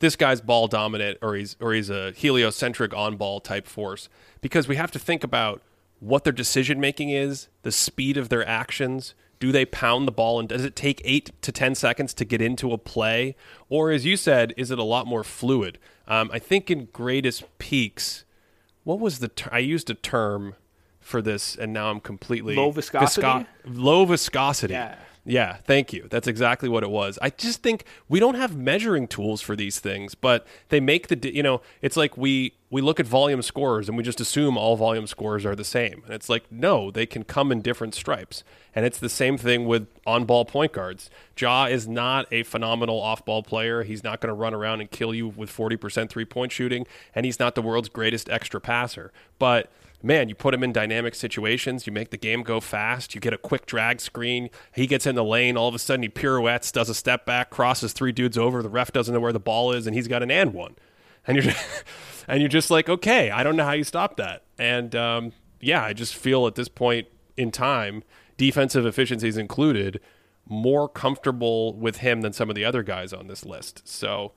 this 0.00 0.16
guy's 0.16 0.40
ball 0.40 0.66
dominant 0.66 1.18
or 1.22 1.34
he's 1.34 1.56
or 1.60 1.72
he's 1.74 1.90
a 1.90 2.12
heliocentric 2.12 2.94
on 2.94 3.16
ball 3.16 3.40
type 3.40 3.66
force 3.66 4.08
because 4.40 4.66
we 4.68 4.76
have 4.76 4.90
to 4.90 4.98
think 4.98 5.22
about 5.24 5.62
what 6.00 6.24
their 6.24 6.32
decision 6.32 6.80
making 6.80 7.10
is, 7.10 7.48
the 7.62 7.70
speed 7.70 8.16
of 8.16 8.28
their 8.28 8.46
actions. 8.46 9.14
Do 9.38 9.52
they 9.52 9.64
pound 9.64 10.06
the 10.06 10.12
ball 10.12 10.40
and 10.40 10.48
does 10.48 10.64
it 10.64 10.74
take 10.74 11.00
eight 11.04 11.30
to 11.42 11.52
10 11.52 11.74
seconds 11.76 12.12
to 12.14 12.24
get 12.24 12.40
into 12.40 12.72
a 12.72 12.78
play? 12.78 13.36
Or, 13.68 13.90
as 13.90 14.04
you 14.04 14.16
said, 14.16 14.52
is 14.56 14.70
it 14.70 14.78
a 14.78 14.84
lot 14.84 15.06
more 15.06 15.24
fluid? 15.24 15.78
Um, 16.06 16.30
I 16.32 16.38
think 16.38 16.70
in 16.70 16.86
greatest 16.92 17.44
peaks, 17.58 18.24
what 18.84 18.98
was 19.00 19.18
the 19.20 19.28
ter- 19.28 19.50
I 19.52 19.58
used 19.58 19.90
a 19.90 19.94
term 19.94 20.54
for 21.00 21.20
this 21.22 21.56
and 21.56 21.72
now 21.72 21.90
I'm 21.90 22.00
completely 22.00 22.54
Low 22.54 22.70
viscosity? 22.70 23.46
low 23.64 24.04
viscosity. 24.04 24.74
Yeah. 24.74 24.96
Yeah, 25.24 25.58
thank 25.58 25.92
you. 25.92 26.08
That's 26.10 26.26
exactly 26.26 26.68
what 26.68 26.82
it 26.82 26.90
was. 26.90 27.16
I 27.22 27.30
just 27.30 27.62
think 27.62 27.84
we 28.08 28.18
don't 28.18 28.34
have 28.34 28.56
measuring 28.56 29.06
tools 29.06 29.40
for 29.40 29.54
these 29.54 29.78
things, 29.78 30.16
but 30.16 30.46
they 30.68 30.80
make 30.80 31.08
the 31.08 31.34
you 31.34 31.44
know, 31.44 31.60
it's 31.80 31.96
like 31.96 32.16
we 32.16 32.54
we 32.70 32.80
look 32.80 32.98
at 32.98 33.06
volume 33.06 33.40
scores 33.42 33.88
and 33.88 33.96
we 33.96 34.02
just 34.02 34.20
assume 34.20 34.58
all 34.58 34.76
volume 34.76 35.06
scores 35.06 35.46
are 35.46 35.54
the 35.54 35.64
same. 35.64 36.02
And 36.06 36.14
it's 36.14 36.28
like 36.28 36.50
no, 36.50 36.90
they 36.90 37.06
can 37.06 37.22
come 37.22 37.52
in 37.52 37.62
different 37.62 37.94
stripes. 37.94 38.42
And 38.74 38.84
it's 38.84 38.98
the 38.98 39.08
same 39.08 39.38
thing 39.38 39.66
with 39.66 39.86
on-ball 40.06 40.46
point 40.46 40.72
guards. 40.72 41.08
Ja 41.38 41.66
is 41.66 41.86
not 41.86 42.26
a 42.32 42.42
phenomenal 42.42 43.00
off-ball 43.00 43.44
player. 43.44 43.84
He's 43.84 44.02
not 44.02 44.20
going 44.20 44.28
to 44.28 44.34
run 44.34 44.54
around 44.54 44.80
and 44.80 44.90
kill 44.90 45.14
you 45.14 45.28
with 45.28 45.54
40% 45.54 46.08
three-point 46.08 46.52
shooting, 46.52 46.86
and 47.14 47.26
he's 47.26 47.38
not 47.38 47.54
the 47.54 47.60
world's 47.60 47.90
greatest 47.90 48.30
extra 48.30 48.60
passer. 48.60 49.12
But 49.38 49.70
man, 50.02 50.28
you 50.28 50.34
put 50.34 50.54
him 50.54 50.62
in 50.62 50.72
dynamic 50.72 51.14
situations, 51.14 51.86
you 51.86 51.92
make 51.92 52.10
the 52.10 52.16
game 52.16 52.42
go 52.42 52.60
fast, 52.60 53.14
you 53.14 53.20
get 53.20 53.32
a 53.32 53.38
quick 53.38 53.66
drag 53.66 54.00
screen, 54.00 54.50
he 54.74 54.86
gets 54.86 55.06
in 55.06 55.14
the 55.14 55.24
lane, 55.24 55.56
all 55.56 55.68
of 55.68 55.74
a 55.74 55.78
sudden 55.78 56.02
he 56.02 56.08
pirouettes, 56.08 56.72
does 56.72 56.88
a 56.88 56.94
step 56.94 57.24
back, 57.24 57.50
crosses 57.50 57.92
three 57.92 58.12
dudes 58.12 58.36
over, 58.36 58.62
the 58.62 58.68
ref 58.68 58.92
doesn't 58.92 59.14
know 59.14 59.20
where 59.20 59.32
the 59.32 59.40
ball 59.40 59.72
is, 59.72 59.86
and 59.86 59.94
he's 59.94 60.08
got 60.08 60.22
an 60.22 60.30
and 60.30 60.52
one. 60.52 60.74
And 61.26 61.42
you're 61.42 61.54
and 62.28 62.40
you're 62.40 62.48
just 62.48 62.70
like, 62.70 62.88
okay, 62.88 63.30
I 63.30 63.42
don't 63.42 63.56
know 63.56 63.64
how 63.64 63.72
you 63.72 63.84
stop 63.84 64.16
that. 64.16 64.44
And 64.58 64.94
um, 64.94 65.32
yeah, 65.60 65.84
I 65.84 65.92
just 65.92 66.14
feel 66.14 66.46
at 66.46 66.54
this 66.54 66.68
point 66.68 67.08
in 67.36 67.50
time, 67.50 68.02
defensive 68.36 68.84
efficiencies 68.84 69.36
included, 69.36 70.00
more 70.48 70.88
comfortable 70.88 71.74
with 71.74 71.98
him 71.98 72.20
than 72.22 72.32
some 72.32 72.48
of 72.48 72.56
the 72.56 72.64
other 72.64 72.82
guys 72.82 73.12
on 73.12 73.28
this 73.28 73.44
list. 73.44 73.86
So 73.86 74.32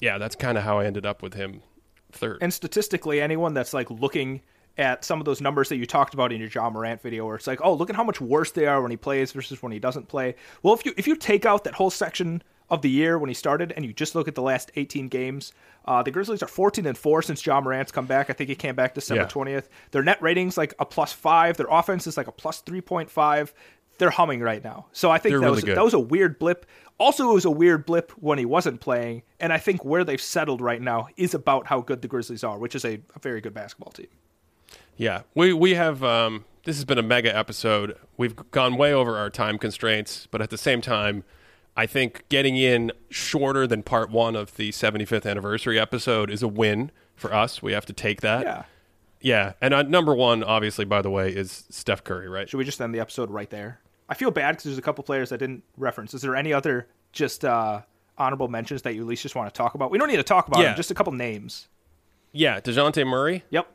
yeah, 0.00 0.18
that's 0.18 0.36
kind 0.36 0.58
of 0.58 0.64
how 0.64 0.80
I 0.80 0.84
ended 0.84 1.06
up 1.06 1.22
with 1.22 1.34
him 1.34 1.62
third. 2.10 2.38
And 2.42 2.52
statistically, 2.52 3.20
anyone 3.20 3.54
that's 3.54 3.72
like 3.72 3.90
looking 3.90 4.42
at 4.78 5.04
some 5.04 5.18
of 5.20 5.24
those 5.26 5.40
numbers 5.40 5.68
that 5.68 5.76
you 5.76 5.86
talked 5.86 6.14
about 6.14 6.32
in 6.32 6.40
your 6.40 6.48
Ja 6.48 6.70
Morant 6.70 7.02
video, 7.02 7.26
where 7.26 7.36
it's 7.36 7.46
like, 7.46 7.60
oh, 7.62 7.74
look 7.74 7.90
at 7.90 7.96
how 7.96 8.04
much 8.04 8.20
worse 8.20 8.50
they 8.52 8.66
are 8.66 8.80
when 8.80 8.90
he 8.90 8.96
plays 8.96 9.32
versus 9.32 9.62
when 9.62 9.72
he 9.72 9.78
doesn't 9.78 10.08
play. 10.08 10.34
Well, 10.62 10.74
if 10.74 10.84
you 10.86 10.94
if 10.96 11.06
you 11.06 11.16
take 11.16 11.44
out 11.44 11.64
that 11.64 11.74
whole 11.74 11.90
section 11.90 12.42
of 12.70 12.80
the 12.80 12.88
year 12.88 13.18
when 13.18 13.28
he 13.28 13.34
started, 13.34 13.72
and 13.76 13.84
you 13.84 13.92
just 13.92 14.14
look 14.14 14.28
at 14.28 14.34
the 14.34 14.40
last 14.40 14.70
18 14.76 15.08
games, 15.08 15.52
uh, 15.84 16.02
the 16.02 16.10
Grizzlies 16.10 16.42
are 16.42 16.48
14 16.48 16.86
and 16.86 16.96
four 16.96 17.20
since 17.20 17.44
Ja 17.44 17.60
Morant's 17.60 17.92
come 17.92 18.06
back. 18.06 18.30
I 18.30 18.32
think 18.32 18.48
he 18.48 18.56
came 18.56 18.74
back 18.74 18.94
December 18.94 19.24
Yeah. 19.24 19.28
20th. 19.28 19.68
Their 19.90 20.02
net 20.02 20.22
ratings 20.22 20.56
like 20.56 20.72
a 20.78 20.86
plus 20.86 21.12
five. 21.12 21.58
Their 21.58 21.66
offense 21.70 22.06
is 22.06 22.16
like 22.16 22.28
a 22.28 22.32
plus 22.32 22.62
3.5. 22.62 23.52
They're 23.98 24.08
humming 24.08 24.40
right 24.40 24.64
now. 24.64 24.86
So 24.92 25.10
I 25.10 25.18
think 25.18 25.32
They're 25.32 25.40
that 25.40 25.44
really 25.46 25.54
was 25.56 25.64
good. 25.64 25.76
that 25.76 25.84
was 25.84 25.92
a 25.92 25.98
weird 26.00 26.38
blip. 26.38 26.64
Also, 26.96 27.28
it 27.30 27.34
was 27.34 27.44
a 27.44 27.50
weird 27.50 27.84
blip 27.84 28.10
when 28.12 28.38
he 28.38 28.46
wasn't 28.46 28.80
playing, 28.80 29.22
and 29.38 29.52
I 29.52 29.58
think 29.58 29.84
where 29.84 30.02
they've 30.04 30.20
settled 30.20 30.60
right 30.62 30.80
now 30.80 31.08
is 31.18 31.34
about 31.34 31.66
how 31.66 31.80
good 31.82 32.00
the 32.00 32.08
Grizzlies 32.08 32.42
are, 32.42 32.58
which 32.58 32.74
is 32.74 32.84
a, 32.86 33.00
a 33.14 33.18
very 33.20 33.40
good 33.42 33.52
basketball 33.52 33.92
team. 33.92 34.06
Yeah, 34.96 35.22
we 35.34 35.52
we 35.52 35.74
have. 35.74 36.02
Um, 36.04 36.44
this 36.64 36.76
has 36.76 36.84
been 36.84 36.98
a 36.98 37.02
mega 37.02 37.34
episode. 37.36 37.96
We've 38.16 38.36
gone 38.52 38.76
way 38.76 38.92
over 38.92 39.16
our 39.16 39.30
time 39.30 39.58
constraints, 39.58 40.28
but 40.30 40.40
at 40.40 40.50
the 40.50 40.58
same 40.58 40.80
time, 40.80 41.24
I 41.76 41.86
think 41.86 42.24
getting 42.28 42.56
in 42.56 42.92
shorter 43.10 43.66
than 43.66 43.82
part 43.82 44.10
one 44.10 44.36
of 44.36 44.54
the 44.56 44.70
75th 44.70 45.28
anniversary 45.28 45.78
episode 45.78 46.30
is 46.30 46.42
a 46.42 46.48
win 46.48 46.92
for 47.16 47.34
us. 47.34 47.62
We 47.62 47.72
have 47.72 47.86
to 47.86 47.92
take 47.92 48.20
that. 48.20 48.44
Yeah. 48.44 48.62
Yeah, 49.24 49.52
and 49.60 49.72
uh, 49.72 49.82
number 49.82 50.14
one, 50.16 50.42
obviously, 50.42 50.84
by 50.84 51.00
the 51.00 51.10
way, 51.10 51.30
is 51.30 51.64
Steph 51.70 52.02
Curry, 52.02 52.28
right? 52.28 52.48
Should 52.48 52.56
we 52.58 52.64
just 52.64 52.80
end 52.80 52.92
the 52.92 52.98
episode 52.98 53.30
right 53.30 53.48
there? 53.50 53.78
I 54.08 54.14
feel 54.14 54.32
bad 54.32 54.50
because 54.52 54.64
there's 54.64 54.78
a 54.78 54.82
couple 54.82 55.04
players 55.04 55.30
I 55.30 55.36
didn't 55.36 55.62
reference. 55.76 56.12
Is 56.12 56.22
there 56.22 56.34
any 56.34 56.52
other 56.52 56.88
just 57.12 57.44
uh, 57.44 57.82
honorable 58.18 58.48
mentions 58.48 58.82
that 58.82 58.96
you 58.96 59.00
at 59.02 59.06
least 59.06 59.22
just 59.22 59.36
want 59.36 59.52
to 59.52 59.56
talk 59.56 59.74
about? 59.76 59.92
We 59.92 59.98
don't 59.98 60.08
need 60.08 60.16
to 60.16 60.24
talk 60.24 60.48
about 60.48 60.58
Yeah. 60.60 60.70
them, 60.70 60.76
just 60.76 60.90
a 60.90 60.94
couple 60.94 61.12
names. 61.12 61.68
Yeah, 62.32 62.58
Dejounte 62.60 63.06
Murray 63.06 63.44
Yep, 63.50 63.68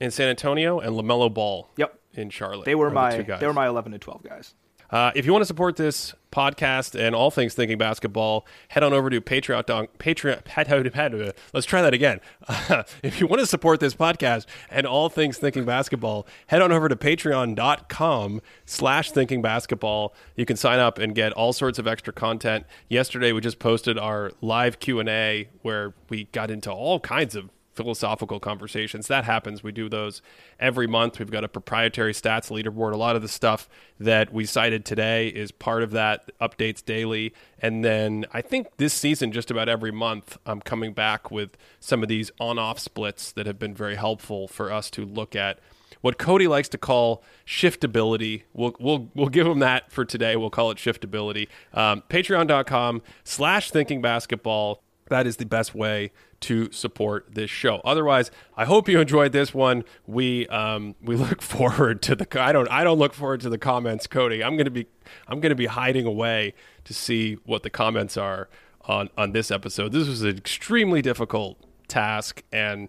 in 0.00 0.10
San 0.10 0.28
Antonio 0.28 0.80
and 0.80 0.94
LaMelo 0.96 1.32
Ball. 1.32 1.68
Yep. 1.76 1.98
in 2.14 2.30
Charlotte. 2.30 2.64
they 2.64 2.74
were 2.74 2.88
the 2.88 2.94
my 2.94 3.22
guys. 3.22 3.40
they 3.40 3.46
were 3.46 3.52
my 3.52 3.68
11 3.68 3.92
and 3.92 4.02
12 4.02 4.22
guys. 4.24 4.54
Uh, 4.90 5.12
if 5.14 5.24
you 5.24 5.32
want 5.32 5.42
to 5.42 5.46
support 5.46 5.76
this 5.76 6.14
podcast 6.32 6.98
and 6.98 7.14
all 7.14 7.30
things 7.30 7.54
thinking 7.54 7.78
basketball, 7.78 8.44
head 8.68 8.82
on 8.82 8.92
over 8.92 9.08
to 9.08 9.20
Patreon. 9.20 9.88
Patreon. 9.98 11.32
Let's 11.52 11.66
try 11.66 11.82
that 11.82 11.94
again. 11.94 12.20
if 13.02 13.20
you 13.20 13.28
want 13.28 13.38
to 13.40 13.46
support 13.46 13.78
this 13.78 13.94
podcast 13.94 14.46
and 14.68 14.86
all 14.86 15.08
things 15.08 15.38
thinking 15.38 15.64
basketball, 15.64 16.26
head 16.48 16.60
on 16.60 16.72
over 16.72 16.88
to 16.88 16.96
patreon.com 16.96 18.42
slash 18.66 19.12
thinking 19.12 19.42
basketball. 19.42 20.14
You 20.34 20.44
can 20.44 20.56
sign 20.56 20.80
up 20.80 20.98
and 20.98 21.14
get 21.14 21.32
all 21.32 21.52
sorts 21.52 21.78
of 21.78 21.86
extra 21.86 22.12
content. 22.12 22.66
Yesterday, 22.88 23.30
we 23.30 23.40
just 23.40 23.60
posted 23.60 23.96
our 23.96 24.32
live 24.40 24.80
Q&A 24.80 25.48
where 25.62 25.94
we 26.08 26.24
got 26.32 26.50
into 26.50 26.72
all 26.72 26.98
kinds 26.98 27.36
of 27.36 27.50
philosophical 27.80 28.38
conversations. 28.38 29.06
That 29.06 29.24
happens. 29.24 29.62
We 29.62 29.72
do 29.72 29.88
those 29.88 30.20
every 30.58 30.86
month. 30.86 31.18
We've 31.18 31.30
got 31.30 31.44
a 31.44 31.48
proprietary 31.48 32.12
stats 32.12 32.50
leaderboard. 32.50 32.92
A 32.92 32.98
lot 32.98 33.16
of 33.16 33.22
the 33.22 33.28
stuff 33.28 33.70
that 33.98 34.34
we 34.34 34.44
cited 34.44 34.84
today 34.84 35.28
is 35.28 35.50
part 35.50 35.82
of 35.82 35.90
that, 35.92 36.30
updates 36.42 36.84
daily. 36.84 37.32
And 37.58 37.82
then 37.82 38.26
I 38.34 38.42
think 38.42 38.66
this 38.76 38.92
season, 38.92 39.32
just 39.32 39.50
about 39.50 39.70
every 39.70 39.90
month, 39.90 40.36
I'm 40.44 40.60
coming 40.60 40.92
back 40.92 41.30
with 41.30 41.56
some 41.78 42.02
of 42.02 42.10
these 42.10 42.30
on 42.38 42.58
off 42.58 42.78
splits 42.78 43.32
that 43.32 43.46
have 43.46 43.58
been 43.58 43.74
very 43.74 43.96
helpful 43.96 44.46
for 44.46 44.70
us 44.70 44.90
to 44.90 45.06
look 45.06 45.34
at 45.34 45.58
what 46.02 46.18
Cody 46.18 46.48
likes 46.48 46.68
to 46.70 46.78
call 46.78 47.22
shiftability. 47.46 48.42
We'll 48.52 48.74
we'll 48.78 49.08
we'll 49.14 49.28
give 49.28 49.46
him 49.46 49.60
that 49.60 49.90
for 49.90 50.04
today. 50.04 50.36
We'll 50.36 50.50
call 50.50 50.70
it 50.70 50.76
shiftability. 50.76 51.48
Um, 51.72 52.02
Patreon.com 52.10 53.00
slash 53.24 53.70
thinking 53.70 54.02
basketball. 54.02 54.82
That 55.08 55.26
is 55.26 55.38
the 55.38 55.46
best 55.46 55.74
way 55.74 56.12
to 56.40 56.72
support 56.72 57.34
this 57.34 57.50
show. 57.50 57.80
Otherwise, 57.84 58.30
I 58.56 58.64
hope 58.64 58.88
you 58.88 59.00
enjoyed 59.00 59.32
this 59.32 59.52
one. 59.52 59.84
We 60.06 60.46
um, 60.48 60.94
we 61.02 61.16
look 61.24 61.42
forward 61.42 62.02
to 62.02 62.14
the. 62.16 62.42
I 62.42 62.52
don't 62.52 62.70
I 62.70 62.84
don't 62.84 62.98
look 62.98 63.14
forward 63.14 63.40
to 63.42 63.50
the 63.50 63.58
comments, 63.58 64.06
Cody. 64.06 64.42
I'm 64.42 64.56
gonna 64.56 64.70
be 64.70 64.86
I'm 65.28 65.40
gonna 65.40 65.54
be 65.54 65.66
hiding 65.66 66.06
away 66.06 66.54
to 66.84 66.94
see 66.94 67.34
what 67.44 67.62
the 67.62 67.70
comments 67.70 68.16
are 68.16 68.48
on 68.82 69.10
on 69.16 69.32
this 69.32 69.50
episode. 69.50 69.92
This 69.92 70.08
was 70.08 70.22
an 70.22 70.36
extremely 70.36 71.02
difficult 71.02 71.58
task, 71.88 72.42
and 72.52 72.88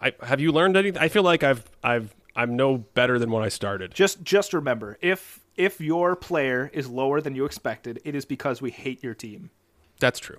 I 0.00 0.12
have 0.22 0.40
you 0.40 0.52
learned 0.52 0.76
anything? 0.76 1.00
I 1.00 1.08
feel 1.08 1.22
like 1.22 1.42
I've 1.42 1.70
I've 1.82 2.14
I'm 2.36 2.56
no 2.56 2.78
better 2.78 3.18
than 3.18 3.30
when 3.30 3.42
I 3.42 3.48
started. 3.48 3.94
Just 3.94 4.22
just 4.22 4.52
remember, 4.52 4.98
if 5.00 5.40
if 5.56 5.80
your 5.80 6.16
player 6.16 6.70
is 6.72 6.88
lower 6.88 7.20
than 7.20 7.34
you 7.34 7.44
expected, 7.44 8.00
it 8.04 8.14
is 8.14 8.24
because 8.24 8.62
we 8.62 8.70
hate 8.70 9.02
your 9.02 9.14
team. 9.14 9.50
That's 9.98 10.18
true. 10.18 10.38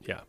Yeah. 0.00 0.20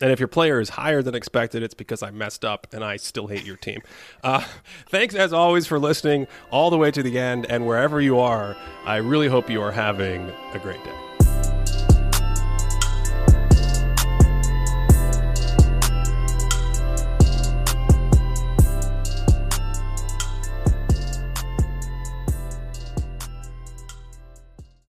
And 0.00 0.12
if 0.12 0.18
your 0.18 0.28
player 0.28 0.60
is 0.60 0.70
higher 0.70 1.02
than 1.02 1.14
expected, 1.14 1.62
it's 1.62 1.74
because 1.74 2.02
I 2.02 2.10
messed 2.10 2.44
up 2.44 2.66
and 2.72 2.84
I 2.84 2.96
still 2.96 3.26
hate 3.26 3.44
your 3.44 3.56
team. 3.56 3.82
Uh, 4.22 4.44
thanks, 4.88 5.14
as 5.14 5.32
always, 5.32 5.66
for 5.66 5.78
listening 5.78 6.26
all 6.50 6.70
the 6.70 6.78
way 6.78 6.90
to 6.90 7.02
the 7.02 7.18
end. 7.18 7.46
And 7.50 7.66
wherever 7.66 8.00
you 8.00 8.18
are, 8.18 8.56
I 8.84 8.96
really 8.96 9.28
hope 9.28 9.50
you 9.50 9.60
are 9.62 9.72
having 9.72 10.30
a 10.52 10.58
great 10.58 10.82
day. 10.84 11.07